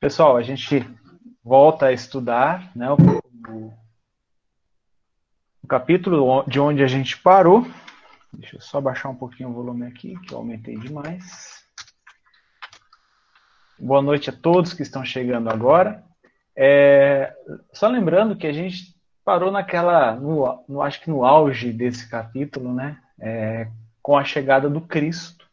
Pessoal, 0.00 0.36
a 0.36 0.42
gente 0.42 0.88
volta 1.42 1.86
a 1.86 1.92
estudar 1.92 2.70
né, 2.76 2.88
o, 2.88 2.96
o, 5.64 5.66
capítulo 5.66 6.44
de 6.46 6.60
onde 6.60 6.84
a 6.84 6.86
gente 6.86 7.18
parou. 7.18 7.66
Deixa 8.32 8.54
eu 8.54 8.60
só 8.60 8.80
baixar 8.80 9.08
um 9.08 9.16
pouquinho 9.16 9.48
o 9.48 9.52
volume 9.52 9.84
aqui, 9.86 10.16
que 10.20 10.32
eu 10.32 10.38
aumentei 10.38 10.78
demais. 10.78 11.64
Boa 13.76 14.00
noite 14.00 14.30
a 14.30 14.32
todos 14.32 14.72
que 14.72 14.82
estão 14.82 15.04
chegando 15.04 15.50
agora. 15.50 16.04
É, 16.54 17.34
só 17.72 17.88
lembrando 17.88 18.36
que 18.36 18.46
a 18.46 18.52
gente 18.52 18.94
parou 19.24 19.50
naquela, 19.50 20.14
no, 20.14 20.64
no, 20.68 20.80
acho 20.80 21.00
que 21.00 21.10
no 21.10 21.24
auge 21.24 21.72
desse 21.72 22.08
capítulo, 22.08 22.72
né? 22.72 23.02
É, 23.18 23.68
com 24.00 24.16
a 24.16 24.22
chegada 24.22 24.70
do 24.70 24.80
Cristo. 24.80 25.44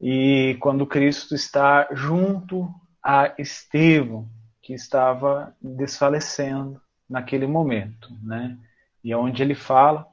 E 0.00 0.56
quando 0.60 0.86
Cristo 0.86 1.34
está 1.34 1.88
junto 1.92 2.74
a 3.10 3.32
Estevão, 3.38 4.28
que 4.60 4.74
estava 4.74 5.56
desfalecendo 5.62 6.78
naquele 7.08 7.46
momento, 7.46 8.14
né? 8.22 8.58
E 9.02 9.10
é 9.10 9.16
onde 9.16 9.42
ele 9.42 9.54
fala, 9.54 10.06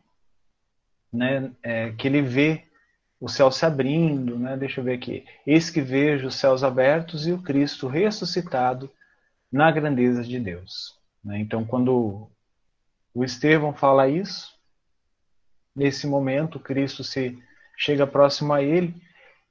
né, 1.11 1.51
é, 1.61 1.91
que 1.91 2.07
ele 2.07 2.21
vê 2.21 2.63
o 3.19 3.27
céu 3.27 3.51
se 3.51 3.65
abrindo, 3.65 4.39
né? 4.39 4.55
Deixa 4.55 4.79
eu 4.79 4.85
ver 4.85 4.93
aqui. 4.93 5.25
Eis 5.45 5.69
que 5.69 5.81
vejo 5.81 6.27
os 6.27 6.35
céus 6.35 6.63
abertos 6.63 7.27
e 7.27 7.33
o 7.33 7.41
Cristo 7.41 7.89
ressuscitado 7.89 8.89
na 9.51 9.69
grandeza 9.71 10.23
de 10.23 10.39
Deus. 10.39 10.97
Né? 11.21 11.39
Então, 11.39 11.65
quando 11.65 12.31
o 13.13 13.25
Estevão 13.25 13.73
fala 13.73 14.07
isso, 14.07 14.57
nesse 15.75 16.07
momento 16.07 16.61
Cristo 16.61 17.03
se 17.03 17.37
chega 17.75 18.07
próximo 18.07 18.53
a 18.53 18.63
ele 18.63 18.95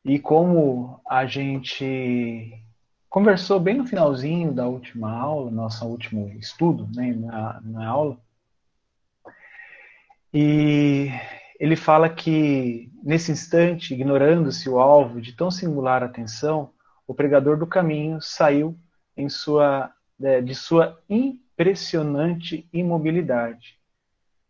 e 0.02 0.18
como 0.18 0.98
a 1.06 1.26
gente 1.26 2.64
conversou 3.14 3.60
bem 3.60 3.76
no 3.76 3.86
finalzinho 3.86 4.52
da 4.52 4.66
última 4.66 5.08
aula, 5.16 5.48
nosso 5.48 5.86
último 5.86 6.26
estudo 6.36 6.88
né, 6.96 7.12
na, 7.12 7.60
na 7.62 7.86
aula, 7.86 8.18
e 10.32 11.10
ele 11.60 11.76
fala 11.76 12.08
que, 12.08 12.90
nesse 13.04 13.30
instante, 13.30 13.94
ignorando-se 13.94 14.68
o 14.68 14.80
alvo 14.80 15.20
de 15.20 15.32
tão 15.32 15.48
singular 15.48 16.02
atenção, 16.02 16.72
o 17.06 17.14
pregador 17.14 17.56
do 17.56 17.68
caminho 17.68 18.20
saiu 18.20 18.76
sua, 19.28 19.92
é, 20.20 20.40
de 20.40 20.52
sua 20.56 21.00
impressionante 21.08 22.68
imobilidade, 22.72 23.78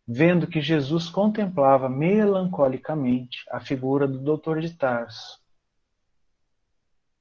vendo 0.09 0.47
que 0.47 0.63
Jesus 0.63 1.11
contemplava 1.11 1.87
melancolicamente 1.91 3.45
a 3.51 3.61
figura 3.61 4.09
do 4.09 4.21
doutor 4.21 4.63
de 4.63 4.71
Tarso, 4.71 5.44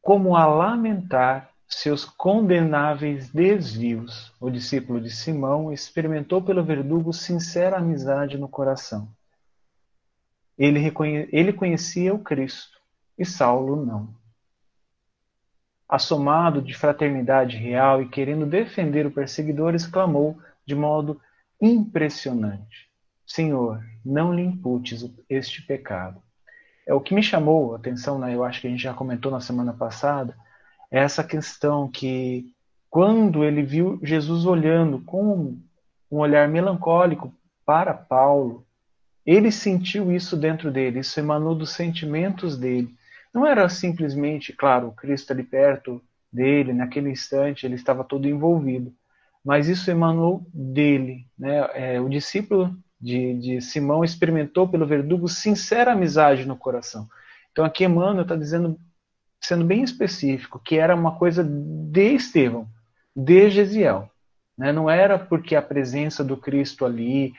como 0.03 0.35
a 0.35 0.45
lamentar 0.45 1.49
seus 1.65 2.03
condenáveis 2.03 3.29
desvios, 3.29 4.33
o 4.37 4.49
discípulo 4.49 4.99
de 4.99 5.09
Simão 5.09 5.71
experimentou 5.71 6.41
pelo 6.41 6.61
verdugo 6.61 7.13
sincera 7.13 7.77
amizade 7.77 8.37
no 8.37 8.49
coração. 8.49 9.07
Ele, 10.57 10.77
reconhe... 10.77 11.29
ele 11.31 11.53
conhecia 11.53 12.13
o 12.13 12.19
Cristo 12.19 12.77
e 13.17 13.25
Saulo 13.25 13.85
não. 13.85 14.13
Assomado 15.87 16.61
de 16.61 16.73
fraternidade 16.73 17.55
real 17.55 18.01
e 18.01 18.09
querendo 18.09 18.45
defender 18.45 19.05
o 19.05 19.11
perseguidor, 19.11 19.73
exclamou 19.73 20.37
de 20.65 20.75
modo 20.75 21.19
impressionante: 21.61 22.89
Senhor, 23.25 23.81
não 24.03 24.33
lhe 24.33 24.41
imputes 24.41 25.09
este 25.29 25.61
pecado. 25.61 26.21
É 26.86 26.94
o 26.94 27.02
que 27.02 27.14
me 27.14 27.23
chamou 27.23 27.73
a 27.73 27.78
atenção, 27.78 28.20
né? 28.20 28.36
Eu 28.36 28.44
acho 28.44 28.59
que 28.62 28.67
a 28.67 28.70
gente 28.70 28.84
já 28.84 28.94
comentou 28.94 29.31
na 29.31 29.39
semana 29.39 29.73
passada, 29.73 30.36
é 30.92 31.00
essa 31.00 31.23
questão 31.23 31.88
que 31.88 32.53
quando 32.89 33.44
ele 33.44 33.64
viu 33.64 34.00
Jesus 34.03 34.45
olhando 34.45 35.00
com 35.00 35.58
um 36.11 36.17
olhar 36.17 36.48
melancólico 36.48 37.34
para 37.66 37.94
Paulo, 37.94 38.64
ele 39.26 39.52
sentiu 39.52 40.11
isso 40.11 40.38
dentro 40.38 40.70
dele, 40.70 40.99
isso 40.99 41.20
emanou 41.20 41.55
dos 41.55 41.72
sentimentos 41.72 42.58
dele. 42.58 42.93
Não 43.33 43.48
era 43.48 43.67
simplesmente, 43.67 44.54
claro, 44.54 44.92
Cristo 44.92 45.32
ali 45.32 45.43
perto 45.43 46.02
dele, 46.32 46.73
naquele 46.73 47.10
instante, 47.10 47.66
ele 47.66 47.76
estava 47.76 48.04
todo 48.04 48.27
envolvido, 48.27 48.93
mas 49.43 49.67
isso 49.67 49.89
emanou 49.89 50.45
dele. 50.54 51.26
Né? 51.38 51.67
É, 51.73 52.02
o 52.02 52.08
discípulo 52.08 52.77
de, 53.03 53.33
de 53.33 53.61
Simão 53.61 54.02
experimentou 54.02 54.65
pelo 54.65 54.87
verdugo 54.87 55.27
sincera 55.27 55.91
amizade 55.91 56.45
no 56.45 56.55
coração. 56.55 57.09
Então 57.52 57.65
aqui 57.65 57.83
Emmanuel 57.83 58.21
está 58.21 58.37
dizendo, 58.37 58.80
sendo 59.41 59.65
bem 59.65 59.83
específico, 59.83 60.58
que 60.58 60.77
era 60.77 60.95
uma 60.95 61.17
coisa 61.17 61.43
de 61.43 62.13
Estevão, 62.13 62.65
de 63.13 63.49
Gesiel. 63.49 64.09
Né? 64.58 64.71
Não 64.71 64.89
era 64.89 65.19
porque 65.19 65.53
a 65.53 65.61
presença 65.61 66.23
do 66.23 66.37
Cristo 66.37 66.86
ali, 66.86 67.33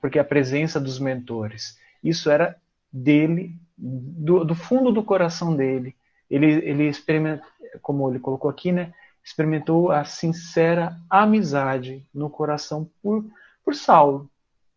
porque 0.00 0.18
a 0.18 0.24
presença 0.24 0.80
dos 0.80 0.98
mentores. 0.98 1.78
Isso 2.02 2.28
era 2.28 2.56
dele, 2.92 3.54
do, 3.76 4.44
do 4.44 4.54
fundo 4.56 4.90
do 4.90 5.04
coração 5.04 5.54
dele. 5.54 5.94
Ele, 6.28 6.46
ele 6.46 6.88
experimentou, 6.88 7.46
como 7.80 8.10
ele 8.10 8.18
colocou 8.18 8.50
aqui, 8.50 8.72
né? 8.72 8.92
experimentou 9.24 9.92
a 9.92 10.04
sincera 10.04 10.96
amizade 11.08 12.04
no 12.12 12.28
coração 12.28 12.90
por, 13.00 13.24
por 13.64 13.76
Saulo 13.76 14.28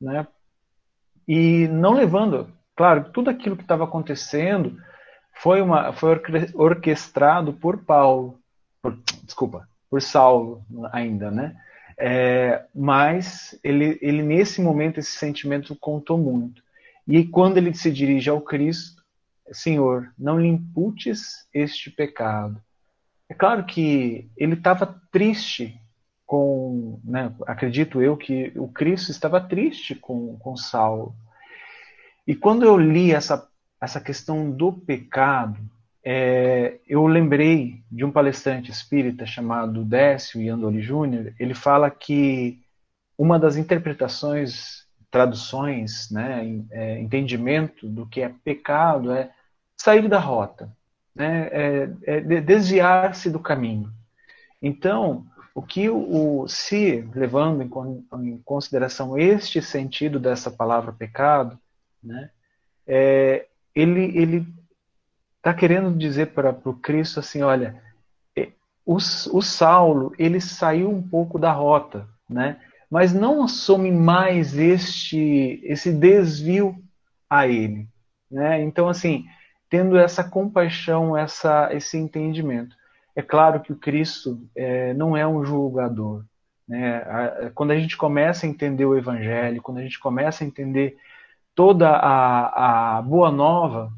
né? 0.01 0.27
E 1.27 1.67
não 1.67 1.93
levando, 1.93 2.51
claro, 2.75 3.05
tudo 3.11 3.29
aquilo 3.29 3.55
que 3.55 3.61
estava 3.61 3.83
acontecendo 3.83 4.77
foi 5.33 5.61
uma 5.61 5.93
foi 5.93 6.19
orquestrado 6.53 7.53
por 7.53 7.85
Paulo, 7.85 8.39
por, 8.81 8.97
desculpa, 9.23 9.67
por 9.89 10.01
Saulo 10.01 10.65
ainda, 10.91 11.29
né? 11.31 11.55
É, 11.97 12.65
mas 12.73 13.57
ele, 13.63 13.99
ele 14.01 14.23
nesse 14.23 14.61
momento 14.61 14.99
esse 14.99 15.11
sentimento 15.11 15.75
contou 15.75 16.17
muito. 16.17 16.63
E 17.07 17.23
quando 17.25 17.57
ele 17.57 17.73
se 17.73 17.91
dirige 17.91 18.29
ao 18.29 18.41
Cristo, 18.41 19.03
Senhor, 19.51 20.11
não 20.17 20.39
lhe 20.39 20.47
imputes 20.47 21.47
este 21.53 21.91
pecado. 21.91 22.61
É 23.29 23.33
claro 23.33 23.65
que 23.65 24.29
ele 24.35 24.53
estava 24.53 24.99
triste 25.11 25.79
com, 26.31 26.97
né, 27.03 27.29
acredito 27.45 28.01
eu 28.01 28.15
que 28.15 28.53
o 28.55 28.69
Cristo 28.69 29.11
estava 29.11 29.41
triste 29.41 29.95
com, 29.95 30.37
com 30.37 30.55
Saulo. 30.55 31.13
E 32.25 32.33
quando 32.33 32.63
eu 32.63 32.77
li 32.77 33.11
essa, 33.11 33.49
essa 33.81 33.99
questão 33.99 34.49
do 34.49 34.71
pecado, 34.71 35.59
é, 36.01 36.79
eu 36.87 37.05
lembrei 37.05 37.83
de 37.91 38.05
um 38.05 38.11
palestrante 38.13 38.71
espírita 38.71 39.25
chamado 39.25 39.83
Décio 39.83 40.39
Iandoli 40.39 40.81
Júnior. 40.81 41.33
Ele 41.37 41.53
fala 41.53 41.91
que 41.91 42.61
uma 43.17 43.37
das 43.37 43.57
interpretações, 43.57 44.85
traduções, 45.11 46.09
né, 46.11 46.63
é, 46.71 47.01
entendimento 47.01 47.89
do 47.89 48.07
que 48.07 48.21
é 48.21 48.31
pecado 48.41 49.11
é 49.11 49.29
sair 49.75 50.07
da 50.07 50.17
rota, 50.17 50.71
né, 51.13 51.49
é, 51.51 51.89
é 52.05 52.21
desviar-se 52.39 53.29
do 53.29 53.39
caminho. 53.41 53.91
Então, 54.61 55.25
o 55.53 55.61
que 55.61 55.89
o, 55.89 56.47
se, 56.47 57.01
levando 57.13 57.61
em, 57.61 58.37
consideração 58.43 59.17
este 59.17 59.61
sentido 59.61 60.19
dessa 60.19 60.49
palavra 60.49 60.93
pecado, 60.93 61.59
né, 62.01 62.29
é, 62.87 63.47
ele 63.75 64.17
ele 64.17 64.47
está 65.37 65.53
querendo 65.53 65.97
dizer 65.97 66.27
para 66.27 66.51
o 66.65 66.73
Cristo 66.73 67.19
assim, 67.19 67.41
olha, 67.41 67.81
o, 68.85 68.95
o 68.95 69.41
Saulo 69.41 70.13
ele 70.17 70.39
saiu 70.39 70.89
um 70.89 71.01
pouco 71.01 71.37
da 71.37 71.51
rota, 71.51 72.07
né, 72.29 72.59
mas 72.89 73.13
não 73.13 73.43
assume 73.43 73.91
mais 73.91 74.57
este 74.57 75.61
esse 75.63 75.91
desvio 75.91 76.75
a 77.29 77.47
ele, 77.47 77.87
né? 78.29 78.61
Então 78.61 78.87
assim, 78.87 79.25
tendo 79.69 79.97
essa 79.97 80.23
compaixão, 80.23 81.15
essa 81.15 81.69
esse 81.73 81.97
entendimento. 81.97 82.75
É 83.15 83.21
claro 83.21 83.59
que 83.59 83.73
o 83.73 83.77
Cristo 83.77 84.47
é, 84.55 84.93
não 84.93 85.15
é 85.15 85.27
um 85.27 85.43
julgador. 85.43 86.23
Né? 86.67 87.51
Quando 87.53 87.71
a 87.71 87.77
gente 87.77 87.97
começa 87.97 88.45
a 88.45 88.49
entender 88.49 88.85
o 88.85 88.97
Evangelho, 88.97 89.61
quando 89.61 89.79
a 89.79 89.83
gente 89.83 89.99
começa 89.99 90.43
a 90.43 90.47
entender 90.47 90.97
toda 91.53 91.89
a, 91.89 92.97
a 92.97 93.01
boa 93.01 93.31
nova 93.31 93.91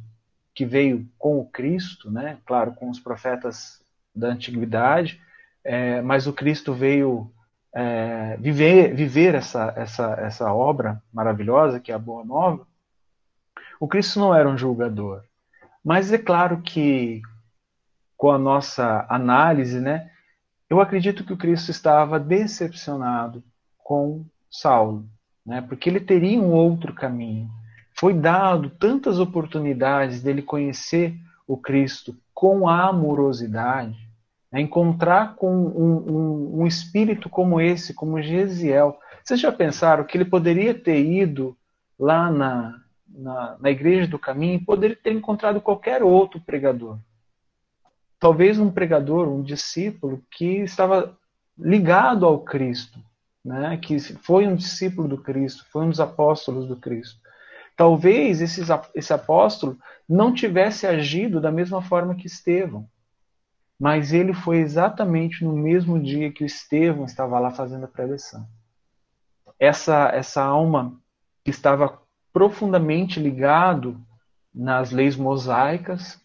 que 0.55 0.65
veio 0.65 1.07
com 1.17 1.39
o 1.39 1.45
Cristo, 1.45 2.11
né? 2.11 2.37
claro, 2.45 2.73
com 2.73 2.89
os 2.89 2.99
profetas 2.99 3.81
da 4.15 4.27
antiguidade, 4.27 5.21
é, 5.63 6.01
mas 6.01 6.27
o 6.27 6.33
Cristo 6.33 6.73
veio 6.73 7.31
é, 7.73 8.37
viver, 8.37 8.93
viver 8.93 9.35
essa, 9.35 9.73
essa, 9.75 10.13
essa 10.19 10.53
obra 10.53 11.01
maravilhosa 11.11 11.79
que 11.79 11.91
é 11.91 11.95
a 11.95 11.99
Boa 11.99 12.23
Nova. 12.23 12.67
O 13.79 13.87
Cristo 13.87 14.19
não 14.19 14.33
era 14.33 14.47
um 14.47 14.57
julgador, 14.57 15.23
mas 15.83 16.11
é 16.11 16.17
claro 16.17 16.61
que 16.61 17.21
com 18.23 18.31
a 18.31 18.37
nossa 18.37 19.05
análise, 19.09 19.81
né, 19.81 20.09
eu 20.69 20.79
acredito 20.79 21.25
que 21.25 21.33
o 21.33 21.37
Cristo 21.37 21.71
estava 21.71 22.17
decepcionado 22.17 23.43
com 23.77 24.23
Saulo, 24.49 25.05
né, 25.45 25.59
porque 25.59 25.89
ele 25.89 25.99
teria 25.99 26.39
um 26.39 26.53
outro 26.53 26.93
caminho. 26.93 27.49
Foi 27.99 28.13
dado 28.13 28.69
tantas 28.69 29.19
oportunidades 29.19 30.23
dele 30.23 30.41
conhecer 30.41 31.13
o 31.45 31.57
Cristo 31.57 32.15
com 32.33 32.65
amorosidade, 32.65 33.99
né? 34.49 34.61
encontrar 34.61 35.35
com 35.35 35.53
um, 35.53 35.97
um, 35.97 36.61
um, 36.61 36.65
espírito 36.65 37.27
como 37.27 37.59
esse, 37.59 37.93
como 37.93 38.21
Gesiel. 38.21 38.97
Vocês 39.21 39.37
já 39.37 39.51
pensaram 39.51 40.05
que 40.05 40.15
ele 40.15 40.23
poderia 40.23 40.73
ter 40.73 41.03
ido 41.03 41.57
lá 41.99 42.31
na, 42.31 42.79
na, 43.05 43.57
na 43.59 43.69
igreja 43.69 44.07
do 44.07 44.17
caminho 44.17 44.55
e 44.55 44.65
poderia 44.65 44.95
ter 44.95 45.11
encontrado 45.11 45.59
qualquer 45.59 46.01
outro 46.01 46.39
pregador? 46.39 46.97
Talvez 48.23 48.57
um 48.57 48.71
pregador, 48.71 49.27
um 49.27 49.43
discípulo 49.43 50.23
que 50.31 50.59
estava 50.59 51.13
ligado 51.57 52.25
ao 52.25 52.39
Cristo, 52.39 52.97
né? 53.43 53.75
que 53.75 53.99
foi 53.99 54.47
um 54.47 54.55
discípulo 54.55 55.09
do 55.09 55.17
Cristo, 55.17 55.65
foi 55.69 55.83
um 55.83 55.89
dos 55.89 55.99
apóstolos 55.99 56.65
do 56.65 56.77
Cristo. 56.77 57.19
Talvez 57.75 58.39
esses, 58.39 58.69
esse 58.95 59.11
apóstolo 59.11 59.77
não 60.07 60.33
tivesse 60.33 60.87
agido 60.87 61.41
da 61.41 61.51
mesma 61.51 61.81
forma 61.81 62.15
que 62.15 62.27
Estevão, 62.27 62.87
mas 63.77 64.13
ele 64.13 64.31
foi 64.33 64.59
exatamente 64.59 65.43
no 65.43 65.51
mesmo 65.51 66.01
dia 66.01 66.31
que 66.31 66.45
o 66.45 66.47
Estevão 66.47 67.03
estava 67.03 67.37
lá 67.39 67.51
fazendo 67.51 67.83
a 67.83 67.89
preleção. 67.89 68.47
Essa, 69.59 70.11
essa 70.13 70.41
alma 70.41 70.97
que 71.43 71.51
estava 71.51 71.99
profundamente 72.31 73.19
ligado 73.19 73.99
nas 74.55 74.91
leis 74.91 75.17
mosaicas, 75.17 76.22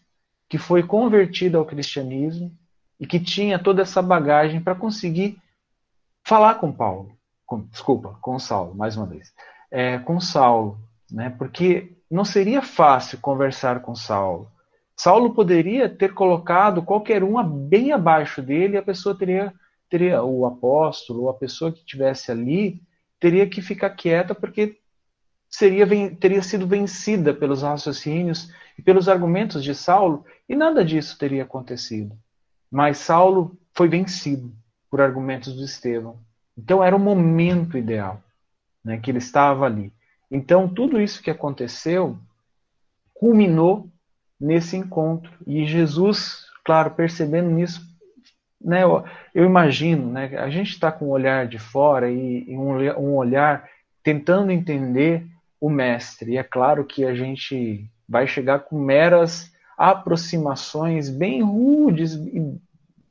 que 0.49 0.57
foi 0.57 0.81
convertida 0.81 1.57
ao 1.57 1.65
cristianismo 1.65 2.51
e 2.99 3.05
que 3.05 3.19
tinha 3.19 3.59
toda 3.59 3.83
essa 3.83 4.01
bagagem 4.01 4.59
para 4.59 4.75
conseguir 4.75 5.37
falar 6.23 6.55
com 6.55 6.71
Paulo, 6.71 7.11
com, 7.45 7.61
desculpa, 7.61 8.17
com 8.19 8.37
Saulo, 8.39 8.75
mais 8.75 8.97
uma 8.97 9.05
vez, 9.05 9.31
é, 9.71 9.99
com 9.99 10.19
Saulo, 10.19 10.79
né? 11.09 11.29
Porque 11.29 11.95
não 12.09 12.25
seria 12.25 12.61
fácil 12.61 13.19
conversar 13.19 13.81
com 13.81 13.95
Saulo. 13.95 14.51
Saulo 14.97 15.33
poderia 15.33 15.87
ter 15.87 16.13
colocado 16.13 16.81
qualquer 16.81 17.23
um 17.23 17.41
bem 17.41 17.91
abaixo 17.91 18.41
dele 18.41 18.73
e 18.73 18.77
a 18.77 18.83
pessoa 18.83 19.15
teria, 19.15 19.53
teria 19.89 20.23
o 20.23 20.45
apóstolo, 20.45 21.23
ou 21.23 21.29
a 21.29 21.33
pessoa 21.33 21.71
que 21.71 21.79
estivesse 21.79 22.31
ali, 22.31 22.81
teria 23.19 23.47
que 23.47 23.61
ficar 23.61 23.91
quieta 23.91 24.33
porque 24.33 24.78
seria, 25.49 25.87
teria 26.15 26.41
sido 26.41 26.67
vencida 26.67 27.33
pelos 27.33 27.63
raciocínios 27.63 28.53
e 28.77 28.81
pelos 28.81 29.09
argumentos 29.09 29.63
de 29.63 29.73
Saulo 29.73 30.25
e 30.47 30.55
nada 30.55 30.85
disso 30.85 31.17
teria 31.17 31.43
acontecido. 31.43 32.15
Mas 32.71 32.99
Saulo 32.99 33.57
foi 33.73 33.87
vencido 33.87 34.53
por 34.89 35.01
argumentos 35.01 35.53
do 35.55 35.63
Estevão. 35.63 36.19
Então 36.57 36.83
era 36.83 36.95
o 36.95 36.99
momento 36.99 37.77
ideal 37.77 38.21
né, 38.83 38.97
que 38.97 39.11
ele 39.11 39.17
estava 39.17 39.65
ali. 39.65 39.91
Então, 40.31 40.67
tudo 40.67 41.01
isso 41.01 41.23
que 41.23 41.31
aconteceu 41.31 42.17
culminou 43.13 43.89
nesse 44.39 44.77
encontro. 44.77 45.31
E 45.45 45.65
Jesus, 45.65 46.45
claro, 46.63 46.91
percebendo 46.91 47.49
nisso, 47.49 47.81
né, 48.61 48.83
eu 49.33 49.45
imagino, 49.45 50.11
né, 50.11 50.37
a 50.37 50.49
gente 50.49 50.71
está 50.71 50.91
com 50.91 51.05
um 51.05 51.11
olhar 51.11 51.47
de 51.47 51.57
fora 51.57 52.11
e, 52.11 52.43
e 52.47 52.57
um, 52.57 52.77
um 52.99 53.15
olhar 53.15 53.67
tentando 54.03 54.51
entender 54.51 55.25
o 55.59 55.69
mestre. 55.69 56.31
E 56.31 56.37
é 56.37 56.43
claro 56.43 56.85
que 56.85 57.05
a 57.05 57.13
gente 57.13 57.89
vai 58.07 58.27
chegar 58.27 58.59
com 58.59 58.79
meras 58.79 59.51
aproximações 59.77 61.09
bem 61.09 61.41
rudes, 61.41 62.17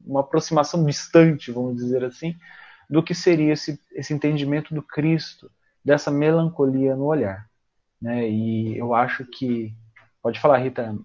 uma 0.04 0.20
aproximação 0.20 0.84
distante, 0.84 1.50
vamos 1.50 1.76
dizer 1.76 2.04
assim, 2.04 2.36
do 2.88 3.02
que 3.02 3.14
seria 3.14 3.52
esse, 3.52 3.80
esse 3.92 4.12
entendimento 4.12 4.74
do 4.74 4.82
Cristo, 4.82 5.50
dessa 5.84 6.10
melancolia 6.10 6.96
no 6.96 7.04
olhar. 7.04 7.48
Né? 8.00 8.28
E 8.28 8.78
eu 8.78 8.94
acho 8.94 9.24
que. 9.24 9.74
Pode 10.22 10.40
falar, 10.40 10.58
Rita. 10.58 10.96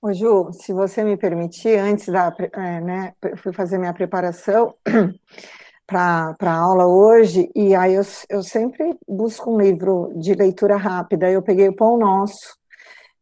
Ô 0.00 0.12
Ju, 0.12 0.52
se 0.52 0.72
você 0.72 1.04
me 1.04 1.16
permitir, 1.16 1.78
antes 1.78 2.06
da. 2.06 2.34
É, 2.52 2.80
né, 2.80 3.14
fui 3.36 3.52
fazer 3.52 3.78
minha 3.78 3.94
preparação 3.94 4.74
para 5.86 6.36
a 6.40 6.54
aula 6.54 6.86
hoje, 6.86 7.50
e 7.54 7.74
aí 7.74 7.94
eu, 7.94 8.02
eu 8.28 8.42
sempre 8.42 8.96
busco 9.06 9.50
um 9.52 9.60
livro 9.60 10.12
de 10.16 10.34
leitura 10.34 10.76
rápida. 10.76 11.30
Eu 11.30 11.42
peguei 11.42 11.68
o 11.68 11.76
Pão 11.76 11.98
Nosso, 11.98 12.56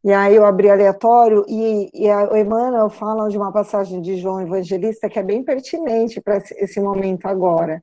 e 0.05 0.13
aí 0.13 0.37
eu 0.37 0.45
abri 0.45 0.71
aleatório, 0.71 1.45
e, 1.49 1.91
e 1.93 2.09
a, 2.09 2.31
o 2.31 2.37
Emmanuel 2.37 2.89
fala 2.89 3.29
de 3.29 3.37
uma 3.37 3.53
passagem 3.53 4.01
de 4.01 4.17
João 4.17 4.41
Evangelista 4.41 5.09
que 5.09 5.19
é 5.19 5.23
bem 5.23 5.43
pertinente 5.43 6.21
para 6.21 6.37
esse, 6.37 6.81
momento 6.81 7.27
agora 7.27 7.83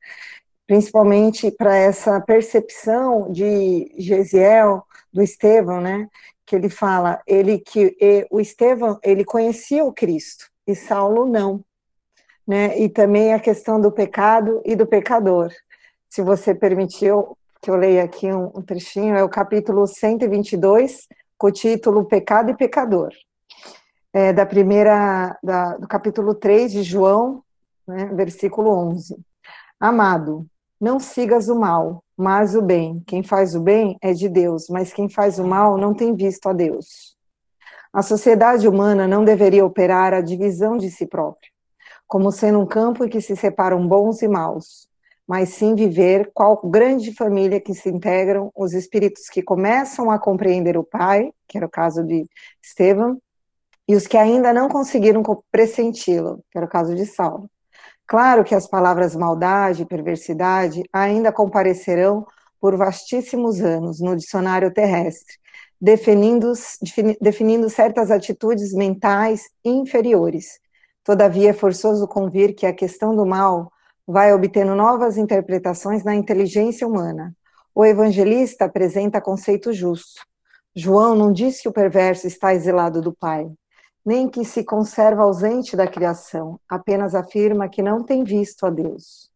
principalmente 0.67 1.49
para 1.49 1.77
essa 1.77 2.19
percepção 2.19 3.31
de 3.31 3.89
Gesiel, 3.97 4.83
do 5.13 5.23
Estevão, 5.23 5.79
né? 5.79 6.09
Que 6.45 6.57
ele 6.57 6.69
fala, 6.69 7.21
ele 7.25 7.57
que 7.57 7.95
o 8.29 8.39
Estevão, 8.41 8.99
ele 9.01 9.23
conhecia 9.23 9.85
o 9.85 9.93
Cristo 9.93 10.49
e 10.67 10.75
Saulo 10.75 11.25
não, 11.25 11.63
né? 12.47 12.79
E 12.79 12.87
também 12.87 13.33
a 13.33 13.39
questão 13.39 13.79
do 13.79 13.91
pecado 13.91 14.61
e 14.63 14.75
do 14.75 14.87
pecador. 14.87 15.51
Se 16.09 16.21
você 16.21 16.55
permitiu 16.55 17.37
que 17.61 17.69
eu 17.69 17.75
leia 17.75 18.03
aqui 18.03 18.31
um, 18.31 18.51
um 18.55 18.61
trechinho, 18.61 19.15
é 19.15 19.23
o 19.23 19.29
capítulo 19.29 19.85
122, 19.85 21.07
com 21.37 21.47
o 21.47 21.51
título 21.51 22.05
Pecado 22.05 22.51
e 22.51 22.55
Pecador. 22.55 23.11
É, 24.13 24.31
da 24.31 24.45
primeira, 24.45 25.37
da, 25.43 25.77
do 25.77 25.87
capítulo 25.87 26.33
3 26.33 26.71
de 26.71 26.83
João, 26.83 27.43
né, 27.87 28.05
versículo 28.13 28.69
11. 28.71 29.17
Amado, 29.79 30.47
não 30.79 30.99
sigas 30.99 31.49
o 31.49 31.55
mal, 31.55 32.03
mas 32.15 32.55
o 32.55 32.61
bem. 32.61 33.03
Quem 33.05 33.21
faz 33.21 33.53
o 33.55 33.59
bem 33.59 33.97
é 34.01 34.13
de 34.13 34.29
Deus, 34.29 34.67
mas 34.69 34.93
quem 34.93 35.09
faz 35.09 35.37
o 35.37 35.43
mal 35.43 35.77
não 35.77 35.93
tem 35.93 36.15
visto 36.15 36.47
a 36.47 36.53
Deus. 36.53 37.15
A 37.93 38.01
sociedade 38.01 38.67
humana 38.67 39.07
não 39.07 39.23
deveria 39.23 39.65
operar 39.65 40.13
a 40.13 40.21
divisão 40.21 40.77
de 40.77 40.89
si 40.89 41.05
própria, 41.05 41.49
como 42.07 42.31
sendo 42.31 42.59
um 42.59 42.65
campo 42.65 43.03
em 43.03 43.09
que 43.09 43.21
se 43.21 43.35
separam 43.35 43.85
bons 43.87 44.21
e 44.21 44.27
maus, 44.27 44.87
mas 45.27 45.49
sim 45.49 45.75
viver 45.75 46.31
qual 46.33 46.61
grande 46.63 47.13
família 47.13 47.59
que 47.59 47.73
se 47.73 47.89
integram 47.89 48.49
os 48.55 48.73
espíritos 48.73 49.29
que 49.29 49.43
começam 49.43 50.09
a 50.09 50.17
compreender 50.17 50.77
o 50.77 50.83
Pai, 50.83 51.31
que 51.47 51.57
era 51.57 51.67
o 51.67 51.69
caso 51.69 52.03
de 52.03 52.25
Estevão, 52.63 53.21
e 53.87 53.95
os 53.95 54.07
que 54.07 54.17
ainda 54.17 54.53
não 54.53 54.69
conseguiram 54.69 55.21
pressenti-lo, 55.51 56.43
que 56.49 56.57
era 56.57 56.65
o 56.65 56.69
caso 56.69 56.95
de 56.95 57.05
Saulo. 57.05 57.49
Claro 58.05 58.43
que 58.45 58.55
as 58.55 58.67
palavras 58.67 59.15
maldade 59.15 59.83
e 59.83 59.85
perversidade 59.85 60.83
ainda 60.93 61.31
comparecerão 61.31 62.25
por 62.59 62.75
vastíssimos 62.77 63.61
anos 63.61 63.99
no 63.99 64.15
dicionário 64.15 64.73
terrestre, 64.73 65.35
definindo, 65.79 66.53
definindo 67.19 67.69
certas 67.69 68.09
atitudes 68.09 68.73
mentais 68.73 69.49
inferiores. 69.63 70.59
Todavia, 71.07 71.51
é 71.51 71.53
forçoso 71.53 72.05
convir 72.05 72.53
que 72.53 72.65
a 72.65 72.73
questão 72.73 73.15
do 73.15 73.25
mal 73.25 73.71
vai 74.05 74.33
obtendo 74.33 74.75
novas 74.75 75.15
interpretações 75.15 76.03
na 76.03 76.13
inteligência 76.13 76.85
humana. 76.85 77.33
O 77.73 77.85
evangelista 77.85 78.65
apresenta 78.65 79.21
conceito 79.21 79.71
justo. 79.71 80.21
João 80.75 81.15
não 81.15 81.31
diz 81.31 81.61
que 81.61 81.69
o 81.69 81.71
perverso 81.71 82.27
está 82.27 82.53
exilado 82.53 83.01
do 83.01 83.13
Pai, 83.13 83.49
nem 84.05 84.27
que 84.27 84.43
se 84.43 84.65
conserva 84.65 85.23
ausente 85.23 85.77
da 85.77 85.87
criação, 85.87 86.59
apenas 86.67 87.15
afirma 87.15 87.69
que 87.69 87.81
não 87.81 88.03
tem 88.03 88.25
visto 88.25 88.65
a 88.65 88.69
Deus. 88.69 89.31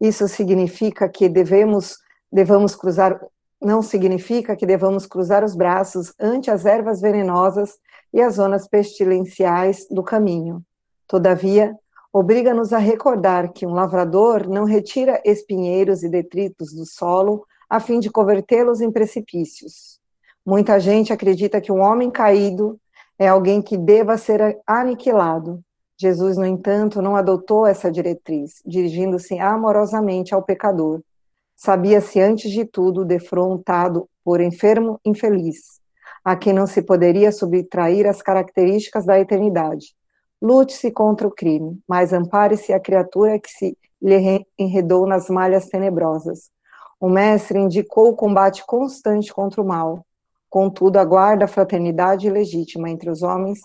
Isso 0.00 0.26
significa 0.26 1.08
que 1.08 1.28
devemos, 1.28 2.74
cruzar, 2.74 3.24
não 3.60 3.80
significa 3.80 4.56
que 4.56 4.66
devamos 4.66 5.06
cruzar 5.06 5.44
os 5.44 5.54
braços 5.54 6.12
ante 6.18 6.50
as 6.50 6.66
ervas 6.66 7.00
venenosas 7.00 7.78
e 8.12 8.20
as 8.20 8.34
zonas 8.34 8.66
pestilenciais 8.66 9.86
do 9.88 10.02
caminho. 10.02 10.64
Todavia, 11.12 11.76
obriga-nos 12.10 12.72
a 12.72 12.78
recordar 12.78 13.52
que 13.52 13.66
um 13.66 13.74
lavrador 13.74 14.48
não 14.48 14.64
retira 14.64 15.20
espinheiros 15.26 16.02
e 16.02 16.08
detritos 16.08 16.72
do 16.72 16.86
solo 16.86 17.46
a 17.68 17.78
fim 17.78 18.00
de 18.00 18.08
convertê-los 18.08 18.80
em 18.80 18.90
precipícios. 18.90 20.00
Muita 20.42 20.80
gente 20.80 21.12
acredita 21.12 21.60
que 21.60 21.70
um 21.70 21.82
homem 21.82 22.10
caído 22.10 22.80
é 23.18 23.28
alguém 23.28 23.60
que 23.60 23.76
deva 23.76 24.16
ser 24.16 24.58
aniquilado. 24.66 25.62
Jesus, 25.98 26.38
no 26.38 26.46
entanto, 26.46 27.02
não 27.02 27.14
adotou 27.14 27.66
essa 27.66 27.92
diretriz, 27.92 28.62
dirigindo-se 28.64 29.38
amorosamente 29.38 30.34
ao 30.34 30.42
pecador. 30.42 31.02
Sabia-se, 31.54 32.22
antes 32.22 32.50
de 32.50 32.64
tudo, 32.64 33.04
defrontado 33.04 34.08
por 34.24 34.40
enfermo 34.40 34.98
infeliz, 35.04 35.78
a 36.24 36.34
quem 36.34 36.54
não 36.54 36.66
se 36.66 36.80
poderia 36.80 37.30
subtrair 37.30 38.06
as 38.06 38.22
características 38.22 39.04
da 39.04 39.20
eternidade. 39.20 39.94
Lute-se 40.42 40.90
contra 40.90 41.26
o 41.26 41.30
crime, 41.30 41.80
mas 41.88 42.12
ampare-se 42.12 42.72
a 42.72 42.80
criatura 42.80 43.38
que 43.38 43.48
se 43.48 43.78
lhe 44.02 44.44
enredou 44.58 45.06
nas 45.06 45.30
malhas 45.30 45.68
tenebrosas. 45.68 46.50
O 47.00 47.08
mestre 47.08 47.58
indicou 47.58 48.10
o 48.10 48.16
combate 48.16 48.66
constante 48.66 49.32
contra 49.32 49.62
o 49.62 49.64
mal, 49.64 50.04
Contudo, 50.52 50.98
aguarda 50.98 51.46
a 51.46 51.48
fraternidade 51.48 52.28
legítima 52.28 52.90
entre 52.90 53.08
os 53.08 53.22
homens 53.22 53.58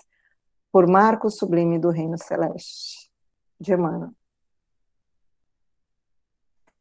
por 0.71 0.87
marco 0.87 1.29
sublime 1.29 1.77
do 1.77 1.89
reino 1.89 2.17
celeste. 2.17 3.11
De 3.59 3.73
Emmanuel. 3.73 4.11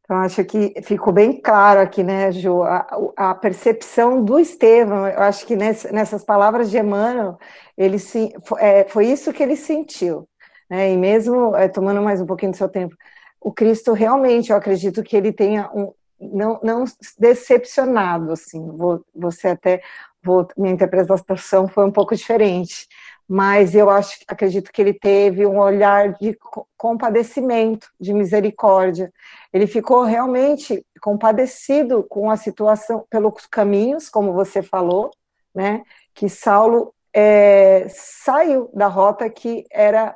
Então, 0.07 0.19
acho 0.19 0.45
que 0.45 0.73
ficou 0.83 1.13
bem 1.13 1.41
claro 1.41 1.81
aqui, 1.81 2.05
né, 2.05 2.31
Ju, 2.31 2.63
a, 2.63 2.87
a 3.17 3.35
percepção 3.35 4.25
do 4.25 4.39
Estevão, 4.39 5.09
eu 5.09 5.21
acho 5.21 5.45
que 5.45 5.57
nessas 5.57 6.25
palavras 6.25 6.71
de 6.71 6.79
Emmanuel, 6.79 7.37
ele 7.77 7.99
se, 7.99 8.33
é, 8.59 8.85
foi 8.85 9.07
isso 9.09 9.33
que 9.33 9.43
ele 9.43 9.57
sentiu, 9.57 10.29
né? 10.71 10.93
E 10.93 10.97
mesmo 10.97 11.57
é, 11.57 11.67
tomando 11.69 12.01
mais 12.03 12.21
um 12.21 12.27
pouquinho 12.27 12.53
do 12.53 12.57
seu 12.57 12.69
tempo, 12.69 12.97
o 13.41 13.53
Cristo 13.53 13.93
realmente, 13.93 14.51
eu 14.51 14.57
acredito 14.57 15.03
que 15.03 15.17
ele 15.17 15.33
tenha 15.33 15.69
um, 15.75 15.93
não, 16.21 16.61
não 16.63 16.85
decepcionado, 17.19 18.31
assim, 18.33 18.65
vou, 18.77 19.05
você 19.13 19.49
até, 19.49 19.83
vou, 20.23 20.47
minha 20.57 20.73
interpretação 20.73 21.67
foi 21.67 21.85
um 21.85 21.93
pouco 21.93 22.15
diferente, 22.15 22.87
mas 23.29 23.75
eu 23.75 23.91
acho, 23.91 24.19
acredito 24.29 24.71
que 24.73 24.81
ele 24.81 24.95
teve 24.95 25.45
um 25.45 25.59
olhar 25.59 26.13
de 26.15 26.39
compadecimento, 26.77 27.89
de 28.01 28.13
misericórdia. 28.13 29.13
Ele 29.53 29.67
ficou 29.67 30.05
realmente 30.05 30.85
compadecido 31.01 32.05
com 32.05 32.31
a 32.31 32.37
situação, 32.37 33.05
pelos 33.11 33.47
caminhos, 33.47 34.09
como 34.09 34.33
você 34.33 34.63
falou, 34.63 35.11
né? 35.55 35.83
Que 36.15 36.29
Saulo 36.29 36.95
é, 37.13 37.87
saiu 37.89 38.71
da 38.73 38.87
rota 38.87 39.29
que 39.29 39.65
era 39.73 40.15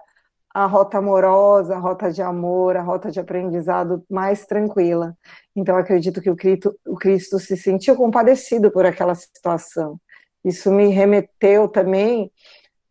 a 0.52 0.66
rota 0.66 0.98
amorosa, 0.98 1.76
a 1.76 1.78
rota 1.78 2.12
de 2.12 2.22
amor, 2.22 2.76
a 2.76 2.82
rota 2.82 3.10
de 3.10 3.20
aprendizado 3.20 4.04
mais 4.10 4.46
tranquila. 4.46 5.16
Então, 5.54 5.76
acredito 5.76 6.20
que 6.20 6.30
o 6.30 6.36
Cristo, 6.36 6.76
o 6.86 6.96
Cristo 6.96 7.38
se 7.38 7.56
sentiu 7.56 7.96
compadecido 7.96 8.70
por 8.70 8.84
aquela 8.84 9.14
situação. 9.14 9.98
Isso 10.44 10.70
me 10.70 10.88
remeteu 10.88 11.68
também 11.68 12.30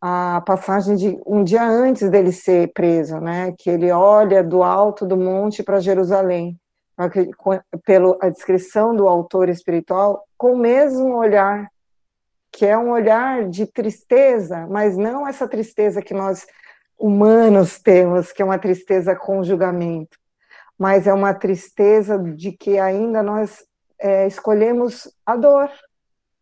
a 0.02 0.42
passagem 0.46 0.96
de 0.96 1.20
um 1.26 1.44
dia 1.44 1.64
antes 1.64 2.10
dele 2.10 2.32
ser 2.32 2.72
preso, 2.74 3.20
né? 3.20 3.54
Que 3.58 3.70
ele 3.70 3.92
olha 3.92 4.44
do 4.44 4.64
alto 4.64 5.06
do 5.06 5.18
monte 5.18 5.62
para 5.62 5.80
Jerusalém, 5.80 6.58
pela 7.86 8.18
a 8.22 8.30
descrição 8.30 8.96
do 8.96 9.08
autor 9.08 9.50
espiritual, 9.50 10.26
com 10.38 10.54
o 10.54 10.58
mesmo 10.58 11.16
olhar, 11.16 11.70
que 12.52 12.66
é 12.66 12.78
um 12.78 12.92
olhar 12.92 13.48
de 13.48 13.66
tristeza, 13.66 14.66
mas 14.70 14.98
não 14.98 15.28
essa 15.28 15.48
tristeza 15.48 16.02
que 16.02 16.14
nós 16.14 16.48
humanos 16.98 17.80
temos, 17.80 18.32
que 18.32 18.42
é 18.42 18.46
uma 18.46 18.60
tristeza 18.60 19.16
com 19.16 19.44
julgamento, 19.44 20.18
mas 20.78 21.08
é 21.08 21.14
uma 21.14 21.34
tristeza 21.34 22.18
de 22.18 22.52
que 22.52 22.80
ainda 22.80 23.22
nós 23.22 23.66
é, 24.00 24.28
escolhemos 24.28 25.14
a 25.26 25.36
dor. 25.36 25.70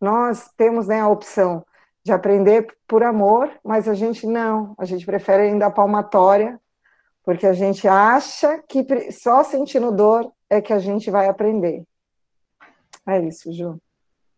Nós 0.00 0.48
temos 0.56 0.86
né, 0.86 1.00
a 1.00 1.08
opção 1.08 1.64
de 2.04 2.12
aprender 2.12 2.66
por 2.86 3.02
amor, 3.02 3.50
mas 3.64 3.88
a 3.88 3.94
gente 3.94 4.26
não, 4.26 4.74
a 4.78 4.84
gente 4.84 5.04
prefere 5.04 5.44
ainda 5.44 5.66
a 5.66 5.70
palmatória, 5.70 6.58
porque 7.24 7.46
a 7.46 7.52
gente 7.52 7.86
acha 7.86 8.62
que 8.68 8.84
só 9.12 9.44
sentindo 9.44 9.92
dor 9.92 10.30
é 10.48 10.60
que 10.60 10.72
a 10.72 10.78
gente 10.78 11.10
vai 11.10 11.28
aprender. 11.28 11.84
É 13.06 13.20
isso, 13.20 13.52
Ju. 13.52 13.78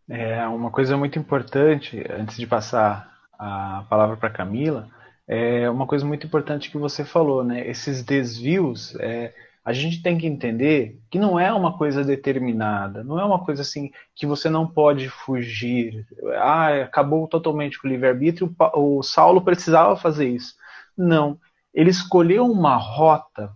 É 0.09 0.45
uma 0.49 0.71
coisa 0.71 0.97
muito 0.97 1.19
importante, 1.19 2.05
antes 2.11 2.37
de 2.37 2.47
passar 2.47 3.09
a 3.39 3.85
palavra 3.89 4.17
para 4.17 4.31
Camila, 4.31 4.89
é 5.27 5.71
uma 5.71 5.87
coisa 5.87 6.05
muito 6.05 6.27
importante 6.27 6.69
que 6.69 6.77
você 6.77 7.05
falou, 7.05 7.45
né? 7.45 7.65
Esses 7.65 8.03
desvios, 8.03 8.97
é, 8.99 9.33
a 9.65 9.73
gente 9.73 10.03
tem 10.03 10.17
que 10.17 10.27
entender 10.27 10.99
que 11.11 11.19
não 11.19 11.39
é 11.39 11.53
uma 11.53 11.77
coisa 11.77 12.03
determinada, 12.03 13.05
não 13.05 13.21
é 13.21 13.25
uma 13.25 13.45
coisa 13.45 13.63
assim 13.63 13.91
que 14.15 14.27
você 14.27 14.49
não 14.49 14.67
pode 14.67 15.09
fugir. 15.09 16.07
Ah, 16.37 16.83
acabou 16.83 17.29
totalmente 17.29 17.81
com 17.81 17.87
o 17.87 17.91
livre-arbítrio, 17.91 18.55
o 18.75 19.03
Saulo 19.03 19.43
precisava 19.43 19.97
fazer 19.97 20.29
isso. 20.29 20.55
Não, 20.97 21.39
ele 21.75 21.91
escolheu 21.91 22.47
uma 22.47 22.77
rota 22.77 23.53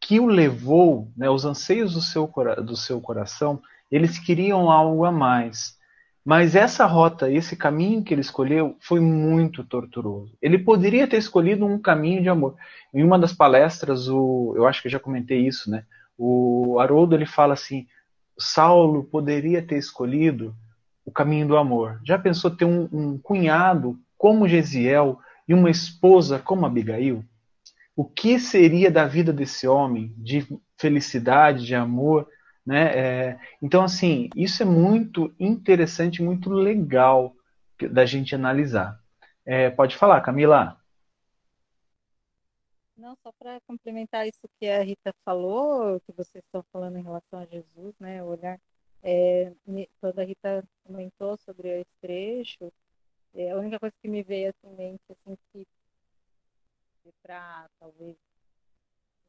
que 0.00 0.20
o 0.20 0.26
levou, 0.26 1.10
né, 1.16 1.28
os 1.28 1.44
anseios 1.44 1.94
do 1.94 2.00
seu, 2.00 2.32
do 2.64 2.76
seu 2.76 3.00
coração, 3.00 3.60
eles 3.90 4.18
queriam 4.18 4.70
algo 4.70 5.04
a 5.04 5.12
mais. 5.12 5.76
Mas 6.24 6.54
essa 6.54 6.84
rota, 6.84 7.30
esse 7.30 7.56
caminho 7.56 8.04
que 8.04 8.12
ele 8.12 8.20
escolheu, 8.20 8.76
foi 8.80 9.00
muito 9.00 9.64
torturoso. 9.64 10.36
Ele 10.40 10.58
poderia 10.58 11.06
ter 11.06 11.16
escolhido 11.16 11.64
um 11.64 11.78
caminho 11.78 12.22
de 12.22 12.28
amor. 12.28 12.56
Em 12.92 13.02
uma 13.02 13.18
das 13.18 13.32
palestras, 13.32 14.08
o, 14.08 14.52
eu 14.56 14.66
acho 14.66 14.82
que 14.82 14.88
eu 14.88 14.92
já 14.92 15.00
comentei 15.00 15.46
isso, 15.46 15.70
né? 15.70 15.84
O 16.18 16.78
Haroldo 16.78 17.14
ele 17.14 17.24
fala 17.24 17.54
assim: 17.54 17.86
Saulo 18.38 19.04
poderia 19.04 19.62
ter 19.62 19.78
escolhido 19.78 20.54
o 21.04 21.10
caminho 21.10 21.48
do 21.48 21.56
amor. 21.56 22.00
Já 22.04 22.18
pensou 22.18 22.50
ter 22.50 22.66
um, 22.66 22.88
um 22.92 23.18
cunhado 23.18 23.98
como 24.18 24.46
Gesiel 24.46 25.18
e 25.48 25.54
uma 25.54 25.70
esposa 25.70 26.38
como 26.38 26.66
Abigail? 26.66 27.24
O 27.96 28.04
que 28.04 28.38
seria 28.38 28.90
da 28.90 29.06
vida 29.06 29.32
desse 29.32 29.66
homem 29.66 30.14
de 30.16 30.46
felicidade, 30.78 31.66
de 31.66 31.74
amor? 31.74 32.28
Né? 32.64 32.98
É, 32.98 33.40
então, 33.62 33.82
assim, 33.82 34.28
isso 34.36 34.62
é 34.62 34.66
muito 34.66 35.34
interessante, 35.38 36.22
muito 36.22 36.50
legal 36.50 37.34
da 37.90 38.04
gente 38.04 38.34
analisar. 38.34 39.00
É, 39.44 39.70
pode 39.70 39.96
falar, 39.96 40.20
Camila. 40.20 40.78
Não, 42.96 43.16
só 43.22 43.32
para 43.32 43.60
complementar 43.62 44.28
isso 44.28 44.46
que 44.58 44.68
a 44.68 44.82
Rita 44.82 45.14
falou, 45.24 45.98
que 46.00 46.12
vocês 46.12 46.44
estão 46.44 46.62
falando 46.70 46.98
em 46.98 47.02
relação 47.02 47.40
a 47.40 47.46
Jesus, 47.46 47.94
né, 47.98 48.22
o 48.22 48.26
olhar, 48.26 48.60
é, 49.02 49.52
quando 49.98 50.18
a 50.18 50.24
Rita 50.24 50.62
comentou 50.84 51.36
sobre 51.38 51.80
esse 51.80 51.90
trecho, 52.02 52.70
é, 53.34 53.50
a 53.50 53.56
única 53.56 53.80
coisa 53.80 53.94
que 54.02 54.08
me 54.08 54.22
veio 54.22 54.50
assim, 54.50 54.76
mente, 54.76 55.00
assim, 55.08 55.38
que 55.50 55.66
para 57.22 57.68
talvez 57.78 58.16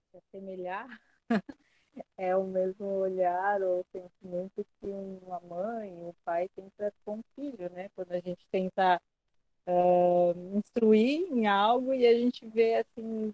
se 0.09 0.17
assemelhar 0.17 0.87
é 2.17 2.35
o 2.35 2.43
mesmo 2.43 2.85
olhar 2.85 3.61
ou 3.61 3.85
sentimento 3.91 4.65
que 4.79 4.87
uma 4.87 5.39
mãe, 5.41 5.91
um 5.91 6.13
pai 6.23 6.49
tem 6.55 6.69
para 6.77 6.91
com 7.05 7.19
o 7.19 7.23
filho, 7.35 7.69
né? 7.71 7.89
Quando 7.95 8.11
a 8.11 8.19
gente 8.19 8.45
tenta 8.51 9.01
uh, 9.67 10.57
instruir 10.57 11.31
em 11.31 11.47
algo 11.47 11.93
e 11.93 12.05
a 12.07 12.13
gente 12.13 12.47
vê 12.47 12.75
assim 12.75 13.33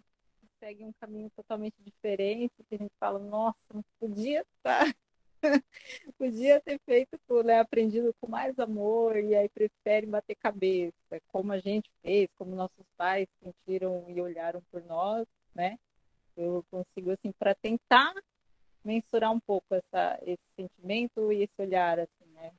segue 0.60 0.84
um 0.84 0.94
caminho 1.00 1.30
totalmente 1.36 1.76
diferente, 1.84 2.52
que 2.68 2.76
a 2.76 2.78
gente 2.78 2.94
fala, 3.00 3.20
nossa, 3.20 3.58
não 3.74 3.84
podia 4.00 4.42
estar, 4.42 4.94
podia 6.18 6.60
ter 6.62 6.80
feito, 6.86 7.18
né, 7.44 7.60
aprendido 7.60 8.14
com 8.20 8.28
mais 8.28 8.58
amor 8.60 9.18
e 9.18 9.36
aí 9.36 9.48
prefere 9.50 10.06
bater 10.08 10.36
cabeça, 10.36 10.94
como 11.28 11.54
a 11.54 11.60
gente 11.60 11.90
fez, 12.02 12.28
como 12.36 12.56
nossos 12.56 12.86
pais 12.98 13.28
sentiram 13.42 14.06
e 14.10 14.20
olharam 14.20 14.62
por 14.72 14.84
nós, 14.84 15.28
né? 15.54 15.78
Eu 16.36 16.64
consigo 16.70 17.12
assim 17.12 17.32
para 17.32 17.56
tentar 17.56 18.14
mensurar 18.88 19.32
um 19.32 19.40
pouco 19.40 19.76
essa, 19.76 20.18
esse 20.26 20.44
sentimento 20.56 21.32
e 21.32 21.44
esse 21.44 21.62
olhar, 21.62 22.00
assim, 22.00 22.32
né? 22.34 22.52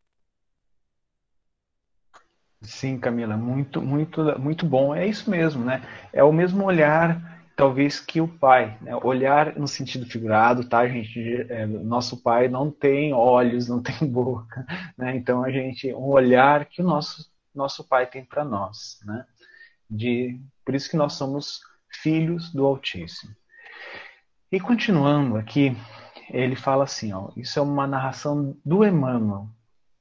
Sim, 2.62 2.98
Camila, 2.98 3.36
muito, 3.36 3.80
muito, 3.80 4.38
muito 4.38 4.66
bom. 4.66 4.94
É 4.94 5.06
isso 5.06 5.30
mesmo, 5.30 5.64
né? 5.64 5.82
É 6.12 6.22
o 6.22 6.32
mesmo 6.32 6.64
olhar, 6.64 7.48
talvez, 7.56 8.00
que 8.00 8.20
o 8.20 8.28
pai. 8.28 8.76
Né? 8.80 8.94
Olhar 8.96 9.56
no 9.56 9.66
sentido 9.66 10.06
figurado, 10.06 10.68
tá, 10.68 10.86
gente? 10.86 11.46
É, 11.48 11.66
nosso 11.66 12.22
pai 12.22 12.48
não 12.48 12.70
tem 12.70 13.12
olhos, 13.12 13.68
não 13.68 13.80
tem 13.80 13.94
boca, 14.06 14.66
né? 14.96 15.16
Então 15.16 15.42
a 15.42 15.50
gente, 15.50 15.92
um 15.94 16.08
olhar 16.08 16.66
que 16.66 16.82
o 16.82 16.84
nosso 16.84 17.30
nosso 17.58 17.82
pai 17.82 18.06
tem 18.06 18.24
para 18.24 18.44
nós, 18.44 19.00
né? 19.04 19.26
De, 19.90 20.40
por 20.64 20.74
isso 20.74 20.88
que 20.88 20.96
nós 20.96 21.14
somos 21.14 21.60
filhos 21.90 22.52
do 22.52 22.64
Altíssimo. 22.64 23.34
E 24.50 24.60
continuando 24.60 25.36
aqui, 25.36 25.76
ele 26.30 26.56
fala 26.56 26.84
assim, 26.84 27.12
ó, 27.12 27.30
isso 27.36 27.58
é 27.58 27.62
uma 27.62 27.86
narração 27.86 28.56
do 28.64 28.84
Emmanuel. 28.84 29.48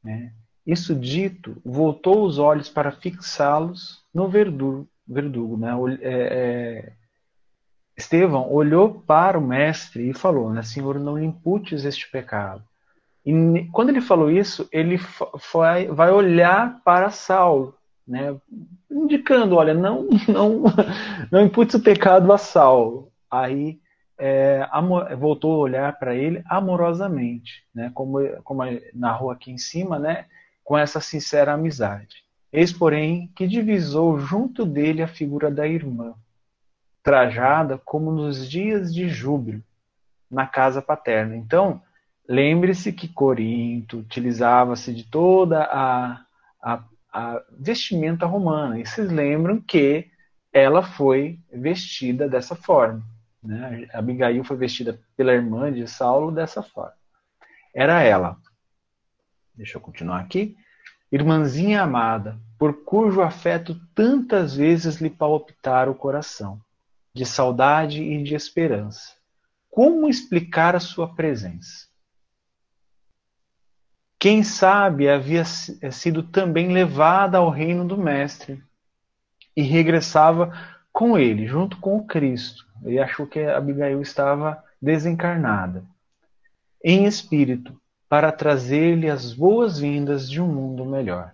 Né? 0.04 0.34
Isso 0.66 0.94
dito, 0.94 1.62
voltou 1.64 2.26
os 2.26 2.38
olhos 2.38 2.70
para 2.70 2.92
fixá-los 2.92 4.04
no 4.14 4.28
verdugo. 4.28 4.88
verdugo 5.08 5.58
né? 5.58 5.72
É, 6.02 6.12
é, 6.12 6.94
Estevão 7.98 8.52
olhou 8.52 9.02
para 9.08 9.40
o 9.40 9.42
mestre 9.42 10.10
e 10.10 10.14
falou, 10.14 10.52
né, 10.54 10.62
Senhor, 10.62 11.00
não 11.00 11.22
imputes 11.22 11.84
este 11.84 12.10
pecado. 12.12 12.64
E 13.26 13.68
quando 13.72 13.90
ele 13.90 14.02
falou 14.02 14.30
isso, 14.30 14.70
ele 14.72 14.98
foi, 14.98 15.88
vai 15.88 16.12
olhar 16.12 16.82
para 16.84 17.10
Saulo, 17.10 17.76
né, 18.08 18.36
indicando, 18.90 19.56
olha, 19.56 19.74
não, 19.74 20.08
não, 20.28 20.64
não 21.32 21.42
imputes 21.42 21.76
o 21.76 21.84
pecado 21.84 22.32
a 22.32 22.38
Saulo. 22.38 23.12
Aí 23.30 23.80
é, 24.18 24.68
amor, 24.72 25.16
voltou 25.16 25.54
a 25.54 25.58
olhar 25.58 26.00
para 26.00 26.16
ele 26.16 26.44
amorosamente, 26.48 27.64
né? 27.74 27.92
como, 27.94 28.20
como 28.44 28.64
narrou 28.94 29.30
aqui 29.30 29.52
em 29.52 29.58
cima, 29.58 30.00
né? 30.00 30.26
com 30.64 30.78
essa 30.78 31.00
sincera 31.00 31.54
amizade. 31.54 32.24
Eis, 32.52 32.74
porém, 32.74 33.32
que 33.36 33.48
divisou 33.48 34.20
junto 34.20 34.66
dele 34.66 35.02
a 35.02 35.08
figura 35.08 35.52
da 35.52 35.68
irmã, 35.68 36.16
trajada 37.04 37.78
como 37.78 38.12
nos 38.12 38.50
dias 38.50 38.94
de 38.94 39.08
júbilo, 39.08 39.64
na 40.30 40.46
casa 40.46 40.82
paterna. 40.82 41.36
Então, 41.36 41.82
lembre-se 42.28 42.92
que 42.92 43.08
Corinto 43.08 44.00
utilizava-se 44.00 44.94
de 44.94 45.06
toda 45.06 45.64
a, 45.64 46.22
a, 46.62 46.84
a 47.14 47.42
vestimenta 47.52 48.26
romana, 48.26 48.80
e 48.80 48.86
vocês 48.86 49.12
lembram 49.12 49.62
que 49.62 50.08
ela 50.52 50.82
foi 50.82 51.40
vestida 51.52 52.28
dessa 52.28 52.56
forma. 52.56 53.04
Né? 53.44 53.88
Abigail 53.94 54.44
foi 54.44 54.58
vestida 54.58 55.00
pela 55.16 55.34
irmã 55.34 55.72
de 55.72 55.88
Saulo 55.88 56.32
dessa 56.32 56.62
forma. 56.64 56.96
Era 57.74 58.02
ela. 58.02 58.38
Deixa 59.56 59.78
eu 59.78 59.82
continuar 59.82 60.20
aqui. 60.20 60.56
Irmãzinha 61.12 61.82
amada, 61.82 62.38
por 62.60 62.84
cujo 62.84 63.22
afeto 63.22 63.80
tantas 63.96 64.56
vezes 64.56 64.98
lhe 64.98 65.10
palpitara 65.10 65.90
o 65.90 65.96
coração. 65.96 66.60
de 67.14 67.26
saudade 67.26 68.04
e 68.04 68.22
de 68.22 68.36
esperança. 68.36 69.16
Como 69.72 70.08
explicar 70.08 70.76
a 70.76 70.80
sua 70.80 71.16
presença? 71.16 71.88
Quem 74.20 74.44
sabe 74.44 75.10
havia 75.10 75.44
sido 75.46 76.22
também 76.22 76.72
levada 76.72 77.40
ao 77.40 77.50
reino 77.50 77.88
do 77.88 77.98
Mestre 77.98 78.64
e 79.56 79.64
regressava 79.64 80.54
com 80.94 81.18
ele, 81.18 81.48
junto 81.48 81.80
com 81.80 81.98
o 81.98 82.06
Cristo. 82.06 82.67
Ele 82.84 83.00
achou 83.00 83.26
que 83.26 83.40
Abigail 83.40 84.02
estava 84.02 84.64
desencarnada, 84.82 85.84
em 86.84 87.06
espírito, 87.06 87.80
para 88.10 88.32
trazer-lhe 88.32 89.10
as 89.10 89.34
boas-vindas 89.34 90.30
de 90.30 90.42
um 90.42 90.48
mundo 90.48 90.86
melhor. 90.86 91.34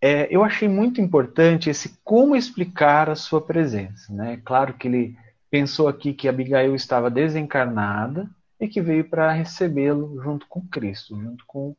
É, 0.00 0.28
eu 0.30 0.44
achei 0.44 0.68
muito 0.68 1.00
importante 1.00 1.70
esse 1.70 1.98
como 2.04 2.36
explicar 2.36 3.08
a 3.08 3.16
sua 3.16 3.40
presença. 3.40 4.12
Né? 4.12 4.40
Claro 4.44 4.74
que 4.74 4.86
ele 4.86 5.16
pensou 5.50 5.88
aqui 5.88 6.12
que 6.12 6.28
Abigail 6.28 6.74
estava 6.74 7.10
desencarnada 7.10 8.28
e 8.60 8.68
que 8.68 8.82
veio 8.82 9.08
para 9.08 9.32
recebê-lo 9.32 10.22
junto 10.22 10.46
com 10.46 10.60
Cristo, 10.68 11.18
junto 11.18 11.44
com, 11.46 11.74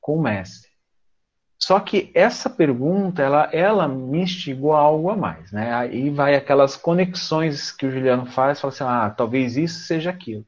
com 0.00 0.16
o 0.16 0.22
Mestre. 0.22 0.71
Só 1.62 1.78
que 1.78 2.10
essa 2.12 2.50
pergunta, 2.50 3.22
ela, 3.22 3.48
ela 3.52 3.86
me 3.86 4.22
instigou 4.22 4.72
a 4.72 4.80
algo 4.80 5.10
a 5.10 5.16
mais, 5.16 5.52
né? 5.52 5.72
Aí 5.72 6.10
vai 6.10 6.34
aquelas 6.34 6.76
conexões 6.76 7.70
que 7.70 7.86
o 7.86 7.90
Juliano 7.92 8.26
faz, 8.26 8.60
fala 8.60 8.72
assim, 8.72 8.82
ah, 8.82 9.08
talvez 9.16 9.56
isso 9.56 9.78
seja 9.84 10.10
aquilo. 10.10 10.44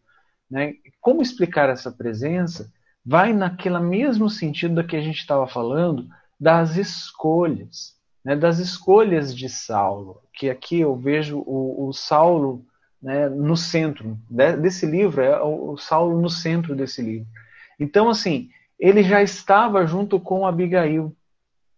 Né? 0.50 0.74
Como 1.00 1.22
explicar 1.22 1.68
essa 1.68 1.92
presença? 1.92 2.68
Vai 3.06 3.32
naquele 3.32 3.78
mesmo 3.78 4.28
sentido 4.28 4.74
da 4.74 4.82
que 4.82 4.96
a 4.96 5.00
gente 5.00 5.20
estava 5.20 5.46
falando 5.46 6.08
das 6.38 6.76
escolhas, 6.76 7.94
né? 8.24 8.34
das 8.34 8.58
escolhas 8.58 9.32
de 9.32 9.48
Saulo, 9.48 10.20
que 10.32 10.50
aqui 10.50 10.80
eu 10.80 10.96
vejo 10.96 11.38
o, 11.46 11.86
o 11.86 11.92
Saulo 11.92 12.66
né, 13.00 13.28
no 13.28 13.56
centro 13.56 14.18
desse 14.28 14.84
livro, 14.84 15.22
é 15.22 15.40
o 15.40 15.76
Saulo 15.76 16.20
no 16.20 16.28
centro 16.28 16.74
desse 16.74 17.00
livro. 17.00 17.28
Então, 17.78 18.08
assim, 18.08 18.50
ele 18.84 19.02
já 19.02 19.22
estava 19.22 19.86
junto 19.86 20.20
com 20.20 20.46
Abigail 20.46 21.16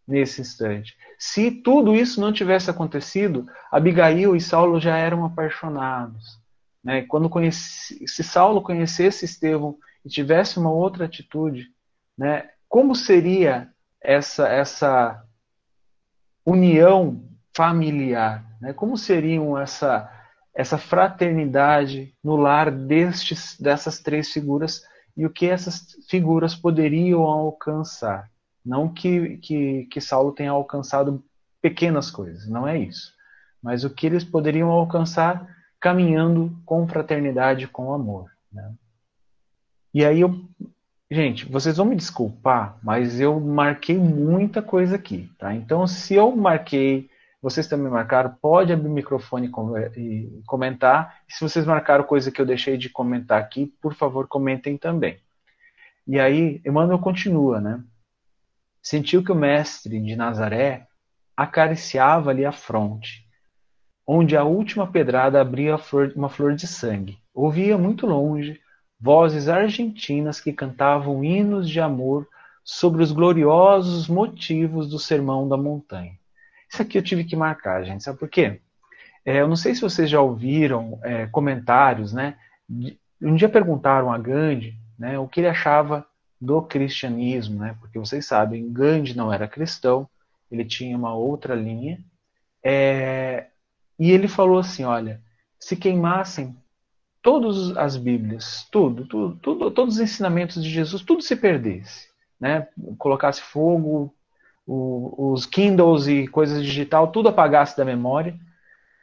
nesse 0.04 0.40
instante. 0.40 0.96
Se 1.16 1.52
tudo 1.52 1.94
isso 1.94 2.20
não 2.20 2.32
tivesse 2.32 2.68
acontecido, 2.68 3.46
Abigail 3.70 4.34
e 4.34 4.40
Saulo 4.40 4.80
já 4.80 4.96
eram 4.96 5.24
apaixonados. 5.24 6.40
Né? 6.82 7.02
Quando 7.02 7.30
se 7.52 8.24
Saulo 8.24 8.60
conhecesse 8.60 9.24
Estevão 9.24 9.78
e 10.04 10.08
tivesse 10.08 10.58
uma 10.58 10.72
outra 10.72 11.04
atitude, 11.04 11.68
né, 12.18 12.50
como 12.68 12.92
seria 12.96 13.68
essa 14.02 14.48
essa 14.48 15.24
união 16.44 17.24
familiar? 17.54 18.44
Né? 18.60 18.72
Como 18.72 18.98
seriam 18.98 19.56
essa 19.56 20.12
essa 20.52 20.76
fraternidade 20.76 22.12
no 22.24 22.34
lar 22.34 22.68
destes 22.68 23.56
dessas 23.60 24.00
três 24.00 24.32
figuras 24.32 24.82
e 25.16 25.24
o 25.24 25.30
que 25.30 25.46
essas 25.46 25.96
figuras 26.08 26.54
poderiam 26.54 27.22
alcançar. 27.22 28.30
Não 28.64 28.88
que, 28.88 29.38
que, 29.38 29.86
que 29.86 30.00
Saulo 30.00 30.32
tenha 30.32 30.50
alcançado 30.50 31.24
pequenas 31.62 32.10
coisas, 32.10 32.48
não 32.48 32.66
é 32.66 32.78
isso. 32.78 33.14
Mas 33.62 33.84
o 33.84 33.90
que 33.90 34.06
eles 34.06 34.24
poderiam 34.24 34.70
alcançar 34.70 35.48
caminhando 35.80 36.56
com 36.64 36.86
fraternidade, 36.86 37.68
com 37.68 37.92
amor. 37.92 38.30
Né? 38.52 38.72
E 39.94 40.04
aí 40.04 40.20
eu. 40.20 40.44
Gente, 41.08 41.46
vocês 41.46 41.76
vão 41.76 41.86
me 41.86 41.94
desculpar, 41.94 42.78
mas 42.82 43.20
eu 43.20 43.38
marquei 43.38 43.96
muita 43.96 44.60
coisa 44.60 44.96
aqui, 44.96 45.30
tá? 45.38 45.54
Então, 45.54 45.86
se 45.86 46.14
eu 46.14 46.34
marquei 46.34 47.08
vocês 47.46 47.68
também 47.68 47.92
marcaram, 47.92 48.36
pode 48.42 48.72
abrir 48.72 48.88
o 48.88 48.92
microfone 48.92 49.48
e 49.96 50.42
comentar. 50.48 51.20
Se 51.28 51.48
vocês 51.48 51.64
marcaram 51.64 52.02
coisa 52.02 52.32
que 52.32 52.40
eu 52.40 52.44
deixei 52.44 52.76
de 52.76 52.90
comentar 52.90 53.40
aqui, 53.40 53.66
por 53.80 53.94
favor, 53.94 54.26
comentem 54.26 54.76
também. 54.76 55.20
E 56.08 56.18
aí, 56.18 56.60
Emmanuel 56.66 56.98
continua, 56.98 57.60
né? 57.60 57.84
Sentiu 58.82 59.22
que 59.22 59.30
o 59.30 59.36
mestre 59.36 60.00
de 60.00 60.16
Nazaré 60.16 60.88
acariciava 61.36 62.30
ali 62.30 62.44
a 62.44 62.50
fronte, 62.50 63.24
onde 64.04 64.36
a 64.36 64.42
última 64.42 64.84
pedrada 64.84 65.40
abria 65.40 65.78
uma 66.16 66.28
flor 66.28 66.56
de 66.56 66.66
sangue. 66.66 67.16
Ouvia 67.32 67.78
muito 67.78 68.08
longe 68.08 68.60
vozes 68.98 69.46
argentinas 69.46 70.40
que 70.40 70.52
cantavam 70.52 71.22
hinos 71.22 71.70
de 71.70 71.78
amor 71.78 72.26
sobre 72.64 73.04
os 73.04 73.12
gloriosos 73.12 74.08
motivos 74.08 74.90
do 74.90 74.98
Sermão 74.98 75.48
da 75.48 75.56
Montanha. 75.56 76.18
Isso 76.70 76.82
aqui 76.82 76.98
eu 76.98 77.02
tive 77.02 77.24
que 77.24 77.36
marcar, 77.36 77.84
gente. 77.84 78.02
Sabe 78.02 78.18
por 78.18 78.28
quê? 78.28 78.60
É, 79.24 79.40
eu 79.40 79.48
não 79.48 79.56
sei 79.56 79.74
se 79.74 79.80
vocês 79.80 80.08
já 80.08 80.20
ouviram 80.20 80.98
é, 81.02 81.26
comentários, 81.26 82.12
né? 82.12 82.36
Um 83.20 83.34
dia 83.34 83.48
perguntaram 83.48 84.12
a 84.12 84.18
Gandhi 84.18 84.78
né, 84.98 85.18
o 85.18 85.28
que 85.28 85.40
ele 85.40 85.48
achava 85.48 86.06
do 86.40 86.62
cristianismo, 86.62 87.58
né? 87.58 87.76
Porque 87.80 87.98
vocês 87.98 88.24
sabem, 88.26 88.72
Gandhi 88.72 89.16
não 89.16 89.32
era 89.32 89.48
cristão, 89.48 90.08
ele 90.50 90.64
tinha 90.64 90.96
uma 90.96 91.14
outra 91.14 91.54
linha. 91.54 91.98
É, 92.62 93.46
e 93.98 94.10
ele 94.10 94.28
falou 94.28 94.58
assim: 94.58 94.84
olha, 94.84 95.20
se 95.58 95.76
queimassem 95.76 96.56
todas 97.22 97.76
as 97.76 97.96
Bíblias, 97.96 98.66
tudo, 98.70 99.06
tudo, 99.06 99.36
tudo, 99.36 99.70
todos 99.70 99.94
os 99.96 100.00
ensinamentos 100.00 100.62
de 100.62 100.70
Jesus, 100.70 101.02
tudo 101.02 101.22
se 101.22 101.36
perdesse, 101.36 102.08
né? 102.38 102.68
Colocasse 102.98 103.42
fogo, 103.42 104.14
o, 104.66 105.32
os 105.32 105.46
Kindles 105.46 106.06
e 106.06 106.26
coisas 106.26 106.64
digital, 106.64 107.08
tudo 107.08 107.28
apagasse 107.28 107.76
da 107.76 107.84
memória, 107.84 108.36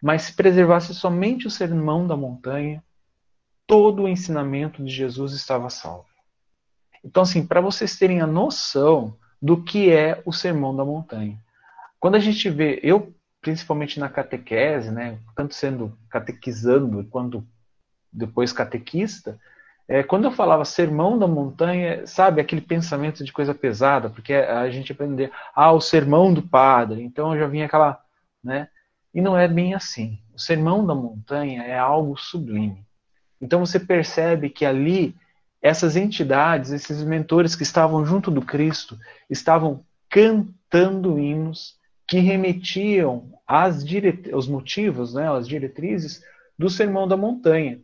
mas 0.01 0.23
se 0.23 0.33
preservasse 0.33 0.93
somente 0.93 1.47
o 1.47 1.51
sermão 1.51 2.05
da 2.05 2.17
montanha, 2.17 2.83
todo 3.65 4.03
o 4.03 4.07
ensinamento 4.07 4.83
de 4.83 4.91
Jesus 4.91 5.33
estava 5.33 5.69
salvo. 5.69 6.05
Então, 7.03 7.23
assim, 7.23 7.45
para 7.45 7.61
vocês 7.61 7.97
terem 7.97 8.21
a 8.21 8.27
noção 8.27 9.15
do 9.41 9.61
que 9.61 9.91
é 9.91 10.21
o 10.25 10.31
sermão 10.31 10.75
da 10.75 10.85
montanha. 10.85 11.37
Quando 11.99 12.15
a 12.15 12.19
gente 12.19 12.49
vê, 12.49 12.79
eu 12.83 13.13
principalmente 13.41 13.99
na 13.99 14.07
catequese, 14.07 14.89
né, 14.89 15.19
tanto 15.35 15.53
sendo 15.53 15.97
catequizando 16.09 17.03
quanto 17.05 17.45
depois 18.11 18.53
catequista, 18.53 19.37
é, 19.87 20.01
quando 20.01 20.25
eu 20.25 20.31
falava 20.31 20.63
sermão 20.63 21.19
da 21.19 21.27
montanha, 21.27 22.07
sabe, 22.07 22.39
aquele 22.39 22.61
pensamento 22.61 23.23
de 23.23 23.33
coisa 23.33 23.53
pesada, 23.53 24.09
porque 24.09 24.33
a 24.33 24.69
gente 24.69 24.91
aprender, 24.91 25.31
ah, 25.53 25.71
o 25.71 25.81
sermão 25.81 26.33
do 26.33 26.41
padre, 26.41 27.03
então 27.03 27.37
já 27.37 27.47
vinha 27.47 27.65
aquela, 27.65 28.01
né? 28.43 28.69
E 29.13 29.21
não 29.21 29.37
é 29.37 29.47
bem 29.47 29.73
assim. 29.73 30.19
O 30.33 30.39
sermão 30.39 30.85
da 30.85 30.95
montanha 30.95 31.63
é 31.63 31.77
algo 31.77 32.17
sublime. 32.17 32.85
Então 33.39 33.59
você 33.59 33.79
percebe 33.79 34.49
que 34.49 34.65
ali 34.65 35.15
essas 35.61 35.95
entidades, 35.95 36.71
esses 36.71 37.03
mentores 37.03 37.55
que 37.55 37.63
estavam 37.63 38.05
junto 38.05 38.31
do 38.31 38.41
Cristo, 38.41 38.97
estavam 39.29 39.85
cantando 40.09 41.19
hinos 41.19 41.77
que 42.07 42.19
remetiam 42.19 43.31
às 43.47 43.83
diret... 43.83 44.31
aos 44.33 44.47
motivos, 44.47 45.13
né, 45.13 45.31
às 45.31 45.47
diretrizes 45.47 46.21
do 46.57 46.69
sermão 46.69 47.07
da 47.07 47.15
montanha. 47.15 47.79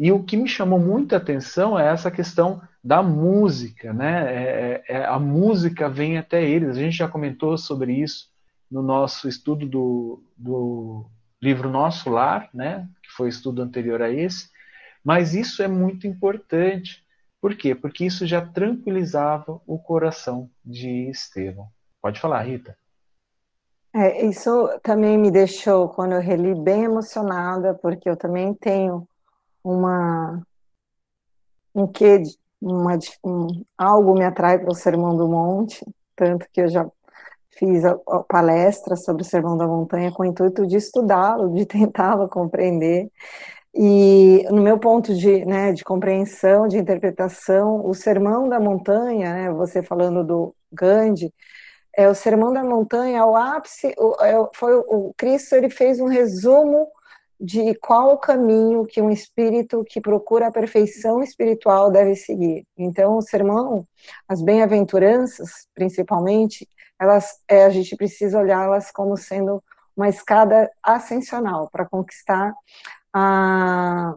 E 0.00 0.10
o 0.10 0.24
que 0.24 0.34
me 0.34 0.48
chamou 0.48 0.78
muita 0.78 1.18
atenção 1.18 1.78
é 1.78 1.86
essa 1.86 2.10
questão 2.10 2.62
da 2.82 3.02
música, 3.02 3.92
né? 3.92 4.34
É, 4.34 4.82
é, 4.88 4.96
é, 4.96 5.04
a 5.04 5.18
música 5.18 5.90
vem 5.90 6.16
até 6.16 6.42
eles. 6.42 6.70
A 6.70 6.80
gente 6.80 6.96
já 6.96 7.06
comentou 7.06 7.58
sobre 7.58 7.92
isso 7.92 8.30
no 8.70 8.82
nosso 8.82 9.28
estudo 9.28 9.66
do, 9.66 10.22
do 10.34 11.04
livro 11.38 11.68
Nosso 11.68 12.08
Lar, 12.08 12.48
né? 12.54 12.88
Que 13.02 13.10
foi 13.10 13.28
estudo 13.28 13.60
anterior 13.60 14.00
a 14.00 14.08
esse. 14.08 14.48
Mas 15.04 15.34
isso 15.34 15.62
é 15.62 15.68
muito 15.68 16.06
importante. 16.06 17.04
Por 17.38 17.54
quê? 17.54 17.74
Porque 17.74 18.06
isso 18.06 18.26
já 18.26 18.40
tranquilizava 18.40 19.60
o 19.66 19.78
coração 19.78 20.48
de 20.64 21.10
Estevão. 21.10 21.68
Pode 22.00 22.18
falar, 22.18 22.40
Rita. 22.40 22.74
É, 23.94 24.24
isso 24.24 24.50
também 24.82 25.18
me 25.18 25.30
deixou, 25.30 25.90
quando 25.90 26.12
eu 26.12 26.22
reli, 26.22 26.54
bem 26.54 26.84
emocionada, 26.84 27.74
porque 27.74 28.08
eu 28.08 28.16
também 28.16 28.54
tenho 28.54 29.06
uma 29.62 30.42
um 31.74 31.86
quê, 31.86 32.22
uma, 32.60 32.98
um, 33.24 33.64
algo 33.76 34.14
me 34.14 34.24
atrai 34.24 34.58
para 34.58 34.70
o 34.70 34.74
Sermão 34.74 35.16
do 35.16 35.28
Monte, 35.28 35.84
tanto 36.16 36.46
que 36.52 36.60
eu 36.60 36.68
já 36.68 36.86
fiz 37.50 37.84
a, 37.84 37.98
a 38.08 38.20
palestra 38.20 38.96
sobre 38.96 39.22
o 39.22 39.24
Sermão 39.24 39.56
da 39.56 39.66
Montanha 39.66 40.12
com 40.12 40.22
o 40.22 40.26
intuito 40.26 40.66
de 40.66 40.76
estudá-lo, 40.76 41.54
de 41.54 41.64
tentá-lo 41.66 42.28
compreender. 42.28 43.10
E 43.72 44.44
no 44.50 44.62
meu 44.62 44.78
ponto 44.78 45.14
de, 45.14 45.44
né, 45.44 45.72
de 45.72 45.84
compreensão, 45.84 46.66
de 46.66 46.76
interpretação, 46.76 47.86
o 47.86 47.94
Sermão 47.94 48.48
da 48.48 48.58
Montanha, 48.58 49.32
né, 49.32 49.50
você 49.50 49.82
falando 49.82 50.24
do 50.24 50.54
Gandhi, 50.72 51.32
é 51.96 52.08
o 52.08 52.14
Sermão 52.14 52.52
da 52.52 52.64
Montanha, 52.64 53.18
é 53.18 53.24
o 53.24 53.36
ápice, 53.36 53.94
o, 53.96 54.16
é, 54.24 54.48
foi 54.54 54.74
o, 54.74 54.84
o 54.88 55.14
Cristo, 55.16 55.54
ele 55.54 55.70
fez 55.70 56.00
um 56.00 56.06
resumo 56.06 56.88
de 57.40 57.74
qual 57.76 58.12
o 58.12 58.18
caminho 58.18 58.84
que 58.84 59.00
um 59.00 59.10
espírito 59.10 59.82
que 59.88 60.00
procura 60.00 60.48
a 60.48 60.52
perfeição 60.52 61.22
espiritual 61.22 61.90
deve 61.90 62.14
seguir. 62.14 62.66
Então, 62.76 63.16
o 63.16 63.22
sermão, 63.22 63.86
as 64.28 64.42
bem-aventuranças, 64.42 65.66
principalmente, 65.74 66.68
elas, 67.00 67.40
é, 67.48 67.64
a 67.64 67.70
gente 67.70 67.96
precisa 67.96 68.38
olhá-las 68.38 68.90
como 68.90 69.16
sendo 69.16 69.62
uma 69.96 70.08
escada 70.08 70.70
ascensional 70.82 71.70
para 71.70 71.86
conquistar 71.86 72.52
a, 73.12 74.14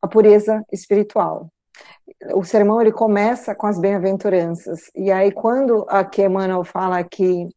a 0.00 0.08
pureza 0.08 0.64
espiritual. 0.72 1.48
O 2.34 2.42
sermão 2.42 2.80
ele 2.80 2.92
começa 2.92 3.54
com 3.54 3.66
as 3.66 3.78
bem-aventuranças 3.78 4.90
e 4.94 5.10
aí 5.10 5.30
quando 5.30 5.84
aqui 5.88 6.22
Emmanuel 6.22 6.64
fala 6.64 7.02
que 7.04 7.48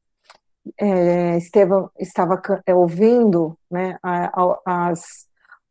é, 0.78 1.38
Estevão 1.38 1.90
estava 2.00 2.42
é, 2.66 2.74
ouvindo 2.74 3.58
né, 3.70 3.98
as, 4.66 5.28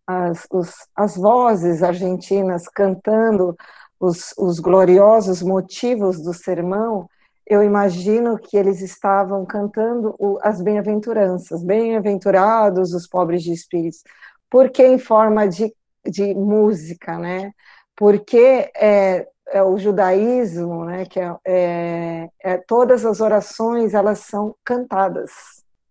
as, 0.06 0.46
os, 0.50 0.70
as 0.94 1.16
vozes 1.16 1.82
argentinas 1.82 2.68
cantando 2.68 3.56
os, 4.00 4.32
os 4.38 4.58
gloriosos 4.60 5.42
motivos 5.42 6.22
do 6.22 6.32
sermão, 6.32 7.08
eu 7.46 7.62
imagino 7.62 8.38
que 8.38 8.56
eles 8.56 8.80
estavam 8.80 9.44
cantando 9.46 10.14
o, 10.18 10.38
as 10.42 10.60
bem-aventuranças, 10.60 11.62
bem-aventurados 11.62 12.92
os 12.92 13.08
pobres 13.08 13.42
de 13.42 13.52
espíritos, 13.52 14.02
porque 14.50 14.86
em 14.86 14.98
forma 14.98 15.48
de, 15.48 15.74
de 16.06 16.34
música, 16.34 17.18
né? 17.18 17.52
Porque 17.96 18.70
é, 18.76 19.26
é 19.50 19.62
o 19.62 19.78
judaísmo, 19.78 20.84
né? 20.84 21.04
Que 21.06 21.20
é, 21.20 21.36
é, 21.44 22.28
é 22.40 22.56
todas 22.58 23.04
as 23.04 23.20
orações 23.20 23.94
elas 23.94 24.20
são 24.20 24.54
cantadas, 24.64 25.30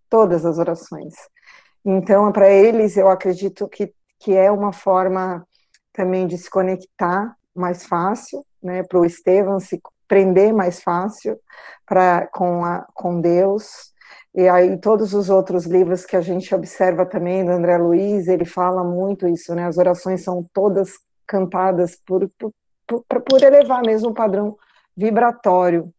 todas 0.09 0.45
as 0.45 0.57
orações. 0.57 1.13
Então, 1.85 2.31
para 2.31 2.49
eles, 2.49 2.97
eu 2.97 3.09
acredito 3.09 3.67
que, 3.67 3.93
que 4.19 4.35
é 4.35 4.51
uma 4.51 4.73
forma 4.73 5.45
também 5.93 6.27
de 6.27 6.37
se 6.37 6.49
conectar 6.49 7.35
mais 7.55 7.85
fácil, 7.85 8.45
né, 8.61 8.83
para 8.83 8.99
o 8.99 9.05
Estevam 9.05 9.59
se 9.59 9.81
prender 10.07 10.53
mais 10.53 10.81
fácil 10.81 11.39
para 11.85 12.27
com, 12.27 12.63
a, 12.63 12.85
com 12.93 13.19
Deus. 13.19 13.93
E 14.33 14.47
aí 14.47 14.77
todos 14.77 15.13
os 15.13 15.29
outros 15.29 15.65
livros 15.65 16.05
que 16.05 16.15
a 16.15 16.21
gente 16.21 16.53
observa 16.53 17.05
também 17.05 17.43
do 17.43 17.51
André 17.51 17.77
Luiz, 17.77 18.27
ele 18.27 18.45
fala 18.45 18.83
muito 18.83 19.27
isso, 19.27 19.55
né? 19.55 19.65
As 19.65 19.77
orações 19.77 20.23
são 20.23 20.45
todas 20.53 20.93
cantadas 21.25 21.97
por, 22.05 22.29
por, 22.37 22.53
por, 22.87 23.03
por 23.03 23.43
elevar 23.43 23.81
mesmo 23.83 24.09
o 24.09 24.13
padrão 24.13 24.57
vibratório 24.95 25.93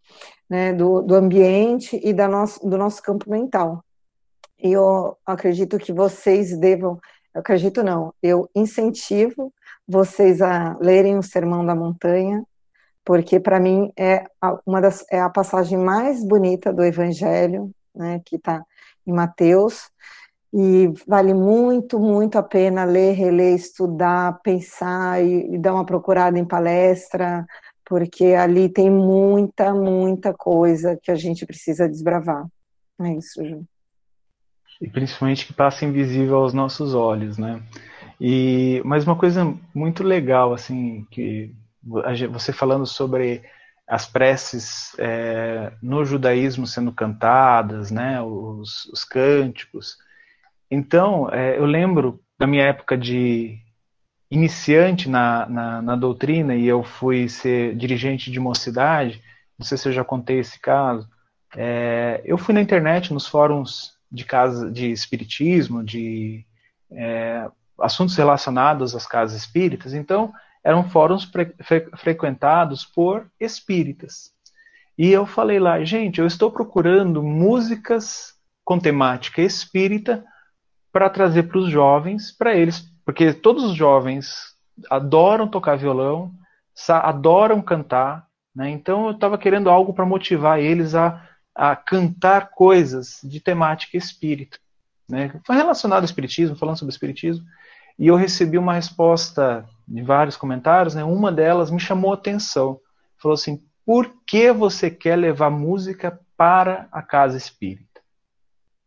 né, 0.48 0.72
do, 0.72 1.02
do 1.02 1.14
ambiente 1.14 2.00
e 2.02 2.12
da 2.12 2.26
nosso, 2.26 2.66
do 2.66 2.78
nosso 2.78 3.02
campo 3.02 3.30
mental. 3.30 3.84
E 4.60 4.72
eu 4.72 5.16
acredito 5.24 5.78
que 5.78 5.92
vocês 5.92 6.56
devam, 6.58 6.98
acredito 7.32 7.82
não, 7.82 8.12
eu 8.22 8.48
incentivo 8.54 9.52
vocês 9.86 10.42
a 10.42 10.76
lerem 10.80 11.16
o 11.16 11.22
Sermão 11.22 11.64
da 11.64 11.74
Montanha, 11.74 12.42
porque 13.04 13.38
para 13.38 13.60
mim 13.60 13.92
é 13.96 14.24
uma 14.66 14.80
das 14.80 15.04
é 15.10 15.20
a 15.20 15.30
passagem 15.30 15.78
mais 15.78 16.24
bonita 16.26 16.72
do 16.72 16.84
Evangelho, 16.84 17.70
né, 17.94 18.20
que 18.24 18.36
está 18.36 18.62
em 19.06 19.12
Mateus, 19.12 19.90
e 20.52 20.92
vale 21.06 21.34
muito, 21.34 21.98
muito 21.98 22.38
a 22.38 22.42
pena 22.42 22.84
ler, 22.84 23.12
reler, 23.12 23.54
estudar, 23.54 24.40
pensar 24.42 25.22
e, 25.22 25.54
e 25.54 25.58
dar 25.58 25.74
uma 25.74 25.84
procurada 25.84 26.38
em 26.38 26.44
palestra, 26.44 27.46
porque 27.84 28.26
ali 28.26 28.68
tem 28.68 28.90
muita, 28.90 29.74
muita 29.74 30.32
coisa 30.32 30.98
que 31.02 31.10
a 31.10 31.14
gente 31.14 31.44
precisa 31.44 31.88
desbravar. 31.88 32.46
É 33.00 33.12
isso, 33.14 33.44
Ju. 33.44 33.64
E 34.80 34.88
principalmente 34.88 35.46
que 35.46 35.52
passa 35.52 35.84
invisível 35.84 36.36
aos 36.36 36.54
nossos 36.54 36.94
olhos, 36.94 37.36
né? 37.36 37.62
E, 38.20 38.80
mas 38.84 39.04
uma 39.04 39.16
coisa 39.16 39.54
muito 39.74 40.02
legal, 40.02 40.52
assim, 40.52 41.06
que 41.10 41.54
você 42.30 42.52
falando 42.52 42.86
sobre 42.86 43.42
as 43.86 44.06
preces 44.06 44.92
é, 44.98 45.72
no 45.82 46.04
judaísmo 46.04 46.66
sendo 46.66 46.92
cantadas, 46.92 47.90
né, 47.90 48.20
os, 48.20 48.84
os 48.86 49.04
cânticos. 49.04 49.96
Então, 50.70 51.28
é, 51.32 51.58
eu 51.58 51.64
lembro 51.64 52.20
da 52.38 52.46
minha 52.46 52.64
época 52.64 52.96
de 52.96 53.58
iniciante 54.30 55.08
na, 55.08 55.48
na, 55.48 55.82
na, 55.82 55.96
doutrina 55.96 56.54
e 56.54 56.66
eu 56.66 56.82
fui 56.82 57.28
ser 57.28 57.74
dirigente 57.74 58.30
de 58.30 58.38
mocidade, 58.38 59.22
não 59.58 59.64
sei 59.64 59.78
se 59.78 59.88
eu 59.88 59.92
já 59.92 60.04
contei 60.04 60.38
esse 60.38 60.60
caso, 60.60 61.08
é, 61.56 62.20
eu 62.24 62.36
fui 62.36 62.54
na 62.54 62.60
internet, 62.60 63.12
nos 63.12 63.26
fóruns 63.26 63.94
de 64.12 64.24
casa 64.24 64.70
de 64.70 64.90
espiritismo, 64.90 65.82
de 65.82 66.44
é, 66.90 67.48
assuntos 67.80 68.16
relacionados 68.16 68.94
às 68.94 69.06
casas 69.06 69.38
espíritas, 69.38 69.94
então 69.94 70.32
eram 70.62 70.88
fóruns 70.88 71.24
fre 71.24 71.88
frequentados 71.96 72.84
por 72.84 73.26
espíritas. 73.40 74.32
E 74.98 75.10
eu 75.10 75.24
falei 75.24 75.58
lá, 75.58 75.82
gente, 75.84 76.20
eu 76.20 76.26
estou 76.26 76.50
procurando 76.50 77.22
músicas 77.22 78.34
com 78.64 78.78
temática 78.78 79.40
espírita 79.40 80.24
para 80.92 81.10
trazer 81.10 81.44
para 81.44 81.58
os 81.58 81.70
jovens, 81.70 82.32
para 82.32 82.54
eles, 82.54 82.90
porque 83.04 83.32
todos 83.32 83.64
os 83.64 83.74
jovens 83.74 84.54
adoram 84.90 85.48
tocar 85.48 85.76
violão, 85.76 86.32
adoram 86.88 87.60
cantar, 87.60 88.26
né? 88.54 88.70
então 88.70 89.06
eu 89.06 89.12
estava 89.12 89.36
querendo 89.36 89.68
algo 89.68 89.92
para 89.92 90.06
motivar 90.06 90.60
eles 90.60 90.94
a, 90.94 91.22
a 91.54 91.74
cantar 91.74 92.50
coisas 92.50 93.20
de 93.22 93.40
temática 93.40 93.96
espírita. 93.96 94.58
Né? 95.08 95.32
Foi 95.44 95.56
relacionado 95.56 96.00
ao 96.00 96.04
espiritismo, 96.04 96.56
falando 96.56 96.78
sobre 96.78 96.92
espiritismo, 96.92 97.44
e 97.98 98.06
eu 98.06 98.14
recebi 98.14 98.56
uma 98.56 98.74
resposta 98.74 99.66
de 99.86 100.02
vários 100.02 100.36
comentários, 100.36 100.94
né? 100.94 101.02
Uma 101.02 101.32
delas 101.32 101.70
me 101.70 101.80
chamou 101.80 102.12
a 102.12 102.14
atenção. 102.14 102.78
Falou 103.20 103.34
assim: 103.34 103.60
"Por 103.84 104.22
que 104.24 104.52
você 104.52 104.88
quer 104.88 105.16
levar 105.16 105.50
música 105.50 106.20
para 106.36 106.86
a 106.92 107.02
casa 107.02 107.36
espírita? 107.36 107.87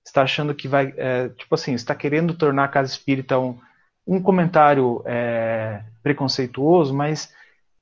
Está 0.06 0.24
achando 0.24 0.56
que 0.56 0.68
vai, 0.68 0.94
é, 0.98 1.30
tipo 1.30 1.54
assim, 1.56 1.74
está 1.74 1.94
querendo 1.94 2.34
tornar 2.34 2.66
a 2.66 2.70
casa 2.70 2.92
espírita 2.92 3.40
um, 3.40 3.58
um 4.06 4.22
comentário 4.22 5.02
é, 5.06 5.84
preconceituoso, 6.02 6.94
mas 6.94 7.34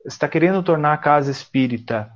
está 0.05 0.27
querendo 0.27 0.61
tornar 0.61 0.93
a 0.93 0.97
casa 0.97 1.31
espírita 1.31 2.11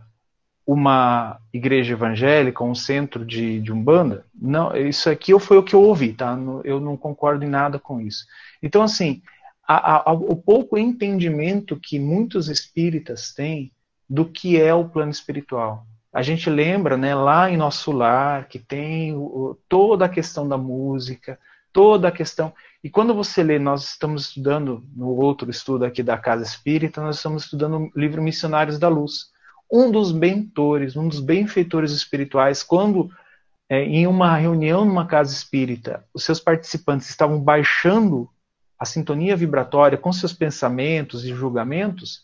uma 0.65 1.39
igreja 1.51 1.93
evangélica, 1.93 2.63
um 2.63 2.75
centro 2.75 3.25
de, 3.25 3.59
de 3.59 3.71
umbanda? 3.71 4.25
Não, 4.33 4.75
isso 4.75 5.09
aqui 5.09 5.37
foi 5.39 5.57
o 5.57 5.63
que 5.63 5.75
eu 5.75 5.81
ouvi, 5.81 6.13
tá? 6.13 6.37
Eu 6.63 6.79
não 6.79 6.95
concordo 6.95 7.43
em 7.43 7.49
nada 7.49 7.77
com 7.77 7.99
isso. 7.99 8.25
Então, 8.61 8.81
assim, 8.81 9.21
a, 9.67 10.09
a, 10.09 10.13
o 10.13 10.35
pouco 10.35 10.77
entendimento 10.77 11.79
que 11.79 11.99
muitos 11.99 12.49
espíritas 12.49 13.33
têm 13.33 13.71
do 14.09 14.25
que 14.25 14.59
é 14.59 14.73
o 14.73 14.87
plano 14.87 15.11
espiritual. 15.11 15.85
A 16.13 16.21
gente 16.21 16.49
lembra, 16.49 16.95
né, 16.95 17.15
lá 17.15 17.49
em 17.49 17.57
nosso 17.57 17.91
lar, 17.91 18.47
que 18.47 18.59
tem 18.59 19.15
o, 19.15 19.57
toda 19.67 20.05
a 20.05 20.09
questão 20.09 20.47
da 20.47 20.57
música, 20.57 21.39
toda 21.71 22.07
a 22.07 22.11
questão. 22.11 22.53
E 22.83 22.89
quando 22.89 23.15
você 23.15 23.41
lê, 23.41 23.57
nós 23.57 23.89
estamos 23.89 24.27
estudando 24.27 24.83
no 24.95 25.07
outro 25.07 25.49
estudo 25.49 25.85
aqui 25.85 26.03
da 26.03 26.17
Casa 26.17 26.43
Espírita, 26.43 27.01
nós 27.01 27.15
estamos 27.15 27.45
estudando 27.45 27.89
o 27.93 27.99
livro 27.99 28.21
Missionários 28.21 28.77
da 28.77 28.87
Luz. 28.87 29.31
Um 29.71 29.89
dos 29.89 30.11
bentores, 30.11 30.95
um 30.95 31.07
dos 31.07 31.19
benfeitores 31.19 31.91
espirituais, 31.91 32.61
quando 32.61 33.09
é, 33.67 33.83
em 33.83 34.05
uma 34.05 34.37
reunião 34.37 34.85
numa 34.85 35.07
casa 35.07 35.33
espírita, 35.33 36.05
os 36.13 36.23
seus 36.23 36.39
participantes 36.39 37.09
estavam 37.09 37.39
baixando 37.41 38.29
a 38.77 38.85
sintonia 38.85 39.35
vibratória 39.35 39.97
com 39.97 40.13
seus 40.13 40.33
pensamentos 40.33 41.25
e 41.25 41.33
julgamentos, 41.33 42.21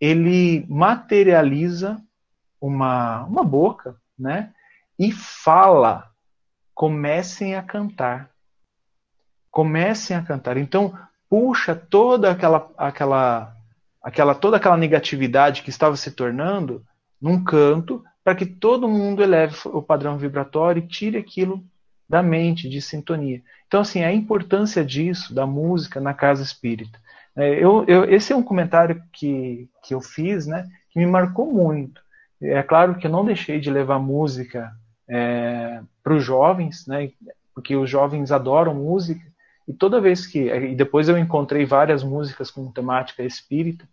ele 0.00 0.66
materializa 0.68 2.02
uma, 2.62 3.24
uma 3.24 3.42
boca, 3.42 3.96
né? 4.16 4.52
E 4.96 5.10
fala, 5.10 6.08
comecem 6.72 7.56
a 7.56 7.62
cantar. 7.62 8.30
Comecem 9.50 10.16
a 10.16 10.22
cantar. 10.22 10.56
Então, 10.56 10.96
puxa 11.28 11.74
toda 11.74 12.30
aquela, 12.30 12.70
aquela, 12.78 13.56
aquela, 14.00 14.34
toda 14.34 14.56
aquela 14.56 14.76
negatividade 14.76 15.62
que 15.62 15.70
estava 15.70 15.96
se 15.96 16.12
tornando 16.12 16.84
num 17.20 17.42
canto, 17.42 18.04
para 18.22 18.36
que 18.36 18.46
todo 18.46 18.88
mundo 18.88 19.22
eleve 19.22 19.56
o 19.64 19.82
padrão 19.82 20.16
vibratório 20.16 20.82
e 20.82 20.86
tire 20.86 21.18
aquilo 21.18 21.64
da 22.08 22.22
mente, 22.22 22.68
de 22.68 22.80
sintonia. 22.80 23.42
Então, 23.66 23.80
assim, 23.80 24.04
a 24.04 24.12
importância 24.12 24.84
disso, 24.84 25.34
da 25.34 25.46
música 25.46 26.00
na 26.00 26.14
casa 26.14 26.42
espírita. 26.42 27.00
É, 27.34 27.54
eu, 27.54 27.84
eu, 27.88 28.04
esse 28.04 28.32
é 28.32 28.36
um 28.36 28.42
comentário 28.42 29.02
que, 29.12 29.68
que 29.82 29.94
eu 29.94 30.00
fiz, 30.00 30.46
né, 30.46 30.68
que 30.90 31.00
me 31.00 31.06
marcou 31.06 31.50
muito. 31.50 32.00
É 32.42 32.62
claro 32.62 32.96
que 32.96 33.06
eu 33.06 33.10
não 33.10 33.24
deixei 33.24 33.60
de 33.60 33.70
levar 33.70 33.98
música 33.98 34.72
é, 35.08 35.80
para 36.02 36.14
os 36.14 36.24
jovens, 36.24 36.86
né, 36.86 37.10
porque 37.54 37.76
os 37.76 37.88
jovens 37.88 38.32
adoram 38.32 38.74
música, 38.74 39.24
e 39.66 39.72
toda 39.72 40.00
vez 40.00 40.26
que. 40.26 40.50
E 40.50 40.74
depois 40.74 41.08
eu 41.08 41.16
encontrei 41.16 41.64
várias 41.64 42.02
músicas 42.02 42.50
com 42.50 42.72
temática 42.72 43.22
espírita, 43.22 43.88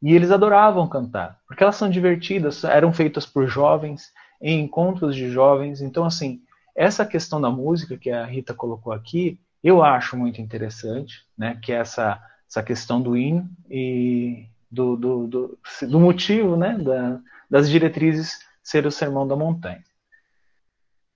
e 0.00 0.14
eles 0.14 0.30
adoravam 0.30 0.86
cantar, 0.88 1.40
porque 1.46 1.62
elas 1.62 1.76
são 1.76 1.90
divertidas, 1.90 2.62
eram 2.62 2.92
feitas 2.92 3.26
por 3.26 3.48
jovens, 3.48 4.12
em 4.40 4.60
encontros 4.62 5.16
de 5.16 5.30
jovens, 5.30 5.80
então, 5.80 6.04
assim, 6.04 6.42
essa 6.76 7.06
questão 7.06 7.40
da 7.40 7.50
música 7.50 7.96
que 7.96 8.10
a 8.10 8.24
Rita 8.26 8.52
colocou 8.52 8.92
aqui, 8.92 9.40
eu 9.62 9.82
acho 9.82 10.16
muito 10.16 10.40
interessante, 10.40 11.24
né? 11.38 11.58
Que 11.62 11.72
é 11.72 11.76
essa, 11.76 12.20
essa 12.48 12.62
questão 12.62 13.00
do 13.00 13.16
hino 13.16 13.48
e 13.70 14.46
do, 14.74 14.96
do, 14.96 15.26
do, 15.26 15.58
do 15.82 16.00
motivo, 16.00 16.56
né? 16.56 16.76
Da, 16.78 17.20
das 17.48 17.70
diretrizes 17.70 18.38
ser 18.62 18.86
o 18.86 18.90
sermão 18.90 19.26
da 19.26 19.36
montanha. 19.36 19.82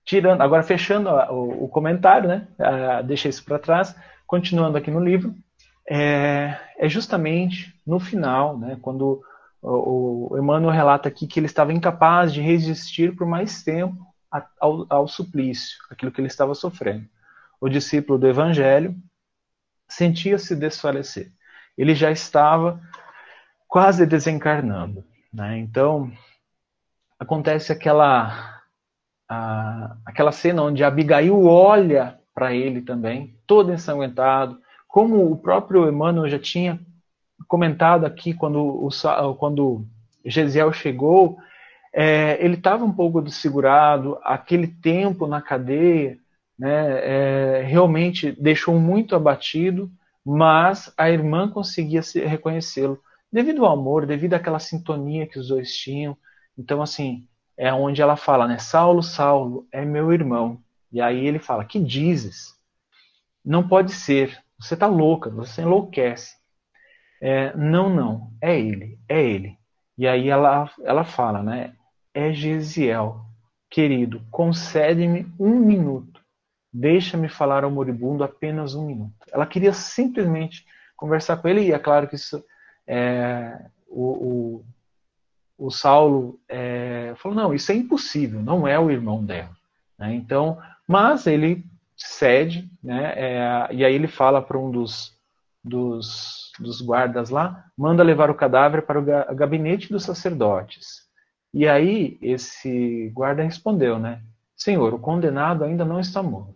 tirando, 0.05 0.41
agora 0.41 0.63
fechando 0.63 1.09
o, 1.09 1.65
o 1.65 1.67
comentário, 1.67 2.27
né? 2.27 2.47
Uh, 2.57 3.03
deixa 3.03 3.29
isso 3.29 3.43
para 3.43 3.59
trás, 3.59 3.95
continuando 4.25 4.77
aqui 4.77 4.89
no 4.89 4.99
livro, 4.99 5.35
é, 5.87 6.57
é, 6.77 6.87
justamente 6.87 7.73
no 7.85 7.99
final, 7.99 8.57
né? 8.57 8.77
Quando 8.81 9.21
o, 9.61 10.33
o 10.33 10.37
Emmanuel 10.37 10.73
relata 10.73 11.09
aqui 11.09 11.27
que 11.27 11.39
ele 11.39 11.47
estava 11.47 11.73
incapaz 11.73 12.33
de 12.33 12.41
resistir 12.41 13.15
por 13.15 13.27
mais 13.27 13.63
tempo 13.63 13.97
ao, 14.59 14.85
ao 14.89 15.07
suplício, 15.07 15.77
aquilo 15.91 16.11
que 16.11 16.21
ele 16.21 16.27
estava 16.27 16.55
sofrendo. 16.55 17.05
O 17.59 17.67
discípulo 17.67 18.17
do 18.17 18.27
Evangelho 18.27 18.95
sentia-se 19.87 20.55
desfalecer. 20.55 21.31
Ele 21.77 21.95
já 21.95 22.11
estava 22.11 22.79
quase 23.69 24.05
desencarnando. 24.07 25.05
Né? 25.31 25.59
Então, 25.59 26.11
acontece 27.19 27.71
aquela, 27.71 28.61
a, 29.29 29.95
aquela 30.03 30.31
cena 30.31 30.63
onde 30.63 30.83
Abigail 30.83 31.45
olha 31.45 32.19
para 32.33 32.53
ele 32.53 32.81
também, 32.81 33.37
todo 33.45 33.71
ensanguentado, 33.71 34.59
como 34.87 35.31
o 35.31 35.37
próprio 35.37 35.87
Emmanuel 35.87 36.27
já 36.27 36.39
tinha 36.39 36.79
comentado 37.47 38.05
aqui 38.05 38.33
quando 38.33 38.59
o 38.59 38.89
quando 39.37 39.85
Gesiel 40.25 40.73
chegou, 40.73 41.37
é, 41.93 42.43
ele 42.43 42.55
estava 42.55 42.83
um 42.83 42.91
pouco 42.91 43.21
desfigurado, 43.21 44.17
aquele 44.23 44.67
tempo 44.67 45.27
na 45.27 45.41
cadeia 45.41 46.17
né, 46.57 46.99
é, 47.59 47.63
realmente 47.63 48.31
deixou 48.31 48.79
muito 48.79 49.15
abatido, 49.15 49.91
mas 50.25 50.93
a 50.97 51.09
irmã 51.09 51.49
conseguia 51.49 52.01
reconhecê-lo 52.25 52.99
devido 53.31 53.65
ao 53.65 53.73
amor, 53.73 54.05
devido 54.05 54.33
àquela 54.33 54.59
sintonia 54.59 55.27
que 55.27 55.39
os 55.39 55.47
dois 55.49 55.75
tinham. 55.75 56.17
Então, 56.57 56.81
assim, 56.81 57.27
é 57.57 57.73
onde 57.73 58.01
ela 58.01 58.15
fala, 58.15 58.47
né? 58.47 58.57
Saulo, 58.57 59.03
Saulo, 59.03 59.67
é 59.71 59.83
meu 59.83 60.11
irmão. 60.13 60.61
E 60.91 61.01
aí 61.01 61.25
ele 61.25 61.39
fala: 61.39 61.65
Que 61.65 61.79
dizes? 61.79 62.55
Não 63.43 63.67
pode 63.67 63.91
ser. 63.91 64.41
Você 64.59 64.73
está 64.73 64.87
louca, 64.87 65.29
você 65.29 65.61
enlouquece. 65.61 66.35
É, 67.21 67.55
não, 67.55 67.89
não, 67.89 68.31
é 68.41 68.59
ele, 68.59 68.97
é 69.07 69.21
ele. 69.21 69.57
E 69.97 70.07
aí 70.07 70.29
ela, 70.29 70.71
ela 70.83 71.03
fala, 71.03 71.43
né? 71.43 71.75
É 72.13 72.31
Gesiel, 72.31 73.25
querido, 73.69 74.21
concede-me 74.31 75.27
um 75.39 75.59
minuto. 75.59 76.21
Deixa-me 76.71 77.27
falar 77.27 77.63
ao 77.63 77.71
moribundo 77.71 78.23
apenas 78.23 78.75
um 78.75 78.85
minuto. 78.85 79.25
Ela 79.31 79.45
queria 79.45 79.73
simplesmente 79.73 80.65
conversar 80.95 81.37
com 81.37 81.47
ele, 81.47 81.61
e 81.61 81.73
é 81.73 81.79
claro 81.79 82.07
que 82.07 82.15
isso, 82.15 82.43
é, 82.91 83.65
o, 83.87 84.63
o, 85.59 85.65
o, 85.67 85.69
Saulo 85.69 86.39
é, 86.49 87.13
falou: 87.17 87.37
não, 87.37 87.53
isso 87.53 87.71
é 87.71 87.75
impossível, 87.75 88.41
não 88.41 88.67
é 88.67 88.79
o 88.79 88.89
irmão 88.89 89.23
dela. 89.23 89.55
Né? 89.95 90.15
Então, 90.15 90.57
mas 90.87 91.27
ele 91.27 91.63
cede, 91.95 92.67
né? 92.83 93.13
É, 93.15 93.67
e 93.71 93.85
aí 93.85 93.93
ele 93.93 94.07
fala 94.07 94.41
para 94.41 94.57
um 94.57 94.71
dos, 94.71 95.15
dos, 95.63 96.51
dos 96.59 96.81
guardas 96.81 97.29
lá, 97.29 97.63
manda 97.77 98.01
levar 98.01 98.31
o 98.31 98.35
cadáver 98.35 98.81
para 98.81 98.99
o 98.99 99.35
gabinete 99.35 99.91
dos 99.91 100.03
sacerdotes. 100.03 101.07
E 101.53 101.67
aí 101.67 102.17
esse 102.23 103.11
guarda 103.13 103.43
respondeu, 103.43 103.99
né? 103.99 104.23
Senhor, 104.55 104.95
o 104.95 104.99
condenado 104.99 105.63
ainda 105.63 105.85
não 105.85 105.99
está 105.99 106.23
morto. 106.23 106.55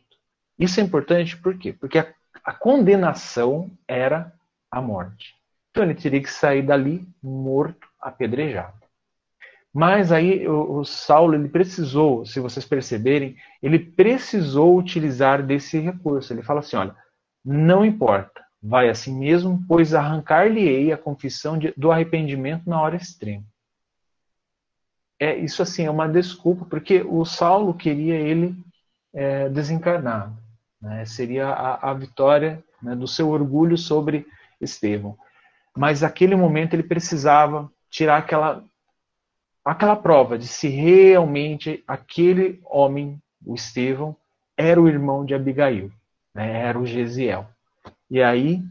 Isso 0.58 0.80
é 0.80 0.84
importante 0.84 1.38
por 1.38 1.58
quê? 1.60 1.74
Porque 1.74 2.00
a, 2.00 2.08
a 2.44 2.54
condenação 2.54 3.70
era 3.88 4.34
a 4.72 4.82
morte. 4.82 5.36
Então 5.74 5.86
ele 5.86 5.96
teria 5.96 6.22
que 6.22 6.30
sair 6.32 6.62
dali 6.62 7.04
morto, 7.22 7.88
apedrejado. 8.00 8.78
Mas 9.74 10.12
aí 10.12 10.48
o, 10.48 10.78
o, 10.78 10.86
Saulo 10.86 11.34
ele 11.34 11.50
precisou, 11.50 12.24
se 12.28 12.40
vocês 12.40 12.64
perceberem, 12.64 13.36
ele 13.60 13.80
precisou 13.80 14.78
utilizar 14.78 15.42
desse 15.42 15.80
recurso. 15.80 16.32
Ele 16.32 16.44
fala 16.44 16.60
assim, 16.60 16.76
olha, 16.76 16.96
não 17.44 17.84
importa, 17.84 18.46
vai 18.62 18.88
assim 18.88 19.18
mesmo, 19.18 19.66
pois 19.68 19.96
arrancar-lhe-ei 19.96 20.94
a 20.94 20.98
confissão 20.98 21.58
de, 21.58 21.74
do 21.76 21.92
arrependimento 21.92 22.70
na 22.70 22.80
hora 22.80 22.96
extrema. 22.96 23.44
É 25.20 25.36
isso 25.36 25.64
assim 25.64 25.86
é 25.86 25.90
uma 25.90 26.08
desculpa 26.08 26.66
porque 26.66 27.02
o 27.02 27.26
Saulo 27.26 27.74
queria 27.74 28.16
ele 28.16 28.56
é, 29.12 29.50
desencarnado, 29.50 30.38
né? 30.80 31.04
seria 31.06 31.48
a, 31.48 31.90
a 31.90 31.94
vitória 31.96 32.64
né, 32.80 32.96
do 32.96 33.08
seu 33.08 33.30
orgulho 33.30 33.76
sobre 33.76 34.28
Estevão. 34.62 35.18
Mas 35.76 36.02
naquele 36.02 36.36
momento 36.36 36.74
ele 36.74 36.84
precisava 36.84 37.72
tirar 37.90 38.18
aquela 38.18 38.64
aquela 39.64 39.96
prova 39.96 40.38
de 40.38 40.46
se 40.46 40.68
realmente 40.68 41.84
aquele 41.88 42.60
homem, 42.66 43.22
o 43.46 43.56
Estevão, 43.56 44.16
era 44.58 44.82
o 44.82 44.88
irmão 44.88 45.26
de 45.26 45.34
Abigail, 45.34 45.92
né? 46.34 46.64
era 46.64 46.78
o 46.78 46.86
Gesiel. 46.86 47.48
E 48.10 48.22
aí 48.22 48.62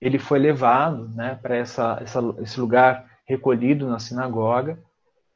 ele 0.00 0.18
foi 0.18 0.40
levado 0.40 1.08
né, 1.10 1.38
para 1.40 1.56
essa, 1.56 1.98
essa, 2.02 2.20
esse 2.40 2.58
lugar 2.58 3.08
recolhido 3.24 3.88
na 3.88 4.00
sinagoga. 4.00 4.76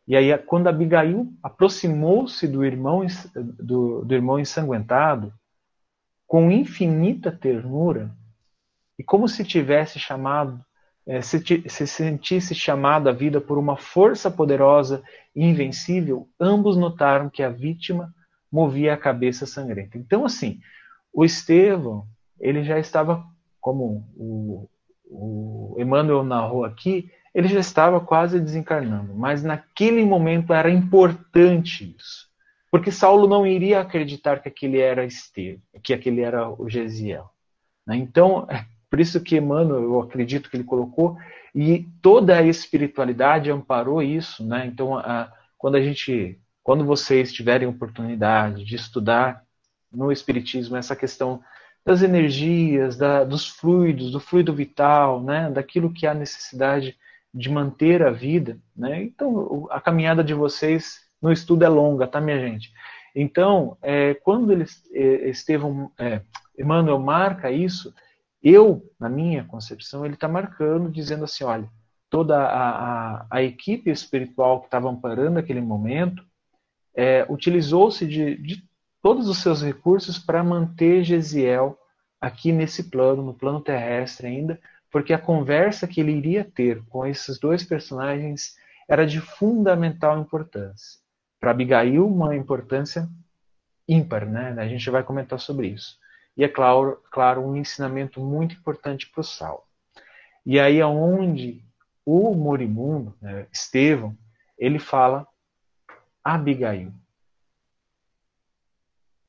E 0.08 0.16
aí, 0.16 0.36
quando 0.38 0.66
Abigail 0.66 1.32
aproximou-se 1.42 2.46
do 2.48 2.64
irmão, 2.64 3.06
do, 3.34 4.04
do 4.04 4.14
irmão 4.14 4.38
ensanguentado, 4.38 5.32
com 6.26 6.50
infinita 6.50 7.30
ternura, 7.30 8.10
e 8.98 9.04
como 9.04 9.28
se 9.28 9.44
tivesse 9.44 9.98
chamado 9.98 10.64
é, 11.06 11.22
se, 11.22 11.40
se 11.68 11.87
sentisse 11.87 12.54
chamado 12.54 13.09
à 13.09 13.12
vida 13.12 13.40
por 13.40 13.59
uma 13.59 13.76
força 13.76 14.28
poderosa 14.28 15.02
e 15.35 15.44
invencível, 15.44 16.28
ambos 16.38 16.76
notaram 16.76 17.30
que 17.30 17.44
a 17.44 17.48
vítima 17.48 18.12
movia 18.50 18.94
a 18.94 18.96
cabeça 18.96 19.46
sangrenta. 19.46 19.96
Então, 19.96 20.24
assim, 20.24 20.59
o 21.12 21.24
Estevão, 21.24 22.06
ele 22.40 22.64
já 22.64 22.78
estava, 22.78 23.24
como 23.61 24.04
o, 24.16 24.68
o 25.04 25.76
Emmanuel 25.78 26.24
narrou 26.24 26.64
aqui, 26.64 27.09
ele 27.32 27.48
já 27.48 27.61
estava 27.61 28.00
quase 28.00 28.40
desencarnando, 28.40 29.14
mas 29.14 29.44
naquele 29.44 30.04
momento 30.04 30.52
era 30.52 30.70
importante 30.70 31.94
isso, 31.96 32.26
porque 32.70 32.90
Saulo 32.90 33.28
não 33.28 33.46
iria 33.46 33.80
acreditar 33.80 34.40
que 34.40 34.48
aquele 34.48 34.80
era 34.80 35.04
Estevão, 35.04 35.61
que 35.82 35.94
aquele 35.94 36.22
era 36.22 36.50
o 36.50 36.68
Gesiel. 36.68 37.30
Né? 37.87 37.96
Então, 37.96 38.46
por 38.96 39.00
isso 39.02 39.20
que 39.20 39.37
Emmanuel, 39.37 39.82
eu 39.82 40.00
acredito 40.00 40.48
que 40.48 40.56
ele 40.56 40.64
colocou, 40.64 41.18
e 41.54 41.87
toda 42.00 42.38
a 42.38 42.42
espiritualidade 42.42 43.50
amparou 43.50 44.02
isso, 44.02 44.42
né? 44.42 44.64
Então, 44.64 44.96
a, 44.96 45.30
quando 45.59 45.74
a 45.74 45.82
gente, 45.82 46.40
quando 46.62 46.82
vocês 46.82 47.30
tiverem 47.30 47.68
oportunidade 47.68 48.64
de 48.64 48.74
estudar 48.74 49.42
no 49.92 50.11
espiritismo 50.11 50.78
essa 50.78 50.96
questão 50.96 51.42
das 51.85 52.00
energias, 52.00 52.96
da, 52.96 53.22
dos 53.22 53.46
fluidos, 53.46 54.12
do 54.12 54.18
fluido 54.18 54.54
vital, 54.54 55.22
né? 55.22 55.50
Daquilo 55.50 55.92
que 55.92 56.06
há 56.06 56.14
necessidade 56.14 56.96
de 57.35 57.50
manter 57.50 58.02
a 58.02 58.11
vida, 58.11 58.56
né? 58.74 59.02
Então, 59.02 59.68
a 59.70 59.78
caminhada 59.78 60.24
de 60.24 60.32
vocês 60.32 61.02
no 61.20 61.30
estudo 61.30 61.66
é 61.66 61.68
longa, 61.68 62.06
tá, 62.06 62.18
minha 62.18 62.40
gente? 62.40 62.72
Então, 63.14 63.76
é, 63.82 64.14
quando 64.14 64.52
eles, 64.52 64.82
é, 64.94 65.28
Estevão, 65.28 65.92
é, 65.98 66.22
Emmanuel 66.59 66.98
marca 66.98 67.50
isso, 67.50 67.92
eu, 68.54 68.92
na 68.98 69.09
minha 69.09 69.44
concepção, 69.44 70.04
ele 70.04 70.14
está 70.14 70.28
marcando, 70.28 70.90
dizendo 70.90 71.24
assim: 71.24 71.44
olha, 71.44 71.68
toda 72.09 72.38
a, 72.38 72.70
a, 73.20 73.26
a 73.30 73.42
equipe 73.42 73.90
espiritual 73.90 74.61
que 74.61 74.66
estava 74.66 74.88
amparando 74.88 75.38
aquele 75.38 75.61
momento 75.61 76.24
é, 76.94 77.26
utilizou-se 77.28 78.06
de, 78.06 78.37
de 78.37 78.62
todos 79.02 79.28
os 79.28 79.38
seus 79.38 79.62
recursos 79.62 80.18
para 80.18 80.42
manter 80.42 81.04
Gesiel 81.04 81.78
aqui 82.20 82.52
nesse 82.52 82.85
plano, 82.85 83.22
no 83.22 83.35
plano 83.35 83.61
terrestre 83.61 84.26
ainda, 84.26 84.61
porque 84.90 85.12
a 85.12 85.18
conversa 85.18 85.87
que 85.87 86.00
ele 86.00 86.12
iria 86.12 86.44
ter 86.44 86.82
com 86.87 87.06
esses 87.06 87.38
dois 87.38 87.62
personagens 87.62 88.54
era 88.88 89.06
de 89.06 89.20
fundamental 89.20 90.18
importância. 90.18 91.00
Para 91.38 91.50
Abigail, 91.50 92.06
uma 92.06 92.35
importância 92.35 93.09
ímpar, 93.87 94.26
né? 94.26 94.54
A 94.59 94.66
gente 94.66 94.88
vai 94.88 95.02
comentar 95.02 95.38
sobre 95.38 95.68
isso. 95.68 95.98
E 96.37 96.44
é 96.44 96.49
claro, 96.49 97.03
claro 97.11 97.40
um 97.40 97.57
ensinamento 97.57 98.20
muito 98.20 98.55
importante 98.55 99.09
para 99.09 99.20
o 99.20 99.25
Saulo. 99.25 99.62
E 100.44 100.61
aí 100.61 100.79
é 100.79 100.87
onde 100.87 101.64
o 102.05 102.35
moribundo, 102.35 103.16
né, 103.20 103.46
Estevão, 103.51 104.16
ele 104.59 104.79
fala 104.79 105.27
Abigail. 106.22 106.92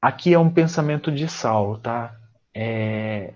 Aqui 0.02 0.34
é 0.34 0.40
um 0.40 0.54
pensamento 0.54 1.12
de 1.12 1.28
Saulo, 1.28 1.80
tá? 1.80 2.16
É, 2.54 3.34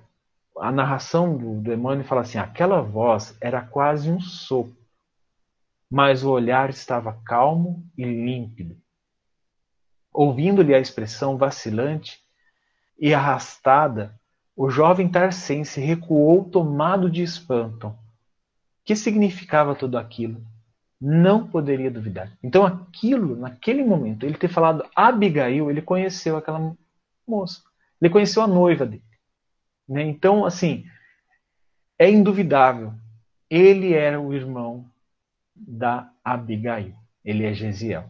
a 0.58 0.72
narração 0.72 1.36
do, 1.36 1.62
do 1.62 1.74
Emmanuel 1.74 2.06
fala 2.06 2.22
assim: 2.22 2.38
aquela 2.38 2.82
voz 2.82 3.36
era 3.42 3.62
quase 3.62 4.12
um 4.12 4.20
sopro, 4.20 4.78
mas 5.90 6.24
o 6.24 6.30
olhar 6.30 6.70
estava 6.70 7.20
calmo 7.26 7.84
e 7.98 8.04
límpido. 8.04 8.78
Ouvindo-lhe 10.14 10.74
a 10.74 10.80
expressão 10.80 11.38
vacilante, 11.38 12.21
e 13.02 13.14
arrastada, 13.14 14.18
o 14.56 14.70
jovem 14.70 15.10
tarcense 15.10 15.82
recuou 15.82 16.46
tomado 16.46 17.10
de 17.10 17.22
espanto. 17.22 17.94
Que 18.86 18.96
significava 18.96 19.76
tudo 19.76 19.98
aquilo? 19.98 20.42
não 21.02 21.48
poderia 21.48 21.90
duvidar. 21.90 22.32
Então, 22.44 22.64
aquilo, 22.64 23.36
naquele 23.36 23.84
momento, 23.84 24.24
ele 24.24 24.38
ter 24.38 24.48
falado 24.48 24.88
Abigail, 24.96 25.72
ele 25.72 25.82
conheceu 25.82 26.38
aquela 26.38 26.76
moça. 27.28 27.60
Ele 28.00 28.12
conheceu 28.12 28.44
a 28.44 28.48
noiva 28.48 28.86
dele. 28.86 29.04
Né? 29.90 30.04
Então, 30.04 30.46
assim, 30.46 30.86
é 31.98 32.08
induvidável. 32.10 32.94
Ele 33.50 33.94
era 33.96 34.22
o 34.22 34.32
irmão 34.32 34.86
da 35.56 36.12
Abigail. 36.24 36.94
Ele 37.26 37.46
é 37.46 37.54
Gesiel. 37.54 38.08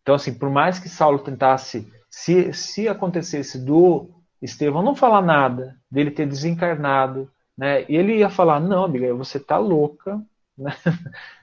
Então, 0.00 0.14
assim, 0.14 0.32
por 0.32 0.48
mais 0.48 0.78
que 0.78 0.88
Saulo 0.88 1.18
tentasse, 1.18 1.92
se, 2.12 2.52
se 2.52 2.88
acontecesse 2.88 3.58
do 3.58 4.10
Estevão 4.40 4.82
não 4.82 4.94
falar 4.94 5.22
nada, 5.22 5.76
dele 5.90 6.10
ter 6.10 6.26
desencarnado, 6.26 7.30
né, 7.56 7.84
ele 7.88 8.18
ia 8.18 8.28
falar: 8.30 8.60
Não, 8.60 8.84
Abigail, 8.84 9.16
você 9.16 9.40
tá 9.40 9.58
louca. 9.58 10.22
Né? 10.54 10.70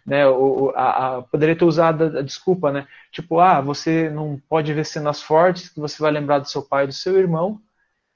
né, 0.06 0.28
o, 0.28 0.70
a, 0.76 1.18
a, 1.18 1.22
poderia 1.24 1.56
ter 1.56 1.66
usado 1.66 2.20
a 2.20 2.22
desculpa, 2.22 2.72
né? 2.72 2.88
Tipo, 3.12 3.40
ah, 3.40 3.60
você 3.60 4.08
não 4.08 4.40
pode 4.48 4.72
ver 4.72 4.86
cenas 4.86 5.20
fortes, 5.20 5.68
que 5.70 5.80
você 5.80 6.00
vai 6.00 6.12
lembrar 6.12 6.38
do 6.38 6.48
seu 6.48 6.62
pai 6.62 6.84
e 6.84 6.88
do 6.88 6.94
seu 6.94 7.18
irmão, 7.18 7.60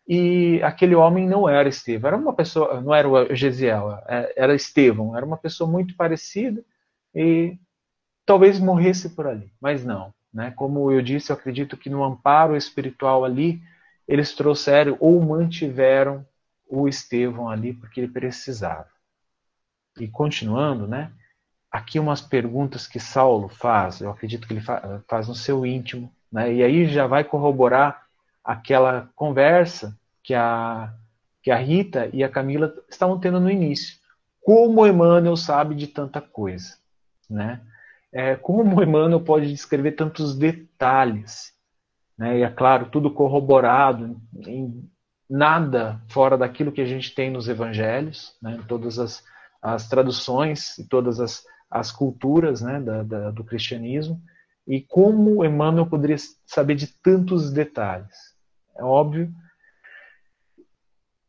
e 0.07 0.61
aquele 0.63 0.93
homem 0.93 1.27
não 1.27 1.49
era 1.49 1.67
Estevão, 1.67 2.09
era 2.09 2.17
uma 2.17 2.33
pessoa, 2.33 2.79
não 2.79 2.93
era 2.93 3.09
o 3.09 3.35
Gesiel, 3.35 3.91
é, 4.07 4.33
era 4.37 4.55
Estevão, 4.55 5.17
era 5.17 5.25
uma 5.25 5.37
pessoa 5.37 5.69
muito 5.69 5.95
parecida 5.95 6.63
e 7.15 7.57
talvez 8.25 8.59
morresse 8.59 9.09
por 9.09 9.27
ali, 9.27 9.51
mas 9.59 9.83
não. 9.83 10.13
Né? 10.33 10.51
Como 10.51 10.91
eu 10.91 11.01
disse, 11.01 11.31
eu 11.31 11.35
acredito 11.35 11.77
que 11.77 11.89
no 11.89 12.03
amparo 12.03 12.57
espiritual 12.57 13.23
ali, 13.23 13.61
eles 14.07 14.33
trouxeram 14.33 14.97
ou 14.99 15.21
mantiveram 15.21 16.25
o 16.67 16.87
Estevão 16.87 17.49
ali 17.49 17.73
porque 17.73 17.99
ele 17.99 18.11
precisava. 18.11 18.87
E 19.99 20.07
continuando, 20.07 20.87
né? 20.87 21.11
Aqui 21.71 21.99
umas 21.99 22.21
perguntas 22.21 22.87
que 22.87 22.99
Saulo 22.99 23.47
faz, 23.47 24.01
eu 24.01 24.09
acredito 24.09 24.47
que 24.47 24.53
ele 24.53 24.63
faz 25.07 25.27
no 25.27 25.35
seu 25.35 25.65
íntimo, 25.65 26.11
né? 26.31 26.51
E 26.51 26.63
aí 26.63 26.87
já 26.87 27.05
vai 27.05 27.23
corroborar 27.23 28.03
aquela 28.43 29.09
conversa 29.15 29.97
que 30.23 30.33
a, 30.33 30.93
que 31.41 31.51
a 31.51 31.57
Rita 31.57 32.09
e 32.11 32.23
a 32.23 32.29
Camila 32.29 32.73
estavam 32.89 33.19
tendo 33.19 33.39
no 33.39 33.49
início. 33.49 33.97
Como 34.41 34.85
Emmanuel 34.85 35.37
sabe 35.37 35.75
de 35.75 35.87
tanta 35.87 36.19
coisa, 36.19 36.75
né? 37.29 37.61
É, 38.13 38.35
como 38.35 38.81
Emmanuel 38.81 39.21
pode 39.21 39.51
descrever 39.51 39.93
tantos 39.93 40.37
detalhes, 40.37 41.51
né? 42.17 42.39
E 42.39 42.43
é 42.43 42.49
claro, 42.49 42.89
tudo 42.89 43.11
corroborado, 43.11 44.21
em 44.45 44.87
nada 45.29 45.99
fora 46.09 46.37
daquilo 46.37 46.71
que 46.71 46.81
a 46.81 46.85
gente 46.85 47.15
tem 47.15 47.31
nos 47.31 47.49
evangelhos, 47.49 48.37
né? 48.41 48.63
todas 48.67 48.99
as, 48.99 49.23
as 49.61 49.89
traduções 49.89 50.77
e 50.77 50.87
todas 50.87 51.19
as, 51.19 51.43
as 51.71 51.91
culturas 51.91 52.61
né? 52.61 52.79
da, 52.79 53.01
da, 53.01 53.31
do 53.31 53.43
cristianismo, 53.43 54.21
e 54.67 54.79
como 54.79 55.43
Emmanuel 55.43 55.87
poderia 55.87 56.17
saber 56.45 56.75
de 56.75 56.87
tantos 56.87 57.51
detalhes 57.51 58.33
é 58.75 58.83
óbvio. 58.83 59.33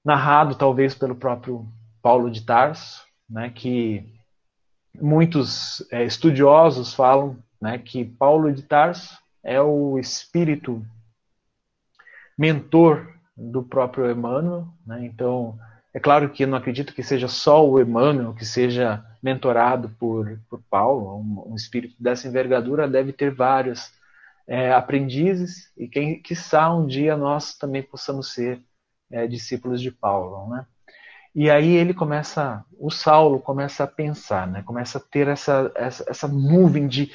Narrado 0.05 0.55
talvez 0.55 0.95
pelo 0.95 1.15
próprio 1.15 1.67
Paulo 2.03 2.31
de 2.31 2.45
Tarso, 2.45 3.07
né, 3.29 3.51
que 3.51 4.14
muitos 5.01 5.87
é, 5.91 6.05
estudiosos 6.05 6.95
falam 6.95 7.37
né, 7.61 7.79
que 7.79 8.05
Paulo 8.05 8.53
de 8.53 8.63
Tarso 8.63 9.19
é 9.43 9.61
o 9.61 9.99
espírito 9.99 10.85
mentor 12.37 13.13
do 13.37 13.63
próprio 13.63 14.11
Emmanuel. 14.11 14.69
Né, 14.87 15.05
então, 15.05 15.59
é 15.93 16.01
claro 16.01 16.31
que 16.31 16.45
eu 16.45 16.49
não 16.49 16.59
acredito 16.59 16.95
que 16.95 17.03
seja 17.03 17.29
só 17.29 17.67
o 17.67 17.81
Emmanuel 17.81 18.35
que 18.35 18.45
seja 18.45 19.05
mentorado 19.23 19.91
por, 19.99 20.39
por 20.49 20.63
Paulo. 20.71 21.19
Um, 21.19 21.53
um 21.53 21.55
espírito 21.55 21.95
dessa 21.99 22.29
envergadura 22.29 22.89
deve 22.89 23.13
ter 23.13 23.35
vários 23.35 23.93
é, 24.47 24.73
aprendizes 24.73 25.73
e 25.77 25.89
quem 25.89 26.21
quiçá 26.21 26.73
um 26.75 26.87
dia 26.87 27.17
nós 27.17 27.57
também 27.57 27.83
possamos 27.83 28.33
ser 28.33 28.63
é, 29.11 29.27
discípulos 29.27 29.81
de 29.81 29.91
Paulo, 29.91 30.51
né? 30.51 30.67
E 31.35 31.51
aí 31.51 31.75
ele 31.75 31.93
começa, 31.93 32.65
o 32.79 32.91
Saulo 32.91 33.41
começa 33.41 33.85
a 33.85 33.89
pensar, 33.89 34.47
né? 34.47 34.63
Começa 34.63 34.99
a 34.99 35.01
ter 35.01 35.27
essa, 35.27 35.73
essa, 35.75 36.05
essa 36.09 36.29
nuvem 36.29 36.87
de 36.87 37.11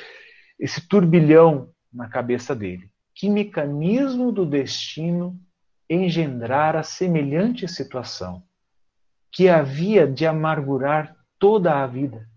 esse 0.60 0.88
turbilhão 0.88 1.70
na 1.92 2.10
cabeça 2.10 2.54
dele. 2.54 2.92
Que 3.16 3.30
mecanismo 3.30 4.32
do 4.32 4.46
destino 4.46 5.40
engendrara 5.90 6.84
semelhante 6.84 7.68
situação 7.68 8.44
que 9.32 9.48
havia 9.48 10.06
de 10.06 10.26
amargurar 10.26 11.16
toda 11.40 11.82
a 11.82 11.88
vida? 11.88 12.28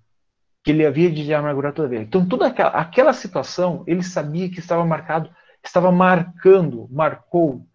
que 0.62 0.70
ele 0.70 0.86
havia 0.86 1.10
de 1.10 1.34
amargurar 1.34 1.72
toda 1.72 1.88
a 1.88 1.90
vida. 1.90 2.02
Então, 2.02 2.26
toda 2.26 2.46
aquela, 2.46 2.70
aquela 2.70 3.12
situação, 3.12 3.82
ele 3.86 4.02
sabia 4.02 4.48
que 4.48 4.60
estava 4.60 4.84
marcado, 4.84 5.28
estava 5.62 5.90
marcando, 5.90 6.88
marcou 6.90 7.66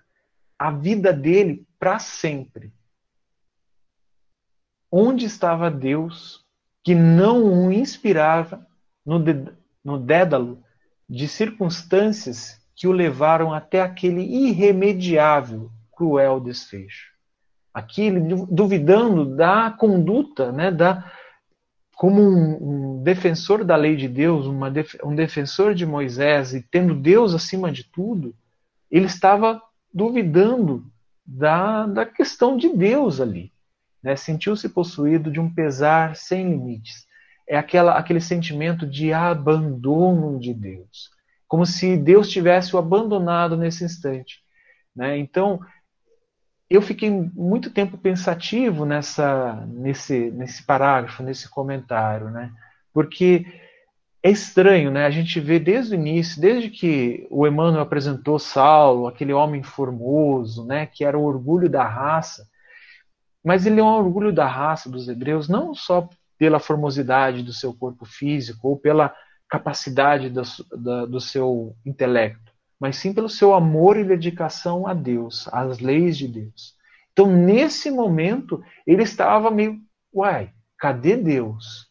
a 0.57 0.71
vida 0.71 1.11
dele 1.11 1.67
para 1.77 1.99
sempre. 1.99 2.73
Onde 4.91 5.25
estava 5.25 5.69
Deus 5.69 6.45
que 6.83 6.95
não 6.95 7.67
o 7.67 7.71
inspirava 7.71 8.65
no, 9.05 9.21
no 9.83 9.99
dédalo 9.99 10.63
de 11.09 11.27
circunstâncias 11.27 12.59
que 12.75 12.87
o 12.87 12.91
levaram 12.91 13.53
até 13.53 13.81
aquele 13.81 14.21
irremediável, 14.21 15.69
cruel 15.91 16.39
desfecho? 16.39 17.11
Aqui 17.73 18.03
ele 18.03 18.21
duvidando 18.49 19.35
da 19.35 19.69
conduta, 19.69 20.51
né, 20.51 20.71
da, 20.71 21.11
como 21.95 22.21
um, 22.21 22.97
um, 22.97 23.03
defensor 23.03 23.63
da 23.63 23.75
lei 23.75 23.95
de 23.95 24.07
Deus, 24.07 24.47
def 24.71 24.95
um 25.03 25.13
defensor 25.13 25.75
de 25.75 25.85
Moisés 25.85 26.53
e 26.53 26.61
tendo 26.61 26.95
Deus 26.95 27.33
acima 27.35 27.71
de 27.71 27.83
tudo, 27.83 28.35
ele 28.89 29.05
estava 29.05 29.61
duvidando 29.93 30.85
da, 31.25 31.85
da 31.85 32.05
questão 32.05 32.55
de 32.55 32.69
Deus 32.69 33.19
ali. 33.19 33.51
Né? 34.03 34.15
Sentiu-se 34.15 34.69
possuído 34.69 35.31
de 35.31 35.39
um 35.39 35.53
pesar 35.53 36.15
sem 36.15 36.49
limites. 36.49 37.05
É 37.47 37.57
aquela, 37.57 37.93
aquele 37.97 38.19
sentimento 38.19 38.85
de 38.85 39.13
abandono 39.13 40.39
de 40.39 40.53
Deus. 40.53 41.09
Como 41.47 41.65
se 41.65 41.95
Deus 41.95 42.29
tivesse 42.29 42.75
o 42.75 42.79
abandonado 42.79 43.55
nesse 43.55 43.83
instante. 43.83 44.41
Né? 44.95 45.17
Então, 45.17 45.59
eu 46.69 46.81
fiquei 46.81 47.09
muito 47.09 47.71
tempo 47.71 47.97
pensativo 47.97 48.85
nessa, 48.85 49.65
nesse, 49.67 50.31
nesse 50.31 50.63
parágrafo, 50.63 51.23
nesse 51.23 51.49
comentário, 51.49 52.29
né? 52.29 52.51
Porque 52.93 53.45
é 54.21 54.29
estranho, 54.29 54.91
né? 54.91 55.05
A 55.05 55.09
gente 55.09 55.39
vê 55.39 55.59
desde 55.59 55.95
o 55.95 55.99
início, 55.99 56.41
desde 56.41 56.69
que 56.69 57.25
o 57.29 57.47
Emmanuel 57.47 57.81
apresentou 57.81 58.37
Saulo, 58.37 59.07
aquele 59.07 59.31
homem 59.31 59.63
formoso, 59.63 60.65
né? 60.65 60.85
Que 60.85 61.05
era 61.05 61.17
o 61.17 61.23
orgulho 61.23 61.69
da 61.69 61.85
raça. 61.87 62.45
Mas 63.47 63.65
ele 63.65 63.79
é 63.79 63.83
um 63.83 63.87
orgulho 63.87 64.33
da 64.33 64.45
raça 64.45 64.89
dos 64.89 65.07
hebreus, 65.07 65.47
não 65.47 65.73
só 65.73 66.09
pela 66.37 66.59
formosidade 66.59 67.41
do 67.41 67.53
seu 67.53 67.73
corpo 67.73 68.03
físico 68.03 68.67
ou 68.67 68.77
pela 68.77 69.15
capacidade 69.47 70.29
do, 70.29 71.07
do 71.07 71.21
seu 71.21 71.73
intelecto, 71.85 72.51
mas 72.77 72.97
sim 72.97 73.13
pelo 73.13 73.29
seu 73.29 73.53
amor 73.53 73.95
e 73.95 74.03
dedicação 74.03 74.85
a 74.85 74.93
Deus, 74.93 75.47
às 75.53 75.79
leis 75.79 76.17
de 76.17 76.27
Deus. 76.27 76.75
Então, 77.13 77.25
nesse 77.25 77.89
momento, 77.89 78.61
ele 78.85 79.03
estava 79.03 79.49
meio, 79.49 79.79
uai, 80.13 80.51
cadê 80.77 81.15
Deus? 81.15 81.87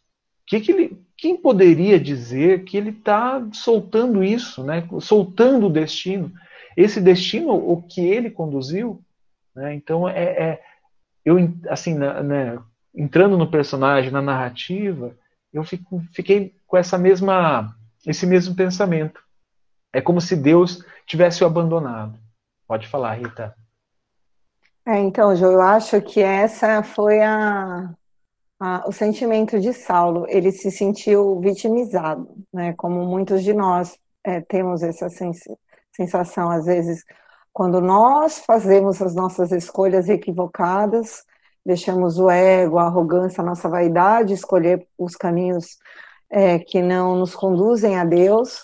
Que 0.47 0.61
que 0.61 0.73
ele, 0.73 1.07
quem 1.17 1.39
poderia 1.39 1.99
dizer 1.99 2.65
que 2.65 2.77
ele 2.77 2.91
está 2.91 3.43
soltando 3.55 4.23
isso, 4.23 4.63
né? 4.63 4.87
soltando 5.01 5.69
o 5.69 5.73
destino? 5.73 6.31
Esse 6.77 7.01
destino, 7.01 7.55
o 7.55 7.81
que 7.81 8.03
ele 8.03 8.29
conduziu? 8.29 9.03
Né? 9.55 9.75
Então, 9.75 10.07
é, 10.07 10.23
é, 10.23 10.63
eu, 11.27 11.37
assim, 11.69 11.95
né, 11.95 12.57
entrando 12.95 13.37
no 13.37 13.51
personagem, 13.51 14.13
na 14.13 14.23
narrativa, 14.23 15.13
eu 15.53 15.65
fico, 15.65 16.01
fiquei 16.13 16.55
com 16.69 16.77
essa 16.77 16.97
mesma, 16.97 17.75
esse 18.07 18.25
mesmo 18.25 18.55
pensamento. 18.55 19.21
É 19.93 20.01
como 20.01 20.21
se 20.21 20.37
Deus 20.37 20.85
tivesse 21.05 21.43
o 21.43 21.47
abandonado. 21.47 22.17
Pode 22.69 22.87
falar, 22.87 23.15
Rita. 23.15 23.55
É, 24.87 24.99
então, 25.01 25.35
João, 25.35 25.53
eu 25.53 25.63
acho 25.63 26.01
que 26.01 26.21
essa 26.21 26.81
foi 26.85 27.21
a, 27.21 27.93
o 28.87 28.93
sentimento 28.93 29.59
de 29.59 29.73
Saulo. 29.73 30.27
Ele 30.29 30.53
se 30.53 30.71
sentiu 30.71 31.41
vitimizado, 31.41 32.29
né? 32.53 32.73
Como 32.75 33.05
muitos 33.05 33.43
de 33.43 33.53
nós 33.53 33.99
é, 34.25 34.41
temos 34.41 34.83
essa 34.83 35.09
sens 35.09 35.41
sensação, 35.93 36.51
às 36.51 36.67
vezes, 36.67 37.03
quando 37.57 37.81
nós 37.81 38.39
fazemos 38.41 39.01
as 39.01 39.15
nossas 39.15 39.51
escolhas 39.51 40.11
equivocadas, 40.11 41.25
deixamos 41.65 42.19
o 42.19 42.29
ego, 42.29 42.79
a 42.79 42.85
arrogância, 42.85 43.41
a 43.41 43.47
nossa 43.47 43.67
vaidade 43.67 44.35
escolher 44.35 44.87
os 44.99 45.17
caminhos 45.17 45.79
é, 46.29 46.59
que 46.59 46.83
não 46.83 47.17
nos 47.17 47.35
conduzem 47.35 47.99
a 47.99 48.05
Deus 48.05 48.61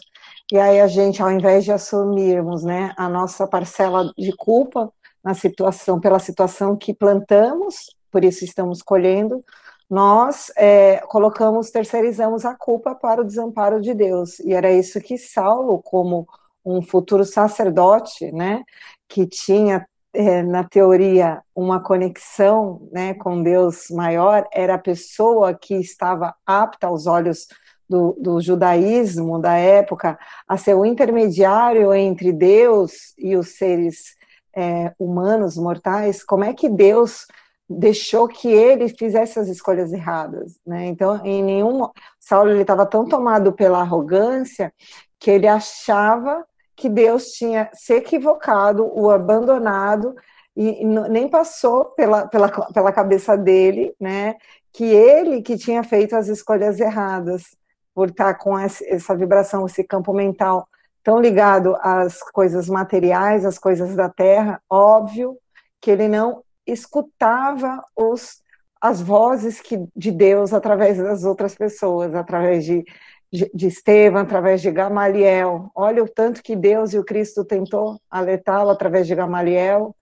e 0.53 0.59
aí 0.59 0.79
a 0.79 0.87
gente, 0.87 1.23
ao 1.23 1.31
invés 1.31 1.65
de 1.65 1.73
assumirmos 1.73 2.63
né, 2.63 2.93
a 2.99 3.09
nossa 3.09 3.47
parcela 3.47 4.13
de 4.19 4.37
culpa 4.37 4.93
na 5.25 5.33
situação, 5.33 5.99
pela 5.99 6.19
situação 6.19 6.77
que 6.77 6.93
plantamos, 6.93 7.97
por 8.11 8.23
isso 8.23 8.45
estamos 8.45 8.83
colhendo, 8.83 9.43
nós 9.89 10.53
é, 10.55 10.99
colocamos, 11.07 11.71
terceirizamos 11.71 12.45
a 12.45 12.55
culpa 12.55 12.95
para 12.95 13.23
o 13.23 13.25
desamparo 13.25 13.81
de 13.81 13.95
Deus. 13.95 14.39
E 14.41 14.53
era 14.53 14.71
isso 14.71 15.01
que 15.01 15.17
Saulo, 15.17 15.81
como 15.83 16.29
um 16.65 16.83
futuro 16.83 17.25
sacerdote, 17.25 18.31
né, 18.33 18.63
que 19.09 19.27
tinha 19.27 19.87
é, 20.15 20.43
na 20.43 20.63
teoria 20.65 21.41
uma 21.55 21.83
conexão, 21.83 22.89
né, 22.93 23.15
com 23.15 23.43
Deus 23.43 23.87
maior, 23.91 24.47
era 24.53 24.75
a 24.75 24.79
pessoa 24.79 25.55
que 25.55 25.75
estava 25.75 26.35
apta 26.47 26.87
aos 26.87 27.07
olhos 27.07 27.47
do, 27.89 28.17
do, 28.19 28.41
judaísmo 28.41 29.39
da 29.39 29.55
época 29.55 30.19
a 30.49 30.57
ser 30.57 30.75
o 30.75 30.85
intermediário 30.85 31.93
entre 31.93 32.33
Deus 32.33 33.15
e 33.19 33.37
os 33.37 33.57
seres 33.57 34.17
é, 34.55 34.93
humanos, 34.99 35.57
mortais, 35.57 36.25
como 36.25 36.45
é 36.45 36.55
que 36.55 36.69
Deus 36.69 37.27
deixou 37.69 38.29
que 38.29 38.49
ele 38.49 38.89
fizesse 38.89 39.39
as 39.39 39.49
escolhas 39.49 39.93
erradas, 39.93 40.59
né? 40.67 40.87
Então, 40.87 41.25
em 41.25 41.43
nenhum 41.43 41.89
Saulo 42.21 42.51
ele 42.51 42.63
estava 42.63 42.85
tão 42.85 43.07
tomado 43.07 43.53
pela 43.53 43.81
arrogância 43.81 44.73
que 45.19 45.31
ele 45.31 45.47
achava 45.47 46.45
que 46.77 46.89
Deus 46.89 47.33
tinha 47.33 47.71
se 47.73 47.95
equivocado, 47.95 48.91
o 48.95 49.11
abandonado 49.11 50.15
e, 50.57 50.85
nem 50.85 51.29
passou 51.29 51.87
pela, 51.87 52.27
pela, 52.27 52.49
pela 52.49 52.93
cabeça 52.93 53.37
dele, 53.37 53.95
né? 54.01 54.37
Que 54.73 54.85
ele 54.85 55.43
que 55.43 55.57
tinha 55.57 55.83
feito 55.83 56.17
as 56.17 56.29
escolhas 56.29 56.81
erradas 56.81 57.57
por 57.95 58.09
estar 58.09 58.35
com 58.35 58.59
essa 58.59 59.15
vibração, 59.15 59.67
esse 59.67 59.85
campo 59.85 60.13
mental 60.13 60.67
tão 61.03 61.21
ligado 61.21 61.77
às 61.81 62.23
coisas 62.23 62.69
materiais, 62.69 63.45
às 63.45 63.59
coisas 63.59 63.95
da 63.97 64.09
terra, 64.09 64.63
óbvio 64.71 65.37
que 65.81 65.91
ele 65.91 66.07
não 66.09 66.43
escutava 66.67 67.83
os, 67.97 68.41
as 68.81 69.01
vozes 69.01 69.61
que, 69.61 69.85
de 69.97 70.13
Deus 70.13 70.53
através 70.53 70.99
das 70.99 71.25
outras 71.25 71.55
pessoas, 71.57 72.15
através 72.15 72.65
de, 72.65 72.85
de, 73.33 73.67
Estevão, 73.67 74.21
através 74.21 74.61
de 74.61 74.71
Gamaliel. 74.71 75.71
Olha 75.75 76.05
o 76.05 76.09
tanto 76.09 76.43
que 76.43 76.55
Deus 76.55 76.93
e 76.93 76.99
o 76.99 77.05
Cristo 77.05 77.45
tentou 77.45 77.99
alertá-lo 78.11 78.71
através 78.71 79.07
de 79.07 79.15
Gamaliel 79.15 79.97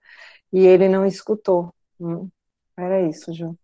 e 0.51 0.67
ele 0.67 0.89
não 0.89 1.05
escutou. 1.05 1.73
Hum, 1.99 2.27
era 2.77 3.01
isso, 3.01 3.33
João. 3.33 3.55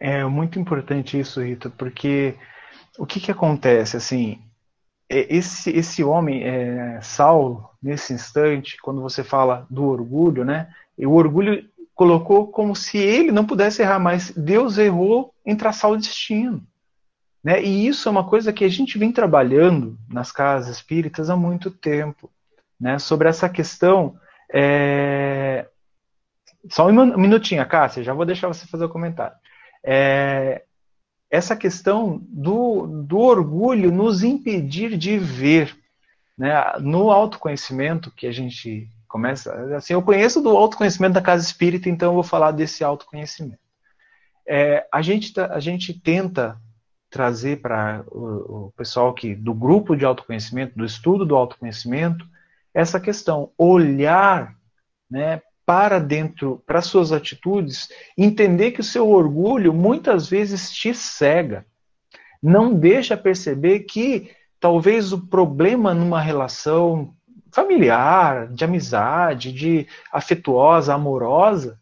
É 0.00 0.24
muito 0.24 0.58
importante 0.58 1.18
isso, 1.18 1.42
Rita, 1.42 1.70
porque 1.70 2.34
o 2.98 3.06
que, 3.06 3.20
que 3.20 3.30
acontece? 3.30 3.96
Assim, 3.96 4.40
é, 5.08 5.34
esse, 5.34 5.70
esse 5.70 6.02
homem, 6.02 6.42
é, 6.44 7.00
Saulo, 7.02 7.68
nesse 7.82 8.14
instante, 8.14 8.78
quando 8.82 9.02
você 9.02 9.22
fala 9.22 9.66
do 9.68 9.84
orgulho, 9.84 10.44
né? 10.44 10.68
O 10.98 11.14
orgulho 11.14 11.68
colocou 11.94 12.48
como 12.48 12.74
se 12.74 12.98
ele 12.98 13.30
não 13.30 13.46
pudesse 13.46 13.82
errar, 13.82 13.98
mas 13.98 14.30
Deus 14.30 14.78
errou 14.78 15.34
em 15.44 15.54
traçar 15.54 15.90
o 15.90 15.96
destino. 15.96 16.66
Né? 17.44 17.62
E 17.62 17.86
isso 17.86 18.08
é 18.08 18.10
uma 18.10 18.24
coisa 18.24 18.52
que 18.52 18.64
a 18.64 18.68
gente 18.68 18.98
vem 18.98 19.12
trabalhando 19.12 19.98
nas 20.08 20.32
casas 20.32 20.76
espíritas 20.76 21.28
há 21.28 21.36
muito 21.36 21.70
tempo, 21.70 22.30
né? 22.80 22.98
sobre 22.98 23.28
essa 23.28 23.48
questão. 23.48 24.18
É... 24.52 25.68
Só 26.70 26.88
um 26.88 27.18
minutinho, 27.18 27.66
Cássia, 27.68 28.02
já 28.02 28.14
vou 28.14 28.24
deixar 28.24 28.48
você 28.48 28.66
fazer 28.66 28.86
o 28.86 28.88
comentário. 28.88 29.36
É... 29.84 30.64
Essa 31.30 31.54
questão 31.54 32.20
do, 32.28 32.86
do 32.86 33.18
orgulho 33.18 33.92
nos 33.92 34.22
impedir 34.22 34.96
de 34.96 35.18
ver. 35.18 35.76
Né? 36.38 36.54
No 36.80 37.10
autoconhecimento 37.10 38.10
que 38.10 38.26
a 38.26 38.32
gente 38.32 38.88
Começa, 39.14 39.54
assim, 39.76 39.92
eu 39.92 40.02
conheço 40.02 40.40
do 40.40 40.48
autoconhecimento 40.56 41.14
da 41.14 41.22
casa 41.22 41.46
espírita, 41.46 41.88
então 41.88 42.08
eu 42.08 42.14
vou 42.14 42.24
falar 42.24 42.50
desse 42.50 42.82
autoconhecimento. 42.82 43.60
É, 44.44 44.84
a, 44.92 45.00
gente, 45.02 45.32
tá, 45.32 45.54
a 45.54 45.60
gente 45.60 45.94
tenta 45.94 46.60
trazer 47.14 47.60
para 47.60 48.04
o, 48.08 48.66
o, 48.66 48.72
pessoal 48.76 49.14
que 49.14 49.36
do 49.36 49.54
grupo 49.54 49.94
de 49.94 50.04
autoconhecimento, 50.04 50.76
do 50.76 50.84
estudo 50.84 51.24
do 51.24 51.36
autoconhecimento, 51.36 52.26
essa 52.74 52.98
questão, 52.98 53.52
olhar 53.56 54.56
né, 55.08 55.40
para 55.64 56.00
dentro, 56.00 56.60
para 56.66 56.82
suas 56.82 57.12
atitudes, 57.12 57.88
entender 58.18 58.72
que 58.72 58.80
o 58.80 58.84
seu 58.84 59.08
orgulho 59.08 59.72
muitas 59.72 60.28
vezes 60.28 60.72
te 60.72 60.92
cega, 60.92 61.64
não 62.42 62.74
deixa 62.74 63.16
perceber 63.16 63.80
que 63.84 64.32
talvez 64.58 65.12
o 65.12 65.28
problema 65.28 65.94
numa 65.94 66.20
relação 66.20 67.14
familiar, 67.52 68.48
de 68.48 68.64
amizade, 68.64 69.52
de 69.52 69.86
afetuosa, 70.12 70.92
amorosa, 70.94 71.78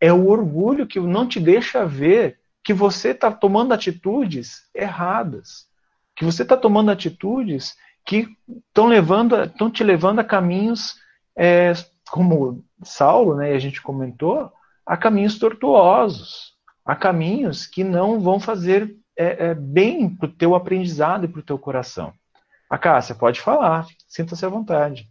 é 0.00 0.12
o 0.12 0.28
orgulho 0.28 0.86
que 0.86 1.00
não 1.00 1.26
te 1.26 1.40
deixa 1.40 1.84
ver 1.84 2.38
que 2.62 2.72
você 2.72 3.10
está 3.10 3.30
tomando 3.30 3.72
atitudes 3.72 4.68
erradas, 4.74 5.66
que 6.14 6.24
você 6.24 6.42
está 6.42 6.56
tomando 6.56 6.90
atitudes 6.90 7.74
que 8.04 8.28
estão 8.66 8.86
levando, 8.86 9.42
estão 9.42 9.70
te 9.70 9.82
levando 9.84 10.18
a 10.18 10.24
caminhos, 10.24 10.96
é, 11.36 11.72
como 12.10 12.64
Saulo, 12.82 13.36
né, 13.36 13.52
a 13.52 13.58
gente 13.58 13.80
comentou, 13.80 14.52
a 14.84 14.96
caminhos 14.96 15.38
tortuosos, 15.38 16.54
a 16.84 16.96
caminhos 16.96 17.66
que 17.66 17.84
não 17.84 18.20
vão 18.20 18.40
fazer 18.40 18.96
é, 19.16 19.48
é, 19.48 19.54
bem 19.54 20.08
para 20.08 20.26
o 20.26 20.32
teu 20.32 20.54
aprendizado 20.54 21.24
e 21.24 21.28
para 21.28 21.40
o 21.40 21.44
teu 21.44 21.58
coração. 21.58 22.12
A 22.68 22.78
Cássia, 22.78 23.14
pode 23.14 23.40
falar, 23.40 23.86
sinta-se 24.08 24.44
à 24.44 24.48
vontade. 24.48 25.08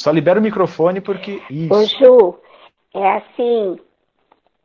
Só 0.00 0.10
libera 0.10 0.40
o 0.40 0.42
microfone 0.42 0.98
porque. 0.98 1.42
Isso. 1.50 1.74
Ô, 1.74 1.84
Ju, 1.84 2.38
é 2.94 3.16
assim. 3.16 3.78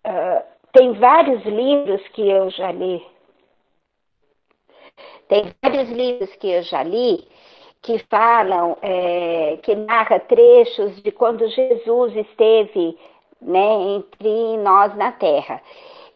Uh, 0.08 0.44
tem 0.72 0.94
vários 0.94 1.44
livros 1.44 2.02
que 2.14 2.30
eu 2.30 2.50
já 2.52 2.72
li. 2.72 3.06
Tem 5.28 5.54
vários 5.62 5.90
livros 5.90 6.34
que 6.38 6.48
eu 6.48 6.64
já 6.64 6.84
li 6.84 7.28
que 7.82 8.00
falam, 8.10 8.78
é, 8.82 9.60
que 9.62 9.76
narra 9.76 10.20
trechos 10.20 11.04
de 11.04 11.12
quando 11.12 11.48
Jesus 11.50 12.16
esteve 12.16 12.98
né, 13.42 13.74
entre 13.96 14.58
nós 14.58 14.96
na 14.96 15.12
Terra. 15.12 15.62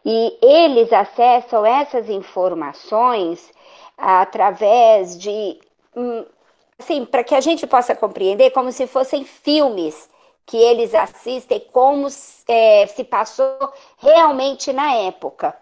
E 0.02 0.38
eles 0.42 0.90
acessam 0.92 1.64
essas 1.66 2.08
informações 2.08 3.52
através 3.98 5.18
de, 5.18 5.60
hum, 5.94 6.24
assim, 6.80 7.04
para 7.04 7.22
que 7.22 7.34
a 7.34 7.40
gente 7.40 7.66
possa 7.66 7.94
compreender 7.94 8.50
como 8.50 8.72
se 8.72 8.86
fossem 8.86 9.24
filmes 9.24 10.08
que 10.46 10.56
eles 10.56 10.94
assistem, 10.94 11.60
como 11.72 12.08
é, 12.48 12.86
se 12.88 13.04
passou 13.04 13.72
realmente 13.98 14.72
na 14.72 14.94
época. 14.94 15.56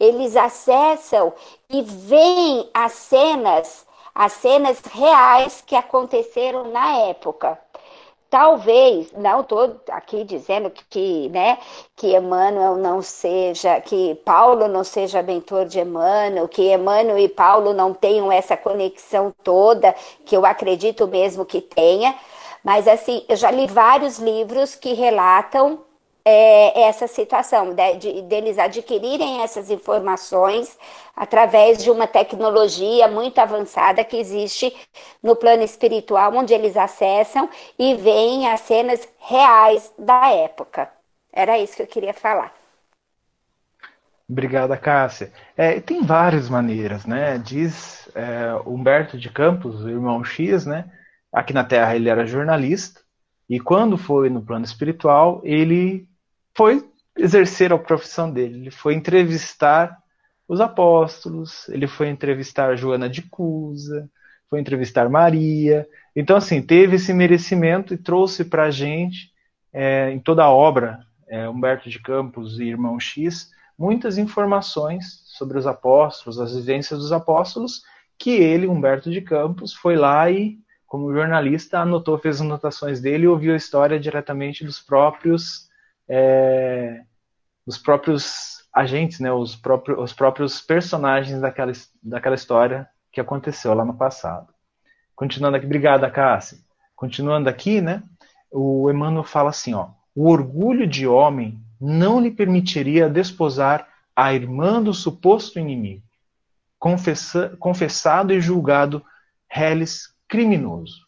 Eles 0.00 0.36
acessam 0.36 1.32
e 1.68 1.82
veem 1.82 2.70
as 2.72 2.92
cenas, 2.92 3.86
as 4.14 4.32
cenas 4.32 4.80
reais 4.80 5.62
que 5.66 5.76
aconteceram 5.76 6.64
na 6.70 6.96
época. 7.08 7.58
Talvez, 8.32 9.12
não 9.12 9.42
estou 9.42 9.78
aqui 9.90 10.24
dizendo 10.24 10.72
que, 10.88 11.28
né, 11.28 11.58
que 11.94 12.16
Emmanuel 12.16 12.76
não 12.76 13.02
seja, 13.02 13.78
que 13.82 14.14
Paulo 14.24 14.68
não 14.68 14.82
seja 14.82 15.22
mentor 15.22 15.66
de 15.66 15.80
Emmanuel, 15.80 16.48
que 16.48 16.72
Emmanuel 16.72 17.18
e 17.18 17.28
Paulo 17.28 17.74
não 17.74 17.92
tenham 17.92 18.32
essa 18.32 18.56
conexão 18.56 19.34
toda, 19.44 19.94
que 20.24 20.34
eu 20.34 20.46
acredito 20.46 21.06
mesmo 21.06 21.44
que 21.44 21.60
tenha, 21.60 22.14
mas 22.64 22.88
assim, 22.88 23.22
eu 23.28 23.36
já 23.36 23.50
li 23.50 23.66
vários 23.66 24.18
livros 24.18 24.74
que 24.74 24.94
relatam 24.94 25.80
é, 26.24 26.82
essa 26.82 27.06
situação, 27.06 27.74
de, 27.74 27.96
de, 27.96 28.22
deles 28.22 28.58
adquirirem 28.58 29.42
essas 29.42 29.70
informações 29.70 30.78
através 31.16 31.82
de 31.82 31.90
uma 31.90 32.06
tecnologia 32.06 33.08
muito 33.08 33.38
avançada 33.38 34.04
que 34.04 34.16
existe 34.16 34.74
no 35.22 35.34
plano 35.34 35.62
espiritual, 35.62 36.34
onde 36.34 36.54
eles 36.54 36.76
acessam 36.76 37.48
e 37.78 37.94
veem 37.94 38.48
as 38.48 38.60
cenas 38.60 39.06
reais 39.18 39.92
da 39.98 40.30
época. 40.30 40.88
Era 41.32 41.58
isso 41.58 41.76
que 41.76 41.82
eu 41.82 41.86
queria 41.86 42.14
falar. 42.14 42.54
Obrigada, 44.28 44.76
Cássia. 44.76 45.32
É, 45.56 45.80
tem 45.80 46.02
várias 46.02 46.48
maneiras, 46.48 47.04
né? 47.04 47.36
Diz 47.38 48.08
é, 48.14 48.54
Humberto 48.64 49.18
de 49.18 49.28
Campos, 49.28 49.82
o 49.82 49.88
irmão 49.88 50.24
X, 50.24 50.64
né? 50.64 50.90
Aqui 51.32 51.52
na 51.52 51.64
Terra 51.64 51.96
ele 51.96 52.08
era 52.08 52.26
jornalista, 52.26 53.00
e 53.48 53.60
quando 53.60 53.98
foi 53.98 54.30
no 54.30 54.40
plano 54.40 54.64
espiritual, 54.64 55.40
ele 55.44 56.08
foi 56.56 56.88
exercer 57.16 57.72
a 57.72 57.78
profissão 57.78 58.30
dele. 58.30 58.58
Ele 58.58 58.70
foi 58.70 58.94
entrevistar 58.94 59.98
os 60.48 60.60
apóstolos, 60.60 61.68
ele 61.68 61.86
foi 61.86 62.08
entrevistar 62.08 62.76
Joana 62.76 63.08
de 63.08 63.22
Cusa, 63.22 64.08
foi 64.48 64.60
entrevistar 64.60 65.08
Maria. 65.08 65.88
Então, 66.14 66.36
assim, 66.36 66.60
teve 66.60 66.96
esse 66.96 67.12
merecimento 67.14 67.94
e 67.94 67.98
trouxe 67.98 68.44
para 68.44 68.64
a 68.64 68.70
gente, 68.70 69.32
é, 69.72 70.10
em 70.10 70.18
toda 70.18 70.44
a 70.44 70.50
obra, 70.50 71.06
é, 71.28 71.48
Humberto 71.48 71.88
de 71.88 71.98
Campos 71.98 72.58
e 72.60 72.64
Irmão 72.64 73.00
X, 73.00 73.50
muitas 73.78 74.18
informações 74.18 75.22
sobre 75.24 75.58
os 75.58 75.66
apóstolos, 75.66 76.38
as 76.38 76.54
vivências 76.54 77.00
dos 77.00 77.12
apóstolos, 77.12 77.82
que 78.18 78.30
ele, 78.30 78.66
Humberto 78.66 79.10
de 79.10 79.22
Campos, 79.22 79.72
foi 79.72 79.96
lá 79.96 80.30
e 80.30 80.58
como 80.86 81.12
jornalista, 81.14 81.78
anotou, 81.78 82.18
fez 82.18 82.42
anotações 82.42 83.00
dele 83.00 83.24
e 83.24 83.28
ouviu 83.28 83.54
a 83.54 83.56
história 83.56 83.98
diretamente 83.98 84.62
dos 84.62 84.78
próprios, 84.78 85.70
é, 86.08 87.02
próprios 87.82 88.62
agentes, 88.74 89.20
né, 89.20 89.32
os, 89.32 89.54
próprios, 89.54 89.98
os 89.98 90.12
próprios 90.12 90.60
personagens 90.60 91.40
daquela, 91.40 91.72
daquela 92.02 92.34
história 92.34 92.88
que 93.10 93.20
aconteceu 93.20 93.74
lá 93.74 93.84
no 93.84 93.94
passado. 93.94 94.52
Continuando 95.14 95.56
aqui, 95.56 95.66
obrigada, 95.66 96.10
Cássia. 96.10 96.58
Continuando 96.96 97.48
aqui, 97.48 97.80
né, 97.80 98.02
o 98.50 98.90
Emmanuel 98.90 99.24
fala 99.24 99.50
assim, 99.50 99.74
ó, 99.74 99.90
o 100.14 100.28
orgulho 100.28 100.86
de 100.86 101.06
homem 101.06 101.60
não 101.80 102.20
lhe 102.20 102.30
permitiria 102.30 103.08
desposar 103.08 103.88
a 104.14 104.32
irmã 104.34 104.82
do 104.82 104.92
suposto 104.92 105.58
inimigo, 105.58 106.02
confessa, 106.78 107.56
confessado 107.58 108.32
e 108.32 108.40
julgado 108.40 109.04
reles 109.50 110.14
criminoso. 110.28 111.06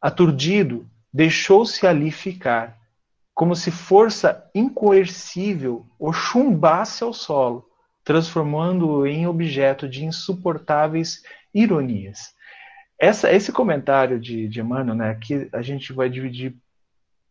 Aturdido, 0.00 0.88
deixou-se 1.12 1.86
ali 1.86 2.10
ficar, 2.10 2.77
como 3.38 3.54
se 3.54 3.70
força 3.70 4.50
incoercível 4.52 5.86
o 5.96 6.12
chumbasse 6.12 7.04
ao 7.04 7.12
solo, 7.12 7.64
transformando-o 8.02 9.06
em 9.06 9.28
objeto 9.28 9.88
de 9.88 10.04
insuportáveis 10.04 11.22
ironias. 11.54 12.34
Essa, 12.98 13.32
esse 13.32 13.52
comentário 13.52 14.18
de, 14.18 14.48
de 14.48 14.58
Emmanuel, 14.58 14.96
né, 14.96 15.10
aqui 15.10 15.48
a 15.52 15.62
gente 15.62 15.92
vai 15.92 16.10
dividir 16.10 16.56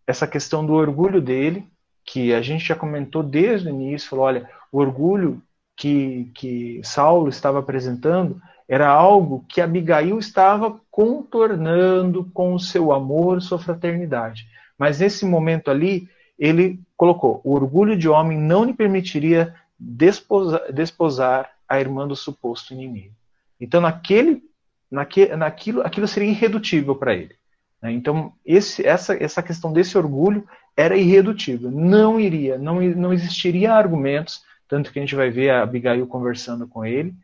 essa 0.08 0.26
questão 0.26 0.66
do 0.66 0.72
orgulho 0.76 1.20
dele, 1.20 1.68
que 2.06 2.34
a 2.34 2.42
gente 2.42 2.64
já 2.64 2.76
comentou 2.76 3.22
desde 3.22 3.68
o 3.68 3.72
início, 3.72 4.10
falou, 4.10 4.28
olha, 4.28 4.50
o 4.72 4.80
orgulho 4.80 5.44
que, 5.76 6.32
que 6.34 6.80
Saulo 6.86 7.28
estava 7.28 7.60
apresentando 7.60 8.42
era 8.66 8.88
algo 8.88 9.44
que 9.50 9.60
Abigail 9.60 10.18
estava 10.18 10.80
contornando 10.90 12.32
com 12.34 12.54
o 12.54 12.60
seu 12.62 12.94
amor, 12.94 13.42
sua 13.42 13.60
fraternidade. 13.60 14.48
Mas 14.78 15.00
nesse 15.00 15.26
momento 15.26 15.72
ali, 15.72 16.10
ele 16.38 16.80
colocou: 16.96 17.42
o 17.44 17.54
orgulho 17.54 17.98
de 17.98 18.08
homem 18.08 18.38
não 18.38 18.64
lhe 18.64 18.74
permitiria 18.74 19.56
desposar, 19.80 20.72
desposar 20.72 21.52
a 21.68 21.80
irmã 21.80 22.08
do 22.08 22.16
suposto 22.16 22.74
inimigo. 22.74 23.14
Então, 23.60 23.82
naquele, 23.82 24.44
naque, 24.90 25.28
naquilo, 25.36 25.82
aquilo 25.82 26.08
seria 26.08 26.30
irredutível 26.30 26.96
para 26.96 27.14
ele. 27.14 27.36
Né? 27.82 27.92
Então, 27.92 28.34
esse, 28.46 28.86
essa, 28.86 29.22
essa 29.22 29.44
questão 29.44 29.74
desse 29.74 29.98
orgulho 29.98 30.48
era 30.76 30.96
irredutível. 30.96 31.72
Não 31.72 32.20
iria, 32.20 32.58
não, 32.58 32.82
não 32.82 33.14
existiria 33.14 33.74
argumentos, 33.74 34.44
tanto 34.68 34.92
que 34.92 35.00
a 35.00 35.02
gente 35.02 35.16
vai 35.16 35.30
ver 35.30 35.50
a 35.50 35.64
Abigail 35.64 36.06
conversando 36.08 36.68
com 36.68 36.86
ele, 36.86 37.16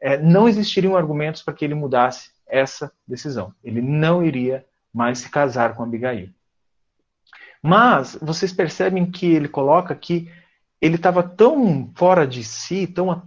é, 0.00 0.16
não 0.16 0.48
existiriam 0.48 0.96
argumentos 0.96 1.42
para 1.42 1.54
que 1.54 1.64
ele 1.64 1.74
mudasse 1.74 2.30
essa 2.46 2.90
decisão. 3.06 3.52
Ele 3.62 3.80
não 3.82 4.24
iria 4.24 4.64
mais 4.92 5.18
se 5.18 5.30
casar 5.30 5.74
com 5.74 5.82
Abigail. 5.82 6.30
Mas 7.62 8.18
vocês 8.20 8.52
percebem 8.52 9.10
que 9.10 9.26
ele 9.26 9.48
coloca 9.48 9.94
que 9.94 10.30
ele 10.80 10.96
estava 10.96 11.22
tão 11.22 11.90
fora 11.94 12.26
de 12.26 12.42
si, 12.42 12.86
tão 12.86 13.22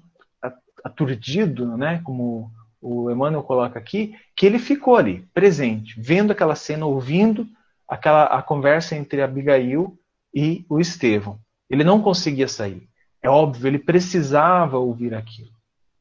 aturdido, 0.83 1.77
né, 1.77 2.01
como 2.03 2.51
o 2.81 3.09
Emmanuel 3.09 3.43
coloca 3.43 3.79
aqui, 3.79 4.15
que 4.35 4.45
ele 4.45 4.59
ficou 4.59 4.97
ali, 4.97 5.25
presente, 5.33 5.95
vendo 5.97 6.31
aquela 6.31 6.55
cena, 6.55 6.85
ouvindo 6.85 7.47
aquela 7.87 8.25
a 8.25 8.41
conversa 8.41 8.95
entre 8.95 9.21
Abigail 9.21 9.97
e 10.33 10.65
o 10.67 10.79
Estevão. 10.79 11.39
Ele 11.69 11.83
não 11.83 12.01
conseguia 12.01 12.47
sair. 12.47 12.89
É 13.21 13.29
óbvio, 13.29 13.67
ele 13.67 13.79
precisava 13.79 14.77
ouvir 14.77 15.13
aquilo. 15.13 15.51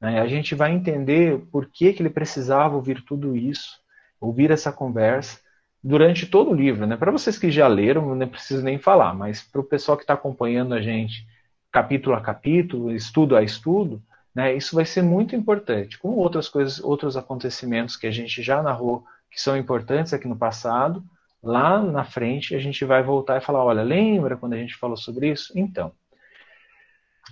Né? 0.00 0.20
A 0.20 0.26
gente 0.26 0.56
vai 0.56 0.72
entender 0.72 1.38
por 1.52 1.66
que, 1.66 1.92
que 1.92 2.02
ele 2.02 2.10
precisava 2.10 2.74
ouvir 2.74 3.04
tudo 3.04 3.36
isso, 3.36 3.78
ouvir 4.20 4.50
essa 4.50 4.72
conversa, 4.72 5.38
durante 5.82 6.26
todo 6.26 6.50
o 6.50 6.54
livro. 6.54 6.86
Né? 6.86 6.96
Para 6.96 7.10
vocês 7.10 7.38
que 7.38 7.50
já 7.50 7.66
leram, 7.66 8.14
não 8.14 8.28
preciso 8.28 8.62
nem 8.62 8.78
falar, 8.78 9.14
mas 9.14 9.42
para 9.42 9.60
o 9.60 9.64
pessoal 9.64 9.96
que 9.96 10.04
está 10.04 10.14
acompanhando 10.14 10.74
a 10.74 10.80
gente 10.80 11.26
capítulo 11.72 12.14
a 12.14 12.20
capítulo, 12.20 12.94
estudo 12.94 13.34
a 13.34 13.42
estudo, 13.42 14.02
né, 14.34 14.54
isso 14.54 14.76
vai 14.76 14.84
ser 14.84 15.02
muito 15.02 15.34
importante, 15.34 15.98
como 15.98 16.16
outras 16.16 16.48
coisas, 16.48 16.78
outros 16.80 17.16
acontecimentos 17.16 17.96
que 17.96 18.06
a 18.06 18.10
gente 18.10 18.42
já 18.42 18.62
narrou, 18.62 19.04
que 19.30 19.40
são 19.40 19.56
importantes 19.56 20.12
aqui 20.12 20.28
no 20.28 20.36
passado, 20.36 21.02
lá 21.42 21.82
na 21.82 22.04
frente 22.04 22.54
a 22.54 22.58
gente 22.58 22.84
vai 22.84 23.02
voltar 23.02 23.38
e 23.38 23.44
falar, 23.44 23.64
olha, 23.64 23.82
lembra 23.82 24.36
quando 24.36 24.52
a 24.52 24.58
gente 24.58 24.76
falou 24.76 24.96
sobre 24.96 25.30
isso? 25.30 25.52
Então, 25.56 25.92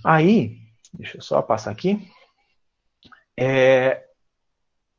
aí, 0.03 0.59
deixa 0.93 1.19
eu 1.19 1.23
só 1.23 1.43
passar 1.43 1.71
aqui. 1.71 2.11
É, 3.39 4.05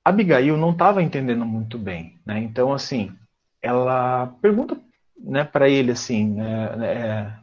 Abigail 0.05 0.57
não 0.57 0.71
estava 0.71 1.01
entendendo 1.01 1.45
muito 1.45 1.77
bem, 1.77 2.19
né? 2.25 2.39
Então, 2.39 2.73
assim, 2.73 3.15
ela 3.61 4.27
pergunta, 4.41 4.79
né, 5.17 5.43
para 5.43 5.69
ele 5.69 5.91
assim, 5.91 6.31
né, 6.31 6.75
é, 6.83 7.41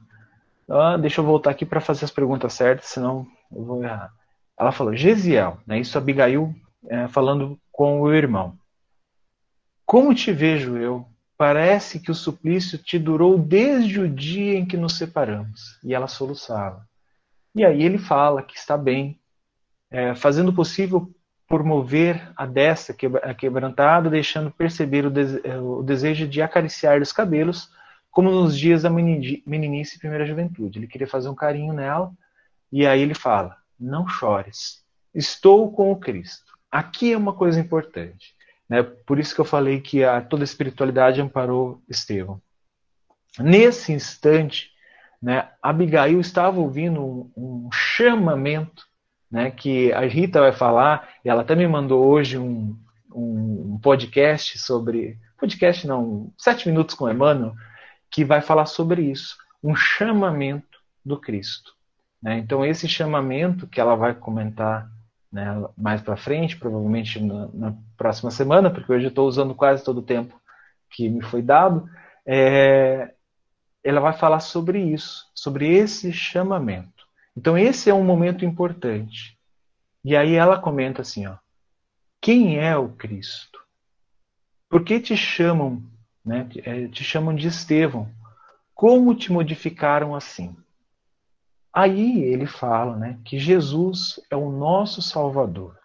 ah, 0.71 0.97
deixa 0.97 1.21
eu 1.21 1.25
voltar 1.25 1.51
aqui 1.51 1.65
para 1.65 1.81
fazer 1.81 2.05
as 2.05 2.11
perguntas 2.11 2.53
certas, 2.53 2.87
senão 2.87 3.27
eu 3.51 3.65
vou 3.65 3.83
errar. 3.83 4.13
Ela 4.59 4.73
falou, 4.73 4.95
Gesiel, 4.95 5.59
né? 5.67 5.79
Isso 5.79 5.97
Abigail 5.97 6.55
é, 6.89 7.09
falando 7.09 7.59
com 7.73 8.01
o 8.01 8.13
irmão. 8.13 8.59
Como 9.87 10.15
te 10.15 10.33
vejo 10.33 10.77
eu? 10.77 11.07
Parece 11.37 12.01
que 12.01 12.11
o 12.11 12.15
suplício 12.15 12.77
te 12.77 12.99
durou 12.99 13.39
desde 13.39 14.01
o 14.01 14.11
dia 14.11 14.59
em 14.59 14.67
que 14.67 14.77
nos 14.77 14.99
separamos. 14.99 15.79
E 15.85 15.95
ela 15.95 16.09
soluçava. 16.09 16.87
E 17.55 17.65
aí 17.65 17.83
ele 17.83 17.99
fala 17.99 18.43
que 18.43 18.57
está 18.57 18.77
bem, 18.77 19.19
é, 19.91 20.15
fazendo 20.15 20.49
o 20.49 20.55
possível 20.55 21.11
por 21.49 21.65
mover 21.65 22.31
a 22.37 22.45
destra 22.45 22.95
quebrantada, 23.35 24.11
deixando 24.11 24.51
perceber 24.51 25.07
o, 25.07 25.11
dese 25.11 25.41
é, 25.43 25.59
o 25.59 25.83
desejo 25.83 26.29
de 26.29 26.43
acariciar 26.43 27.01
os 27.01 27.11
cabelos, 27.11 27.71
como 28.11 28.31
nos 28.31 28.57
dias 28.57 28.83
da 28.83 28.91
meninice 28.91 29.97
e 29.97 29.99
primeira 29.99 30.27
juventude. 30.27 30.79
Ele 30.79 30.87
queria 30.87 31.07
fazer 31.07 31.31
um 31.31 31.35
carinho 31.35 31.73
nela, 31.73 32.13
e 32.71 32.87
aí 32.87 33.01
ele 33.01 33.15
fala: 33.15 33.57
Não 33.81 34.07
chores, 34.07 34.85
estou 35.15 35.73
com 35.73 35.91
o 35.91 35.97
Cristo. 35.97 36.53
Aqui 36.71 37.15
é 37.15 37.17
uma 37.17 37.33
coisa 37.33 37.59
importante. 37.59 38.37
Né? 38.69 38.83
Por 38.83 39.19
isso 39.19 39.35
que 39.35 39.41
eu 39.41 39.45
falei 39.47 39.81
que 39.81 40.05
a, 40.05 40.21
toda 40.21 40.43
a 40.43 40.45
espiritualidade 40.45 41.21
amparou 41.23 41.83
Estevão. 41.89 42.43
Nesse 43.39 43.93
instante, 43.93 44.71
né, 45.23 45.49
Abigail 45.63 46.21
estava 46.21 46.61
ouvindo 46.61 47.01
um, 47.01 47.31
um 47.37 47.69
chamamento 47.73 48.88
né, 49.31 49.51
que 49.51 49.93
a 49.93 50.01
Rita 50.01 50.41
vai 50.41 50.53
falar, 50.53 51.09
e 51.25 51.29
ela 51.29 51.43
até 51.43 51.55
me 51.55 51.67
mandou 51.67 52.05
hoje 52.05 52.39
um, 52.39 52.77
um 53.15 53.79
podcast 53.83 54.59
sobre. 54.59 55.19
Podcast 55.39 55.87
não, 55.87 56.33
Sete 56.37 56.69
Minutos 56.69 56.95
com 56.95 57.09
Emmanuel, 57.09 57.55
que 58.11 58.25
vai 58.25 58.41
falar 58.41 58.67
sobre 58.67 59.03
isso, 59.03 59.37
um 59.63 59.77
chamamento 59.77 60.79
do 61.05 61.19
Cristo. 61.19 61.73
Né? 62.23 62.39
Então, 62.39 62.65
esse 62.65 62.89
chamamento 62.89 63.67
que 63.67 63.81
ela 63.81 63.95
vai 63.95 64.15
comentar 64.15 64.91
né, 65.31 65.47
mais 65.77 66.01
para 66.01 66.17
frente, 66.17 66.57
provavelmente 66.57 67.21
na, 67.21 67.49
na, 67.53 67.75
próxima 67.97 68.31
semana, 68.31 68.71
porque 68.71 68.93
hoje 68.93 69.07
eu 69.07 69.11
estou 69.11 69.29
usando 69.29 69.55
quase 69.55 69.85
todo 69.85 69.99
o 69.99 70.03
tempo 70.03 70.41
que 70.91 71.09
me 71.09 71.23
foi 71.23 71.43
dado, 71.43 71.89
é, 72.27 73.13
ela 73.85 74.01
vai 74.01 74.13
falar 74.13 74.41
sobre 74.41 74.81
isso, 74.81 75.31
sobre 75.35 75.69
esse 75.73 76.13
chamamento. 76.13 76.98
Então 77.39 77.57
esse 77.57 77.89
é 77.89 77.95
um 77.95 78.03
momento 78.03 78.45
importante. 78.45 79.39
E 80.05 80.17
aí 80.17 80.35
ela 80.35 80.59
comenta 80.59 81.03
assim, 81.03 81.25
ó: 81.25 81.37
Quem 82.21 82.59
é 82.59 82.77
o 82.77 82.89
Cristo? 82.89 83.61
Por 84.69 84.83
que 84.83 84.99
te 84.99 85.17
chamam, 85.17 85.81
né? 86.25 86.49
É, 86.65 86.89
te 86.89 87.05
chamam 87.05 87.33
de 87.33 87.47
Estevão? 87.47 88.11
Como 88.75 89.15
te 89.15 89.31
modificaram 89.31 90.17
assim? 90.17 90.57
Aí 91.73 92.23
ele 92.25 92.45
fala, 92.45 92.97
né, 92.97 93.21
que 93.25 93.39
Jesus 93.39 94.19
é 94.29 94.35
o 94.35 94.51
nosso 94.51 95.01
Salvador. 95.01 95.79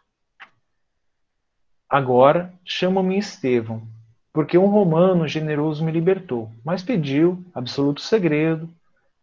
Agora 1.88 2.52
chamam-me 2.66 3.16
Estevão, 3.20 3.88
porque 4.32 4.58
um 4.58 4.66
romano 4.66 5.28
generoso 5.28 5.86
me 5.86 5.92
libertou, 5.92 6.52
mas 6.66 6.82
pediu 6.82 7.46
absoluto 7.54 8.02
segredo 8.02 8.68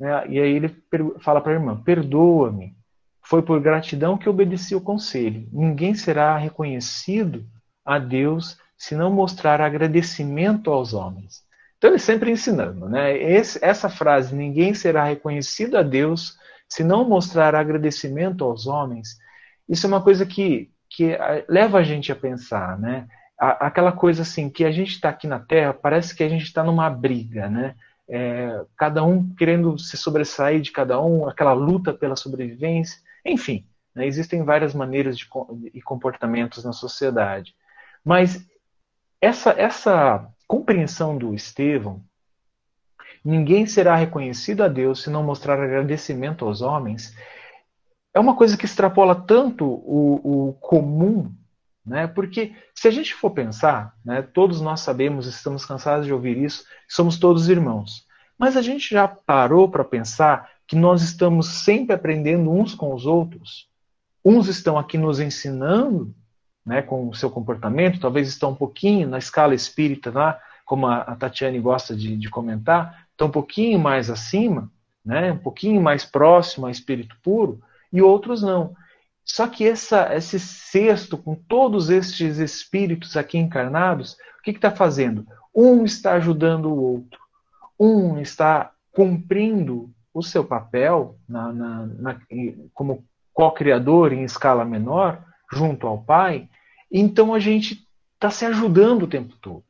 né? 0.00 0.26
E 0.28 0.40
aí 0.40 0.52
ele 0.52 0.74
fala 1.20 1.40
para 1.40 1.52
a 1.52 1.54
irmã: 1.54 1.80
Perdoa-me. 1.82 2.74
Foi 3.22 3.42
por 3.42 3.60
gratidão 3.60 4.18
que 4.18 4.28
obedeci 4.28 4.74
o 4.74 4.80
conselho. 4.80 5.46
Ninguém 5.52 5.94
será 5.94 6.36
reconhecido 6.36 7.44
a 7.84 7.98
Deus 7.98 8.58
se 8.76 8.96
não 8.96 9.12
mostrar 9.12 9.60
agradecimento 9.60 10.70
aos 10.70 10.94
homens. 10.94 11.44
Então 11.76 11.90
ele 11.90 11.98
sempre 11.98 12.30
ensinando, 12.30 12.88
né? 12.88 13.16
Esse, 13.16 13.62
essa 13.62 13.88
frase, 13.88 14.34
ninguém 14.34 14.74
será 14.74 15.04
reconhecido 15.04 15.76
a 15.76 15.82
Deus 15.82 16.38
se 16.70 16.84
não 16.84 17.06
mostrar 17.06 17.54
agradecimento 17.54 18.44
aos 18.44 18.66
homens, 18.66 19.18
isso 19.68 19.86
é 19.86 19.88
uma 19.88 20.02
coisa 20.02 20.24
que, 20.24 20.70
que 20.88 21.18
leva 21.48 21.78
a 21.78 21.82
gente 21.82 22.12
a 22.12 22.16
pensar, 22.16 22.78
né? 22.78 23.08
Aquela 23.36 23.90
coisa 23.90 24.22
assim, 24.22 24.48
que 24.48 24.64
a 24.64 24.70
gente 24.70 24.92
está 24.92 25.08
aqui 25.08 25.26
na 25.26 25.40
Terra, 25.40 25.72
parece 25.72 26.14
que 26.14 26.22
a 26.22 26.28
gente 26.28 26.44
está 26.44 26.62
numa 26.62 26.88
briga, 26.90 27.48
né? 27.48 27.74
É, 28.10 28.64
cada 28.76 29.04
um 29.04 29.32
querendo 29.34 29.78
se 29.78 29.96
sobressair 29.96 30.60
de 30.60 30.72
cada 30.72 31.00
um, 31.00 31.28
aquela 31.28 31.52
luta 31.52 31.94
pela 31.94 32.16
sobrevivência, 32.16 33.00
enfim, 33.24 33.66
né, 33.94 34.06
existem 34.06 34.42
várias 34.42 34.74
maneiras 34.74 35.16
de, 35.16 35.28
e 35.72 35.80
comportamentos 35.80 36.64
na 36.64 36.72
sociedade. 36.72 37.54
Mas 38.04 38.44
essa, 39.20 39.50
essa 39.50 40.28
compreensão 40.46 41.16
do 41.16 41.34
Estevão, 41.34 42.02
ninguém 43.24 43.66
será 43.66 43.94
reconhecido 43.94 44.62
a 44.62 44.68
Deus 44.68 45.02
se 45.02 45.10
não 45.10 45.22
mostrar 45.22 45.60
agradecimento 45.60 46.44
aos 46.44 46.62
homens, 46.62 47.14
é 48.12 48.18
uma 48.18 48.34
coisa 48.34 48.56
que 48.56 48.64
extrapola 48.64 49.14
tanto 49.14 49.64
o, 49.64 50.48
o 50.48 50.52
comum, 50.54 51.32
né? 51.90 52.06
porque 52.06 52.54
se 52.72 52.86
a 52.86 52.90
gente 52.92 53.12
for 53.12 53.32
pensar, 53.32 53.96
né, 54.04 54.22
todos 54.22 54.60
nós 54.60 54.78
sabemos, 54.78 55.26
estamos 55.26 55.64
cansados 55.64 56.06
de 56.06 56.12
ouvir 56.12 56.38
isso, 56.38 56.64
somos 56.88 57.18
todos 57.18 57.48
irmãos. 57.48 58.06
Mas 58.38 58.56
a 58.56 58.62
gente 58.62 58.88
já 58.88 59.08
parou 59.08 59.68
para 59.68 59.82
pensar 59.82 60.48
que 60.68 60.76
nós 60.76 61.02
estamos 61.02 61.48
sempre 61.48 61.92
aprendendo 61.92 62.48
uns 62.48 62.76
com 62.76 62.94
os 62.94 63.06
outros? 63.06 63.68
Uns 64.24 64.46
estão 64.46 64.78
aqui 64.78 64.96
nos 64.96 65.18
ensinando 65.18 66.14
né, 66.64 66.80
com 66.80 67.08
o 67.08 67.14
seu 67.14 67.28
comportamento, 67.28 67.98
talvez 67.98 68.28
estão 68.28 68.52
um 68.52 68.54
pouquinho 68.54 69.08
na 69.08 69.18
escala 69.18 69.52
espírita 69.52 70.12
lá, 70.12 70.38
como 70.64 70.86
a, 70.86 70.98
a 70.98 71.16
Tatiane 71.16 71.58
gosta 71.58 71.96
de, 71.96 72.16
de 72.16 72.30
comentar, 72.30 73.04
estão 73.10 73.26
um 73.26 73.32
pouquinho 73.32 73.80
mais 73.80 74.08
acima, 74.08 74.70
né, 75.04 75.32
um 75.32 75.38
pouquinho 75.38 75.82
mais 75.82 76.04
próximo 76.04 76.66
ao 76.66 76.70
espírito 76.70 77.16
puro, 77.20 77.60
e 77.92 78.00
outros 78.00 78.42
não. 78.42 78.76
Só 79.32 79.46
que 79.46 79.66
essa, 79.66 80.12
esse 80.14 80.40
cesto, 80.40 81.16
com 81.16 81.36
todos 81.36 81.88
estes 81.88 82.38
espíritos 82.38 83.16
aqui 83.16 83.38
encarnados, 83.38 84.14
o 84.14 84.42
que 84.42 84.50
está 84.50 84.72
fazendo? 84.72 85.24
Um 85.54 85.84
está 85.84 86.14
ajudando 86.14 86.66
o 86.66 86.76
outro, 86.76 87.20
um 87.78 88.18
está 88.18 88.72
cumprindo 88.92 89.88
o 90.12 90.20
seu 90.20 90.44
papel 90.44 91.16
na, 91.28 91.52
na, 91.52 91.86
na, 91.86 92.20
como 92.74 93.04
co-criador 93.32 94.12
em 94.12 94.24
escala 94.24 94.64
menor, 94.64 95.22
junto 95.52 95.86
ao 95.86 95.98
Pai, 96.02 96.48
então 96.90 97.32
a 97.32 97.38
gente 97.38 97.86
está 98.14 98.30
se 98.30 98.44
ajudando 98.44 99.04
o 99.04 99.08
tempo 99.08 99.36
todo. 99.40 99.62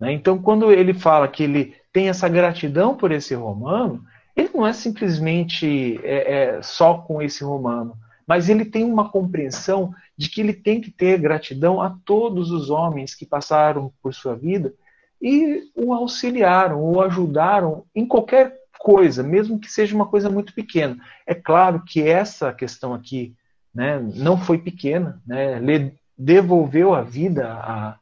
Né? 0.00 0.12
Então, 0.12 0.42
quando 0.42 0.72
ele 0.72 0.92
fala 0.92 1.28
que 1.28 1.44
ele 1.44 1.76
tem 1.92 2.08
essa 2.08 2.28
gratidão 2.28 2.96
por 2.96 3.12
esse 3.12 3.34
romano, 3.34 4.04
ele 4.36 4.50
não 4.52 4.66
é 4.66 4.72
simplesmente 4.72 6.00
é, 6.02 6.56
é, 6.56 6.62
só 6.62 6.98
com 6.98 7.22
esse 7.22 7.44
romano, 7.44 7.96
mas 8.28 8.50
ele 8.50 8.66
tem 8.66 8.84
uma 8.84 9.08
compreensão 9.08 9.94
de 10.14 10.28
que 10.28 10.42
ele 10.42 10.52
tem 10.52 10.82
que 10.82 10.90
ter 10.90 11.18
gratidão 11.18 11.80
a 11.80 11.96
todos 12.04 12.50
os 12.50 12.68
homens 12.68 13.14
que 13.14 13.24
passaram 13.24 13.90
por 14.02 14.12
sua 14.12 14.36
vida 14.36 14.74
e 15.20 15.70
o 15.74 15.94
auxiliaram, 15.94 16.84
o 16.84 17.00
ajudaram 17.00 17.86
em 17.94 18.06
qualquer 18.06 18.54
coisa, 18.78 19.22
mesmo 19.22 19.58
que 19.58 19.72
seja 19.72 19.94
uma 19.94 20.06
coisa 20.06 20.28
muito 20.28 20.52
pequena. 20.52 20.98
É 21.26 21.34
claro 21.34 21.82
que 21.82 22.02
essa 22.02 22.52
questão 22.52 22.92
aqui 22.92 23.34
né, 23.74 23.98
não 24.14 24.36
foi 24.36 24.58
pequena, 24.58 25.20
né, 25.26 25.56
ele 25.56 25.94
devolveu 26.16 26.94
a 26.94 27.00
vida 27.00 27.50
a, 27.50 27.96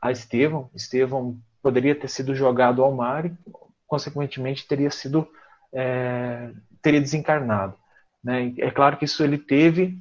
a 0.00 0.10
Estevão. 0.10 0.70
Estevão 0.74 1.36
poderia 1.62 1.94
ter 1.94 2.08
sido 2.08 2.34
jogado 2.34 2.82
ao 2.82 2.92
mar 2.92 3.26
e, 3.26 3.32
consequentemente, 3.86 4.66
teria 4.66 4.90
sido 4.90 5.28
é, 5.72 6.50
teria 6.80 7.00
desencarnado. 7.00 7.74
Né? 8.22 8.54
É 8.58 8.70
claro 8.70 8.96
que 8.96 9.04
isso 9.04 9.22
ele 9.22 9.38
teve 9.38 9.98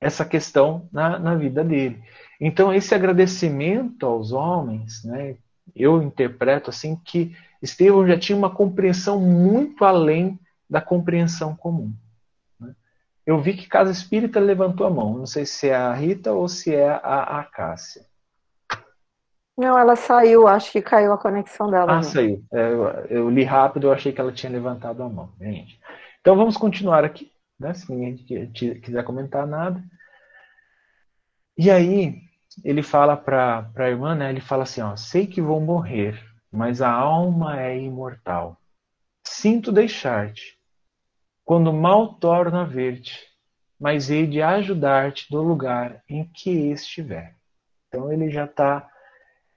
essa 0.00 0.24
questão 0.24 0.88
na, 0.92 1.18
na 1.18 1.34
vida 1.34 1.62
dele. 1.62 2.02
Então, 2.40 2.72
esse 2.72 2.94
agradecimento 2.94 4.06
aos 4.06 4.32
homens, 4.32 5.04
né, 5.04 5.36
eu 5.76 6.02
interpreto 6.02 6.70
assim 6.70 6.96
que 7.04 7.36
Estevão 7.62 8.06
já 8.06 8.18
tinha 8.18 8.36
uma 8.36 8.50
compreensão 8.50 9.20
muito 9.20 9.84
além 9.84 10.38
da 10.68 10.80
compreensão 10.80 11.54
comum. 11.54 11.92
Né? 12.58 12.74
Eu 13.26 13.40
vi 13.40 13.54
que 13.54 13.68
Casa 13.68 13.92
Espírita 13.92 14.40
levantou 14.40 14.86
a 14.86 14.90
mão. 14.90 15.18
Não 15.18 15.26
sei 15.26 15.44
se 15.44 15.68
é 15.68 15.76
a 15.76 15.92
Rita 15.92 16.32
ou 16.32 16.48
se 16.48 16.74
é 16.74 16.88
a, 16.88 17.40
a 17.40 17.44
Cássia. 17.44 18.06
Não, 19.58 19.78
ela 19.78 19.94
saiu, 19.94 20.48
acho 20.48 20.72
que 20.72 20.80
caiu 20.80 21.12
a 21.12 21.18
conexão 21.18 21.70
dela. 21.70 21.92
Ah, 21.92 21.96
né? 21.96 22.02
saiu. 22.02 22.42
É, 22.50 22.72
eu, 22.72 22.84
eu, 23.10 23.30
li 23.30 23.44
rápido, 23.44 23.88
eu 23.88 23.92
achei 23.92 24.10
que 24.10 24.18
ela 24.18 24.32
tinha 24.32 24.50
levantado 24.50 25.02
a 25.02 25.08
mão. 25.08 25.30
Gente. 25.38 25.78
Então 26.20 26.36
vamos 26.36 26.56
continuar 26.56 27.04
aqui, 27.04 27.32
né? 27.58 27.72
Se 27.74 27.90
ninguém 27.90 28.16
quiser 28.80 29.04
comentar 29.04 29.46
nada. 29.46 29.82
E 31.56 31.70
aí, 31.70 32.22
ele 32.64 32.82
fala 32.82 33.16
para 33.16 33.70
a 33.76 33.88
irmã, 33.88 34.14
né? 34.14 34.30
Ele 34.30 34.40
fala 34.40 34.64
assim, 34.64 34.80
ó, 34.80 34.96
sei 34.96 35.26
que 35.26 35.40
vou 35.40 35.60
morrer, 35.60 36.18
mas 36.50 36.82
a 36.82 36.90
alma 36.90 37.60
é 37.60 37.78
imortal. 37.78 38.60
Sinto 39.26 39.70
deixar-te, 39.70 40.58
quando 41.44 41.72
mal 41.72 42.14
torno 42.14 42.58
a 42.58 42.64
ver-te, 42.64 43.26
mas 43.78 44.10
hei 44.10 44.26
de 44.26 44.42
ajudar-te 44.42 45.30
do 45.30 45.42
lugar 45.42 46.02
em 46.08 46.24
que 46.24 46.50
estiver. 46.50 47.36
Então 47.88 48.12
ele 48.12 48.30
já 48.30 48.44
está, 48.44 48.88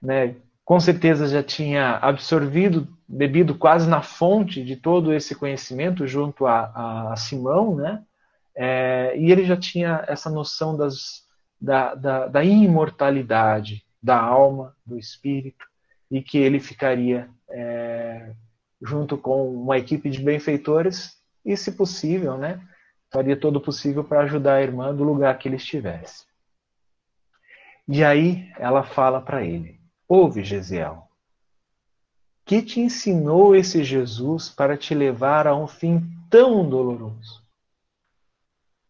né, 0.00 0.36
com 0.64 0.80
certeza 0.80 1.28
já 1.28 1.42
tinha 1.42 1.98
absorvido, 1.98 2.88
bebido 3.06 3.54
quase 3.54 3.88
na 3.88 4.00
fonte 4.00 4.64
de 4.64 4.76
todo 4.76 5.12
esse 5.12 5.34
conhecimento 5.34 6.06
junto 6.06 6.46
a, 6.46 7.12
a 7.12 7.16
Simão, 7.16 7.76
né? 7.76 8.02
É, 8.56 9.14
e 9.16 9.30
ele 9.30 9.44
já 9.44 9.56
tinha 9.56 10.04
essa 10.06 10.30
noção 10.30 10.76
das, 10.76 11.24
da, 11.60 11.94
da, 11.94 12.26
da 12.28 12.44
imortalidade 12.44 13.84
da 14.02 14.18
alma, 14.20 14.74
do 14.86 14.98
espírito, 14.98 15.66
e 16.10 16.22
que 16.22 16.38
ele 16.38 16.60
ficaria 16.60 17.28
é, 17.50 18.32
junto 18.80 19.16
com 19.16 19.52
uma 19.52 19.78
equipe 19.78 20.08
de 20.08 20.22
benfeitores 20.22 21.18
e, 21.44 21.56
se 21.56 21.72
possível, 21.72 22.38
né, 22.38 22.60
faria 23.10 23.36
todo 23.36 23.56
o 23.56 23.60
possível 23.60 24.04
para 24.04 24.20
ajudar 24.20 24.54
a 24.54 24.62
irmã 24.62 24.94
do 24.94 25.04
lugar 25.04 25.36
que 25.38 25.48
ele 25.48 25.56
estivesse. 25.56 26.26
E 27.88 28.04
aí 28.04 28.50
ela 28.58 28.82
fala 28.82 29.20
para 29.20 29.44
ele: 29.44 29.73
Ouve, 30.08 30.44
Gesiel, 30.44 31.08
que 32.44 32.60
te 32.60 32.80
ensinou 32.80 33.56
esse 33.56 33.82
Jesus 33.82 34.50
para 34.50 34.76
te 34.76 34.94
levar 34.94 35.46
a 35.46 35.56
um 35.56 35.66
fim 35.66 36.02
tão 36.28 36.68
doloroso? 36.68 37.42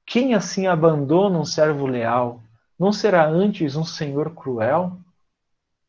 Quem 0.05 0.35
assim 0.35 0.67
abandona 0.67 1.39
um 1.39 1.45
servo 1.45 1.87
leal, 1.87 2.43
não 2.79 2.93
será 2.93 3.27
antes 3.29 3.77
um 3.77 3.85
senhor 3.85 4.35
cruel? 4.35 4.99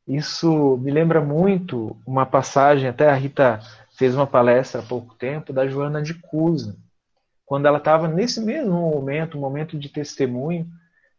Isso 0.07 0.77
me 0.77 0.91
lembra 0.91 1.19
muito 1.19 1.97
uma 2.05 2.25
passagem, 2.25 2.87
até 2.87 3.09
a 3.09 3.15
Rita 3.15 3.59
fez 3.97 4.13
uma 4.13 4.27
palestra 4.27 4.81
há 4.81 4.83
pouco 4.83 5.15
tempo, 5.15 5.51
da 5.51 5.67
Joana 5.67 6.03
de 6.03 6.13
Cusa, 6.13 6.77
quando 7.45 7.65
ela 7.65 7.79
estava 7.79 8.07
nesse 8.07 8.39
mesmo 8.41 8.73
momento, 8.73 9.37
um 9.37 9.41
momento 9.41 9.77
de 9.77 9.89
testemunho, 9.89 10.67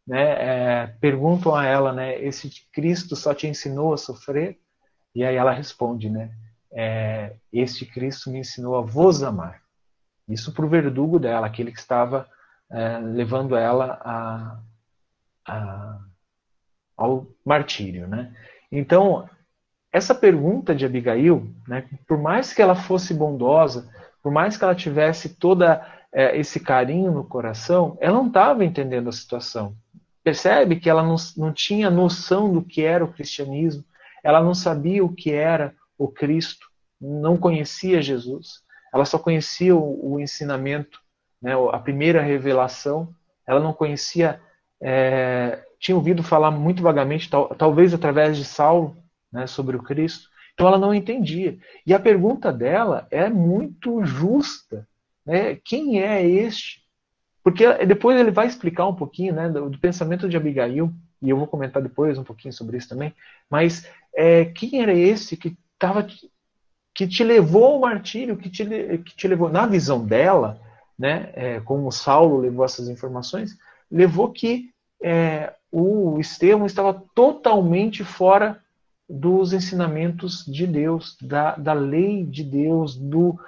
né, 0.07 0.23
é, 0.23 0.87
perguntam 1.01 1.55
a 1.55 1.65
ela, 1.65 1.93
né, 1.93 2.21
esse 2.23 2.51
Cristo 2.73 3.17
só 3.17 3.35
te 3.35 3.47
ensinou 3.47 3.93
a 3.93 3.97
sofrer? 3.97 4.59
E 5.15 5.25
aí 5.25 5.35
ela 5.35 5.53
responde, 5.53 6.09
né, 6.09 6.31
é, 6.73 7.37
este 7.53 7.87
Cristo 7.87 8.31
me 8.31 8.41
ensinou 8.41 8.77
a 8.77 8.83
vos 8.83 9.23
amar. 9.23 9.63
Isso 10.29 10.53
para 10.53 10.65
o 10.65 10.69
verdugo 10.69 11.19
dela, 11.19 11.47
aquele 11.47 11.73
que 11.73 11.79
estava 11.79 12.29
é, 12.71 12.99
levando 12.99 13.57
ela 13.57 14.01
a, 14.03 14.61
a, 15.47 15.99
ao 16.97 17.27
martírio, 17.45 18.09
né? 18.09 18.35
Então, 18.71 19.29
essa 19.93 20.15
pergunta 20.15 20.75
de 20.75 20.85
Abigail, 20.85 21.55
né, 21.67 21.89
por 22.07 22.19
mais 22.19 22.53
que 22.53 22.61
ela 22.61 22.75
fosse 22.75 23.15
bondosa, 23.15 23.89
por 24.23 24.33
mais 24.33 24.57
que 24.57 24.65
ela 24.65 24.75
tivesse 24.75 25.37
toda 25.37 25.87
é, 26.13 26.37
esse 26.37 26.59
carinho 26.61 27.13
no 27.13 27.25
coração, 27.25 27.97
ela 28.01 28.17
não 28.17 28.27
estava 28.27 28.65
entendendo 28.65 29.09
a 29.09 29.13
situação. 29.13 29.77
Percebe 30.27 30.75
que 30.75 30.91
ela 30.91 31.05
não, 31.05 31.15
não 31.37 31.53
tinha 31.53 31.89
noção 31.89 32.53
do 32.53 32.61
que 32.61 32.83
era 32.83 33.05
o 33.05 33.13
cristianismo, 33.13 33.85
ela 34.25 34.43
não 34.43 34.57
sabia 34.57 35.05
o 35.05 35.15
que 35.15 35.31
era 35.31 35.73
o 35.97 36.09
Cristo, 36.09 36.67
não 37.01 37.37
conhecia 37.37 38.03
Jesus, 38.03 38.55
ela 38.93 39.05
só 39.05 39.21
conhecia 39.21 39.77
o, 39.77 40.15
o 40.15 40.19
ensinamento, 40.19 41.01
né, 41.41 41.53
a 41.71 41.79
primeira 41.79 42.21
revelação, 42.21 43.15
ela 43.47 43.61
não 43.61 43.73
conhecia 43.73 44.41
é, 44.83 45.63
tinha 45.79 45.95
ouvido 45.95 46.25
falar 46.25 46.51
muito 46.51 46.83
vagamente, 46.83 47.31
tal, 47.31 47.55
talvez 47.55 47.95
através 47.95 48.37
de 48.37 48.45
Saulo, 48.45 48.97
né, 49.33 49.47
sobre 49.47 49.77
o 49.77 49.83
Cristo. 49.85 50.29
Então 50.55 50.67
ela 50.67 50.77
não 50.77 50.93
entendia. 50.93 51.57
E 51.87 51.95
a 51.95 52.01
pergunta 52.01 52.53
dela 52.53 53.07
é 53.13 53.29
muito 53.29 54.05
justa. 54.05 54.89
Né? 55.25 55.55
Quem 55.65 56.03
é 56.03 56.27
este? 56.27 56.83
Porque 57.47 57.87
depois 57.87 58.19
ele 58.19 58.33
vai 58.33 58.49
explicar 58.49 58.89
um 58.89 58.95
pouquinho 58.97 59.33
né, 59.33 59.49
do, 59.49 59.71
do 59.71 59.79
pensamento 59.79 60.29
de 60.29 60.37
Abigail, 60.37 60.93
e 61.23 61.31
eu 61.31 61.37
vou 61.37 61.47
comentar 61.47 61.81
depois 61.81 62.19
um 62.19 62.25
pouquinho 62.25 62.53
sobre 62.53 62.77
isso 62.77 62.89
também. 62.89 63.15
Mas 63.49 63.89
é, 64.13 64.47
quem 64.47 64.83
era 64.83 64.93
esse 64.93 65.37
que 65.37 65.57
estava 65.73 66.05
que 66.93 67.07
te 67.07 67.23
levou 67.23 67.67
ao 67.67 67.79
martírio, 67.79 68.37
que 68.37 68.51
te, 68.51 68.65
que 68.99 69.15
te 69.15 69.29
levou, 69.29 69.49
na 69.49 69.65
visão 69.65 70.05
dela, 70.05 70.61
né, 70.99 71.31
é, 71.35 71.61
como 71.61 71.93
Saulo 71.93 72.41
levou 72.41 72.65
essas 72.65 72.89
informações, 72.89 73.57
levou 73.89 74.33
que 74.33 74.71
é, 75.01 75.53
o 75.71 76.19
Estevão 76.19 76.67
estava 76.67 77.01
totalmente 77.15 78.03
fora 78.03 78.61
dos 79.09 79.53
ensinamentos 79.53 80.45
de 80.45 80.67
Deus, 80.67 81.17
da, 81.23 81.55
da 81.55 81.75
lei 81.75 82.27
de 82.27 82.43
Deus, 82.43 82.97
do, 82.97 83.39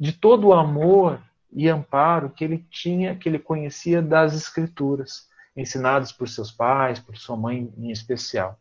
de 0.00 0.14
todo 0.14 0.46
o 0.46 0.54
amor 0.54 1.20
e 1.54 1.68
amparo 1.68 2.30
que 2.30 2.44
ele 2.44 2.66
tinha, 2.70 3.14
que 3.14 3.28
ele 3.28 3.38
conhecia 3.38 4.02
das 4.02 4.34
Escrituras, 4.34 5.28
ensinadas 5.56 6.10
por 6.10 6.28
seus 6.28 6.50
pais, 6.50 6.98
por 6.98 7.16
sua 7.16 7.36
mãe 7.36 7.72
em 7.76 7.90
especial. 7.90 8.58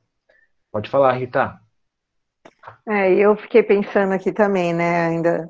Pode 0.72 0.90
falar, 0.90 1.14
Rita. 1.14 1.60
É, 2.88 3.14
eu 3.14 3.36
fiquei 3.36 3.64
pensando 3.64 4.14
aqui 4.14 4.32
também, 4.32 4.74
né, 4.74 5.08
ainda 5.08 5.50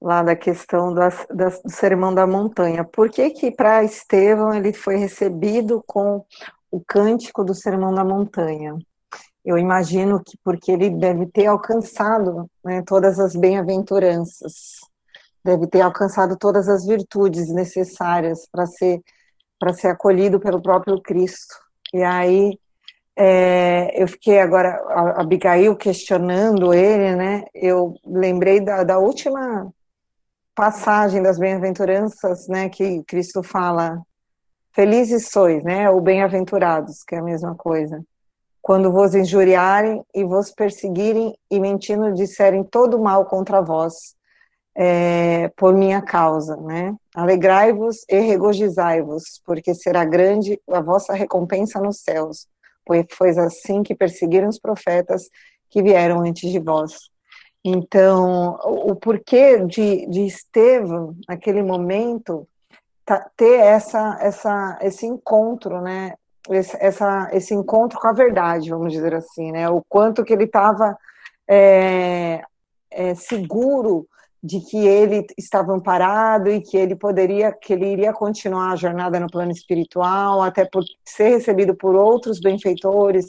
lá 0.00 0.22
da 0.22 0.36
questão 0.36 0.92
das, 0.92 1.26
do 1.30 1.70
Sermão 1.70 2.14
da 2.14 2.26
Montanha. 2.26 2.84
Por 2.84 3.08
que 3.08 3.30
que 3.30 3.50
para 3.50 3.82
Estevão 3.82 4.52
ele 4.54 4.72
foi 4.72 4.96
recebido 4.96 5.82
com 5.86 6.24
o 6.70 6.82
cântico 6.86 7.42
do 7.42 7.54
Sermão 7.54 7.92
da 7.94 8.04
Montanha? 8.04 8.76
Eu 9.44 9.58
imagino 9.58 10.22
que 10.22 10.38
porque 10.44 10.72
ele 10.72 10.90
deve 10.90 11.26
ter 11.26 11.46
alcançado 11.46 12.50
né, 12.64 12.82
todas 12.86 13.18
as 13.18 13.34
bem-aventuranças, 13.34 14.80
deve 15.44 15.66
ter 15.66 15.82
alcançado 15.82 16.36
todas 16.36 16.68
as 16.68 16.86
virtudes 16.86 17.52
necessárias 17.52 18.48
para 18.50 18.66
ser 18.66 19.00
para 19.58 19.72
ser 19.72 19.88
acolhido 19.88 20.40
pelo 20.40 20.60
próprio 20.60 21.00
Cristo. 21.00 21.54
E 21.92 22.02
aí 22.02 22.58
é, 23.16 24.02
eu 24.02 24.08
fiquei 24.08 24.40
agora, 24.40 24.70
a 24.88 25.20
Abigail 25.20 25.76
questionando 25.76 26.74
ele, 26.74 27.14
né? 27.14 27.44
Eu 27.54 27.94
lembrei 28.04 28.60
da, 28.60 28.82
da 28.82 28.98
última 28.98 29.72
passagem 30.54 31.22
das 31.22 31.38
bem-aventuranças, 31.38 32.48
né? 32.48 32.68
Que 32.68 33.02
Cristo 33.04 33.42
fala: 33.42 34.02
Felizes 34.72 35.28
sois, 35.28 35.62
né? 35.62 35.88
Ou 35.88 36.00
bem-aventurados, 36.00 37.04
que 37.04 37.14
é 37.14 37.18
a 37.18 37.22
mesma 37.22 37.54
coisa. 37.54 38.04
Quando 38.60 38.90
vos 38.90 39.14
injuriarem 39.14 40.02
e 40.14 40.24
vos 40.24 40.50
perseguirem 40.50 41.38
e 41.50 41.60
mentindo 41.60 42.12
disserem 42.14 42.64
todo 42.64 42.98
mal 42.98 43.26
contra 43.26 43.60
vós, 43.60 44.16
é, 44.74 45.48
por 45.56 45.74
minha 45.74 46.02
causa, 46.02 46.56
né? 46.56 46.94
Alegrai-vos 47.14 48.04
e 48.08 48.18
regozijai-vos, 48.18 49.40
porque 49.44 49.74
será 49.74 50.04
grande 50.04 50.60
a 50.70 50.80
vossa 50.80 51.12
recompensa 51.14 51.80
nos 51.80 52.00
céus 52.00 52.48
pois 52.84 53.06
foi 53.12 53.30
assim 53.30 53.82
que 53.82 53.94
perseguiram 53.94 54.48
os 54.48 54.58
profetas 54.58 55.30
que 55.70 55.82
vieram 55.82 56.20
antes 56.20 56.50
de 56.50 56.58
vós. 56.58 57.10
Então, 57.64 58.58
o 58.62 58.94
porquê 58.94 59.58
de, 59.64 60.06
de 60.06 60.26
Estevão, 60.26 61.16
naquele 61.26 61.62
momento, 61.62 62.46
tá, 63.04 63.30
ter 63.36 63.58
essa, 63.60 64.18
essa, 64.20 64.78
esse 64.82 65.06
encontro, 65.06 65.80
né? 65.80 66.14
Esse, 66.50 66.76
essa, 66.78 67.30
esse 67.32 67.54
encontro 67.54 67.98
com 67.98 68.06
a 68.06 68.12
verdade, 68.12 68.68
vamos 68.68 68.92
dizer 68.92 69.14
assim, 69.14 69.50
né? 69.50 69.68
O 69.70 69.82
quanto 69.88 70.22
que 70.22 70.34
ele 70.34 70.44
estava 70.44 70.96
é, 71.48 72.42
é, 72.90 73.14
seguro 73.14 74.06
de 74.44 74.60
que 74.60 74.76
ele 74.76 75.26
estava 75.38 75.72
amparado 75.72 76.50
e 76.50 76.60
que 76.60 76.76
ele 76.76 76.94
poderia, 76.94 77.50
que 77.50 77.72
ele 77.72 77.86
iria 77.86 78.12
continuar 78.12 78.72
a 78.72 78.76
jornada 78.76 79.18
no 79.18 79.26
plano 79.26 79.50
espiritual, 79.50 80.42
até 80.42 80.66
por 80.66 80.84
ser 81.02 81.30
recebido 81.30 81.74
por 81.74 81.94
outros 81.94 82.40
benfeitores, 82.40 83.26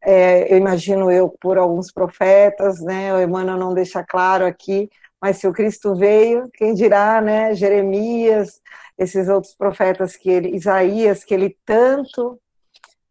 é, 0.00 0.50
eu 0.50 0.56
imagino 0.56 1.10
eu 1.10 1.28
por 1.28 1.58
alguns 1.58 1.92
profetas, 1.92 2.80
né? 2.80 3.12
O 3.14 3.20
Emmanuel 3.20 3.58
não 3.58 3.74
deixa 3.74 4.02
claro 4.02 4.46
aqui, 4.46 4.88
mas 5.20 5.36
se 5.36 5.46
o 5.46 5.52
Cristo 5.52 5.94
veio, 5.94 6.48
quem 6.54 6.72
dirá, 6.72 7.20
né? 7.20 7.54
Jeremias, 7.54 8.62
esses 8.96 9.28
outros 9.28 9.54
profetas 9.54 10.16
que 10.16 10.30
ele, 10.30 10.56
Isaías, 10.56 11.24
que 11.24 11.34
ele 11.34 11.58
tanto 11.66 12.40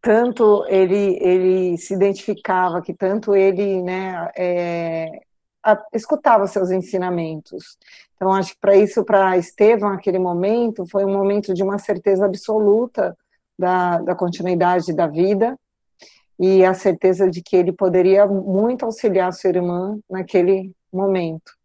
tanto 0.02 0.66
ele, 0.70 1.18
ele 1.22 1.78
se 1.78 1.94
identificava, 1.94 2.82
que 2.82 2.94
tanto 2.94 3.36
ele 3.36 3.82
né, 3.82 4.32
é, 4.38 5.27
escutava 5.94 6.48
seus 6.48 6.72
ensinamentos. 6.72 7.78
Então, 8.16 8.32
acho 8.34 8.54
que 8.54 8.60
para 8.60 8.76
isso, 8.76 9.04
para 9.04 9.38
Estevão, 9.38 9.90
aquele 9.90 10.20
momento, 10.20 10.86
foi 10.90 11.06
um 11.06 11.14
momento 11.14 11.54
de 11.54 11.64
uma 11.64 11.78
certeza 11.78 12.26
absoluta 12.26 13.18
da, 13.58 14.00
da 14.00 14.16
continuidade 14.16 14.94
da 14.94 15.08
vida 15.08 15.58
e 16.40 16.64
a 16.64 16.74
certeza 16.74 17.30
de 17.30 17.42
que 17.42 17.56
ele 17.56 17.72
poderia 17.72 18.26
muito 18.28 18.86
auxiliar 18.86 19.34
sua 19.34 19.50
irmã 19.50 20.00
naquele 20.10 20.72
momento. 20.92 21.58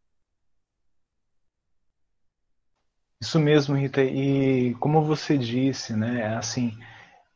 Isso 3.21 3.39
mesmo, 3.39 3.77
Rita. 3.77 4.03
E 4.03 4.75
como 4.81 5.03
você 5.03 5.39
disse, 5.39 5.95
né, 5.95 6.37
assim, 6.37 6.77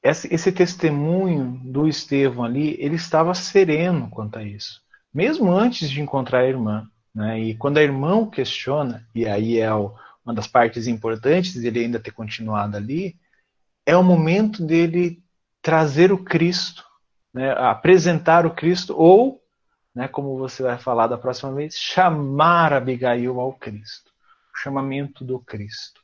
esse, 0.02 0.32
esse 0.34 0.50
testemunho 0.50 1.60
do 1.64 1.86
Estevão 1.86 2.44
ali, 2.44 2.76
ele 2.80 2.96
estava 2.96 3.34
sereno 3.34 4.10
quanto 4.10 4.38
a 4.38 4.42
isso 4.42 4.85
mesmo 5.16 5.50
antes 5.50 5.88
de 5.88 6.02
encontrar 6.02 6.40
a 6.40 6.46
irmã. 6.46 6.86
Né? 7.14 7.40
E 7.40 7.54
quando 7.54 7.78
a 7.78 7.82
irmã 7.82 8.16
o 8.16 8.30
questiona, 8.30 9.08
e 9.14 9.26
aí 9.26 9.58
é 9.58 9.72
uma 9.72 10.34
das 10.34 10.46
partes 10.46 10.86
importantes 10.86 11.54
dele 11.54 11.80
ainda 11.80 11.98
ter 11.98 12.10
continuado 12.10 12.76
ali, 12.76 13.16
é 13.86 13.96
o 13.96 14.04
momento 14.04 14.62
dele 14.62 15.22
trazer 15.62 16.12
o 16.12 16.22
Cristo, 16.22 16.84
né? 17.32 17.50
apresentar 17.52 18.44
o 18.44 18.54
Cristo, 18.54 18.94
ou, 18.94 19.42
né, 19.94 20.06
como 20.06 20.36
você 20.36 20.62
vai 20.62 20.76
falar 20.76 21.06
da 21.06 21.16
próxima 21.16 21.50
vez, 21.54 21.78
chamar 21.78 22.74
Abigail 22.74 23.40
ao 23.40 23.54
Cristo. 23.54 24.10
O 24.54 24.58
chamamento 24.58 25.24
do 25.24 25.38
Cristo. 25.38 26.02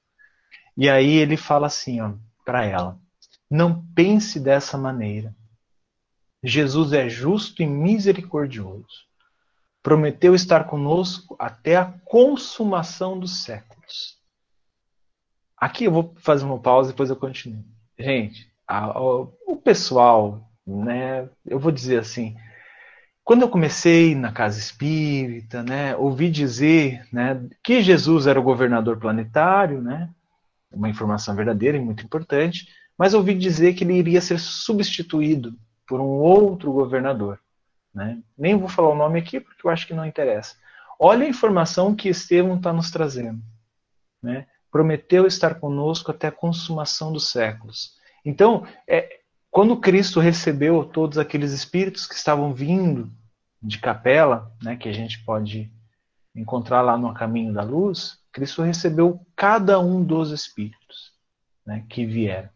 E 0.75 0.89
aí 0.89 1.17
ele 1.17 1.37
fala 1.37 1.67
assim 1.67 1.99
para 2.47 2.65
ela: 2.65 2.99
não 3.51 3.85
pense 3.95 4.41
dessa 4.41 4.79
maneira. 4.79 5.35
Jesus 6.43 6.93
é 6.93 7.09
justo 7.09 7.63
e 7.63 7.67
misericordioso. 7.67 9.07
Prometeu 9.83 10.35
estar 10.35 10.65
conosco 10.65 11.37
até 11.39 11.77
a 11.77 11.93
consumação 12.05 13.19
dos 13.19 13.45
séculos. 13.45 14.19
Aqui 15.57 15.85
eu 15.85 15.93
vou 15.93 16.15
fazer 16.19 16.45
uma 16.45 16.59
pausa 16.59 16.91
e 16.91 16.93
depois 16.93 17.11
eu 17.11 17.17
continuo. 17.17 17.65
Gente, 17.97 18.51
a, 18.67 18.87
a, 18.87 19.01
o 19.01 19.57
pessoal, 19.63 20.51
né, 20.67 21.29
eu 21.47 21.59
vou 21.59 21.71
dizer 21.71 22.01
assim, 22.01 22.37
quando 23.23 23.43
eu 23.43 23.49
comecei 23.49 24.15
na 24.15 24.33
casa 24.33 24.59
espírita, 24.59 25.63
né, 25.63 25.95
ouvi 25.97 26.29
dizer 26.29 27.07
né, 27.13 27.49
que 27.63 27.81
Jesus 27.83 28.27
era 28.27 28.41
o 28.41 28.43
governador 28.43 28.99
planetário, 28.99 29.81
né, 29.81 30.11
uma 30.73 30.89
informação 30.89 31.37
verdadeira 31.37 31.77
e 31.77 31.81
muito 31.81 32.05
importante, 32.05 32.67
mas 32.99 33.15
ouvi 33.15 33.35
dizer 33.35 33.75
que 33.75 33.85
ele 33.85 33.95
iria 33.95 34.21
ser 34.21 34.41
substituído 34.41 35.57
por 35.87 36.01
um 36.01 36.05
outro 36.05 36.73
governador. 36.73 37.39
Né? 37.95 38.23
Nem 38.37 38.57
vou 38.57 38.69
falar 38.69 38.91
o 38.91 38.97
nome 38.97 39.19
aqui 39.19 39.41
porque 39.41 39.67
eu 39.67 39.71
acho 39.71 39.87
que 39.87 39.95
não 39.95 40.07
interessa. 40.07 40.57
Olha 40.99 41.27
a 41.27 41.29
informação 41.29 41.95
que 41.95 42.09
Estevão 42.09 42.57
está 42.57 42.73
nos 42.73 42.91
trazendo. 42.91 43.43
Né? 44.23 44.47
Prometeu 44.71 45.27
estar 45.27 45.57
conosco 45.57 46.11
até 46.11 46.29
a 46.29 46.33
consumação 46.33 47.13
dos 47.13 47.29
séculos. 47.29 47.97
Então, 48.25 48.67
é, 48.89 49.21
quando 49.51 49.77
Cristo 49.77 50.21
recebeu 50.21 50.85
todos 50.85 51.19
aqueles 51.19 51.53
espíritos 51.53 52.07
que 52.07 52.15
estavam 52.15 52.55
vindo 52.55 53.11
de 53.63 53.79
capela, 53.79 54.51
né, 54.63 54.77
que 54.77 54.89
a 54.89 54.93
gente 54.93 55.23
pode 55.25 55.71
encontrar 56.35 56.81
lá 56.81 56.97
no 56.97 57.13
Caminho 57.13 57.53
da 57.53 57.63
Luz, 57.63 58.19
Cristo 58.33 58.63
recebeu 58.63 59.21
cada 59.37 59.79
um 59.79 60.03
dos 60.03 60.31
espíritos 60.31 61.13
né, 61.67 61.85
que 61.89 62.07
vieram. 62.07 62.49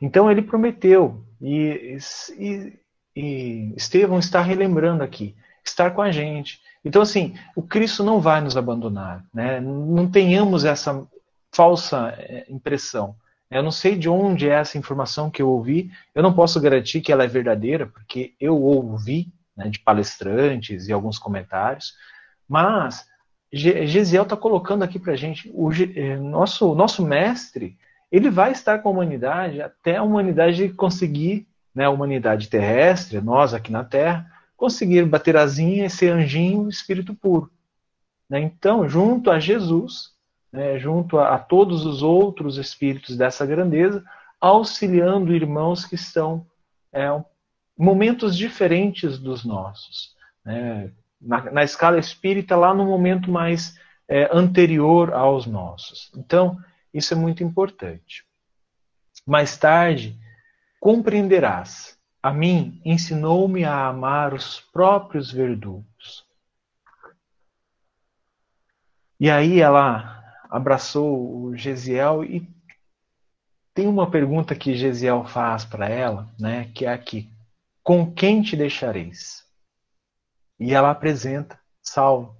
Então 0.00 0.30
ele 0.30 0.42
prometeu, 0.42 1.24
e, 1.40 1.98
e, 2.38 2.72
e 3.14 3.74
Estevão 3.76 4.18
está 4.18 4.40
relembrando 4.40 5.02
aqui, 5.02 5.34
estar 5.64 5.90
com 5.90 6.02
a 6.02 6.10
gente. 6.10 6.60
Então, 6.84 7.02
assim, 7.02 7.34
o 7.54 7.62
Cristo 7.62 8.02
não 8.02 8.20
vai 8.20 8.40
nos 8.40 8.56
abandonar, 8.56 9.24
né? 9.32 9.60
não 9.60 10.10
tenhamos 10.10 10.64
essa 10.64 11.06
falsa 11.52 12.14
eh, 12.18 12.46
impressão. 12.48 13.14
Eu 13.50 13.62
não 13.62 13.72
sei 13.72 13.96
de 13.96 14.08
onde 14.08 14.48
é 14.48 14.52
essa 14.52 14.78
informação 14.78 15.30
que 15.30 15.42
eu 15.42 15.48
ouvi, 15.48 15.90
eu 16.14 16.22
não 16.22 16.32
posso 16.32 16.60
garantir 16.60 17.00
que 17.00 17.12
ela 17.12 17.24
é 17.24 17.26
verdadeira, 17.26 17.86
porque 17.86 18.34
eu 18.40 18.56
ouvi 18.56 19.28
né, 19.56 19.68
de 19.68 19.80
palestrantes 19.80 20.86
e 20.86 20.92
alguns 20.92 21.18
comentários, 21.18 21.94
mas 22.48 23.06
Gesiel 23.52 24.22
está 24.22 24.36
colocando 24.36 24.84
aqui 24.84 24.98
para 24.98 25.12
a 25.12 25.16
gente, 25.16 25.50
o 25.52 25.70
eh, 25.72 26.16
nosso, 26.16 26.74
nosso 26.74 27.04
mestre, 27.04 27.76
ele 28.10 28.30
vai 28.30 28.52
estar 28.52 28.78
com 28.78 28.88
a 28.88 28.92
humanidade 28.92 29.62
até 29.62 29.96
a 29.96 30.02
humanidade 30.02 30.68
conseguir, 30.70 31.46
né, 31.74 31.84
a 31.84 31.90
humanidade 31.90 32.48
terrestre, 32.48 33.20
nós 33.20 33.54
aqui 33.54 33.70
na 33.70 33.84
Terra, 33.84 34.26
conseguir 34.56 35.04
bater 35.06 35.36
asinha 35.36 35.86
e 35.86 35.90
ser 35.90 36.12
anjinho 36.12 36.68
espírito 36.68 37.14
puro. 37.14 37.50
Né? 38.28 38.40
Então, 38.40 38.88
junto 38.88 39.30
a 39.30 39.38
Jesus, 39.38 40.10
né, 40.52 40.78
junto 40.78 41.18
a, 41.18 41.34
a, 41.34 41.38
todos 41.38 41.86
os 41.86 42.02
outros 42.02 42.58
espíritos 42.58 43.16
dessa 43.16 43.46
grandeza, 43.46 44.04
auxiliando 44.40 45.34
irmãos 45.34 45.84
que 45.84 45.94
estão 45.94 46.46
é, 46.92 47.08
momentos 47.76 48.36
diferentes 48.36 49.18
dos 49.18 49.44
nossos. 49.44 50.14
Né? 50.44 50.90
Na, 51.20 51.50
na, 51.50 51.62
escala 51.64 51.98
espírita, 51.98 52.56
lá 52.56 52.74
no 52.74 52.84
momento 52.84 53.30
mais 53.30 53.78
é, 54.08 54.28
anterior 54.32 55.12
aos 55.12 55.46
nossos. 55.46 56.10
Então, 56.16 56.58
isso 56.92 57.14
é 57.14 57.16
muito 57.16 57.42
importante. 57.42 58.24
Mais 59.26 59.56
tarde, 59.56 60.18
compreenderás. 60.80 61.98
A 62.22 62.32
mim 62.32 62.80
ensinou-me 62.84 63.64
a 63.64 63.86
amar 63.86 64.34
os 64.34 64.60
próprios 64.60 65.30
verdugos. 65.30 66.26
E 69.18 69.30
aí 69.30 69.60
ela 69.60 70.34
abraçou 70.50 71.44
o 71.44 71.56
Gesiel 71.56 72.24
e 72.24 72.48
tem 73.72 73.86
uma 73.86 74.10
pergunta 74.10 74.54
que 74.54 74.74
Gesiel 74.74 75.24
faz 75.24 75.64
para 75.64 75.88
ela, 75.88 76.28
né, 76.38 76.70
que 76.74 76.84
é 76.84 76.92
aqui. 76.92 77.30
com 77.82 78.12
quem 78.12 78.42
te 78.42 78.56
deixareis? 78.56 79.44
E 80.58 80.74
ela 80.74 80.90
apresenta 80.90 81.58
Saulo. 81.82 82.36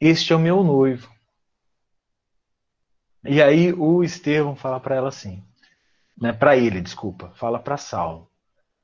Este 0.00 0.32
é 0.32 0.36
o 0.36 0.40
meu 0.40 0.64
noivo. 0.64 1.15
E 3.28 3.42
aí 3.42 3.72
o 3.72 4.02
Estevão 4.02 4.54
fala 4.56 4.80
para 4.80 4.94
ela 4.96 5.08
assim, 5.08 5.42
né, 6.20 6.32
para 6.32 6.56
ele, 6.56 6.80
desculpa, 6.80 7.32
fala 7.34 7.58
para 7.58 7.76
Saulo. 7.76 8.30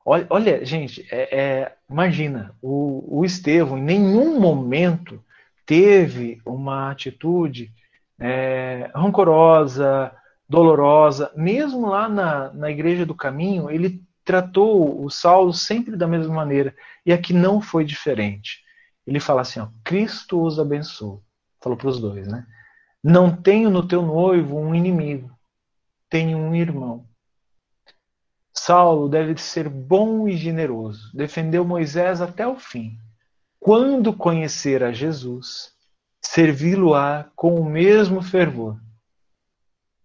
Olha, 0.05 0.26
olha, 0.30 0.64
gente, 0.64 1.07
é, 1.11 1.38
é, 1.38 1.76
imagina, 1.88 2.55
o, 2.61 3.20
o 3.20 3.24
Estevão 3.24 3.78
em 3.78 3.82
nenhum 3.82 4.40
momento 4.40 5.22
teve 5.64 6.40
uma 6.45 6.90
atitude 6.90 7.72
é, 8.18 8.90
rancorosa, 8.95 10.12
dolorosa. 10.49 11.32
Mesmo 11.36 11.88
lá 11.88 12.09
na, 12.09 12.53
na 12.53 12.70
Igreja 12.70 13.07
do 13.07 13.14
Caminho, 13.14 13.70
ele 13.70 14.03
tratou 14.24 15.05
o 15.05 15.09
Saulo 15.11 15.53
sempre 15.53 15.97
da 15.97 16.07
mesma 16.07 16.34
maneira. 16.34 16.74
E 17.07 17.12
aqui 17.12 17.32
não 17.32 17.61
foi 17.61 17.84
diferente. 17.84 18.61
Ele 19.07 19.20
fala 19.20 19.43
assim: 19.43 19.61
ó, 19.61 19.68
Cristo 19.84 20.43
os 20.43 20.59
abençoe. 20.59 21.20
Falou 21.61 21.78
para 21.78 21.88
os 21.88 22.01
dois, 22.01 22.26
né? 22.26 22.47
Não 23.03 23.34
tenho 23.34 23.68
no 23.68 23.86
teu 23.86 24.03
noivo 24.03 24.57
um 24.57 24.74
inimigo, 24.74 25.30
tenho 26.09 26.38
um 26.38 26.55
irmão. 26.55 27.07
Saulo 28.55 29.09
deve 29.09 29.36
ser 29.40 29.68
bom 29.68 30.28
e 30.28 30.36
generoso, 30.36 31.11
defendeu 31.16 31.64
Moisés 31.64 32.20
até 32.20 32.46
o 32.46 32.57
fim. 32.57 32.96
Quando 33.59 34.12
conhecer 34.12 34.84
a 34.84 34.92
Jesus, 34.92 35.72
servi-lo-á 36.20 37.30
com 37.34 37.57
o 37.57 37.64
mesmo 37.64 38.22
fervor. 38.22 38.80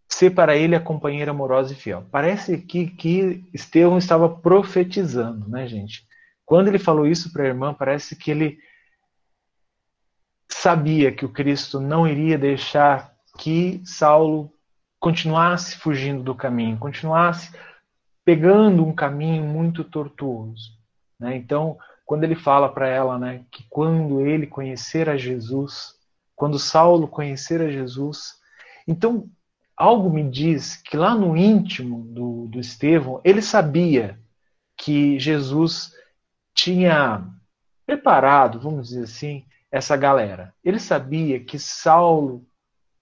Ser 0.10 0.32
para 0.32 0.56
ele 0.56 0.76
a 0.76 0.80
companheira 0.80 1.32
amorosa 1.32 1.74
e 1.74 1.76
fiel. 1.76 2.06
Parece 2.10 2.58
que, 2.58 2.88
que 2.88 3.44
Estevão 3.54 3.98
estava 3.98 4.28
profetizando, 4.30 5.48
né, 5.50 5.68
gente? 5.68 6.08
Quando 6.46 6.70
ele 6.70 6.80
falou 6.80 7.06
isso 7.06 7.32
para 7.32 7.44
a 7.44 7.48
irmã, 7.48 7.74
parece 7.74 8.16
que 8.16 8.32
ele 8.32 8.58
sabia 10.50 11.12
que 11.12 11.26
o 11.26 11.30
Cristo 11.30 11.80
não 11.80 12.08
iria 12.08 12.38
deixar 12.38 13.14
que 13.38 13.82
Saulo 13.86 14.52
continuasse 15.00 15.78
fugindo 15.78 16.24
do 16.24 16.34
caminho, 16.34 16.78
continuasse 16.78 17.52
pegando 18.26 18.86
um 18.86 18.94
caminho 18.94 19.44
muito 19.44 19.84
tortuoso. 19.84 20.72
Né? 21.20 21.38
Então, 21.38 21.78
quando 22.06 22.24
ele 22.24 22.36
fala 22.36 22.68
para 22.70 22.88
ela 22.88 23.18
né, 23.18 23.46
que 23.52 23.66
quando 23.70 24.22
ele 24.22 24.48
conhecer 24.48 25.10
a 25.10 25.18
Jesus, 25.18 25.96
quando 26.36 26.60
Saulo 26.60 27.08
conhecer 27.08 27.62
a 27.62 27.70
Jesus, 27.70 28.36
então 28.88 29.30
algo 29.76 30.10
me 30.10 30.30
diz 30.30 30.76
que 30.76 30.98
lá 30.98 31.14
no 31.14 31.38
íntimo 31.38 32.04
do, 32.06 32.48
do 32.48 32.60
Estevão, 32.60 33.22
ele 33.24 33.42
sabia 33.42 34.20
que 34.76 35.20
Jesus 35.20 35.94
tinha 36.54 37.24
preparado, 37.86 38.60
vamos 38.60 38.90
dizer 38.90 39.04
assim, 39.04 39.46
essa 39.72 39.96
galera. 39.96 40.54
Ele 40.64 40.80
sabia 40.80 41.40
que 41.40 41.60
Saulo 41.60 42.46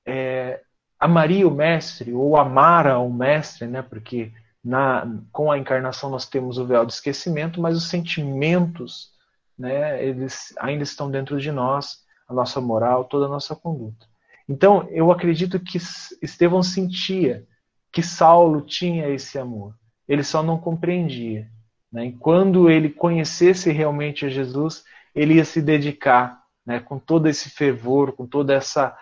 é, 0.06 0.62
amaria 1.00 1.48
o 1.48 1.52
mestre, 1.52 2.14
ou 2.14 2.38
amara 2.38 3.00
o 3.00 3.12
mestre, 3.12 3.68
né? 3.68 3.82
porque 3.82 4.32
na, 4.64 5.08
com 5.32 5.52
a 5.52 5.58
encarnação 5.58 6.10
nós 6.10 6.28
temos 6.28 6.58
o 6.58 6.66
véu 6.66 6.86
do 6.86 6.90
esquecimento, 6.90 7.62
mas 7.62 7.78
os 7.78 7.88
sentimentos 7.88 9.14
né, 9.58 10.04
eles 10.04 10.54
ainda 10.60 10.84
estão 10.84 11.10
dentro 11.10 11.40
de 11.40 11.52
nós, 11.52 12.04
a 12.28 12.34
nossa 12.34 12.60
moral, 12.60 13.06
toda 13.06 13.26
a 13.26 13.30
nossa 13.30 13.56
conduta. 13.56 14.06
Então, 14.48 14.88
eu 14.92 15.12
acredito 15.12 15.60
que 15.60 15.78
Estevão 16.22 16.62
sentia 16.62 17.46
que 17.92 18.04
Saulo 18.04 18.62
tinha 18.62 19.08
esse 19.10 19.40
amor. 19.40 19.74
Ele 20.08 20.24
só 20.24 20.44
não 20.44 20.58
compreendia. 20.58 21.48
Né? 21.92 22.08
E 22.08 22.12
quando 22.12 22.70
ele 22.70 22.90
conhecesse 22.90 23.72
realmente 23.72 24.26
a 24.26 24.30
Jesus, 24.30 24.84
ele 25.16 25.36
ia 25.36 25.46
se 25.46 25.62
dedicar 25.62 26.45
né, 26.66 26.80
com 26.80 26.98
todo 26.98 27.28
esse 27.28 27.50
fervor, 27.50 28.14
com 28.14 28.26
toda 28.26 28.54
essa, 28.54 28.98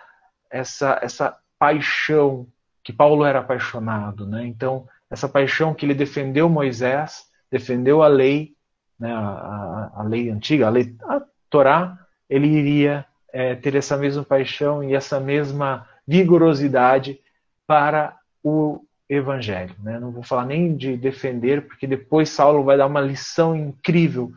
essa, 0.50 0.98
essa 1.02 1.38
paixão 1.58 2.46
que 2.82 2.92
Paulo 2.92 3.24
era 3.24 3.38
apaixonado. 3.38 4.26
Né? 4.26 4.46
Então, 4.46 4.86
essa 5.10 5.28
paixão 5.28 5.72
que 5.72 5.86
ele 5.86 5.94
defendeu 5.94 6.48
Moisés, 6.48 7.24
defendeu 7.50 8.02
a 8.02 8.08
lei, 8.08 8.54
né, 8.98 9.12
a, 9.12 9.92
a, 9.96 10.02
lei 10.02 10.28
antiga, 10.28 10.66
a 10.66 10.70
lei 10.70 10.94
a 11.04 11.22
Torá, 11.48 11.98
ele 12.28 12.48
iria 12.48 13.06
é, 13.32 13.54
ter 13.54 13.74
essa 13.74 13.96
mesma 13.96 14.22
paixão 14.22 14.82
e 14.84 14.94
essa 14.94 15.18
mesma 15.18 15.88
vigorosidade 16.06 17.20
para 17.66 18.16
o 18.42 18.84
evangelho. 19.08 19.74
Né? 19.78 19.98
Não 19.98 20.10
vou 20.10 20.22
falar 20.22 20.44
nem 20.44 20.76
de 20.76 20.96
defender, 20.96 21.66
porque 21.66 21.86
depois 21.86 22.28
Saulo 22.28 22.64
vai 22.64 22.76
dar 22.76 22.86
uma 22.86 23.00
lição 23.00 23.56
incrível 23.56 24.32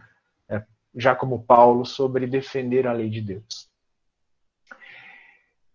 já 0.97 1.15
como 1.15 1.43
Paulo, 1.43 1.85
sobre 1.85 2.27
defender 2.27 2.87
a 2.87 2.93
lei 2.93 3.09
de 3.09 3.21
Deus. 3.21 3.69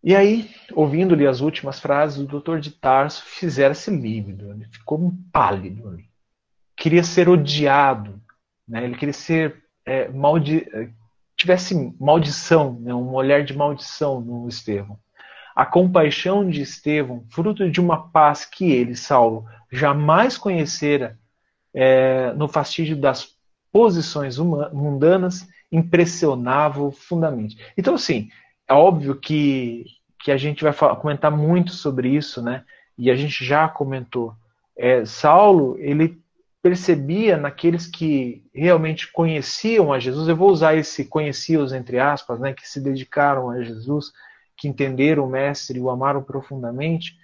E 0.04 0.16
aí, 0.16 0.50
ouvindo-lhe 0.72 1.26
as 1.26 1.40
últimas 1.40 1.78
frases, 1.78 2.18
o 2.18 2.26
doutor 2.26 2.58
de 2.58 2.72
Tarso 2.72 3.22
fizera-se 3.24 3.88
lívido, 3.90 4.50
ele 4.50 4.64
ficou 4.64 5.12
pálido 5.32 5.88
ali. 5.88 6.10
Queria 6.76 7.04
ser 7.04 7.28
odiado, 7.28 8.20
né? 8.66 8.82
ele 8.82 8.96
queria 8.96 9.12
ser 9.12 9.62
é, 9.86 10.08
maldi 10.08 10.66
tivesse 11.36 11.94
maldição, 12.00 12.78
né? 12.80 12.92
um 12.94 13.14
olhar 13.14 13.44
de 13.44 13.56
maldição 13.56 14.20
no 14.20 14.48
Estevão. 14.48 14.98
A 15.54 15.66
compaixão 15.66 16.48
de 16.48 16.62
Estevão, 16.62 17.24
fruto 17.30 17.70
de 17.70 17.80
uma 17.80 18.10
paz 18.10 18.44
que 18.44 18.72
ele, 18.72 18.96
Saulo, 18.96 19.44
jamais 19.70 20.36
conhecera 20.36 21.18
é, 21.74 22.32
no 22.34 22.48
fastígio 22.48 22.96
das 22.96 23.31
posições 23.72 24.38
mundanas 24.38 25.48
impressionavam 25.70 26.92
fundamente. 26.92 27.56
Então, 27.76 27.94
assim, 27.94 28.28
é 28.68 28.74
óbvio 28.74 29.16
que, 29.16 29.86
que 30.22 30.30
a 30.30 30.36
gente 30.36 30.62
vai 30.62 30.72
falar, 30.72 30.96
comentar 30.96 31.30
muito 31.30 31.72
sobre 31.72 32.08
isso, 32.08 32.42
né? 32.42 32.64
E 32.98 33.10
a 33.10 33.16
gente 33.16 33.44
já 33.44 33.68
comentou. 33.68 34.34
É, 34.76 35.04
Saulo, 35.04 35.76
ele 35.78 36.22
percebia 36.62 37.36
naqueles 37.36 37.86
que 37.86 38.44
realmente 38.54 39.10
conheciam 39.10 39.92
a 39.92 39.98
Jesus, 39.98 40.28
eu 40.28 40.36
vou 40.36 40.50
usar 40.50 40.76
esse 40.76 41.04
conheciam 41.04 41.66
entre 41.74 41.98
aspas, 41.98 42.38
né, 42.38 42.52
que 42.52 42.68
se 42.68 42.80
dedicaram 42.80 43.50
a 43.50 43.60
Jesus, 43.64 44.12
que 44.56 44.68
entenderam 44.68 45.24
o 45.24 45.28
Mestre 45.28 45.78
e 45.78 45.82
o 45.82 45.90
amaram 45.90 46.22
profundamente, 46.22 47.16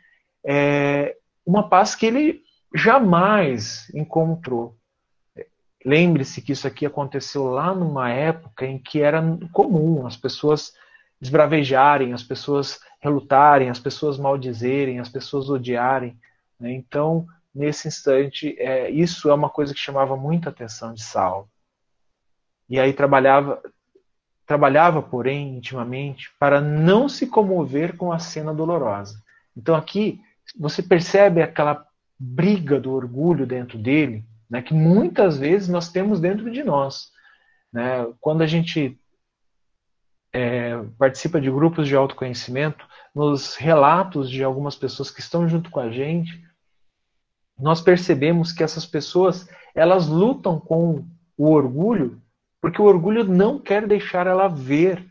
é, 0.45 1.15
uma 1.47 1.69
paz 1.69 1.95
que 1.95 2.05
ele 2.05 2.43
jamais 2.75 3.89
encontrou. 3.95 4.78
Lembre-se 5.85 6.43
que 6.43 6.53
isso 6.53 6.67
aqui 6.67 6.85
aconteceu 6.85 7.45
lá 7.45 7.75
numa 7.75 8.11
época 8.11 8.67
em 8.67 8.79
que 8.79 9.01
era 9.01 9.23
comum 9.53 10.07
as 10.07 10.17
pessoas 10.17 10.73
esbravejarem, 11.21 12.13
as 12.13 12.23
pessoas 12.23 12.81
relutarem, 13.01 13.71
as 13.71 13.79
pessoas 13.79 14.19
maldizerem, 14.19 14.99
as 14.99 15.09
pessoas 15.09 15.49
odiarem. 15.49 16.19
Né? 16.59 16.73
Então, 16.73 17.27
nesse 17.55 17.89
instante, 17.89 18.57
é, 18.59 18.91
isso 18.91 19.31
é 19.31 19.35
uma 19.35 19.49
coisa 19.49 19.73
que 19.73 19.81
chamava 19.81 20.17
muita 20.17 20.51
atenção 20.51 20.93
de 20.93 21.03
Saulo. 21.03 21.49
E 22.69 22.79
aí 22.79 22.93
trabalhava, 22.93 23.63
trabalhava, 24.47 25.01
porém, 25.01 25.57
intimamente, 25.57 26.31
para 26.39 26.61
não 26.61 27.09
se 27.09 27.27
comover 27.27 27.97
com 27.97 28.13
a 28.13 28.19
cena 28.19 28.53
dolorosa. 28.53 29.23
Então 29.57 29.75
aqui 29.75 30.21
você 30.59 30.83
percebe 30.83 31.43
aquela 31.43 31.87
briga 32.19 32.81
do 32.81 32.93
orgulho 32.93 33.47
dentro 33.47 33.79
dele, 33.79 34.25
né, 34.49 34.63
que 34.63 34.75
muitas 34.75 35.39
vezes 35.39 35.69
nós 35.69 35.91
temos 35.91 36.21
dentro 36.21 36.51
de 36.51 36.63
nós. 36.63 37.11
Né? 37.73 38.07
Quando 38.21 38.43
a 38.43 38.47
gente 38.47 38.99
é, 40.33 40.83
participa 40.99 41.41
de 41.41 41.51
grupos 41.51 41.87
de 41.87 41.95
autoconhecimento, 41.95 42.87
nos 43.15 43.57
relatos 43.57 44.31
de 44.31 44.43
algumas 44.45 44.77
pessoas 44.77 45.11
que 45.11 45.21
estão 45.21 45.49
junto 45.49 45.71
com 45.71 45.81
a 45.81 45.91
gente, 45.91 46.43
nós 47.59 47.81
percebemos 47.81 48.53
que 48.53 48.63
essas 48.63 48.87
pessoas 48.87 49.49
elas 49.75 50.07
lutam 50.07 50.61
com 50.61 51.05
o 51.37 51.51
orgulho, 51.51 52.21
porque 52.61 52.81
o 52.81 52.85
orgulho 52.85 53.25
não 53.25 53.59
quer 53.59 53.87
deixar 53.87 54.27
ela 54.27 54.49
ver 54.49 55.05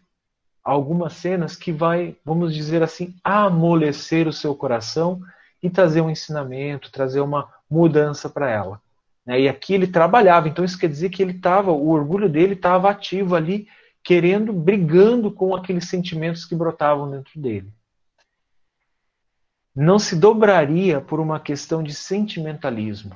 algumas 0.63 1.13
cenas 1.13 1.55
que 1.55 1.71
vai, 1.71 2.17
vamos 2.25 2.53
dizer 2.53 2.83
assim, 2.83 3.15
amolecer 3.23 4.27
o 4.27 4.33
seu 4.33 4.53
coração 4.53 5.21
e 5.63 5.69
trazer 5.69 6.01
um 6.01 6.09
ensinamento, 6.09 6.91
trazer 6.91 7.21
uma 7.21 7.49
mudança 7.69 8.29
para 8.29 8.49
ela. 8.49 8.81
Né? 9.27 9.41
E 9.41 9.49
aqui 9.49 9.73
ele 9.73 9.87
trabalhava, 9.87 10.47
então 10.47 10.63
isso 10.63 10.79
quer 10.79 10.87
dizer 10.87 11.09
que 11.09 11.21
ele 11.21 11.33
estava, 11.33 11.71
o 11.71 11.89
orgulho 11.89 12.29
dele 12.29 12.53
estava 12.53 12.89
ativo 12.89 13.35
ali, 13.35 13.67
querendo, 14.01 14.53
brigando 14.53 15.29
com 15.29 15.53
aqueles 15.53 15.89
sentimentos 15.89 16.45
que 16.45 16.55
brotavam 16.55 17.11
dentro 17.11 17.39
dele. 17.39 17.69
Não 19.75 19.99
se 19.99 20.15
dobraria 20.15 21.01
por 21.01 21.19
uma 21.19 21.39
questão 21.39 21.83
de 21.83 21.93
sentimentalismo. 21.93 23.15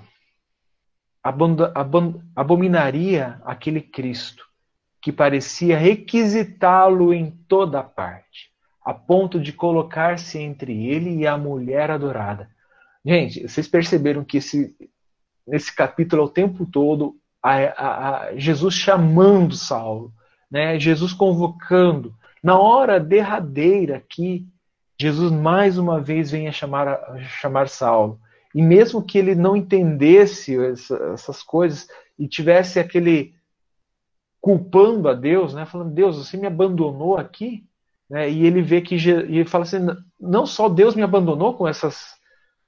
Abominaria 2.36 3.42
aquele 3.46 3.82
Cristo 3.82 4.46
que 5.02 5.12
parecia 5.12 5.78
requisitá-lo 5.78 7.12
em 7.14 7.32
toda 7.32 7.82
parte, 7.82 8.52
a 8.86 8.94
ponto 8.94 9.40
de 9.40 9.52
colocar-se 9.52 10.38
entre 10.38 10.86
ele 10.86 11.16
e 11.16 11.26
a 11.26 11.38
mulher 11.38 11.90
adorada. 11.90 12.50
Gente, 13.04 13.48
vocês 13.48 13.68
perceberam 13.68 14.24
que 14.24 14.38
esse, 14.38 14.76
nesse 15.48 15.76
capítulo 15.76 16.24
o 16.24 16.30
tempo 16.30 16.66
todo 16.66 17.16
a, 17.42 17.56
a, 17.56 18.20
a 18.28 18.36
Jesus 18.38 18.74
chamando 18.76 19.56
Saulo, 19.56 20.14
né? 20.50 20.80
Jesus 20.80 21.14
convocando. 21.14 22.14
Na 22.44 22.60
hora 22.60 23.00
derradeira 23.00 24.04
que 24.08 24.46
Jesus 25.00 25.32
mais 25.32 25.78
uma 25.78 26.00
vez 26.00 26.30
vem 26.30 26.48
a 26.48 26.52
chamar, 26.52 26.88
a 26.88 27.20
chamar 27.20 27.68
Saulo. 27.68 28.20
E 28.54 28.62
mesmo 28.62 29.02
que 29.02 29.18
ele 29.18 29.34
não 29.34 29.56
entendesse 29.56 30.58
essa, 30.58 30.96
essas 31.14 31.42
coisas 31.42 31.88
e 32.20 32.28
tivesse 32.28 32.80
aquele 32.80 33.34
culpando 34.40 35.08
a 35.08 35.14
Deus, 35.14 35.54
né, 35.54 35.66
falando 35.66 35.94
Deus, 35.94 36.18
você 36.18 36.36
me 36.36 36.48
abandonou 36.48 37.16
aqui, 37.16 37.64
né, 38.10 38.30
e 38.30 38.46
ele 38.46 38.62
vê 38.62 38.82
que 38.82 38.96
e 38.96 39.38
ele 39.38 39.46
fala 39.46 39.64
assim, 39.64 39.78
não 40.20 40.46
só 40.46 40.68
Deus 40.68 40.96
me 40.96 41.04
abandonou 41.04 41.54
com 41.54 41.68
essas 41.68 42.20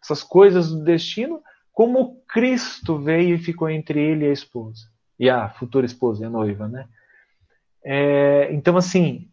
essas 0.02 0.22
coisas 0.22 0.70
do 0.70 0.84
destino, 0.84 1.42
como 1.74 2.22
Cristo 2.28 2.98
veio 2.98 3.36
e 3.36 3.40
ficou 3.40 3.70
entre 3.70 4.00
ele 4.00 4.26
e 4.26 4.30
a 4.30 4.34
esposa 4.34 4.88
e 5.20 5.30
a 5.30 5.50
futura 5.50 5.86
esposa, 5.86 6.26
a 6.26 6.30
noiva, 6.30 6.68
né? 6.68 6.88
É, 7.84 8.54
então 8.54 8.78
assim 8.78 9.28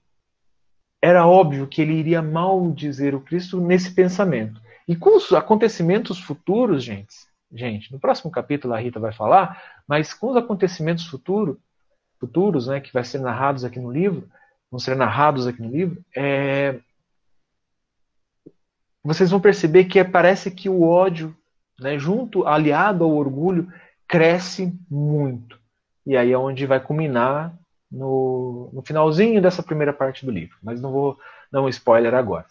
era 1.03 1.27
óbvio 1.27 1.67
que 1.67 1.81
ele 1.81 1.95
iria 1.95 2.21
maldizer 2.21 3.15
o 3.15 3.21
Cristo 3.21 3.61
nesse 3.61 3.93
pensamento. 3.93 4.61
E 4.87 4.95
com 4.95 5.17
os 5.17 5.33
acontecimentos 5.33 6.19
futuros, 6.19 6.83
gente, 6.83 7.15
gente, 7.53 7.93
no 7.93 7.99
próximo 7.99 8.31
capítulo 8.31 8.75
a 8.75 8.79
Rita 8.79 9.01
vai 9.01 9.13
falar, 9.13 9.81
mas 9.87 10.13
com 10.13 10.31
os 10.31 10.37
acontecimentos 10.37 11.07
futuro, 11.07 11.59
futuros, 12.19 12.67
né, 12.67 12.81
que 12.81 12.93
vai 12.93 13.05
ser 13.05 13.19
narrados 13.19 13.65
aqui 13.65 13.79
no 13.79 13.91
livro, 13.91 14.29
vão 14.71 14.79
ser 14.79 14.95
narrados 14.95 15.47
aqui 15.47 15.63
no 15.63 15.71
livro, 15.71 16.05
é, 16.15 16.79
vocês 19.03 19.31
vão 19.31 19.41
perceber 19.41 19.85
que 19.85 20.03
parece 20.05 20.51
que 20.51 20.69
o 20.69 20.83
ódio, 20.83 21.35
né, 21.81 21.99
junto, 21.99 22.47
aliado 22.47 23.05
ao 23.05 23.11
orgulho, 23.11 23.73
cresce 24.07 24.73
muito. 24.91 25.59
E 26.07 26.17
aí 26.17 26.33
é 26.33 26.39
onde 26.39 26.67
vai 26.67 26.81
culminar 26.81 27.55
no, 27.91 28.71
no 28.73 28.83
finalzinho 28.83 29.43
dessa 29.43 29.63
primeira 29.63 29.93
parte 29.93 30.25
do 30.25 30.31
livro, 30.31 30.57
mas 30.63 30.81
não 30.81 30.93
vou 30.93 31.19
dar 31.51 31.63
um 31.63 31.69
spoiler 31.69 32.15
agora. 32.15 32.47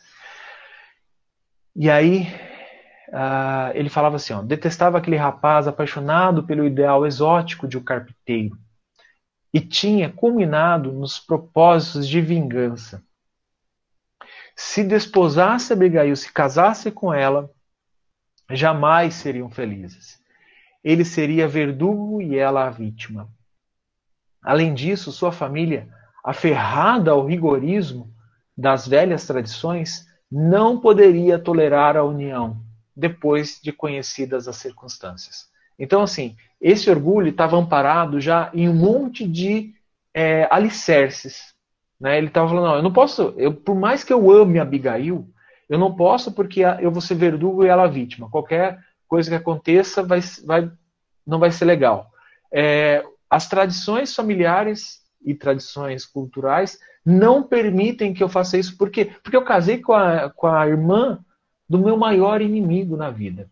E 1.75 1.89
aí 1.89 2.27
uh, 3.09 3.71
ele 3.73 3.89
falava 3.89 4.17
assim: 4.17 4.33
ó, 4.33 4.41
detestava 4.41 4.97
aquele 4.97 5.15
rapaz 5.15 5.67
apaixonado 5.67 6.43
pelo 6.43 6.65
ideal 6.65 7.05
exótico 7.05 7.67
de 7.67 7.77
um 7.77 7.83
carpinteiro 7.83 8.57
e 9.53 9.59
tinha 9.59 10.09
culminado 10.09 10.91
nos 10.91 11.19
propósitos 11.19 12.07
de 12.07 12.21
vingança. 12.21 13.03
Se 14.55 14.83
desposasse 14.83 15.73
Abigail, 15.73 16.15
se 16.15 16.31
casasse 16.31 16.91
com 16.91 17.13
ela, 17.13 17.49
jamais 18.49 19.15
seriam 19.15 19.49
felizes. 19.49 20.19
Ele 20.83 21.05
seria 21.05 21.47
verdugo 21.47 22.21
e 22.21 22.37
ela 22.37 22.67
a 22.67 22.69
vítima. 22.69 23.29
Além 24.41 24.73
disso, 24.73 25.11
sua 25.11 25.31
família, 25.31 25.89
aferrada 26.23 27.11
ao 27.11 27.25
rigorismo 27.25 28.13
das 28.57 28.87
velhas 28.87 29.25
tradições, 29.25 30.07
não 30.31 30.79
poderia 30.79 31.39
tolerar 31.39 31.97
a 31.97 32.03
união 32.03 32.61
depois 32.95 33.59
de 33.61 33.71
conhecidas 33.71 34.47
as 34.47 34.57
circunstâncias. 34.57 35.49
Então, 35.77 36.01
assim, 36.01 36.35
esse 36.59 36.89
orgulho 36.89 37.29
estava 37.29 37.57
amparado 37.57 38.19
já 38.19 38.49
em 38.53 38.67
um 38.67 38.75
monte 38.75 39.25
de 39.27 39.73
é, 40.13 40.47
alicerces. 40.51 41.53
Né? 41.99 42.17
Ele 42.17 42.27
estava 42.27 42.49
falando: 42.49 42.65
não, 42.65 42.75
eu 42.75 42.83
não 42.83 42.93
posso, 42.93 43.33
eu, 43.37 43.53
por 43.53 43.75
mais 43.75 44.03
que 44.03 44.11
eu 44.11 44.29
ame 44.29 44.59
Abigail, 44.59 45.27
eu 45.69 45.77
não 45.77 45.95
posso 45.95 46.31
porque 46.31 46.61
eu 46.81 46.91
vou 46.91 47.01
ser 47.01 47.15
verdugo 47.15 47.63
e 47.63 47.67
ela 47.67 47.87
vítima. 47.87 48.29
Qualquer 48.29 48.79
coisa 49.07 49.29
que 49.29 49.35
aconteça 49.35 50.03
vai, 50.03 50.19
vai, 50.45 50.71
não 51.25 51.39
vai 51.39 51.51
ser 51.51 51.65
legal. 51.65 52.11
É, 52.51 53.03
as 53.29 53.47
tradições 53.47 54.15
familiares 54.15 55.03
e 55.23 55.35
tradições 55.35 56.05
culturais 56.05 56.79
não 57.05 57.43
permitem 57.43 58.13
que 58.13 58.23
eu 58.23 58.29
faça 58.29 58.57
isso. 58.57 58.75
Por 58.77 58.89
quê? 58.89 59.11
Porque 59.21 59.37
eu 59.37 59.45
casei 59.45 59.79
com 59.79 59.93
a, 59.93 60.29
com 60.29 60.47
a 60.47 60.67
irmã 60.67 61.23
do 61.67 61.77
meu 61.77 61.95
maior 61.95 62.41
inimigo 62.41 62.97
na 62.97 63.11
vida. 63.11 63.49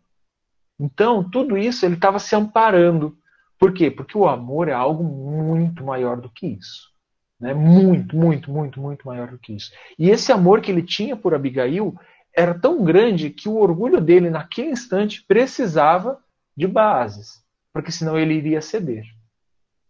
Então, 0.79 1.27
tudo 1.27 1.57
isso 1.57 1.85
ele 1.85 1.95
estava 1.95 2.17
se 2.17 2.35
amparando. 2.35 3.17
Por 3.59 3.73
quê? 3.73 3.89
Porque 3.91 4.17
o 4.17 4.27
amor 4.27 4.67
é 4.67 4.73
algo 4.73 5.03
muito 5.03 5.83
maior 5.83 6.19
do 6.19 6.29
que 6.29 6.47
isso. 6.47 6.91
Né? 7.39 7.53
Muito, 7.53 8.15
muito, 8.15 8.51
muito, 8.51 8.81
muito 8.81 9.07
maior 9.07 9.29
do 9.29 9.37
que 9.37 9.53
isso. 9.53 9.71
E 9.97 10.09
esse 10.09 10.31
amor 10.31 10.61
que 10.61 10.71
ele 10.71 10.81
tinha 10.81 11.15
por 11.15 11.33
Abigail 11.33 11.95
era 12.35 12.53
tão 12.53 12.83
grande 12.83 13.29
que 13.29 13.49
o 13.49 13.57
orgulho 13.57 13.99
dele, 13.99 14.29
naquele 14.29 14.69
instante, 14.69 15.23
precisava 15.23 16.19
de 16.55 16.67
bases, 16.67 17.43
porque 17.73 17.91
senão 17.91 18.17
ele 18.17 18.33
iria 18.33 18.61
ceder. 18.61 19.05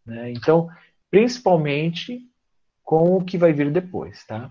Né? 0.05 0.31
Então, 0.31 0.69
principalmente 1.09 2.21
com 2.83 3.17
o 3.17 3.23
que 3.23 3.37
vai 3.37 3.51
vir 3.51 3.69
depois, 3.71 4.25
tá? 4.25 4.49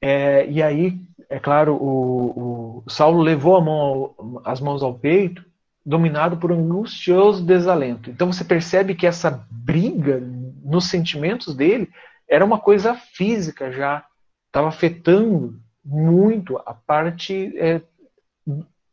É, 0.00 0.48
e 0.48 0.62
aí, 0.62 1.00
é 1.28 1.40
claro, 1.40 1.74
o, 1.74 2.82
o 2.84 2.90
Saulo 2.90 3.20
levou 3.20 3.60
mão, 3.60 4.42
as 4.44 4.60
mãos 4.60 4.82
ao 4.82 4.94
peito, 4.94 5.44
dominado 5.84 6.36
por 6.36 6.52
um 6.52 6.60
angustioso 6.60 7.44
desalento. 7.44 8.10
Então 8.10 8.32
você 8.32 8.44
percebe 8.44 8.94
que 8.94 9.06
essa 9.06 9.46
briga 9.50 10.20
nos 10.66 10.88
sentimentos 10.88 11.54
dele 11.54 11.88
era 12.28 12.44
uma 12.44 12.58
coisa 12.58 12.94
física 12.94 13.70
já, 13.70 14.04
estava 14.46 14.68
afetando 14.68 15.60
muito 15.84 16.56
a 16.66 16.74
parte 16.74 17.56
é, 17.56 17.80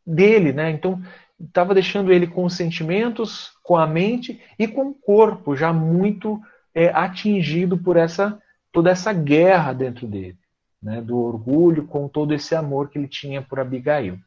dele, 0.06 0.52
né? 0.52 0.70
Então 0.70 1.02
estava 1.40 1.74
deixando 1.74 2.12
ele 2.12 2.26
com 2.26 2.44
os 2.44 2.54
sentimentos, 2.54 3.52
com 3.62 3.76
a 3.76 3.86
mente 3.86 4.40
e 4.58 4.68
com 4.68 4.88
o 4.88 4.94
corpo 4.94 5.56
já 5.56 5.72
muito 5.72 6.40
é, 6.74 6.88
atingido 6.88 7.76
por 7.76 7.96
essa 7.96 8.40
toda 8.72 8.90
essa 8.90 9.12
guerra 9.12 9.72
dentro 9.72 10.06
dele, 10.06 10.36
né, 10.82 11.00
do 11.00 11.16
orgulho 11.16 11.86
com 11.86 12.08
todo 12.08 12.34
esse 12.34 12.56
amor 12.56 12.88
que 12.88 12.98
ele 12.98 13.06
tinha 13.06 13.40
por 13.40 13.60
Abigail. 13.60 14.18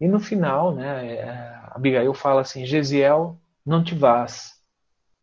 E 0.00 0.06
no 0.06 0.20
final, 0.20 0.72
né, 0.72 1.14
é, 1.14 1.60
Abigail 1.72 2.14
fala 2.14 2.42
assim: 2.42 2.64
Gesiel, 2.64 3.36
não 3.64 3.82
te 3.82 3.94
vás, 3.94 4.60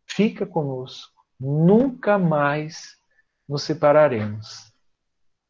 fica 0.06 0.46
conosco, 0.46 1.12
nunca 1.44 2.18
mais 2.18 2.98
nos 3.48 3.64
separaremos. 3.64 4.72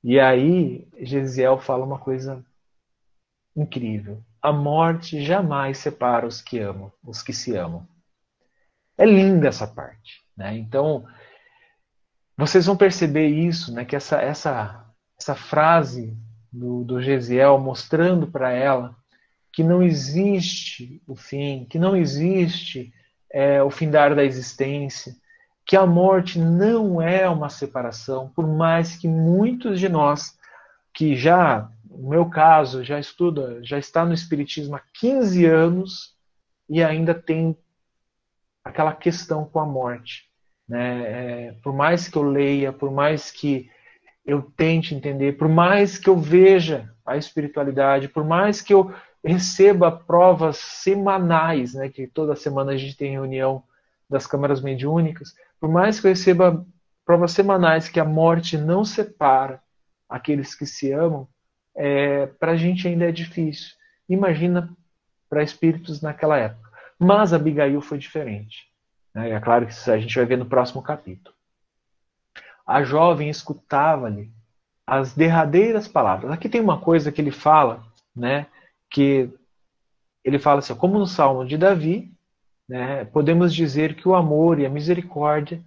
E 0.03 0.19
aí 0.19 0.87
Gesiel 0.99 1.59
fala 1.59 1.85
uma 1.85 1.99
coisa 1.99 2.43
incrível: 3.55 4.23
a 4.41 4.51
morte 4.51 5.23
jamais 5.23 5.77
separa 5.77 6.25
os 6.25 6.41
que 6.41 6.59
amam, 6.59 6.91
os 7.03 7.21
que 7.21 7.31
se 7.31 7.55
amam. 7.55 7.87
É 8.97 9.05
linda 9.05 9.47
essa 9.47 9.67
parte. 9.67 10.23
Né? 10.35 10.57
Então, 10.57 11.05
vocês 12.35 12.65
vão 12.65 12.75
perceber 12.75 13.27
isso, 13.27 13.73
né? 13.73 13.85
que 13.85 13.95
essa, 13.95 14.19
essa, 14.19 14.85
essa 15.19 15.35
frase 15.35 16.17
do, 16.51 16.83
do 16.83 17.01
Gesiel 17.01 17.59
mostrando 17.59 18.27
para 18.27 18.51
ela 18.51 18.95
que 19.51 19.63
não 19.63 19.83
existe 19.83 21.01
o 21.07 21.15
fim, 21.15 21.65
que 21.65 21.77
não 21.77 21.95
existe 21.95 22.91
é, 23.31 23.61
o 23.61 23.69
findar 23.69 24.15
da 24.15 24.23
existência, 24.23 25.15
que 25.65 25.75
a 25.75 25.85
morte 25.85 26.39
não 26.39 27.01
é 27.01 27.27
uma 27.29 27.49
separação, 27.49 28.29
por 28.29 28.45
mais 28.47 28.95
que 28.95 29.07
muitos 29.07 29.79
de 29.79 29.87
nós 29.87 30.37
que 30.93 31.15
já, 31.15 31.69
no 31.89 32.09
meu 32.09 32.29
caso, 32.29 32.83
já 32.83 32.99
estuda, 32.99 33.63
já 33.63 33.77
está 33.77 34.05
no 34.05 34.13
espiritismo 34.13 34.75
há 34.75 34.81
15 34.93 35.45
anos 35.45 36.15
e 36.69 36.83
ainda 36.83 37.13
tem 37.13 37.57
aquela 38.63 38.93
questão 38.93 39.45
com 39.45 39.59
a 39.59 39.65
morte. 39.65 40.29
Né? 40.67 41.01
É, 41.47 41.51
por 41.63 41.73
mais 41.73 42.07
que 42.07 42.17
eu 42.17 42.23
leia, 42.23 42.71
por 42.71 42.91
mais 42.91 43.31
que 43.31 43.69
eu 44.25 44.41
tente 44.41 44.95
entender, 44.95 45.37
por 45.37 45.49
mais 45.49 45.97
que 45.97 46.09
eu 46.09 46.17
veja 46.17 46.93
a 47.05 47.17
espiritualidade, 47.17 48.07
por 48.07 48.23
mais 48.23 48.61
que 48.61 48.73
eu 48.73 48.93
receba 49.23 49.91
provas 49.91 50.57
semanais, 50.57 51.73
né, 51.73 51.89
que 51.89 52.07
toda 52.07 52.35
semana 52.35 52.73
a 52.73 52.77
gente 52.77 52.95
tem 52.95 53.11
reunião 53.11 53.63
das 54.09 54.27
câmaras 54.27 54.61
mediúnicas, 54.61 55.33
por 55.59 55.69
mais 55.69 55.99
que 55.99 56.07
eu 56.07 56.11
receba 56.11 56.65
provas 57.05 57.31
semanais 57.31 57.89
que 57.89 57.99
a 57.99 58.05
morte 58.05 58.57
não 58.57 58.85
separa 58.85 59.61
aqueles 60.07 60.55
que 60.55 60.65
se 60.65 60.91
amam, 60.91 61.27
é, 61.75 62.27
para 62.27 62.51
a 62.51 62.55
gente 62.55 62.87
ainda 62.87 63.05
é 63.05 63.11
difícil. 63.11 63.75
Imagina 64.07 64.69
para 65.29 65.43
espíritos 65.43 66.01
naquela 66.01 66.37
época. 66.37 66.69
Mas 66.99 67.33
Abigail 67.33 67.81
foi 67.81 67.97
diferente. 67.97 68.67
Né? 69.13 69.31
É 69.31 69.39
claro 69.39 69.65
que 69.65 69.89
a 69.89 69.97
gente 69.97 70.15
vai 70.15 70.25
ver 70.25 70.37
no 70.37 70.45
próximo 70.45 70.81
capítulo. 70.81 71.35
A 72.65 72.83
jovem 72.83 73.29
escutava-lhe 73.29 74.31
as 74.85 75.13
derradeiras 75.13 75.87
palavras. 75.87 76.31
Aqui 76.31 76.47
tem 76.47 76.61
uma 76.61 76.79
coisa 76.79 77.11
que 77.11 77.19
ele 77.19 77.31
fala, 77.31 77.83
né, 78.15 78.47
que 78.89 79.29
ele 80.23 80.39
fala 80.39 80.59
assim, 80.59 80.75
como 80.75 80.99
no 80.99 81.07
Salmo 81.07 81.45
de 81.45 81.57
Davi, 81.57 82.12
né, 82.73 83.05
podemos 83.05 83.53
dizer 83.53 83.93
que 83.93 84.07
o 84.07 84.15
amor 84.15 84.59
e 84.59 84.65
a 84.65 84.69
misericórdia 84.69 85.61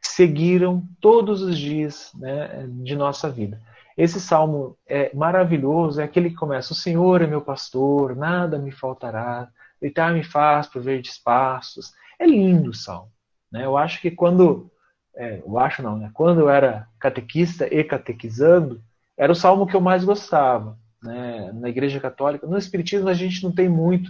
seguiram 0.00 0.86
todos 1.00 1.42
os 1.42 1.58
dias 1.58 2.12
né, 2.14 2.68
de 2.68 2.94
nossa 2.94 3.28
vida. 3.28 3.60
Esse 3.98 4.20
salmo 4.20 4.78
é 4.86 5.12
maravilhoso, 5.12 6.00
é 6.00 6.04
aquele 6.04 6.30
que 6.30 6.36
começa: 6.36 6.72
O 6.72 6.76
Senhor 6.76 7.22
é 7.22 7.26
meu 7.26 7.40
pastor, 7.40 8.14
nada 8.14 8.56
me 8.56 8.70
faltará, 8.70 9.48
deitar-me 9.82 10.22
faz 10.22 10.68
por 10.68 10.80
verdes 10.80 11.18
passos. 11.18 11.92
É 12.20 12.24
lindo 12.24 12.70
o 12.70 12.74
salmo. 12.74 13.10
Né? 13.50 13.64
Eu 13.64 13.76
acho 13.76 14.00
que 14.00 14.12
quando. 14.12 14.70
É, 15.16 15.42
eu 15.44 15.58
acho 15.58 15.82
não, 15.82 15.98
né? 15.98 16.12
Quando 16.14 16.38
eu 16.38 16.48
era 16.48 16.86
catequista 17.00 17.66
e 17.66 17.82
catequizando, 17.82 18.80
era 19.18 19.32
o 19.32 19.34
salmo 19.34 19.66
que 19.66 19.74
eu 19.74 19.80
mais 19.80 20.04
gostava. 20.04 20.78
Né? 21.02 21.50
Na 21.52 21.68
Igreja 21.68 21.98
Católica. 21.98 22.46
No 22.46 22.56
Espiritismo 22.56 23.08
a 23.08 23.14
gente 23.14 23.42
não 23.42 23.50
tem 23.50 23.68
muito 23.68 24.08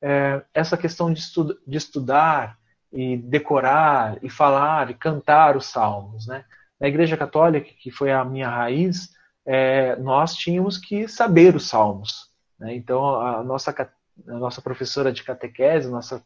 é, 0.00 0.42
essa 0.54 0.76
questão 0.76 1.12
de, 1.12 1.20
estu 1.20 1.58
de 1.66 1.76
estudar 1.76 2.58
e 2.92 3.16
decorar 3.16 4.18
e 4.22 4.30
falar 4.30 4.90
e 4.90 4.94
cantar 4.94 5.56
os 5.56 5.66
salmos. 5.66 6.26
Né? 6.26 6.44
Na 6.80 6.88
Igreja 6.88 7.16
Católica, 7.16 7.70
que 7.80 7.90
foi 7.90 8.12
a 8.12 8.24
minha 8.24 8.48
raiz, 8.48 9.10
é, 9.44 9.96
nós 9.96 10.34
tínhamos 10.34 10.78
que 10.78 11.08
saber 11.08 11.54
os 11.54 11.68
salmos. 11.68 12.30
Né? 12.58 12.74
Então, 12.74 13.20
a 13.20 13.42
nossa, 13.42 13.70
a 13.70 14.32
nossa 14.32 14.62
professora 14.62 15.12
de 15.12 15.22
catequese, 15.22 15.88
nossa 15.88 16.22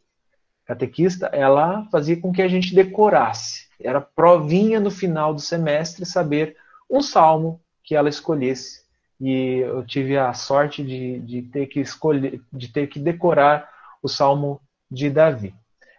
catequista, 0.65 1.27
ela 1.27 1.87
fazia 1.91 2.21
com 2.21 2.33
que 2.33 2.43
a 2.43 2.49
gente 2.49 2.75
decorasse. 2.75 3.69
Era 3.81 4.01
provinha 4.01 4.79
no 4.79 4.91
final 4.91 5.35
do 5.35 5.41
semestre 5.41 6.07
saber 6.07 6.57
um 6.89 7.03
salmo 7.03 7.61
que 7.83 7.95
ela 7.95 8.09
escolhesse. 8.09 8.85
E 9.21 9.59
eu 9.59 9.85
tive 9.85 10.17
a 10.17 10.33
sorte 10.33 10.83
de, 10.83 11.21
de 11.21 11.43
ter 11.43 11.67
que 11.67 11.81
escolher, 11.81 12.41
de 12.51 12.69
ter 12.69 12.87
que 12.87 12.99
decorar 12.99 13.69
o 14.03 14.09
salmo 14.09 14.61
de 14.91 15.11
Davi. 15.11 15.55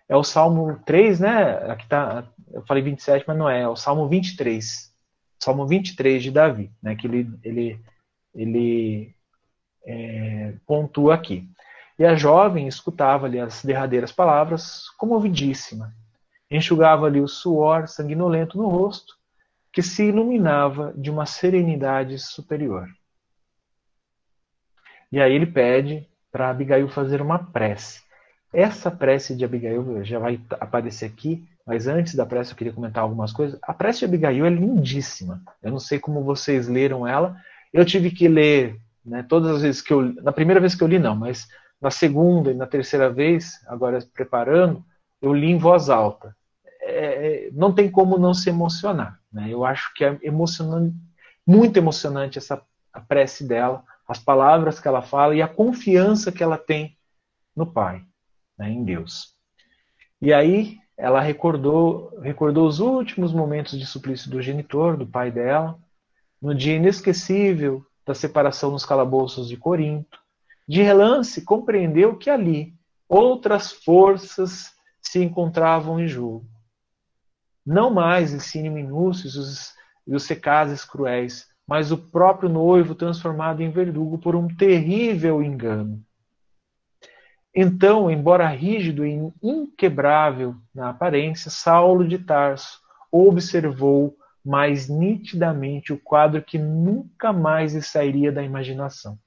É 0.09 0.15
o 0.15 0.23
salmo 0.23 0.79
3, 0.85 1.19
né? 1.19 1.71
Aqui 1.71 1.87
tá, 1.87 2.27
eu 2.51 2.63
falei 2.65 2.81
27, 2.83 3.23
mas 3.27 3.37
não 3.37 3.49
é, 3.49 3.61
é 3.61 3.67
o 3.67 3.75
salmo 3.75 4.09
23. 4.09 4.91
Salmo 5.39 5.67
23 5.67 6.23
de 6.23 6.31
Davi, 6.31 6.71
né? 6.81 6.95
Que 6.95 7.07
ele, 7.07 7.29
ele, 7.43 7.79
ele 8.33 9.15
é, 9.85 10.53
pontua 10.65 11.13
aqui. 11.13 11.47
E 11.97 12.05
a 12.05 12.15
jovem 12.15 12.67
escutava-lhe 12.67 13.39
as 13.39 13.63
derradeiras 13.63 14.11
palavras, 14.11 14.89
comovidíssima. 14.97 15.93
Enxugava-lhe 16.49 17.21
o 17.21 17.27
suor 17.27 17.87
sanguinolento 17.87 18.57
no 18.57 18.67
rosto, 18.67 19.15
que 19.71 19.81
se 19.81 20.05
iluminava 20.05 20.91
de 20.95 21.09
uma 21.09 21.25
serenidade 21.25 22.17
superior. 22.17 22.89
E 25.11 25.19
aí 25.19 25.33
ele 25.33 25.45
pede 25.45 26.07
para 26.31 26.49
Abigail 26.49 26.87
fazer 26.87 27.21
uma 27.21 27.39
prece. 27.39 28.01
Essa 28.53 28.89
prece 28.89 29.35
de 29.35 29.45
Abigail 29.45 30.03
já 30.03 30.19
vai 30.19 30.39
aparecer 30.59 31.05
aqui, 31.05 31.45
mas 31.65 31.87
antes 31.87 32.15
da 32.15 32.25
prece 32.25 32.51
eu 32.51 32.57
queria 32.57 32.73
comentar 32.73 33.03
algumas 33.03 33.31
coisas. 33.31 33.59
A 33.61 33.73
prece 33.73 33.99
de 33.99 34.05
Abigail 34.05 34.45
é 34.45 34.49
lindíssima. 34.49 35.41
Eu 35.61 35.71
não 35.71 35.79
sei 35.79 35.99
como 35.99 36.23
vocês 36.23 36.67
leram 36.67 37.07
ela. 37.07 37.35
Eu 37.71 37.85
tive 37.85 38.11
que 38.11 38.27
ler, 38.27 38.77
né, 39.05 39.23
todas 39.27 39.55
as 39.55 39.61
vezes 39.61 39.81
que 39.81 39.93
eu, 39.93 40.01
na 40.01 40.31
primeira 40.31 40.59
vez 40.59 40.75
que 40.75 40.83
eu 40.83 40.87
li 40.87 40.99
não, 40.99 41.15
mas 41.15 41.47
na 41.81 41.89
segunda 41.89 42.51
e 42.51 42.53
na 42.53 42.67
terceira 42.67 43.09
vez, 43.09 43.59
agora 43.67 43.99
preparando, 44.13 44.83
eu 45.21 45.33
li 45.33 45.47
em 45.47 45.57
voz 45.57 45.89
alta. 45.89 46.35
É, 46.81 47.47
é, 47.47 47.49
não 47.53 47.73
tem 47.73 47.89
como 47.89 48.17
não 48.17 48.33
se 48.33 48.49
emocionar. 48.49 49.19
Né? 49.31 49.47
Eu 49.49 49.63
acho 49.63 49.93
que 49.93 50.03
é 50.03 50.17
emocionante, 50.23 50.95
muito 51.45 51.77
emocionante 51.77 52.37
essa 52.37 52.61
a 52.93 52.99
prece 52.99 53.47
dela, 53.47 53.83
as 54.11 54.19
palavras 54.19 54.77
que 54.77 54.89
ela 54.89 55.01
fala 55.01 55.33
e 55.33 55.41
a 55.41 55.47
confiança 55.47 56.33
que 56.33 56.43
ela 56.43 56.57
tem 56.57 56.97
no 57.55 57.65
Pai, 57.65 58.03
né, 58.57 58.69
em 58.69 58.83
Deus. 58.83 59.37
E 60.21 60.33
aí 60.33 60.79
ela 60.97 61.21
recordou, 61.21 62.19
recordou 62.19 62.67
os 62.67 62.81
últimos 62.81 63.31
momentos 63.31 63.79
de 63.79 63.85
suplício 63.85 64.29
do 64.29 64.41
genitor, 64.41 64.97
do 64.97 65.07
pai 65.07 65.31
dela, 65.31 65.79
no 66.41 66.53
dia 66.53 66.75
inesquecível 66.75 67.85
da 68.05 68.13
separação 68.13 68.71
nos 68.71 68.85
calabouços 68.85 69.47
de 69.47 69.55
Corinto, 69.55 70.19
de 70.67 70.81
relance, 70.81 71.45
compreendeu 71.45 72.17
que 72.17 72.29
ali 72.29 72.73
outras 73.07 73.71
forças 73.71 74.73
se 75.01 75.23
encontravam 75.23 76.01
em 76.01 76.07
jogo. 76.07 76.45
Não 77.65 77.89
mais 77.89 78.33
ensine 78.33 78.69
minúcios 78.69 79.73
e 80.05 80.13
os 80.13 80.23
secazes 80.23 80.83
cruéis, 80.83 81.47
mas 81.71 81.89
o 81.91 81.97
próprio 81.97 82.49
noivo 82.49 82.93
transformado 82.93 83.63
em 83.63 83.71
verdugo 83.71 84.17
por 84.17 84.35
um 84.35 84.47
terrível 84.53 85.41
engano. 85.41 86.03
Então, 87.55 88.11
embora 88.11 88.45
rígido 88.47 89.05
e 89.05 89.31
inquebrável 89.41 90.55
na 90.75 90.89
aparência, 90.89 91.49
Saulo 91.49 92.05
de 92.05 92.19
Tarso 92.19 92.79
observou 93.09 94.17
mais 94.43 94.89
nitidamente 94.89 95.93
o 95.93 95.97
quadro 95.97 96.41
que 96.41 96.57
nunca 96.57 97.31
mais 97.31 97.73
lhe 97.73 97.81
sairia 97.81 98.31
da 98.31 98.43
imaginação 98.43 99.17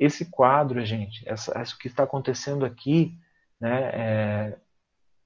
esse 0.00 0.24
quadro, 0.30 0.82
gente, 0.82 1.22
isso 1.30 1.78
que 1.78 1.88
está 1.88 2.04
acontecendo 2.04 2.64
aqui, 2.64 3.14
né, 3.60 3.90
é, 3.92 4.56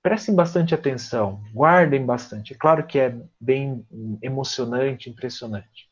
prestem 0.02 0.34
bastante 0.34 0.74
atenção, 0.74 1.44
guardem 1.52 2.04
bastante. 2.04 2.52
É 2.52 2.56
claro 2.56 2.84
que 2.84 2.98
é 2.98 3.16
bem 3.40 3.86
emocionante, 4.20 5.08
impressionante, 5.08 5.88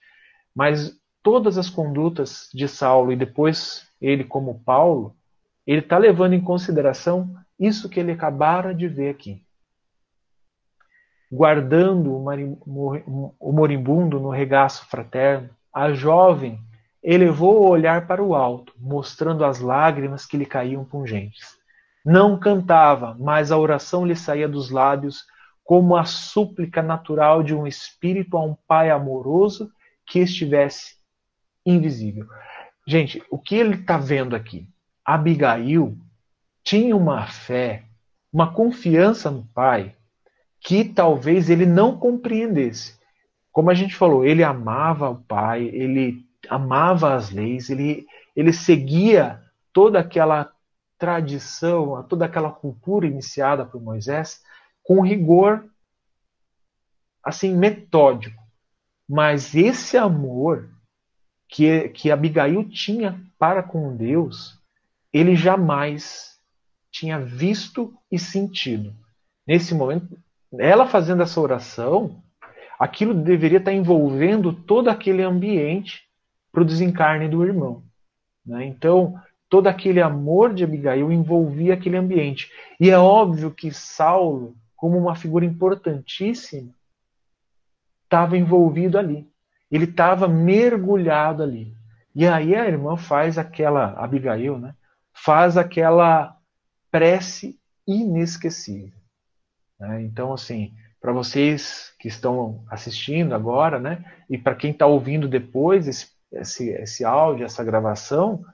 mas 0.55 0.99
todas 1.23 1.57
as 1.57 1.71
condutas 1.71 2.49
de 2.53 2.69
Saulo 2.69 3.13
e 3.13 3.17
depois 3.17 3.87
ele 4.01 4.25
como 4.25 4.61
Paulo, 4.61 5.17
ele 5.67 5.81
está 5.81 5.97
levando 5.97 6.35
em 6.35 6.41
consideração 6.41 7.35
isso 7.59 7.89
que 7.89 8.01
ele 8.01 8.13
acabara 8.13 8.75
de 8.75 8.89
ver 8.89 9.11
aqui. 9.11 9.45
Guardando 11.31 12.15
o 12.15 13.53
moribundo 13.53 14.21
no 14.21 14.29
regaço 14.29 14.87
fraterno, 14.89 15.49
a 15.73 15.93
jovem 15.93 16.61
elevou 17.03 17.63
o 17.63 17.69
olhar 17.69 18.07
para 18.07 18.23
o 18.23 18.35
alto, 18.35 18.75
mostrando 18.79 19.45
as 19.45 19.59
lágrimas 19.59 20.27
que 20.27 20.37
lhe 20.37 20.45
caíam 20.45 20.85
pungentes. 20.85 21.57
Não 22.05 22.39
cantava, 22.39 23.17
mas 23.19 23.51
a 23.51 23.57
oração 23.57 24.05
lhe 24.05 24.15
saía 24.15 24.49
dos 24.49 24.71
lábios 24.71 25.25
como 25.65 25.97
a 25.97 26.05
súplica 26.05 26.83
natural 26.83 27.43
de 27.43 27.55
um 27.55 27.67
espírito 27.67 28.37
a 28.37 28.45
um 28.45 28.55
pai 28.67 28.91
amoroso 28.91 29.71
que 30.07 30.21
estivesse 30.21 30.97
invisível. 31.65 32.27
Gente, 32.87 33.23
o 33.31 33.39
que 33.39 33.55
ele 33.55 33.77
está 33.77 33.97
vendo 33.97 34.35
aqui? 34.35 34.69
Abigail 35.05 35.97
tinha 36.65 36.97
uma 36.97 37.27
fé, 37.27 37.85
uma 38.33 38.53
confiança 38.53 39.31
no 39.31 39.45
pai 39.55 39.95
que 40.61 40.85
talvez 40.85 41.51
ele 41.51 41.67
não 41.67 41.99
compreendesse. 41.99 42.99
Como 43.51 43.71
a 43.71 43.75
gente 43.75 43.95
falou, 43.95 44.25
ele 44.25 44.43
amava 44.43 45.11
o 45.11 45.23
pai, 45.23 45.65
ele 45.65 46.25
amava 46.49 47.15
as 47.15 47.31
leis, 47.31 47.69
ele, 47.69 48.07
ele 48.35 48.53
seguia 48.53 49.43
toda 49.73 49.99
aquela 49.99 50.53
tradição, 50.99 52.03
toda 52.05 52.27
aquela 52.27 52.51
cultura 52.51 53.07
iniciada 53.07 53.65
por 53.65 53.83
Moisés 53.83 54.41
com 54.83 55.01
rigor 55.01 55.65
assim 57.25 57.55
metódico. 57.55 58.42
Mas 59.13 59.55
esse 59.55 59.99
amor 59.99 60.71
que, 61.47 61.91
que 61.91 62.11
Abigail 62.11 62.67
tinha 62.71 63.21
para 63.39 63.63
com 63.63 63.95
Deus, 63.95 64.59
ele 65.13 65.37
jamais 65.37 66.39
tinha 66.91 67.21
visto 67.21 67.93
e 68.11 68.19
sentido. 68.19 68.95
Nesse 69.47 69.75
momento, 69.75 70.19
ela 70.59 70.87
fazendo 70.87 71.23
essa 71.23 71.39
oração, 71.39 72.23
aquilo 72.79 73.13
deveria 73.13 73.59
estar 73.59 73.75
envolvendo 73.75 74.51
todo 74.51 74.89
aquele 74.89 75.23
ambiente 75.23 76.09
para 76.51 76.63
o 76.63 76.65
desencarne 76.65 77.29
do 77.29 77.45
irmão. 77.45 77.83
Né? 78.47 78.65
Então, 78.65 79.21
todo 79.47 79.67
aquele 79.67 80.01
amor 80.01 80.55
de 80.55 80.65
Abigail 80.65 81.13
envolvia 81.13 81.75
aquele 81.75 81.99
ambiente. 81.99 82.51
E 82.81 82.89
é 82.89 82.97
óbvio 82.97 83.51
que 83.51 83.71
Saulo, 83.73 84.57
como 84.75 84.97
uma 84.97 85.15
figura 85.15 85.45
importantíssima, 85.45 86.73
estava 88.13 88.37
envolvido 88.37 88.99
ali. 88.99 89.27
Ele 89.71 89.85
estava 89.85 90.29
mergulhado 90.29 91.43
ali. 91.43 91.75
E 92.15 92.27
aí 92.27 92.55
a 92.55 92.67
irmã 92.67 92.97
faz 92.97 93.39
aquela, 93.39 93.95
Abigail, 93.99 94.59
né? 94.59 94.75
Faz 95.15 95.57
aquela 95.57 96.37
prece 96.91 97.59
inesquecível. 97.87 98.99
Né? 99.81 100.03
Então, 100.03 100.33
assim, 100.33 100.75
para 101.01 101.13
vocês 101.13 101.95
que 101.99 102.09
estão 102.09 102.65
assistindo 102.71 103.35
agora, 103.35 103.79
né? 103.79 104.05
E 104.29 104.37
para 104.37 104.55
quem 104.55 104.73
está 104.73 104.87
ouvindo 104.87 105.27
depois 105.27 105.89
esse 105.89 106.13
esse, 106.33 106.71
esse 106.71 107.05
áudio, 107.05 107.45
essa 107.45 107.63
gravação, 107.63 108.45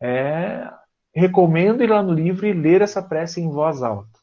é, 0.00 0.68
recomendo 1.14 1.82
ir 1.82 1.88
lá 1.88 2.02
no 2.02 2.12
livro 2.12 2.46
e 2.46 2.52
ler 2.52 2.82
essa 2.82 3.02
prece 3.02 3.40
em 3.40 3.48
voz 3.48 3.82
alta. 3.82 4.18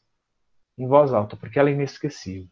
Em 0.78 0.88
voz 0.88 1.14
alta, 1.14 1.38
porque 1.38 1.58
ela 1.58 1.70
é 1.70 1.74
inesquecível. 1.74 2.50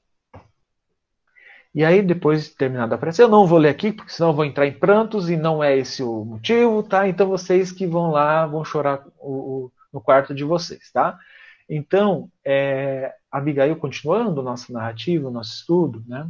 E 1.76 1.84
aí, 1.84 2.02
depois 2.02 2.46
de 2.46 2.52
terminada 2.52 2.96
a 2.96 2.98
prece, 2.98 3.22
eu 3.22 3.28
não 3.28 3.48
vou 3.48 3.58
ler 3.58 3.70
aqui, 3.70 3.92
porque 3.92 4.12
senão 4.12 4.30
eu 4.30 4.36
vou 4.36 4.46
entrar 4.46 4.68
em 4.68 4.74
prantos 4.74 5.30
e 5.30 5.36
não 5.38 5.64
é 5.64 5.76
esse 5.78 6.04
o 6.04 6.24
motivo, 6.24 6.84
tá? 6.84 7.08
Então 7.08 7.28
vocês 7.28 7.72
que 7.72 7.88
vão 7.88 8.12
lá 8.12 8.46
vão 8.46 8.64
chorar 8.64 9.04
o, 9.20 9.32
o, 9.32 9.72
no 9.92 10.02
quarto 10.02 10.36
de 10.36 10.44
vocês, 10.44 10.92
tá? 10.92 11.18
Então, 11.68 12.30
é, 12.46 13.14
Abigail, 13.32 13.76
continuando 13.78 14.44
nossa 14.44 14.72
narrativa, 14.72 15.32
nosso 15.32 15.54
estudo, 15.56 16.04
né? 16.08 16.30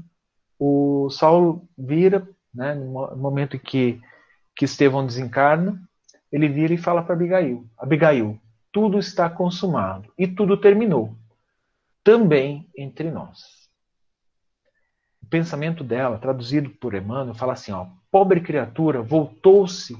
O 0.58 1.10
Saulo 1.10 1.68
vira, 1.78 2.28
né, 2.54 2.74
no 2.76 3.16
momento 3.18 3.56
em 3.58 3.60
que 3.60 4.00
que 4.56 4.66
Estevão 4.66 5.06
desencarna, 5.06 5.82
ele 6.32 6.48
vira 6.48 6.74
e 6.74 6.78
fala 6.78 7.04
para 7.04 7.16
Abigail: 7.16 7.68
Abigail, 7.78 8.40
tudo 8.72 9.00
está 9.00 9.30
consumado 9.30 10.12
e 10.18 10.28
tudo 10.28 10.58
terminou. 10.58 11.16
também 12.04 12.70
entre 12.78 13.12
nós. 13.12 13.63
Pensamento 15.34 15.84
dela, 15.84 16.20
traduzido 16.20 16.70
por 16.70 16.94
Emmanuel, 16.94 17.34
fala 17.34 17.54
assim: 17.54 17.72
ó, 17.72 17.88
pobre 18.12 18.40
criatura 18.40 19.02
voltou-se 19.02 19.98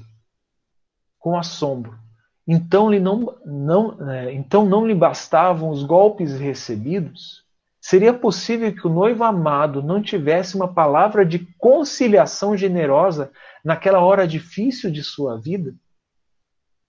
com 1.18 1.36
assombro. 1.36 1.98
Então, 2.46 2.88
lhe 2.88 3.00
não, 3.00 3.36
não, 3.44 4.10
é, 4.12 4.32
então 4.32 4.64
não 4.64 4.86
lhe 4.86 4.94
bastavam 4.94 5.70
os 5.70 5.82
golpes 5.82 6.38
recebidos? 6.38 7.42
Seria 7.80 8.14
possível 8.14 8.72
que 8.72 8.86
o 8.86 8.90
noivo 8.90 9.24
amado 9.24 9.82
não 9.82 10.00
tivesse 10.00 10.54
uma 10.54 10.72
palavra 10.72 11.26
de 11.26 11.40
conciliação 11.58 12.56
generosa 12.56 13.32
naquela 13.64 13.98
hora 13.98 14.28
difícil 14.28 14.88
de 14.88 15.02
sua 15.02 15.36
vida? 15.36 15.74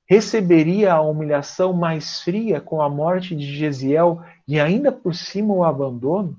Receberia 0.07 0.93
a 0.93 1.01
humilhação 1.01 1.73
mais 1.73 2.21
fria 2.21 2.61
com 2.61 2.79
a 2.79 2.87
morte 2.87 3.35
de 3.35 3.55
Gesiel 3.55 4.21
e 4.47 4.59
ainda 4.59 4.91
por 4.91 5.15
cima 5.15 5.51
o 5.51 5.63
abandono? 5.63 6.37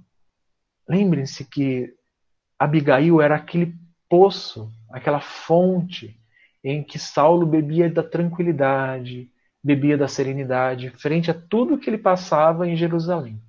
Lembrem-se 0.88 1.44
que 1.44 1.95
Abigail 2.58 3.20
era 3.20 3.36
aquele 3.36 3.74
poço, 4.08 4.70
aquela 4.90 5.20
fonte 5.20 6.18
em 6.62 6.82
que 6.82 6.98
Saulo 6.98 7.46
bebia 7.46 7.90
da 7.90 8.02
tranquilidade, 8.02 9.30
bebia 9.62 9.96
da 9.96 10.08
serenidade, 10.08 10.90
frente 10.90 11.30
a 11.30 11.34
tudo 11.34 11.78
que 11.78 11.88
ele 11.90 11.98
passava 11.98 12.68
em 12.68 12.76
Jerusalém, 12.76 13.40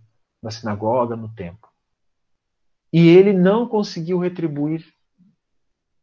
na 0.41 0.51
sinagoga, 0.51 1.15
no 1.15 1.29
templo. 1.29 1.69
E 2.91 3.09
ele 3.09 3.33
não 3.33 3.67
conseguiu 3.67 4.19
retribuir 4.19 4.85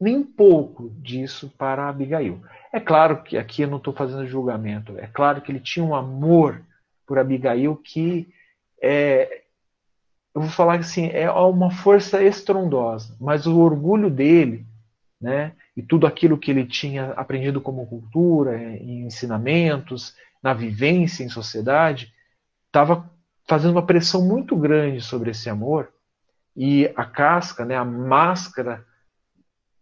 nem 0.00 0.16
um 0.16 0.24
pouco 0.24 0.90
disso 1.00 1.52
para 1.56 1.88
Abigail. 1.88 2.42
É 2.72 2.80
claro 2.80 3.22
que 3.22 3.38
aqui 3.38 3.62
eu 3.62 3.68
não 3.68 3.78
estou 3.78 3.92
fazendo 3.92 4.26
julgamento, 4.26 4.98
é 4.98 5.06
claro 5.06 5.40
que 5.40 5.52
ele 5.52 5.60
tinha 5.60 5.84
um 5.84 5.94
amor 5.94 6.60
por 7.06 7.18
Abigail 7.18 7.76
que 7.76 8.28
é, 8.82 9.43
eu 10.34 10.40
vou 10.40 10.50
falar 10.50 10.80
assim, 10.80 11.06
é 11.06 11.30
uma 11.30 11.70
força 11.70 12.22
estrondosa, 12.22 13.16
mas 13.20 13.46
o 13.46 13.58
orgulho 13.60 14.10
dele, 14.10 14.66
né, 15.20 15.52
e 15.76 15.82
tudo 15.82 16.06
aquilo 16.06 16.36
que 16.36 16.50
ele 16.50 16.66
tinha 16.66 17.12
aprendido 17.12 17.60
como 17.60 17.86
cultura, 17.86 18.60
em 18.60 19.06
ensinamentos, 19.06 20.14
na 20.42 20.52
vivência 20.52 21.22
em 21.22 21.28
sociedade, 21.28 22.12
estava 22.66 23.08
fazendo 23.46 23.72
uma 23.72 23.86
pressão 23.86 24.26
muito 24.26 24.56
grande 24.56 25.00
sobre 25.00 25.30
esse 25.30 25.48
amor, 25.48 25.92
e 26.56 26.90
a 26.96 27.04
casca, 27.04 27.64
né, 27.64 27.76
a 27.76 27.84
máscara, 27.84 28.84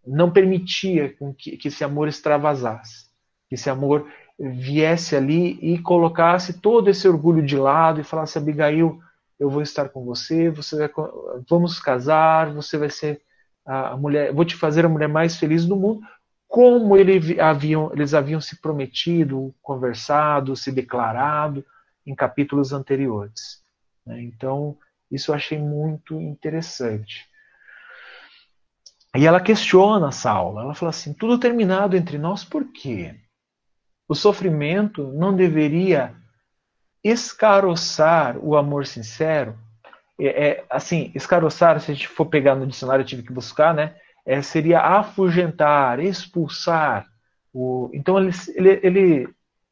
não 0.06 0.30
permitia 0.30 1.14
que, 1.38 1.56
que 1.56 1.68
esse 1.68 1.82
amor 1.84 2.08
extravasasse, 2.08 3.06
que 3.48 3.54
esse 3.54 3.70
amor 3.70 4.06
viesse 4.38 5.14
ali 5.14 5.58
e 5.62 5.78
colocasse 5.78 6.60
todo 6.60 6.88
esse 6.88 7.06
orgulho 7.06 7.44
de 7.44 7.56
lado 7.56 8.00
e 8.00 8.04
falasse, 8.04 8.36
Abigail, 8.36 9.00
eu 9.42 9.50
vou 9.50 9.60
estar 9.60 9.88
com 9.88 10.04
você, 10.04 10.48
você 10.48 10.76
vai, 10.76 10.90
vamos 11.50 11.80
casar, 11.80 12.52
você 12.52 12.78
vai 12.78 12.88
ser 12.88 13.20
a 13.66 13.96
mulher, 13.96 14.32
vou 14.32 14.44
te 14.44 14.54
fazer 14.54 14.84
a 14.84 14.88
mulher 14.88 15.08
mais 15.08 15.36
feliz 15.36 15.66
do 15.66 15.74
mundo, 15.74 16.00
como 16.46 16.96
ele 16.96 17.40
haviam, 17.40 17.90
eles 17.92 18.14
haviam 18.14 18.40
se 18.40 18.60
prometido, 18.60 19.52
conversado, 19.60 20.54
se 20.54 20.70
declarado 20.70 21.64
em 22.06 22.14
capítulos 22.14 22.72
anteriores. 22.72 23.60
Né? 24.06 24.22
Então, 24.22 24.78
isso 25.10 25.32
eu 25.32 25.34
achei 25.34 25.58
muito 25.58 26.20
interessante. 26.20 27.26
E 29.16 29.26
ela 29.26 29.40
questiona 29.40 30.12
Saulo, 30.12 30.60
ela 30.60 30.74
fala 30.74 30.90
assim: 30.90 31.12
tudo 31.12 31.36
terminado 31.36 31.96
entre 31.96 32.16
nós, 32.16 32.44
por 32.44 32.70
quê? 32.72 33.16
O 34.08 34.14
sofrimento 34.14 35.12
não 35.12 35.34
deveria 35.34 36.14
escaroçar 37.02 38.38
o 38.38 38.56
amor 38.56 38.86
sincero, 38.86 39.56
é, 40.20 40.48
é, 40.48 40.64
assim, 40.70 41.10
escaroçar, 41.14 41.80
se 41.80 41.90
a 41.90 41.94
gente 41.94 42.08
for 42.08 42.26
pegar 42.26 42.54
no 42.54 42.66
dicionário, 42.66 43.02
eu 43.02 43.06
tive 43.06 43.22
que 43.22 43.32
buscar, 43.32 43.74
né? 43.74 43.96
É, 44.24 44.40
seria 44.40 44.80
afugentar, 44.80 45.98
expulsar. 45.98 47.06
O, 47.52 47.90
então, 47.92 48.18
ele, 48.18 48.30
ele, 48.54 48.80
ele, 48.82 49.28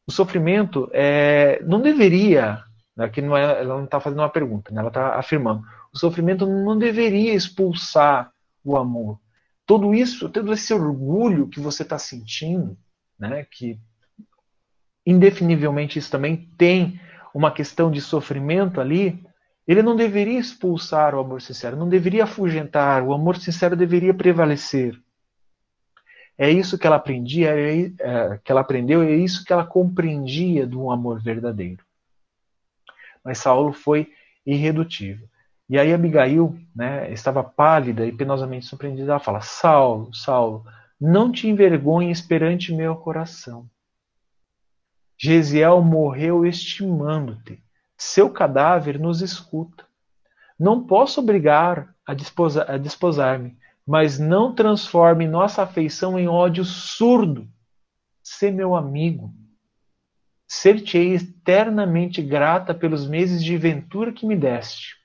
o 0.06 0.10
sofrimento 0.10 0.90
é, 0.92 1.62
não 1.64 1.80
deveria, 1.80 2.64
aqui 2.98 3.22
não 3.22 3.36
é, 3.36 3.60
ela 3.60 3.76
não 3.76 3.84
está 3.84 4.00
fazendo 4.00 4.18
uma 4.18 4.28
pergunta, 4.28 4.72
né? 4.72 4.80
ela 4.80 4.88
está 4.88 5.14
afirmando, 5.14 5.62
o 5.92 5.98
sofrimento 5.98 6.46
não 6.46 6.76
deveria 6.76 7.32
expulsar 7.32 8.32
o 8.64 8.76
amor. 8.76 9.20
Tudo 9.64 9.94
isso, 9.94 10.28
todo 10.28 10.52
esse 10.52 10.74
orgulho 10.74 11.46
que 11.46 11.60
você 11.60 11.84
está 11.84 11.96
sentindo, 11.96 12.76
né? 13.16 13.46
que 13.48 13.78
indefinivelmente 15.06 15.98
isso 15.98 16.10
também 16.10 16.48
tem 16.58 17.00
uma 17.34 17.50
questão 17.50 17.90
de 17.90 18.00
sofrimento 18.00 18.80
ali, 18.80 19.24
ele 19.66 19.82
não 19.82 19.94
deveria 19.94 20.38
expulsar 20.38 21.14
o 21.14 21.20
amor 21.20 21.40
sincero, 21.40 21.76
não 21.76 21.88
deveria 21.88 22.24
afugentar, 22.24 23.02
o 23.02 23.12
amor 23.12 23.36
sincero 23.36 23.76
deveria 23.76 24.12
prevalecer. 24.12 25.00
É 26.36 26.50
isso 26.50 26.78
que 26.78 26.86
ela 26.86 26.96
aprendia, 26.96 27.50
é, 27.50 27.92
é, 28.00 28.40
que 28.42 28.50
ela 28.50 28.62
aprendeu, 28.62 29.02
é 29.02 29.12
isso 29.12 29.44
que 29.44 29.52
ela 29.52 29.64
compreendia 29.64 30.66
do 30.66 30.90
amor 30.90 31.22
verdadeiro. 31.22 31.84
Mas 33.22 33.38
Saulo 33.38 33.72
foi 33.72 34.10
irredutível. 34.44 35.28
E 35.68 35.78
aí 35.78 35.92
Abigail 35.94 36.58
né, 36.74 37.12
estava 37.12 37.44
pálida 37.44 38.04
e 38.04 38.10
penosamente 38.10 38.66
surpreendida. 38.66 39.12
Ela 39.12 39.20
fala: 39.20 39.40
Saulo, 39.40 40.12
Saulo, 40.12 40.64
não 41.00 41.30
te 41.30 41.46
envergonhes 41.46 42.20
perante 42.20 42.74
meu 42.74 42.96
coração. 42.96 43.68
Gesiel 45.22 45.82
morreu 45.82 46.46
estimando-te. 46.46 47.62
Seu 47.94 48.30
cadáver 48.30 48.98
nos 48.98 49.20
escuta. 49.20 49.84
Não 50.58 50.86
posso 50.86 51.20
obrigar 51.20 51.94
a, 52.06 52.12
a 52.72 52.76
desposar-me, 52.78 53.58
mas 53.86 54.18
não 54.18 54.54
transforme 54.54 55.28
nossa 55.28 55.62
afeição 55.62 56.18
em 56.18 56.26
ódio 56.26 56.64
surdo. 56.64 57.46
Sê 58.22 58.50
meu 58.50 58.74
amigo. 58.74 59.30
Ser-te-ei 60.48 61.16
eternamente 61.16 62.22
grata 62.22 62.72
pelos 62.72 63.06
meses 63.06 63.44
de 63.44 63.58
ventura 63.58 64.14
que 64.14 64.24
me 64.24 64.34
deste. 64.34 64.96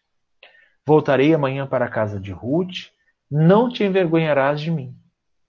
Voltarei 0.87 1.33
amanhã 1.33 1.67
para 1.67 1.85
a 1.85 1.91
casa 1.91 2.21
de 2.21 2.31
Ruth, 2.31 2.89
não 3.29 3.67
te 3.69 3.83
envergonharás 3.83 4.61
de 4.61 4.71
mim. 4.71 4.95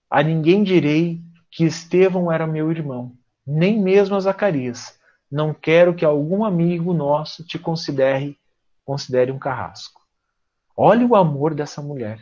A 0.09 0.21
ninguém 0.21 0.61
direi 0.61 1.21
que 1.49 1.63
Estevão 1.63 2.29
era 2.29 2.45
meu 2.45 2.69
irmão 2.69 3.17
nem 3.47 3.81
mesmo 3.81 4.15
a 4.15 4.19
Zacarias. 4.19 4.99
Não 5.31 5.53
quero 5.53 5.95
que 5.95 6.03
algum 6.03 6.43
amigo 6.43 6.93
nosso 6.93 7.45
te 7.45 7.57
considere, 7.57 8.37
considere 8.83 9.31
um 9.31 9.39
carrasco. 9.39 10.01
Olhe 10.75 11.05
o 11.05 11.15
amor 11.15 11.53
dessa 11.53 11.81
mulher 11.81 12.19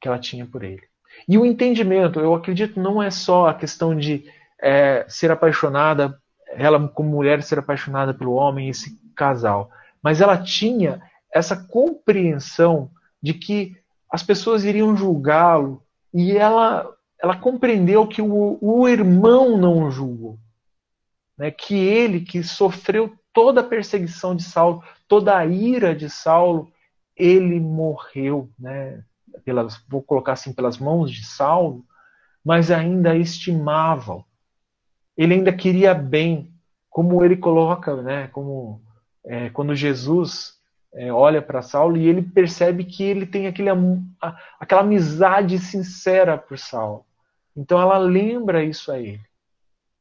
que 0.00 0.06
ela 0.06 0.18
tinha 0.18 0.46
por 0.46 0.62
ele. 0.62 0.82
E 1.28 1.36
o 1.36 1.44
entendimento, 1.44 2.20
eu 2.20 2.34
acredito, 2.34 2.80
não 2.80 3.02
é 3.02 3.10
só 3.10 3.48
a 3.48 3.54
questão 3.54 3.96
de 3.96 4.24
é, 4.62 5.04
ser 5.08 5.30
apaixonada, 5.30 6.18
ela 6.52 6.88
como 6.88 7.10
mulher 7.10 7.42
ser 7.42 7.58
apaixonada 7.58 8.14
pelo 8.14 8.32
homem, 8.32 8.68
esse 8.68 8.98
casal, 9.14 9.70
mas 10.02 10.20
ela 10.20 10.38
tinha 10.38 11.02
essa 11.32 11.56
compreensão 11.56 12.90
de 13.22 13.34
que 13.34 13.76
as 14.10 14.22
pessoas 14.22 14.64
iriam 14.64 14.96
julgá-lo 14.96 15.82
e 16.12 16.36
ela, 16.36 16.88
ela 17.22 17.36
compreendeu 17.36 18.06
que 18.06 18.22
o, 18.22 18.58
o 18.60 18.88
irmão 18.88 19.56
não 19.58 19.90
julgou 19.90 20.38
né, 21.40 21.50
que 21.50 21.74
ele 21.74 22.20
que 22.20 22.42
sofreu 22.42 23.16
toda 23.32 23.62
a 23.62 23.64
perseguição 23.64 24.36
de 24.36 24.42
Saulo, 24.42 24.84
toda 25.08 25.38
a 25.38 25.46
ira 25.46 25.96
de 25.96 26.10
Saulo, 26.10 26.70
ele 27.16 27.58
morreu, 27.58 28.50
né, 28.58 29.02
pelas, 29.42 29.82
vou 29.88 30.02
colocar 30.02 30.32
assim, 30.32 30.52
pelas 30.52 30.76
mãos 30.76 31.10
de 31.10 31.24
Saulo, 31.24 31.82
mas 32.44 32.70
ainda 32.70 33.16
estimava. 33.16 34.22
Ele 35.16 35.32
ainda 35.32 35.50
queria 35.50 35.94
bem, 35.94 36.52
como 36.90 37.24
ele 37.24 37.38
coloca, 37.38 38.02
né, 38.02 38.28
como 38.28 38.82
é, 39.24 39.48
quando 39.48 39.74
Jesus 39.74 40.58
é, 40.92 41.10
olha 41.10 41.40
para 41.40 41.62
Saulo 41.62 41.96
e 41.96 42.06
ele 42.06 42.20
percebe 42.20 42.84
que 42.84 43.02
ele 43.02 43.24
tem 43.24 43.46
aquele, 43.46 43.70
aquela 44.60 44.82
amizade 44.82 45.58
sincera 45.58 46.36
por 46.36 46.58
Saulo. 46.58 47.06
Então 47.56 47.80
ela 47.80 47.96
lembra 47.96 48.62
isso 48.62 48.92
a 48.92 48.98
ele 48.98 49.29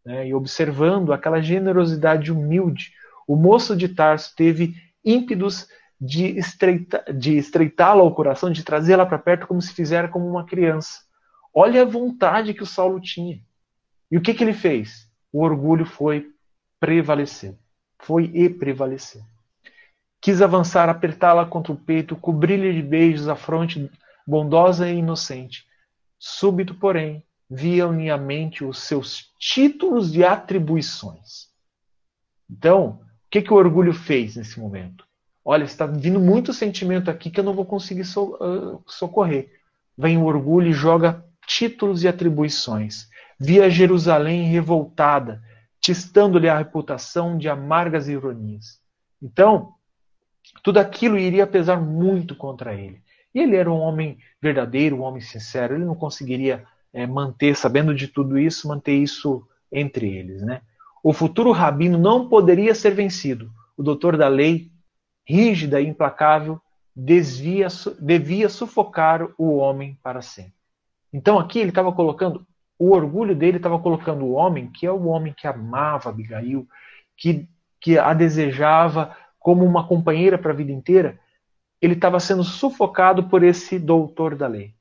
né, 0.05 0.27
e 0.27 0.33
observando 0.33 1.13
aquela 1.13 1.41
generosidade 1.41 2.31
humilde, 2.31 2.93
o 3.27 3.35
moço 3.35 3.75
de 3.75 3.89
Tarso 3.89 4.33
teve 4.35 4.75
ímpetos 5.03 5.67
de, 5.99 6.37
estreita, 6.37 7.03
de 7.13 7.37
estreitá-la 7.37 8.01
ao 8.01 8.13
coração, 8.13 8.51
de 8.51 8.63
trazê-la 8.63 9.05
para 9.05 9.19
perto 9.19 9.47
como 9.47 9.61
se 9.61 9.73
fizera 9.73 10.07
como 10.07 10.27
uma 10.27 10.45
criança. 10.45 11.01
Olha 11.53 11.81
a 11.81 11.85
vontade 11.85 12.53
que 12.53 12.63
o 12.63 12.67
Saulo 12.67 12.99
tinha. 12.99 13.41
E 14.09 14.17
o 14.17 14.21
que, 14.21 14.33
que 14.33 14.43
ele 14.43 14.53
fez? 14.53 15.09
O 15.31 15.43
orgulho 15.43 15.85
foi 15.85 16.27
prevalecer. 16.79 17.55
Foi 17.99 18.31
e 18.33 18.49
prevaleceu. 18.49 19.21
Quis 20.21 20.41
avançar, 20.41 20.89
apertá-la 20.89 21.45
contra 21.45 21.71
o 21.71 21.77
peito, 21.77 22.15
cobrir-lhe 22.15 22.73
de 22.73 22.81
beijos 22.81 23.27
a 23.27 23.35
fronte 23.35 23.91
bondosa 24.25 24.89
e 24.89 24.97
inocente. 24.97 25.65
Súbito, 26.17 26.75
porém, 26.75 27.23
à 27.51 28.17
mente 28.17 28.63
os 28.63 28.79
seus 28.79 29.31
títulos 29.39 30.15
e 30.15 30.23
atribuições. 30.23 31.49
Então, 32.49 33.01
o 33.01 33.29
que, 33.29 33.41
que 33.41 33.53
o 33.53 33.57
orgulho 33.57 33.93
fez 33.93 34.35
nesse 34.35 34.59
momento? 34.59 35.05
Olha, 35.43 35.63
está 35.63 35.85
vindo 35.85 36.19
muito 36.19 36.53
sentimento 36.53 37.09
aqui 37.09 37.31
que 37.31 37.39
eu 37.39 37.43
não 37.43 37.53
vou 37.53 37.65
conseguir 37.65 38.05
so, 38.05 38.35
uh, 38.35 38.83
socorrer. 38.87 39.51
Vem 39.97 40.17
o 40.17 40.25
orgulho 40.25 40.69
e 40.69 40.73
joga 40.73 41.25
títulos 41.47 42.03
e 42.03 42.07
atribuições. 42.07 43.07
Via 43.39 43.69
Jerusalém 43.69 44.43
revoltada, 44.43 45.41
testando-lhe 45.81 46.49
a 46.49 46.57
reputação 46.57 47.37
de 47.37 47.49
amargas 47.49 48.07
ironias. 48.07 48.79
Então, 49.21 49.73
tudo 50.63 50.77
aquilo 50.77 51.17
iria 51.17 51.47
pesar 51.47 51.81
muito 51.81 52.35
contra 52.35 52.73
ele. 52.73 53.01
E 53.33 53.39
ele 53.39 53.55
era 53.55 53.71
um 53.71 53.79
homem 53.79 54.17
verdadeiro, 54.41 54.97
um 54.97 55.01
homem 55.01 55.21
sincero. 55.21 55.75
Ele 55.75 55.85
não 55.85 55.95
conseguiria 55.95 56.65
é, 56.93 57.05
manter, 57.05 57.55
sabendo 57.55 57.93
de 57.93 58.07
tudo 58.07 58.37
isso, 58.37 58.67
manter 58.67 58.93
isso 58.93 59.47
entre 59.71 60.07
eles. 60.07 60.41
Né? 60.41 60.61
O 61.03 61.13
futuro 61.13 61.51
rabino 61.51 61.97
não 61.97 62.27
poderia 62.27 62.73
ser 62.75 62.91
vencido. 62.91 63.51
O 63.77 63.83
doutor 63.83 64.17
da 64.17 64.27
lei, 64.27 64.71
rígida 65.27 65.79
e 65.79 65.87
implacável, 65.87 66.59
desvia, 66.95 67.67
devia 67.99 68.49
sufocar 68.49 69.27
o 69.37 69.55
homem 69.57 69.97
para 70.03 70.21
sempre. 70.21 70.53
Então 71.13 71.39
aqui 71.39 71.59
ele 71.59 71.69
estava 71.69 71.91
colocando, 71.91 72.45
o 72.77 72.91
orgulho 72.91 73.35
dele 73.35 73.57
estava 73.57 73.79
colocando 73.79 74.25
o 74.25 74.31
homem, 74.31 74.69
que 74.71 74.85
é 74.85 74.91
o 74.91 75.05
homem 75.05 75.33
que 75.33 75.47
amava 75.47 76.09
Abigail, 76.09 76.67
que, 77.17 77.47
que 77.79 77.97
a 77.97 78.13
desejava 78.13 79.15
como 79.39 79.65
uma 79.65 79.87
companheira 79.87 80.37
para 80.37 80.51
a 80.51 80.55
vida 80.55 80.71
inteira, 80.71 81.19
ele 81.81 81.93
estava 81.93 82.19
sendo 82.19 82.43
sufocado 82.43 83.29
por 83.29 83.43
esse 83.43 83.79
doutor 83.79 84.35
da 84.35 84.47
lei. 84.47 84.73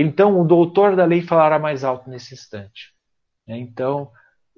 Então, 0.00 0.40
o 0.40 0.44
doutor 0.44 0.94
da 0.94 1.04
lei 1.04 1.22
falará 1.22 1.58
mais 1.58 1.82
alto 1.82 2.08
nesse 2.08 2.32
instante. 2.32 2.94
Então, 3.48 4.12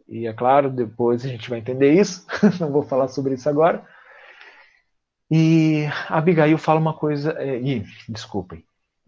e 0.07 0.27
é 0.27 0.35
claro, 0.35 0.69
depois 0.69 1.25
a 1.25 1.29
gente 1.29 1.49
vai 1.49 1.59
entender 1.59 1.95
isso, 1.95 2.27
não 2.61 2.71
vou 2.71 2.83
falar 2.83 3.09
sobre 3.09 3.33
isso 3.33 3.49
agora. 3.49 3.83
E 5.31 5.87
Abigail 6.11 6.59
fala 6.59 6.79
uma 6.79 6.93
coisa, 6.93 7.33
é, 7.39 7.59
e, 7.59 7.87
desculpem, 8.07 8.63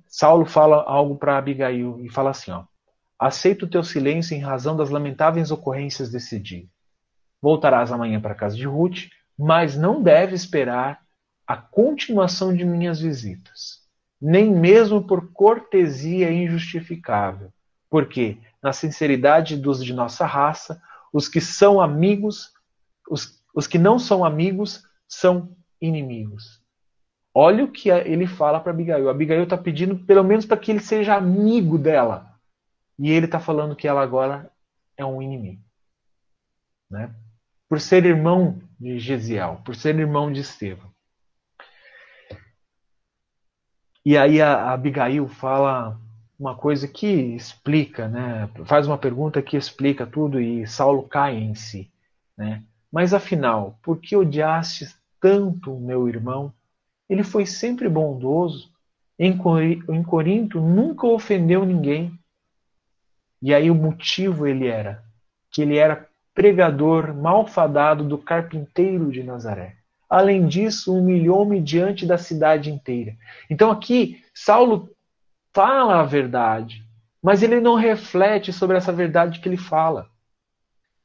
Saulo 0.09 0.47
fala 0.47 0.83
algo 0.85 1.17
para 1.17 1.37
Abigail 1.37 2.01
e 2.01 2.09
fala 2.09 2.31
assim: 2.31 2.51
ó, 2.51 2.65
aceito 3.19 3.67
o 3.67 3.69
teu 3.69 3.85
silêncio 3.85 4.35
em 4.35 4.41
razão 4.41 4.75
das 4.75 4.89
lamentáveis 4.89 5.51
ocorrências 5.51 6.11
desse 6.11 6.41
dia. 6.41 6.65
Voltarás 7.43 7.93
amanhã 7.93 8.19
para 8.19 8.33
a 8.33 8.37
casa 8.37 8.57
de 8.57 8.67
Ruth, 8.67 9.09
mas 9.39 9.77
não 9.77 10.03
deve 10.03 10.35
esperar 10.35 11.03
a 11.47 11.59
continuação 11.59 12.57
de 12.57 12.65
minhas 12.65 13.01
visitas, 13.01 13.82
nem 14.23 14.55
mesmo 14.55 15.03
por 15.03 15.33
cortesia 15.33 16.31
injustificável, 16.31 17.53
porque, 17.91 18.39
na 18.63 18.73
sinceridade 18.73 19.57
dos 19.57 19.85
de 19.85 19.93
nossa 19.93 20.25
raça, 20.25 20.81
os 21.13 21.27
que 21.27 21.41
são 21.41 21.81
amigos, 21.81 22.53
os, 23.11 23.43
os 23.53 23.67
que 23.67 23.79
não 23.79 23.99
são 23.99 24.25
amigos, 24.25 24.85
são 25.09 25.57
inimigos. 25.81 26.63
Olha 27.35 27.65
o 27.65 27.73
que 27.73 27.91
ele 27.91 28.27
fala 28.27 28.61
para 28.61 28.71
Abigail. 28.71 29.09
Abigail 29.09 29.43
está 29.43 29.59
pedindo, 29.59 29.99
pelo 29.99 30.23
menos, 30.23 30.47
para 30.47 30.57
que 30.57 30.71
ele 30.71 30.81
seja 30.81 31.17
amigo 31.17 31.77
dela. 31.77 32.33
E 32.99 33.11
ele 33.11 33.27
está 33.27 33.41
falando 33.41 33.75
que 33.75 33.89
ela 33.89 34.03
agora 34.03 34.53
é 34.97 35.05
um 35.05 35.21
inimigo. 35.21 35.63
Né? 36.89 37.13
Por 37.69 37.81
ser 37.81 38.05
irmão 38.05 38.61
de 38.79 38.99
Gesiel, 38.99 39.61
por 39.65 39.75
ser 39.75 39.99
irmão 39.99 40.31
de 40.31 40.41
Estevão. 40.41 40.92
E 44.05 44.17
aí 44.17 44.41
a 44.41 44.73
Abigail 44.73 45.29
fala 45.29 45.99
uma 46.39 46.57
coisa 46.57 46.89
que 46.89 47.07
explica, 47.07 48.09
né? 48.09 48.49
Faz 48.65 48.87
uma 48.87 48.99
pergunta 48.99 49.41
que 49.41 49.57
explica 49.57 50.05
tudo 50.07 50.41
e 50.41 50.67
Saulo 50.67 51.05
cai 51.05 51.37
em 51.37 51.55
si, 51.55 51.91
né? 52.37 52.65
Mas 52.91 53.15
afinal, 53.15 53.79
por 53.83 54.01
que 54.01 54.17
odiaste 54.17 54.95
tanto 55.21 55.79
meu 55.79 56.09
irmão? 56.09 56.53
Ele 57.09 57.23
foi 57.23 57.47
sempre 57.47 57.89
bondoso. 57.89 58.71
Em 59.19 59.37
Corinto 59.37 60.61
nunca 60.61 61.07
ofendeu 61.07 61.65
ninguém. 61.65 62.19
E 63.41 63.55
aí 63.55 63.71
o 63.71 63.75
motivo 63.75 64.47
ele 64.47 64.67
era 64.67 65.05
que 65.51 65.63
ele 65.63 65.77
era 65.77 66.09
pregador 66.35 67.15
malfadado 67.15 68.03
do 68.03 68.19
carpinteiro 68.19 69.13
de 69.13 69.23
Nazaré. 69.23 69.77
Além 70.13 70.47
disso, 70.47 70.95
humilhou-me 70.95 71.59
diante 71.59 72.05
da 72.05 72.19
cidade 72.19 72.71
inteira. 72.71 73.17
Então 73.49 73.71
aqui 73.71 74.23
Saulo 74.35 74.95
fala 75.55 76.01
a 76.01 76.05
verdade, 76.05 76.87
mas 77.23 77.43
ele 77.43 77.61
não 77.61 77.77
reflete 77.77 78.53
sobre 78.53 78.77
essa 78.77 78.93
verdade 78.93 79.41
que 79.41 79.49
ele 79.49 79.57
fala. 79.57 80.11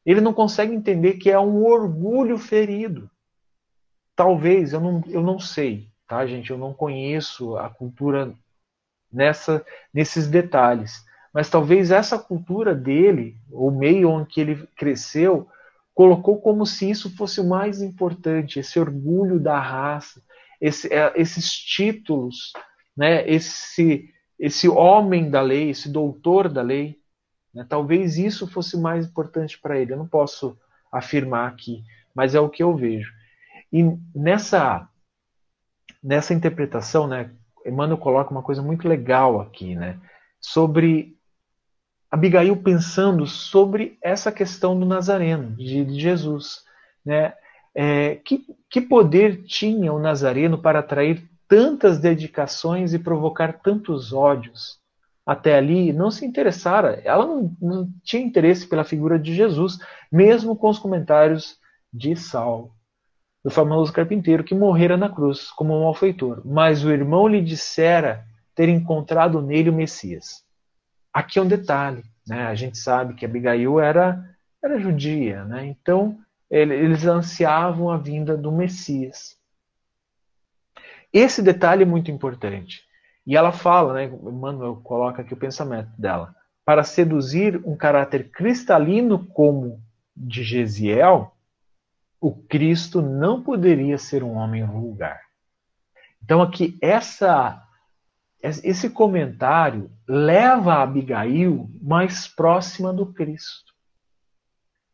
Ele 0.05 0.19
não 0.19 0.33
consegue 0.33 0.75
entender 0.75 1.13
que 1.13 1.31
é 1.31 1.39
um 1.39 1.63
orgulho 1.63 2.37
ferido. 2.37 3.09
Talvez, 4.13 4.73
eu 4.73 4.81
não, 4.81 5.01
eu 5.07 5.23
não 5.23 5.39
sei, 5.39 5.87
tá, 6.05 6.27
gente? 6.27 6.51
Eu 6.51 6.57
não 6.57 6.73
conheço 6.73 7.55
a 7.55 7.69
cultura 7.69 8.33
nessa, 9.09 9.65
nesses 9.93 10.27
detalhes. 10.27 11.05
Mas 11.33 11.49
talvez 11.49 11.91
essa 11.91 12.19
cultura 12.19 12.75
dele, 12.75 13.37
o 13.49 13.71
meio 13.71 14.25
que 14.25 14.41
ele 14.41 14.67
cresceu, 14.75 15.47
colocou 15.97 16.39
como 16.39 16.63
se 16.63 16.87
isso 16.87 17.09
fosse 17.17 17.41
o 17.41 17.49
mais 17.49 17.81
importante, 17.81 18.59
esse 18.59 18.79
orgulho 18.79 19.39
da 19.39 19.59
raça, 19.59 20.21
esse, 20.61 20.93
é, 20.93 21.11
esses 21.15 21.51
títulos, 21.51 22.53
né, 22.95 23.27
esse, 23.27 24.07
esse 24.37 24.69
homem 24.69 25.27
da 25.31 25.41
lei, 25.41 25.71
esse 25.71 25.89
doutor 25.89 26.49
da 26.49 26.61
lei, 26.61 26.99
né? 27.51 27.65
talvez 27.67 28.15
isso 28.15 28.45
fosse 28.45 28.77
mais 28.77 29.07
importante 29.07 29.59
para 29.59 29.79
ele. 29.79 29.91
Eu 29.91 29.97
não 29.97 30.07
posso 30.07 30.55
afirmar 30.91 31.49
aqui, 31.49 31.81
mas 32.13 32.35
é 32.35 32.39
o 32.39 32.47
que 32.49 32.61
eu 32.61 32.75
vejo. 32.75 33.11
E 33.73 33.83
nessa 34.13 34.87
nessa 36.03 36.31
interpretação, 36.31 37.07
né, 37.07 37.31
Emmanuel 37.65 37.97
coloca 37.97 38.29
uma 38.29 38.43
coisa 38.43 38.61
muito 38.61 38.87
legal 38.87 39.41
aqui, 39.41 39.75
né, 39.75 39.99
sobre 40.39 41.16
Abigail 42.09 42.55
pensando 42.57 43.25
sobre 43.25 43.97
essa 44.01 44.31
questão 44.31 44.79
do 44.79 44.85
Nazareno, 44.85 45.55
de, 45.55 45.83
de 45.83 45.99
Jesus, 45.99 46.63
né, 47.05 47.33
é, 47.75 48.15
que, 48.15 48.45
que 48.69 48.81
poder 48.81 49.43
tinha 49.43 49.91
o 49.91 49.99
Nazareno 49.99 50.57
para 50.57 50.79
atrair 50.79 51.29
tantas 51.47 51.99
dedicações 51.99 52.93
e 52.93 52.99
provocar 52.99 53.59
tantos 53.61 54.13
ódios. 54.13 54.79
Até 55.25 55.57
ali 55.57 55.91
não 55.91 56.09
se 56.09 56.25
interessara, 56.25 57.01
ela 57.03 57.25
não, 57.25 57.55
não 57.61 57.89
tinha 58.03 58.23
interesse 58.23 58.65
pela 58.65 58.85
figura 58.85 59.19
de 59.19 59.35
Jesus, 59.35 59.77
mesmo 60.09 60.55
com 60.55 60.69
os 60.69 60.79
comentários 60.79 61.57
de 61.91 62.15
Saulo, 62.15 62.71
do 63.43 63.51
famoso 63.51 63.91
carpinteiro 63.91 64.43
que 64.43 64.55
morrera 64.55 64.95
na 64.95 65.09
cruz 65.09 65.51
como 65.51 65.77
um 65.77 65.83
malfeitor. 65.83 66.41
Mas 66.45 66.83
o 66.85 66.91
irmão 66.91 67.27
lhe 67.27 67.41
dissera 67.41 68.25
ter 68.55 68.69
encontrado 68.69 69.41
nele 69.41 69.69
o 69.69 69.73
Messias. 69.73 70.46
Aqui 71.13 71.39
é 71.39 71.41
um 71.41 71.47
detalhe, 71.47 72.03
né? 72.27 72.47
A 72.47 72.55
gente 72.55 72.77
sabe 72.77 73.13
que 73.13 73.25
Abigail 73.25 73.79
era 73.79 74.35
era 74.63 74.79
judia, 74.79 75.45
né? 75.45 75.65
Então 75.65 76.19
eles 76.49 77.05
ansiavam 77.05 77.89
a 77.89 77.97
vinda 77.97 78.37
do 78.37 78.51
Messias. 78.51 79.37
Esse 81.11 81.41
detalhe 81.41 81.83
é 81.83 81.85
muito 81.85 82.11
importante. 82.11 82.83
E 83.25 83.35
ela 83.35 83.51
fala, 83.51 83.93
né, 83.93 84.07
Manuel 84.07 84.77
coloca 84.77 85.21
aqui 85.21 85.33
o 85.33 85.37
pensamento 85.37 85.89
dela, 85.97 86.33
para 86.63 86.83
seduzir 86.83 87.61
um 87.65 87.75
caráter 87.75 88.29
cristalino 88.29 89.25
como 89.27 89.81
de 90.15 90.43
Gesiel, 90.43 91.35
o 92.19 92.31
Cristo 92.31 93.01
não 93.01 93.43
poderia 93.43 93.97
ser 93.97 94.23
um 94.23 94.33
homem 94.33 94.65
vulgar. 94.65 95.21
Então 96.23 96.41
aqui 96.41 96.77
essa 96.81 97.61
esse 98.41 98.89
comentário 98.89 99.91
leva 100.07 100.75
a 100.75 100.83
Abigail 100.83 101.69
mais 101.81 102.27
próxima 102.27 102.93
do 102.93 103.11
Cristo. 103.13 103.73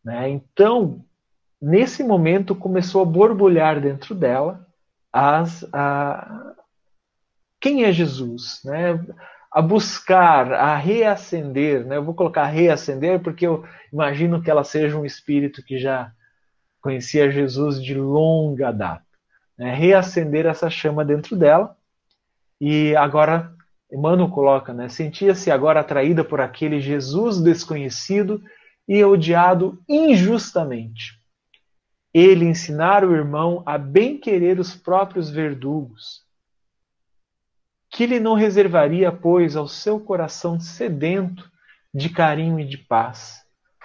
Né? 0.03 0.29
Então, 0.29 1.05
nesse 1.61 2.03
momento 2.03 2.55
começou 2.55 3.01
a 3.01 3.05
borbulhar 3.05 3.79
dentro 3.81 4.15
dela 4.15 4.65
as, 5.11 5.65
a, 5.73 6.55
quem 7.59 7.83
é 7.83 7.91
Jesus, 7.91 8.61
né? 8.63 8.99
a 9.51 9.61
buscar, 9.61 10.51
a 10.51 10.75
reacender, 10.75 11.85
né? 11.85 11.97
eu 11.97 12.03
vou 12.03 12.15
colocar 12.15 12.45
reacender 12.45 13.21
porque 13.21 13.45
eu 13.45 13.63
imagino 13.91 14.41
que 14.41 14.49
ela 14.49 14.63
seja 14.63 14.97
um 14.97 15.05
espírito 15.05 15.63
que 15.63 15.77
já 15.77 16.11
conhecia 16.81 17.31
Jesus 17.31 17.81
de 17.81 17.93
longa 17.93 18.71
data. 18.71 19.05
Né? 19.57 19.73
Reacender 19.75 20.45
essa 20.45 20.69
chama 20.69 21.05
dentro 21.05 21.35
dela 21.35 21.77
e 22.65 22.95
agora 22.95 23.51
Emmanuel 23.91 24.29
coloca, 24.29 24.73
né? 24.73 24.87
sentia-se 24.87 25.51
agora 25.51 25.79
atraída 25.81 26.23
por 26.23 26.39
aquele 26.39 26.79
Jesus 26.79 27.41
desconhecido 27.41 28.41
e 28.87 29.03
odiado 29.03 29.81
injustamente 29.87 31.23
ele 32.13 32.45
ensinar 32.45 33.03
o 33.03 33.15
irmão 33.15 33.63
a 33.65 33.77
bem 33.77 34.19
querer 34.19 34.59
os 34.59 34.75
próprios 34.75 35.31
verdugos, 35.31 36.21
que 37.89 38.03
ele 38.03 38.19
não 38.19 38.35
reservaria, 38.35 39.11
pois, 39.11 39.55
ao 39.55 39.67
seu 39.67 39.99
coração 39.99 40.59
sedento 40.59 41.49
de 41.93 42.09
carinho 42.09 42.59
e 42.59 42.65
de 42.65 42.77
paz. 42.77 43.41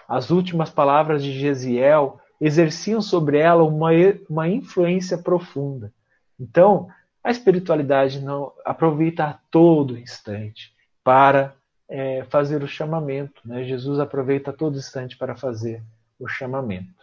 As 0.06 0.30
últimas 0.30 0.70
palavras 0.70 1.22
de 1.22 1.32
Gesiel 1.32 2.20
exerciam 2.40 3.00
sobre 3.00 3.38
ela 3.38 3.64
uma, 3.64 3.90
uma 4.28 4.48
influência 4.48 5.18
profunda. 5.18 5.92
Então, 6.38 6.88
a 7.22 7.30
espiritualidade 7.30 8.20
não 8.20 8.52
aproveita 8.64 9.24
a 9.24 9.38
todo 9.50 9.98
instante 9.98 10.72
para 11.02 11.54
é, 11.88 12.24
fazer 12.24 12.62
o 12.62 12.68
chamamento. 12.68 13.40
Né? 13.44 13.64
Jesus 13.64 13.98
aproveita 13.98 14.50
a 14.50 14.54
todo 14.54 14.78
instante 14.78 15.16
para 15.16 15.36
fazer 15.36 15.82
o 16.18 16.28
chamamento. 16.28 16.98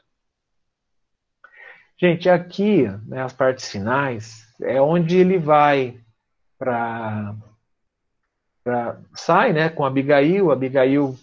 Gente, 1.98 2.30
aqui, 2.30 2.88
né, 3.08 3.24
as 3.24 3.32
partes 3.32 3.70
finais, 3.70 4.46
é 4.62 4.82
onde 4.82 5.18
ele 5.18 5.38
vai 5.38 5.98
para. 6.58 7.36
sai 9.14 9.54
né, 9.54 9.70
com 9.70 9.86
Abigail, 9.86 10.52
Abigail 10.52 11.18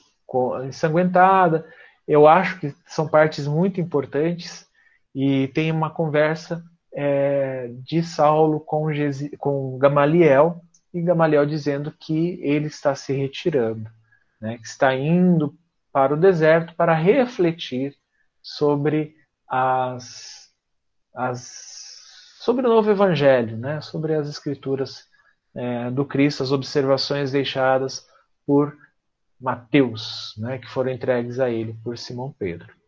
ensanguentada. 0.65 1.67
Eu 2.09 2.27
acho 2.27 2.59
que 2.59 2.75
são 2.87 3.07
partes 3.07 3.47
muito 3.47 3.81
importantes 3.81 4.67
e 5.15 5.49
tem 5.49 5.71
uma 5.71 5.91
conversa 5.91 6.65
é, 6.95 7.69
de 7.83 8.03
Saulo 8.03 8.61
com, 8.61 8.87
com 9.39 9.79
Gamaliel 9.79 10.61
e 10.93 11.01
Gamaliel 11.01 11.47
dizendo 11.47 11.91
que 11.93 12.39
ele 12.43 12.67
está 12.67 12.95
se 12.95 13.13
retirando, 13.13 13.91
né, 14.41 14.59
que 14.59 14.67
está 14.67 14.95
indo 14.95 15.57
para 15.93 16.15
o 16.15 16.21
deserto 16.21 16.75
para 16.75 16.95
refletir 16.95 17.97
sobre 18.43 19.15
as, 19.49 20.51
as 21.15 21.81
sobre 22.41 22.67
o 22.67 22.71
novo 22.71 22.91
evangelho, 22.91 23.57
né, 23.57 23.81
sobre 23.81 24.15
as 24.15 24.29
escrituras 24.29 25.07
é, 25.55 25.91
do 25.91 26.05
Cristo, 26.05 26.43
as 26.43 26.51
observações 26.51 27.31
deixadas 27.31 28.07
por 28.45 28.77
Mateus, 29.41 30.35
né, 30.37 30.59
que 30.59 30.69
foram 30.69 30.91
entregues 30.91 31.39
a 31.39 31.49
ele 31.49 31.75
por 31.85 31.97
Simão 31.97 32.35
Pedro. 32.37 32.82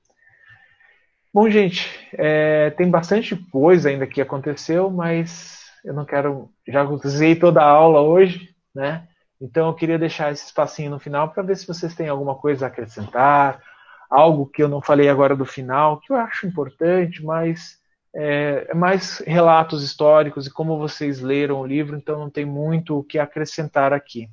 Bom, 1.35 1.51
gente, 1.51 1.91
é, 2.13 2.71
tem 2.71 2.89
bastante 2.89 3.35
coisa 3.35 3.89
ainda 3.89 4.07
que 4.07 4.21
aconteceu, 4.21 4.89
mas 4.89 5.65
eu 5.85 5.93
não 5.93 6.05
quero. 6.05 6.49
Já 6.65 6.85
usei 6.85 7.35
toda 7.35 7.61
a 7.61 7.69
aula 7.69 8.01
hoje, 8.03 8.55
né? 8.73 9.09
Então 9.41 9.67
eu 9.67 9.75
queria 9.75 9.99
deixar 9.99 10.31
esse 10.31 10.47
espacinho 10.47 10.93
no 10.93 11.01
final 11.01 11.31
para 11.31 11.43
ver 11.43 11.57
se 11.57 11.67
vocês 11.67 11.93
têm 11.93 12.09
alguma 12.09 12.37
coisa 12.37 12.67
a 12.67 12.69
acrescentar, 12.69 13.61
algo 14.09 14.47
que 14.47 14.63
eu 14.63 14.69
não 14.69 14.81
falei 14.81 15.09
agora 15.09 15.35
do 15.35 15.45
final, 15.45 15.99
que 15.99 16.13
eu 16.13 16.17
acho 16.17 16.47
importante, 16.47 17.21
mas 17.25 17.81
é, 18.15 18.69
é 18.69 18.75
mais 18.75 19.19
relatos 19.27 19.83
históricos 19.83 20.47
e 20.47 20.53
como 20.53 20.79
vocês 20.79 21.21
leram 21.21 21.61
o 21.61 21.67
livro, 21.67 21.97
então 21.97 22.17
não 22.17 22.31
tem 22.31 22.45
muito 22.45 22.97
o 22.97 23.03
que 23.03 23.19
acrescentar 23.19 23.93
aqui. 23.93 24.31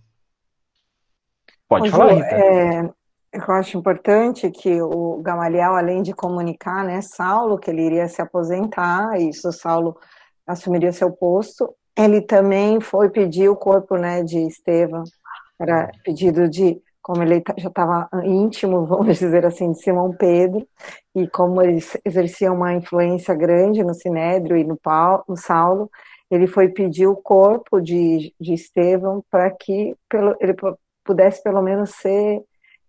Pode 1.67 1.89
falar, 1.89 2.13
Rita. 2.13 2.35
É, 2.35 2.93
eu 3.33 3.53
acho 3.53 3.77
importante 3.77 4.49
que 4.51 4.81
o 4.81 5.21
Gamaliel, 5.21 5.75
além 5.75 6.01
de 6.01 6.13
comunicar, 6.13 6.83
né, 6.83 7.01
Saulo, 7.01 7.57
que 7.57 7.69
ele 7.71 7.83
iria 7.83 8.07
se 8.07 8.21
aposentar, 8.21 9.19
e 9.19 9.29
isso 9.29 9.51
Saulo 9.53 9.97
assumiria 10.45 10.91
seu 10.91 11.11
posto, 11.11 11.73
ele 11.97 12.21
também 12.21 12.81
foi 12.81 13.09
pedir 13.09 13.49
o 13.49 13.55
corpo, 13.55 13.95
né, 13.97 14.23
de 14.23 14.39
Estevão, 14.39 15.03
era 15.59 15.89
pedido 16.03 16.49
de, 16.49 16.81
como 17.01 17.23
ele 17.23 17.41
já 17.57 17.69
estava 17.69 18.09
íntimo, 18.23 18.85
vamos 18.85 19.17
dizer 19.19 19.45
assim, 19.45 19.71
de 19.71 19.81
Simão 19.81 20.11
Pedro, 20.13 20.67
e 21.15 21.27
como 21.27 21.61
ele 21.61 21.79
exercia 22.03 22.51
uma 22.51 22.73
influência 22.73 23.33
grande 23.33 23.83
no 23.83 23.93
Sinédrio 23.93 24.57
e 24.57 24.63
no, 24.65 24.75
Paulo, 24.75 25.23
no 25.27 25.37
Saulo, 25.37 25.89
ele 26.29 26.47
foi 26.47 26.69
pedir 26.69 27.07
o 27.07 27.15
corpo 27.15 27.79
de, 27.79 28.33
de 28.39 28.53
Estevão 28.53 29.23
para 29.29 29.49
que 29.51 29.95
pelo, 30.09 30.35
ele 30.39 30.55
pudesse 31.03 31.43
pelo 31.43 31.61
menos 31.61 31.91
ser 31.91 32.41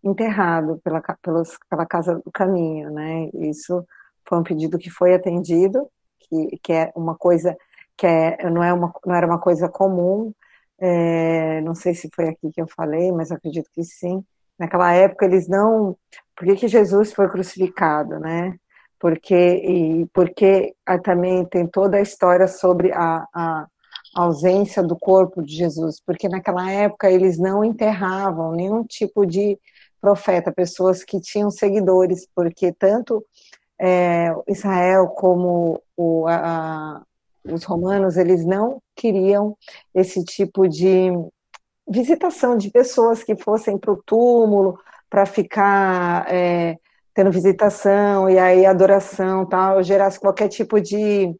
enterrado 0.03 0.81
pela, 0.83 1.01
pelos, 1.23 1.59
pela 1.70 1.87
Casa 1.87 2.16
do 2.16 2.31
Caminho, 2.33 2.91
né? 2.91 3.31
Isso 3.35 3.87
foi 4.27 4.39
um 4.39 4.43
pedido 4.43 4.79
que 4.79 4.91
foi 4.91 5.15
atendido, 5.15 5.89
que, 6.20 6.59
que 6.62 6.73
é 6.73 6.93
uma 6.95 7.16
coisa 7.16 7.57
que 7.97 8.07
é, 8.07 8.51
não, 8.51 8.62
é 8.62 8.73
uma, 8.73 8.93
não 9.07 9.15
era 9.15 9.27
uma 9.27 9.39
coisa 9.39 9.69
comum, 9.69 10.33
é, 10.79 11.61
não 11.61 11.74
sei 11.74 11.95
se 11.95 12.11
foi 12.15 12.29
aqui 12.29 12.51
que 12.51 12.61
eu 12.61 12.66
falei, 12.66 13.12
mas 13.12 13.31
acredito 13.31 13.70
que 13.73 13.85
sim. 13.85 14.24
Naquela 14.59 14.93
época 14.93 15.24
eles 15.24 15.49
não. 15.49 15.97
Por 16.37 16.47
que, 16.47 16.57
que 16.57 16.69
Jesus 16.69 17.12
foi 17.12 17.29
crucificado, 17.29 18.19
né? 18.19 18.57
Porque, 18.99 19.35
e 19.35 20.07
porque 20.12 20.74
também 21.05 21.45
tem 21.45 21.66
toda 21.66 21.97
a 21.97 22.01
história 22.01 22.47
sobre 22.49 22.93
a, 22.93 23.27
a 23.35 23.66
ausência 24.15 24.83
do 24.83 24.97
corpo 24.97 25.43
de 25.43 25.55
Jesus, 25.57 26.01
porque 26.05 26.29
naquela 26.29 26.70
época 26.70 27.11
eles 27.11 27.39
não 27.39 27.65
enterravam 27.65 28.53
nenhum 28.53 28.85
tipo 28.85 29.27
de 29.27 29.59
profeta, 30.03 30.53
pessoas 30.53 31.05
que 31.05 31.20
tinham 31.20 31.51
seguidores, 31.51 32.29
porque 32.35 32.73
tanto 32.73 33.24
é, 33.81 34.35
Israel 34.49 35.07
como 35.09 35.81
o, 35.97 36.27
a, 36.27 37.01
os 37.45 37.62
romanos, 37.65 38.16
eles 38.16 38.45
não 38.45 38.83
queriam 38.97 39.57
esse 39.95 40.24
tipo 40.24 40.69
de 40.69 41.11
visitação 41.89 42.57
de 42.57 42.70
pessoas 42.70 43.23
que 43.23 43.37
fossem 43.37 43.79
para 43.79 43.93
o 43.93 44.03
túmulo 44.03 44.79
para 45.09 45.24
ficar 45.24 46.27
é, 46.33 46.79
tendo 47.15 47.31
visitação 47.31 48.29
e 48.29 48.39
aí 48.39 48.66
adoração 48.66 49.47
tal, 49.47 49.83
gerasse 49.83 50.19
qualquer 50.19 50.49
tipo 50.49 50.81
de, 50.81 51.33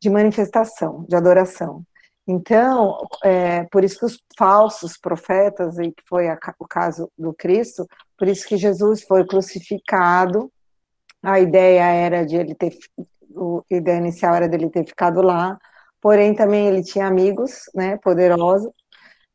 de 0.00 0.10
manifestação, 0.10 1.04
de 1.08 1.16
adoração. 1.16 1.82
Então, 2.26 2.98
é, 3.22 3.64
por 3.64 3.84
isso 3.84 4.00
que 4.00 4.04
os 4.04 4.18
falsos 4.36 4.98
profetas, 4.98 5.78
e 5.78 5.92
que 5.92 6.02
foi 6.08 6.28
a, 6.28 6.36
o 6.58 6.66
caso 6.66 7.10
do 7.16 7.32
Cristo, 7.32 7.86
por 8.18 8.26
isso 8.26 8.46
que 8.46 8.56
Jesus 8.56 9.02
foi 9.04 9.24
crucificado. 9.24 10.50
A 11.22 11.38
ideia 11.38 11.84
era 11.84 12.26
de 12.26 12.36
ele 12.36 12.54
ter, 12.54 12.76
a 13.70 13.74
ideia 13.74 13.98
inicial 13.98 14.34
era 14.34 14.48
dele 14.48 14.70
ter 14.70 14.84
ficado 14.84 15.22
lá, 15.22 15.56
porém 16.00 16.34
também 16.34 16.66
ele 16.66 16.82
tinha 16.82 17.06
amigos, 17.06 17.70
né, 17.74 17.96
poderosos. 17.98 18.70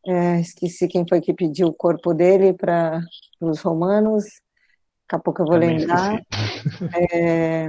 É, 0.05 0.39
esqueci 0.39 0.87
quem 0.87 1.05
foi 1.07 1.21
que 1.21 1.33
pediu 1.33 1.67
o 1.67 1.73
corpo 1.73 2.13
dele 2.13 2.53
para 2.53 2.99
os 3.39 3.61
romanos. 3.61 4.25
Daqui 5.03 5.15
a 5.15 5.19
pouco 5.19 5.41
eu 5.43 5.45
vou 5.45 5.55
também 5.55 5.77
lembrar. 5.77 6.19
É, 7.11 7.67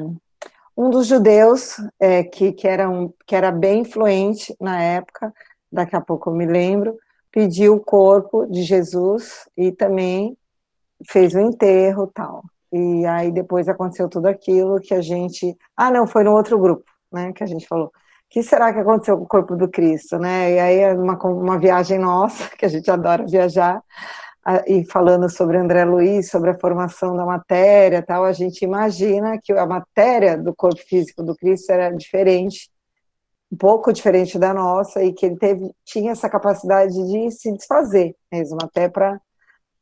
um 0.77 0.91
dos 0.91 1.07
judeus 1.07 1.77
é, 2.01 2.23
que, 2.23 2.53
que, 2.53 2.67
era 2.67 2.89
um, 2.89 3.13
que 3.27 3.37
era 3.37 3.51
bem 3.51 3.81
influente 3.81 4.55
na 4.61 4.83
época, 4.83 5.33
daqui 5.71 5.95
a 5.95 6.01
pouco 6.01 6.31
eu 6.31 6.35
me 6.35 6.47
lembro, 6.47 6.97
pediu 7.31 7.75
o 7.75 7.81
corpo 7.81 8.47
de 8.47 8.63
Jesus 8.63 9.49
e 9.57 9.73
também 9.73 10.37
fez 11.09 11.35
o 11.35 11.41
enterro 11.41 12.07
tal. 12.07 12.43
E 12.73 13.05
aí 13.07 13.31
depois 13.31 13.69
aconteceu 13.69 14.09
tudo 14.09 14.27
aquilo 14.27 14.81
que 14.81 14.95
a 14.95 15.03
gente. 15.03 15.57
Ah, 15.77 15.91
não, 15.91 16.07
foi 16.07 16.25
no 16.25 16.33
outro 16.33 16.59
grupo, 16.59 16.85
né? 17.13 17.33
Que 17.33 17.45
a 17.45 17.47
gente 17.47 17.67
falou. 17.67 17.87
O 17.87 17.93
que 18.31 18.43
será 18.43 18.73
que 18.73 18.81
aconteceu 18.81 19.19
com 19.19 19.25
o 19.25 19.29
corpo 19.29 19.55
do 19.55 19.69
Cristo, 19.69 20.19
né? 20.19 20.53
E 20.53 20.59
aí 20.59 20.79
é 20.79 20.95
uma, 20.95 21.19
uma 21.27 21.59
viagem 21.59 21.99
nossa, 21.99 22.49
que 22.57 22.65
a 22.65 22.69
gente 22.69 22.91
adora 22.91 23.27
viajar, 23.27 23.83
e 24.67 24.85
falando 24.85 25.29
sobre 25.29 25.57
André 25.57 25.85
Luiz, 25.85 26.29
sobre 26.29 26.51
a 26.51 26.59
formação 26.59 27.17
da 27.17 27.25
matéria 27.25 28.03
tal, 28.03 28.25
a 28.25 28.33
gente 28.33 28.65
imagina 28.65 29.39
que 29.43 29.53
a 29.53 29.67
matéria 29.67 30.37
do 30.37 30.55
corpo 30.55 30.81
físico 30.81 31.23
do 31.23 31.37
Cristo 31.37 31.71
era 31.71 31.91
diferente, 31.91 32.69
um 33.53 33.57
pouco 33.57 33.93
diferente 33.93 34.39
da 34.39 34.53
nossa, 34.53 35.03
e 35.03 35.13
que 35.13 35.27
ele 35.27 35.37
teve, 35.37 35.71
tinha 35.85 36.13
essa 36.13 36.29
capacidade 36.29 36.93
de 36.93 37.31
se 37.31 37.53
desfazer 37.53 38.17
mesmo, 38.33 38.59
até 38.63 38.89
para 38.89 39.21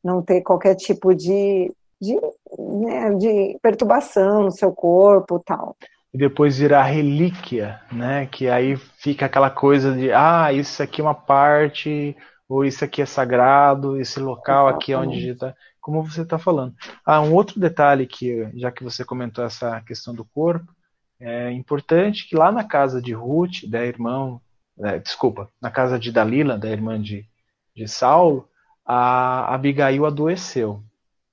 não 0.03 0.21
ter 0.21 0.41
qualquer 0.41 0.75
tipo 0.75 1.15
de, 1.15 1.73
de, 1.99 2.19
né, 2.57 3.15
de 3.15 3.57
perturbação 3.61 4.43
no 4.43 4.51
seu 4.51 4.71
corpo 4.71 5.39
tal. 5.39 5.75
E 6.13 6.17
depois 6.17 6.57
virar 6.57 6.83
relíquia, 6.83 7.79
né? 7.89 8.27
Que 8.29 8.49
aí 8.49 8.75
fica 8.75 9.25
aquela 9.25 9.49
coisa 9.49 9.93
de, 9.93 10.11
ah, 10.11 10.51
isso 10.51 10.83
aqui 10.83 10.99
é 10.99 11.03
uma 11.03 11.15
parte 11.15 12.15
ou 12.51 12.65
isso 12.65 12.83
aqui 12.83 13.01
é 13.01 13.05
sagrado, 13.05 13.97
esse 13.97 14.19
local 14.19 14.67
aqui 14.67 14.91
é 14.91 14.97
onde 14.97 15.29
está, 15.29 15.55
como 15.79 16.03
você 16.03 16.23
está 16.23 16.37
falando. 16.37 16.75
Ah, 17.05 17.21
um 17.21 17.33
outro 17.33 17.57
detalhe 17.57 18.05
que, 18.05 18.45
já 18.55 18.69
que 18.69 18.83
você 18.83 19.05
comentou 19.05 19.45
essa 19.45 19.79
questão 19.81 20.13
do 20.13 20.25
corpo, 20.25 20.69
é 21.17 21.49
importante 21.51 22.27
que 22.27 22.35
lá 22.35 22.51
na 22.51 22.65
casa 22.65 23.01
de 23.01 23.13
Ruth, 23.13 23.63
da 23.69 23.85
irmã, 23.85 24.37
é, 24.79 24.99
desculpa, 24.99 25.47
na 25.61 25.71
casa 25.71 25.97
de 25.97 26.11
Dalila, 26.11 26.57
da 26.57 26.69
irmã 26.69 27.01
de, 27.01 27.25
de 27.73 27.87
Saulo, 27.87 28.49
a 28.85 29.55
Abigail 29.55 30.05
adoeceu. 30.05 30.83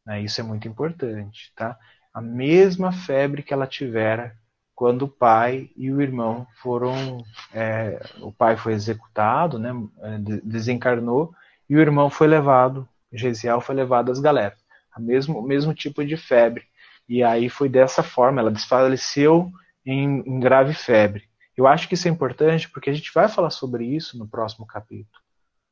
Né? 0.06 0.22
Isso 0.22 0.40
é 0.40 0.44
muito 0.44 0.68
importante, 0.68 1.52
tá? 1.56 1.76
A 2.14 2.20
mesma 2.20 2.92
febre 2.92 3.42
que 3.42 3.52
ela 3.52 3.66
tivera 3.66 4.36
quando 4.78 5.02
o 5.02 5.08
pai 5.08 5.68
e 5.76 5.90
o 5.90 6.00
irmão 6.00 6.46
foram. 6.62 7.18
É, 7.52 8.00
o 8.20 8.30
pai 8.30 8.56
foi 8.56 8.74
executado, 8.74 9.58
né, 9.58 9.72
é, 10.02 10.18
desencarnou, 10.40 11.34
e 11.68 11.74
o 11.74 11.80
irmão 11.80 12.08
foi 12.08 12.28
levado, 12.28 12.88
Gesiel 13.12 13.60
foi 13.60 13.74
levado 13.74 14.12
às 14.12 14.20
galeras. 14.20 14.56
O 14.96 15.00
mesmo, 15.02 15.42
mesmo 15.42 15.74
tipo 15.74 16.04
de 16.04 16.16
febre. 16.16 16.62
E 17.08 17.24
aí 17.24 17.48
foi 17.48 17.68
dessa 17.68 18.04
forma, 18.04 18.40
ela 18.40 18.52
desfaleceu 18.52 19.50
em, 19.84 20.22
em 20.24 20.38
grave 20.38 20.74
febre. 20.74 21.24
Eu 21.56 21.66
acho 21.66 21.88
que 21.88 21.94
isso 21.94 22.06
é 22.06 22.10
importante 22.12 22.70
porque 22.70 22.88
a 22.88 22.92
gente 22.92 23.10
vai 23.12 23.28
falar 23.28 23.50
sobre 23.50 23.84
isso 23.84 24.16
no 24.16 24.28
próximo 24.28 24.64
capítulo. 24.64 25.20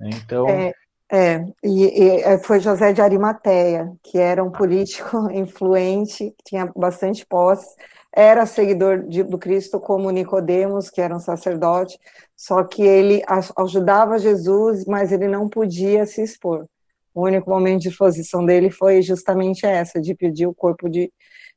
Né? 0.01 0.11
Então. 0.15 0.49
É, 0.49 0.73
é 1.13 1.47
e, 1.63 2.03
e, 2.03 2.21
é, 2.23 2.39
foi 2.39 2.59
José 2.59 2.93
de 2.93 3.01
Arimateia, 3.01 3.89
que 4.03 4.19
era 4.19 4.43
um 4.43 4.51
político 4.51 5.17
influente, 5.31 6.35
tinha 6.45 6.67
bastante 6.75 7.25
posse 7.25 7.69
era 8.17 8.47
seguidor 8.47 9.07
de, 9.07 9.23
do 9.23 9.37
Cristo 9.37 9.79
como 9.79 10.11
Nicodemos, 10.11 10.89
que 10.89 11.03
era 11.03 11.15
um 11.15 11.21
sacerdote, 11.21 11.99
só 12.35 12.65
que 12.65 12.83
ele 12.83 13.23
ajudava 13.55 14.19
Jesus, 14.19 14.87
mas 14.87 15.13
ele 15.13 15.29
não 15.29 15.51
podia 15.51 16.07
se 16.07 16.23
expor. 16.23 16.67
O 17.15 17.25
único 17.25 17.51
momento 17.51 17.83
de 17.83 17.89
exposição 17.89 18.43
dele 18.43 18.71
foi 18.71 19.03
justamente 19.03 19.67
essa, 19.67 20.01
de 20.01 20.15
pedir 20.15 20.47
o 20.47 20.55
corpo 20.55 20.89
de, 20.89 21.13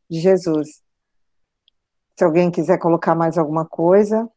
de 0.09 0.19
Jesus. 0.19 0.81
Se 2.17 2.25
alguém 2.25 2.51
quiser 2.51 2.77
colocar 2.77 3.15
mais 3.15 3.37
alguma 3.37 3.65
coisa. 3.65 4.29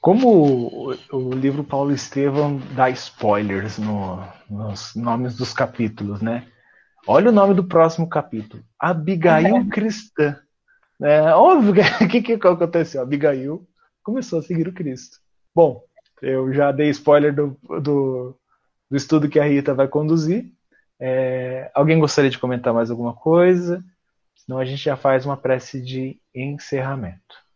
Como 0.00 0.90
o, 0.90 0.94
o, 1.12 1.30
livro 1.34 1.62
Paulo 1.62 1.92
Estevão 1.92 2.58
dá 2.74 2.88
spoilers 2.88 3.76
no, 3.76 4.26
nos 4.48 4.94
nomes 4.94 5.36
dos 5.36 5.52
capítulos, 5.52 6.22
né? 6.22 6.46
Olha 7.06 7.28
o 7.28 7.32
nome 7.32 7.52
do 7.52 7.64
próximo 7.64 8.08
capítulo: 8.08 8.64
Abigail 8.78 9.58
é. 9.58 9.64
Cristã. 9.66 10.38
É, 11.02 11.32
óbvio 11.32 11.74
que 11.74 11.80
o 12.04 12.08
que, 12.08 12.22
que 12.22 12.32
aconteceu? 12.32 13.02
Abigail 13.02 13.66
começou 14.02 14.38
a 14.38 14.42
seguir 14.42 14.68
o 14.68 14.72
Cristo. 14.72 15.18
Bom, 15.54 15.82
eu 16.22 16.52
já 16.52 16.72
dei 16.72 16.88
spoiler 16.88 17.34
do, 17.34 17.58
do, 17.82 18.34
do 18.90 18.96
estudo 18.96 19.28
que 19.28 19.38
a 19.38 19.44
Rita 19.44 19.74
vai 19.74 19.86
conduzir. 19.86 20.50
É, 20.98 21.70
alguém 21.74 21.98
gostaria 21.98 22.30
de 22.30 22.38
comentar 22.38 22.72
mais 22.72 22.90
alguma 22.90 23.14
coisa? 23.14 23.84
Senão 24.34 24.58
a 24.58 24.64
gente 24.64 24.82
já 24.82 24.96
faz 24.96 25.26
uma 25.26 25.36
prece 25.36 25.80
de 25.80 26.18
encerramento. 26.34 27.49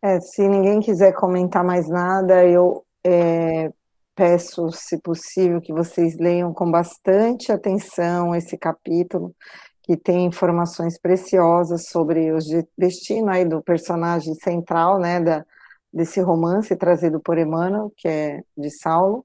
É, 0.00 0.20
se 0.20 0.46
ninguém 0.48 0.80
quiser 0.80 1.12
comentar 1.12 1.64
mais 1.64 1.88
nada, 1.88 2.46
eu 2.46 2.84
é, 3.04 3.72
peço, 4.14 4.70
se 4.70 5.00
possível, 5.00 5.60
que 5.60 5.72
vocês 5.72 6.16
leiam 6.18 6.52
com 6.54 6.70
bastante 6.70 7.50
atenção 7.50 8.34
esse 8.34 8.56
capítulo, 8.56 9.34
que 9.82 9.96
tem 9.96 10.26
informações 10.26 11.00
preciosas 11.00 11.88
sobre 11.88 12.32
o 12.32 12.38
destino 12.76 13.30
aí 13.30 13.44
do 13.44 13.62
personagem 13.62 14.34
central, 14.34 14.98
né, 15.00 15.20
da, 15.20 15.44
desse 15.92 16.20
romance 16.20 16.76
trazido 16.76 17.20
por 17.20 17.38
Emmanuel, 17.38 17.92
que 17.96 18.06
é 18.06 18.42
de 18.56 18.70
Saulo. 18.70 19.24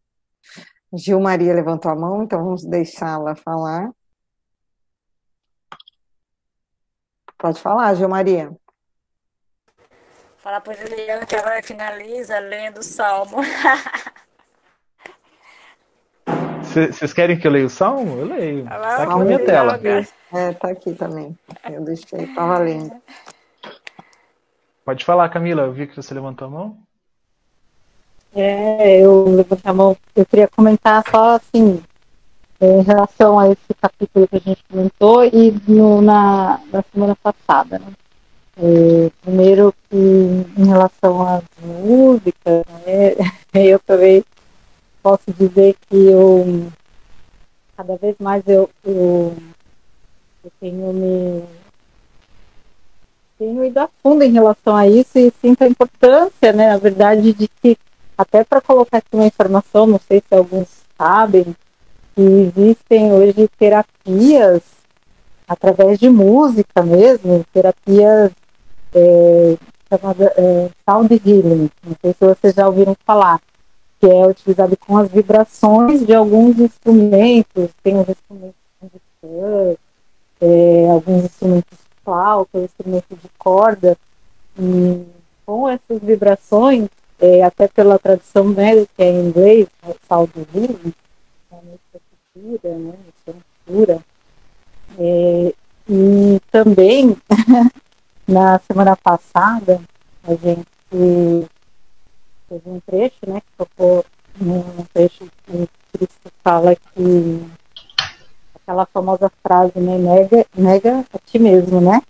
Gil 0.93 1.19
Maria 1.19 1.53
levantou 1.53 1.91
a 1.91 1.95
mão, 1.95 2.23
então 2.23 2.43
vamos 2.43 2.63
deixá-la 2.65 3.35
falar. 3.35 3.91
Pode 7.37 7.59
falar, 7.59 7.93
Gil 7.95 8.09
Maria. 8.09 8.51
Falar 10.43 10.59
para 10.59 10.73
Juliana 10.73 11.25
que 11.25 11.37
agora 11.37 11.63
finaliza 11.63 12.37
lendo 12.37 12.79
o 12.79 12.83
Salmo. 12.83 13.37
Vocês 16.61 17.13
querem 17.13 17.39
que 17.39 17.47
eu 17.47 17.51
leia 17.51 17.65
o 17.65 17.69
Salmo? 17.69 18.19
Eu 18.19 18.25
leio. 18.25 18.65
Tá 18.65 19.03
aqui 19.03 19.05
na 19.05 19.23
minha 19.23 19.39
tela. 19.39 19.79
É, 20.33 20.51
tá 20.51 20.67
aqui 20.67 20.93
também. 20.95 21.39
Eu 21.71 21.85
deixei, 21.85 22.27
tava 22.35 22.57
lendo. 22.59 22.91
Pode 24.83 25.05
falar, 25.05 25.29
Camila. 25.29 25.63
Eu 25.63 25.71
vi 25.71 25.87
que 25.87 25.95
você 25.95 26.13
levantou 26.13 26.49
a 26.49 26.51
mão. 26.51 26.77
É, 28.35 28.99
eu 28.99 29.23
levantei 29.23 29.71
a 29.71 29.73
mão. 29.73 29.95
Eu 30.13 30.25
queria 30.25 30.49
comentar 30.49 31.09
só 31.09 31.37
assim, 31.37 31.81
em 32.59 32.81
relação 32.81 33.39
a 33.39 33.47
esse 33.49 33.73
capítulo 33.81 34.27
que 34.27 34.35
a 34.35 34.39
gente 34.39 34.61
comentou 34.69 35.23
e 35.23 35.57
no, 35.65 36.01
na, 36.01 36.59
na 36.69 36.83
semana 36.91 37.15
passada. 37.15 37.79
Né? 37.79 37.93
É, 38.55 39.09
primeiro 39.21 39.73
que 39.89 39.97
em 39.97 40.65
relação 40.67 41.27
às 41.27 41.43
músicas, 41.59 42.63
né, 42.85 43.15
eu 43.53 43.79
também 43.79 44.23
posso 45.01 45.31
dizer 45.33 45.75
que 45.89 45.95
eu 45.95 46.71
cada 47.75 47.95
vez 47.97 48.15
mais 48.19 48.43
eu, 48.47 48.69
eu, 48.85 49.35
eu 50.43 50.51
tenho 50.59 50.93
me 50.93 51.43
tenho 53.39 53.65
ido 53.65 53.79
a 53.79 53.89
fundo 54.01 54.23
em 54.23 54.31
relação 54.31 54.75
a 54.75 54.87
isso 54.87 55.17
e 55.17 55.33
sinto 55.41 55.63
a 55.63 55.67
importância, 55.67 56.53
né, 56.53 56.69
na 56.69 56.77
verdade, 56.77 57.33
de 57.33 57.47
que 57.47 57.75
até 58.15 58.43
para 58.43 58.61
colocar 58.61 58.99
aqui 58.99 59.09
uma 59.13 59.25
informação, 59.25 59.87
não 59.87 59.99
sei 60.07 60.19
se 60.19 60.35
alguns 60.35 60.67
sabem, 60.95 61.55
que 62.15 62.21
existem 62.21 63.11
hoje 63.11 63.49
terapias 63.57 64.61
através 65.47 65.99
de 65.99 66.09
música 66.09 66.83
mesmo, 66.83 67.43
terapias 67.51 68.31
é, 68.93 69.57
chamada 69.89 70.33
é, 70.37 70.69
Sound 70.87 71.13
Healing. 71.13 71.69
Não 71.83 71.95
sei 72.01 72.13
se 72.13 72.19
vocês 72.19 72.53
já 72.53 72.67
ouviram 72.67 72.95
falar, 73.05 73.39
que 73.99 74.07
é 74.07 74.27
utilizado 74.27 74.75
com 74.77 74.97
as 74.97 75.09
vibrações 75.09 76.05
de 76.05 76.13
alguns 76.13 76.59
instrumentos, 76.59 77.69
tem 77.81 77.97
os 77.99 78.09
instrumentos 78.09 78.55
de 78.81 79.01
cor, 79.21 79.77
é, 80.41 80.89
alguns 80.89 81.25
instrumentos 81.25 81.77
de 81.77 82.03
flauta, 82.03 82.59
instrumentos 82.59 83.17
de 83.17 83.29
corda, 83.37 83.97
e 84.59 85.05
com 85.45 85.69
essas 85.69 85.99
vibrações, 86.01 86.87
é, 87.19 87.43
até 87.43 87.67
pela 87.67 87.97
tradução 87.97 88.49
né, 88.49 88.85
que 88.85 89.03
é 89.03 89.09
em 89.09 89.27
inglês, 89.27 89.67
Sound 90.07 90.31
Healing, 90.53 90.93
é 91.51 91.55
uma 91.55 91.77
cura, 92.33 92.77
né, 92.77 92.93
cura, 93.65 93.99
é, 94.99 95.53
e 95.89 96.39
também 96.51 97.15
Na 98.27 98.57
semana 98.59 98.95
passada, 98.95 99.81
a 100.23 100.33
gente 100.33 100.67
teve 102.47 102.69
um 102.69 102.79
trecho, 102.79 103.19
né, 103.27 103.41
que 103.41 103.47
tocou 103.57 104.05
um 104.41 104.85
trecho 104.93 105.29
que 105.45 105.69
Cristo 105.91 106.31
fala 106.41 106.75
que 106.75 107.45
aquela 108.55 108.85
famosa 108.85 109.29
frase, 109.41 109.77
né, 109.77 109.97
nega, 109.97 110.45
nega 110.55 111.05
a 111.13 111.19
ti 111.19 111.37
mesmo, 111.37 111.81
né? 111.81 112.01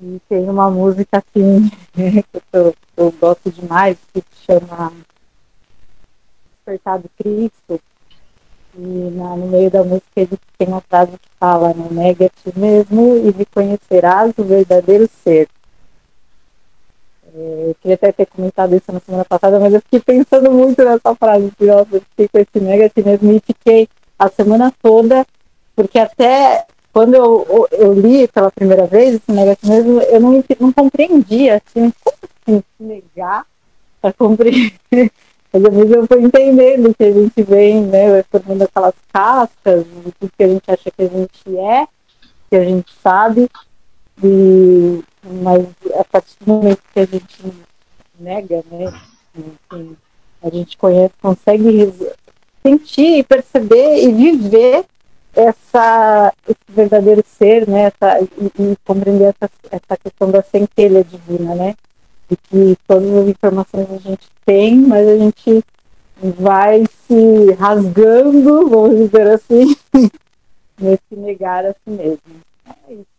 E 0.00 0.20
tem 0.28 0.48
uma 0.48 0.70
música 0.70 1.18
assim 1.18 1.70
que 1.92 2.24
eu, 2.52 2.74
eu 2.96 3.12
gosto 3.12 3.50
demais, 3.50 3.98
que 4.12 4.20
se 4.20 4.44
chama 4.46 4.92
Despertar 6.50 6.98
do 6.98 7.10
Cristo, 7.18 7.80
e 8.76 9.10
na, 9.12 9.36
no 9.36 9.46
meio 9.46 9.70
da 9.70 9.84
música 9.84 10.06
ele 10.16 10.38
tem 10.58 10.68
uma 10.68 10.80
frase 10.80 11.12
que 11.12 11.28
fala, 11.38 11.72
né? 11.74 11.88
Nega 11.90 12.28
ti 12.28 12.52
mesmo 12.56 13.16
e 13.16 13.30
reconhecerás 13.30 14.32
o 14.36 14.44
verdadeiro 14.44 15.08
ser. 15.22 15.48
É, 17.34 17.70
eu 17.70 17.76
queria 17.80 17.94
até 17.94 18.12
ter 18.12 18.26
comentado 18.26 18.74
isso 18.74 18.92
na 18.92 19.00
semana 19.00 19.24
passada, 19.24 19.58
mas 19.58 19.74
eu 19.74 19.80
fiquei 19.80 20.00
pensando 20.00 20.50
muito 20.50 20.84
nessa 20.84 21.14
frase. 21.14 21.52
Nossa, 21.60 21.96
eu 21.96 22.00
fiquei 22.00 22.28
com 22.28 22.38
esse 22.38 22.60
nega 22.64 22.88
ti 22.88 23.02
mesmo 23.02 23.32
e 23.32 23.40
fiquei 23.40 23.88
a 24.18 24.28
semana 24.28 24.72
toda, 24.82 25.26
porque 25.74 25.98
até 25.98 26.66
quando 26.92 27.14
eu, 27.14 27.68
eu 27.72 27.92
li 27.92 28.28
pela 28.28 28.52
primeira 28.52 28.86
vez 28.86 29.16
esse 29.16 29.32
nega 29.32 29.56
ti 29.56 29.68
mesmo, 29.68 30.00
eu 30.00 30.20
não, 30.20 30.44
não 30.60 30.72
compreendia, 30.72 31.56
assim, 31.56 31.92
como 32.02 32.16
assim, 32.22 32.62
negar 32.78 33.44
para 34.00 34.12
compreender 34.12 34.72
mas 35.54 35.64
às 35.64 35.72
vezes 35.72 35.92
eu 35.92 36.02
estou 36.02 36.20
entendendo 36.20 36.92
que 36.92 37.04
a 37.04 37.12
gente 37.12 37.42
vem, 37.44 37.82
né, 37.82 38.24
formando 38.24 38.62
aquelas 38.62 38.94
cascas, 39.12 39.86
tudo 40.18 40.32
que 40.36 40.42
a 40.42 40.48
gente 40.48 40.68
acha 40.68 40.90
que 40.90 41.02
a 41.02 41.06
gente 41.06 41.58
é, 41.58 41.86
que 42.50 42.56
a 42.56 42.64
gente 42.64 42.92
sabe, 43.00 43.48
e, 44.20 45.00
mas 45.22 45.64
a 45.96 46.04
partir 46.04 46.34
do 46.40 46.54
momento 46.54 46.80
que 46.92 46.98
a 46.98 47.06
gente 47.06 47.54
nega, 48.18 48.64
né, 48.68 49.00
enfim, 49.36 49.96
a 50.42 50.50
gente 50.50 50.76
conhece, 50.76 51.14
consegue 51.22 51.94
sentir 52.60 53.18
e 53.18 53.22
perceber 53.22 54.02
e 54.02 54.12
viver 54.12 54.84
essa, 55.36 56.32
esse 56.48 56.58
verdadeiro 56.68 57.22
ser, 57.28 57.68
né, 57.68 57.92
essa, 57.94 58.20
e, 58.20 58.46
e 58.60 58.76
compreender 58.84 59.32
essa, 59.40 59.52
essa 59.70 59.96
questão 60.02 60.32
da 60.32 60.42
centelha 60.42 61.04
divina, 61.04 61.54
né, 61.54 61.76
que 62.36 62.76
todas 62.86 63.14
as 63.14 63.28
informações 63.28 63.90
a 63.90 63.98
gente 63.98 64.28
tem, 64.44 64.76
mas 64.76 65.06
a 65.06 65.18
gente 65.18 65.64
vai 66.16 66.84
se 66.86 67.52
rasgando, 67.52 68.68
vamos 68.68 68.96
dizer 68.96 69.26
assim, 69.28 69.76
nesse 70.78 71.16
negar 71.16 71.64
a 71.66 71.72
si 71.72 71.90
mesmo. 71.90 72.20
É 72.88 72.92
isso. 72.92 73.14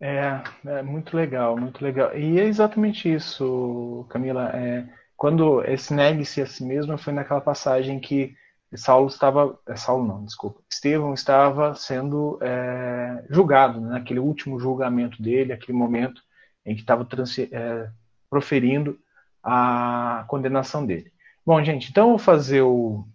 É, 0.00 0.42
é 0.66 0.82
muito 0.82 1.16
legal, 1.16 1.56
muito 1.56 1.82
legal. 1.82 2.16
E 2.16 2.38
é 2.38 2.44
exatamente 2.44 3.12
isso, 3.12 4.06
Camila. 4.08 4.50
É, 4.54 4.86
quando 5.16 5.62
esse 5.64 5.92
negue-se 5.92 6.40
a 6.40 6.46
si 6.46 6.64
mesmo 6.64 6.96
foi 6.96 7.12
naquela 7.12 7.40
passagem 7.40 7.98
que 7.98 8.36
Saulo 8.76 9.08
estava, 9.08 9.58
é, 9.66 9.76
Saulo 9.76 10.06
não, 10.06 10.24
desculpa, 10.24 10.60
Estevão 10.70 11.14
estava 11.14 11.74
sendo 11.74 12.38
é, 12.42 13.24
julgado, 13.30 13.80
né, 13.80 13.90
naquele 13.90 14.20
último 14.20 14.60
julgamento 14.60 15.22
dele, 15.22 15.52
aquele 15.52 15.76
momento 15.76 16.22
em 16.66 16.74
que 16.74 16.82
estava 16.82 17.06
é, 17.50 17.90
proferindo 18.28 18.98
a 19.42 20.24
condenação 20.28 20.84
dele. 20.84 21.10
Bom, 21.46 21.62
gente, 21.64 21.90
então 21.90 22.10
vou 22.10 22.18
fazer 22.18 22.60
o, 22.60 23.06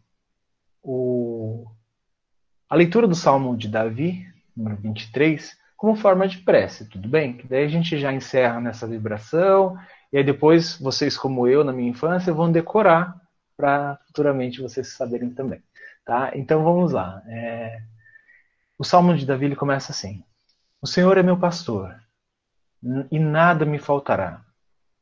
o, 0.82 1.68
a 2.68 2.76
leitura 2.76 3.08
do 3.08 3.14
Salmo 3.14 3.56
de 3.56 3.68
Davi, 3.68 4.26
número 4.58 4.78
23, 4.78 5.56
como 5.78 5.96
forma 5.96 6.28
de 6.28 6.40
prece, 6.40 6.90
tudo 6.90 7.08
bem? 7.08 7.34
Que 7.34 7.48
daí 7.48 7.66
a 7.66 7.68
gente 7.68 8.00
já 8.00 8.12
encerra 8.12 8.60
nessa 8.60 8.88
vibração 8.88 9.78
E 10.12 10.18
aí 10.18 10.24
depois, 10.24 10.80
vocês 10.80 11.18
como 11.18 11.46
eu, 11.46 11.64
na 11.64 11.74
minha 11.74 11.90
infância, 11.90 12.34
vão 12.34 12.52
decorar 12.52 13.22
para 13.56 14.00
futuramente 14.08 14.62
vocês 14.62 14.90
saberem 14.90 15.30
também. 15.30 15.62
Tá? 16.06 16.32
Então 16.36 16.64
vamos 16.64 16.92
lá. 16.92 17.22
É... 17.28 17.82
O 18.78 18.84
Salmo 18.84 19.16
de 19.16 19.26
Davi 19.26 19.56
começa 19.56 19.92
assim: 19.92 20.24
O 20.82 20.88
Senhor 20.88 21.18
é 21.18 21.24
meu 21.24 21.38
pastor, 21.38 21.96
e 23.10 23.20
nada 23.20 23.66
me 23.66 23.80
faltará. 23.80 24.44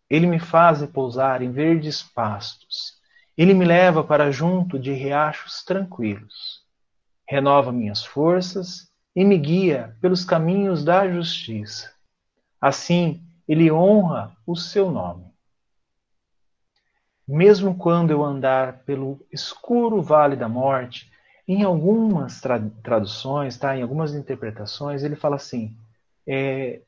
Ele 0.09 0.27
me 0.27 0.39
faz 0.39 0.81
repousar 0.81 1.41
em 1.41 1.51
verdes 1.51 2.03
pastos. 2.03 2.99
Ele 3.37 3.53
me 3.53 3.65
leva 3.65 4.03
para 4.03 4.29
junto 4.29 4.77
de 4.77 4.91
riachos 4.91 5.63
tranquilos. 5.63 6.61
Renova 7.27 7.71
minhas 7.71 8.03
forças 8.03 8.91
e 9.15 9.23
me 9.23 9.37
guia 9.37 9.95
pelos 10.01 10.25
caminhos 10.25 10.83
da 10.83 11.09
justiça. 11.09 11.91
Assim, 12.59 13.23
ele 13.47 13.71
honra 13.71 14.35
o 14.45 14.55
seu 14.55 14.91
nome. 14.91 15.30
Mesmo 17.27 17.75
quando 17.77 18.11
eu 18.11 18.23
andar 18.23 18.79
pelo 18.79 19.19
escuro 19.31 20.01
vale 20.01 20.35
da 20.35 20.49
morte, 20.49 21.11
em 21.47 21.63
algumas 21.63 22.39
tra 22.41 22.59
traduções, 22.83 23.57
tá, 23.57 23.75
em 23.75 23.81
algumas 23.81 24.13
interpretações, 24.13 25.03
ele 25.03 25.15
fala 25.15 25.35
assim: 25.35 25.75
é, 26.27 26.81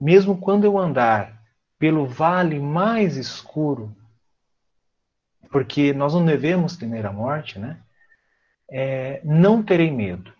mesmo 0.00 0.38
quando 0.38 0.64
eu 0.64 0.78
andar 0.78 1.42
pelo 1.78 2.06
vale 2.06 2.58
mais 2.58 3.16
escuro, 3.16 3.94
porque 5.50 5.92
nós 5.92 6.14
não 6.14 6.24
devemos 6.24 6.76
temer 6.76 7.06
a 7.06 7.12
morte, 7.12 7.58
né? 7.58 7.82
É, 8.68 9.20
não 9.24 9.62
terei 9.62 9.90
medo, 9.90 10.32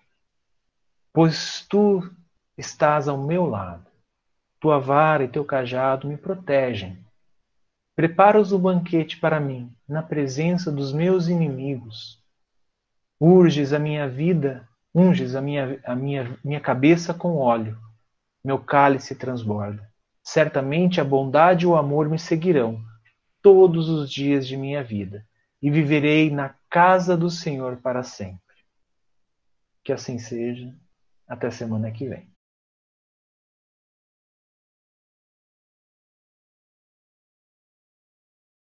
pois 1.12 1.64
tu 1.68 2.02
estás 2.58 3.06
ao 3.08 3.18
meu 3.18 3.46
lado. 3.46 3.86
Tua 4.58 4.78
vara 4.78 5.24
e 5.24 5.28
teu 5.28 5.44
cajado 5.44 6.08
me 6.08 6.16
protegem. 6.16 7.05
Preparas 7.96 8.52
o 8.52 8.58
banquete 8.58 9.18
para 9.18 9.40
mim, 9.40 9.72
na 9.88 10.02
presença 10.02 10.70
dos 10.70 10.92
meus 10.92 11.26
inimigos. 11.26 12.22
Urges 13.18 13.72
a 13.72 13.78
minha 13.78 14.08
vida, 14.08 14.68
unges 14.94 15.34
a 15.34 15.40
minha, 15.40 15.80
a 15.84 15.96
minha, 15.96 16.38
minha 16.44 16.60
cabeça 16.60 17.12
com 17.12 17.38
óleo 17.38 17.76
meu 18.46 18.60
cálice 18.60 19.16
transborda. 19.16 19.92
Certamente 20.22 21.00
a 21.00 21.04
bondade 21.04 21.64
e 21.64 21.66
o 21.66 21.74
amor 21.74 22.08
me 22.08 22.16
seguirão 22.16 22.80
todos 23.42 23.88
os 23.88 24.08
dias 24.08 24.46
de 24.46 24.56
minha 24.56 24.84
vida, 24.84 25.26
e 25.60 25.68
viverei 25.68 26.30
na 26.30 26.54
casa 26.70 27.16
do 27.16 27.28
Senhor 27.28 27.78
para 27.78 28.04
sempre. 28.04 28.40
Que 29.82 29.92
assim 29.92 30.18
seja. 30.18 30.72
Até 31.26 31.50
semana 31.50 31.90
que 31.90 32.08
vem. 32.08 32.30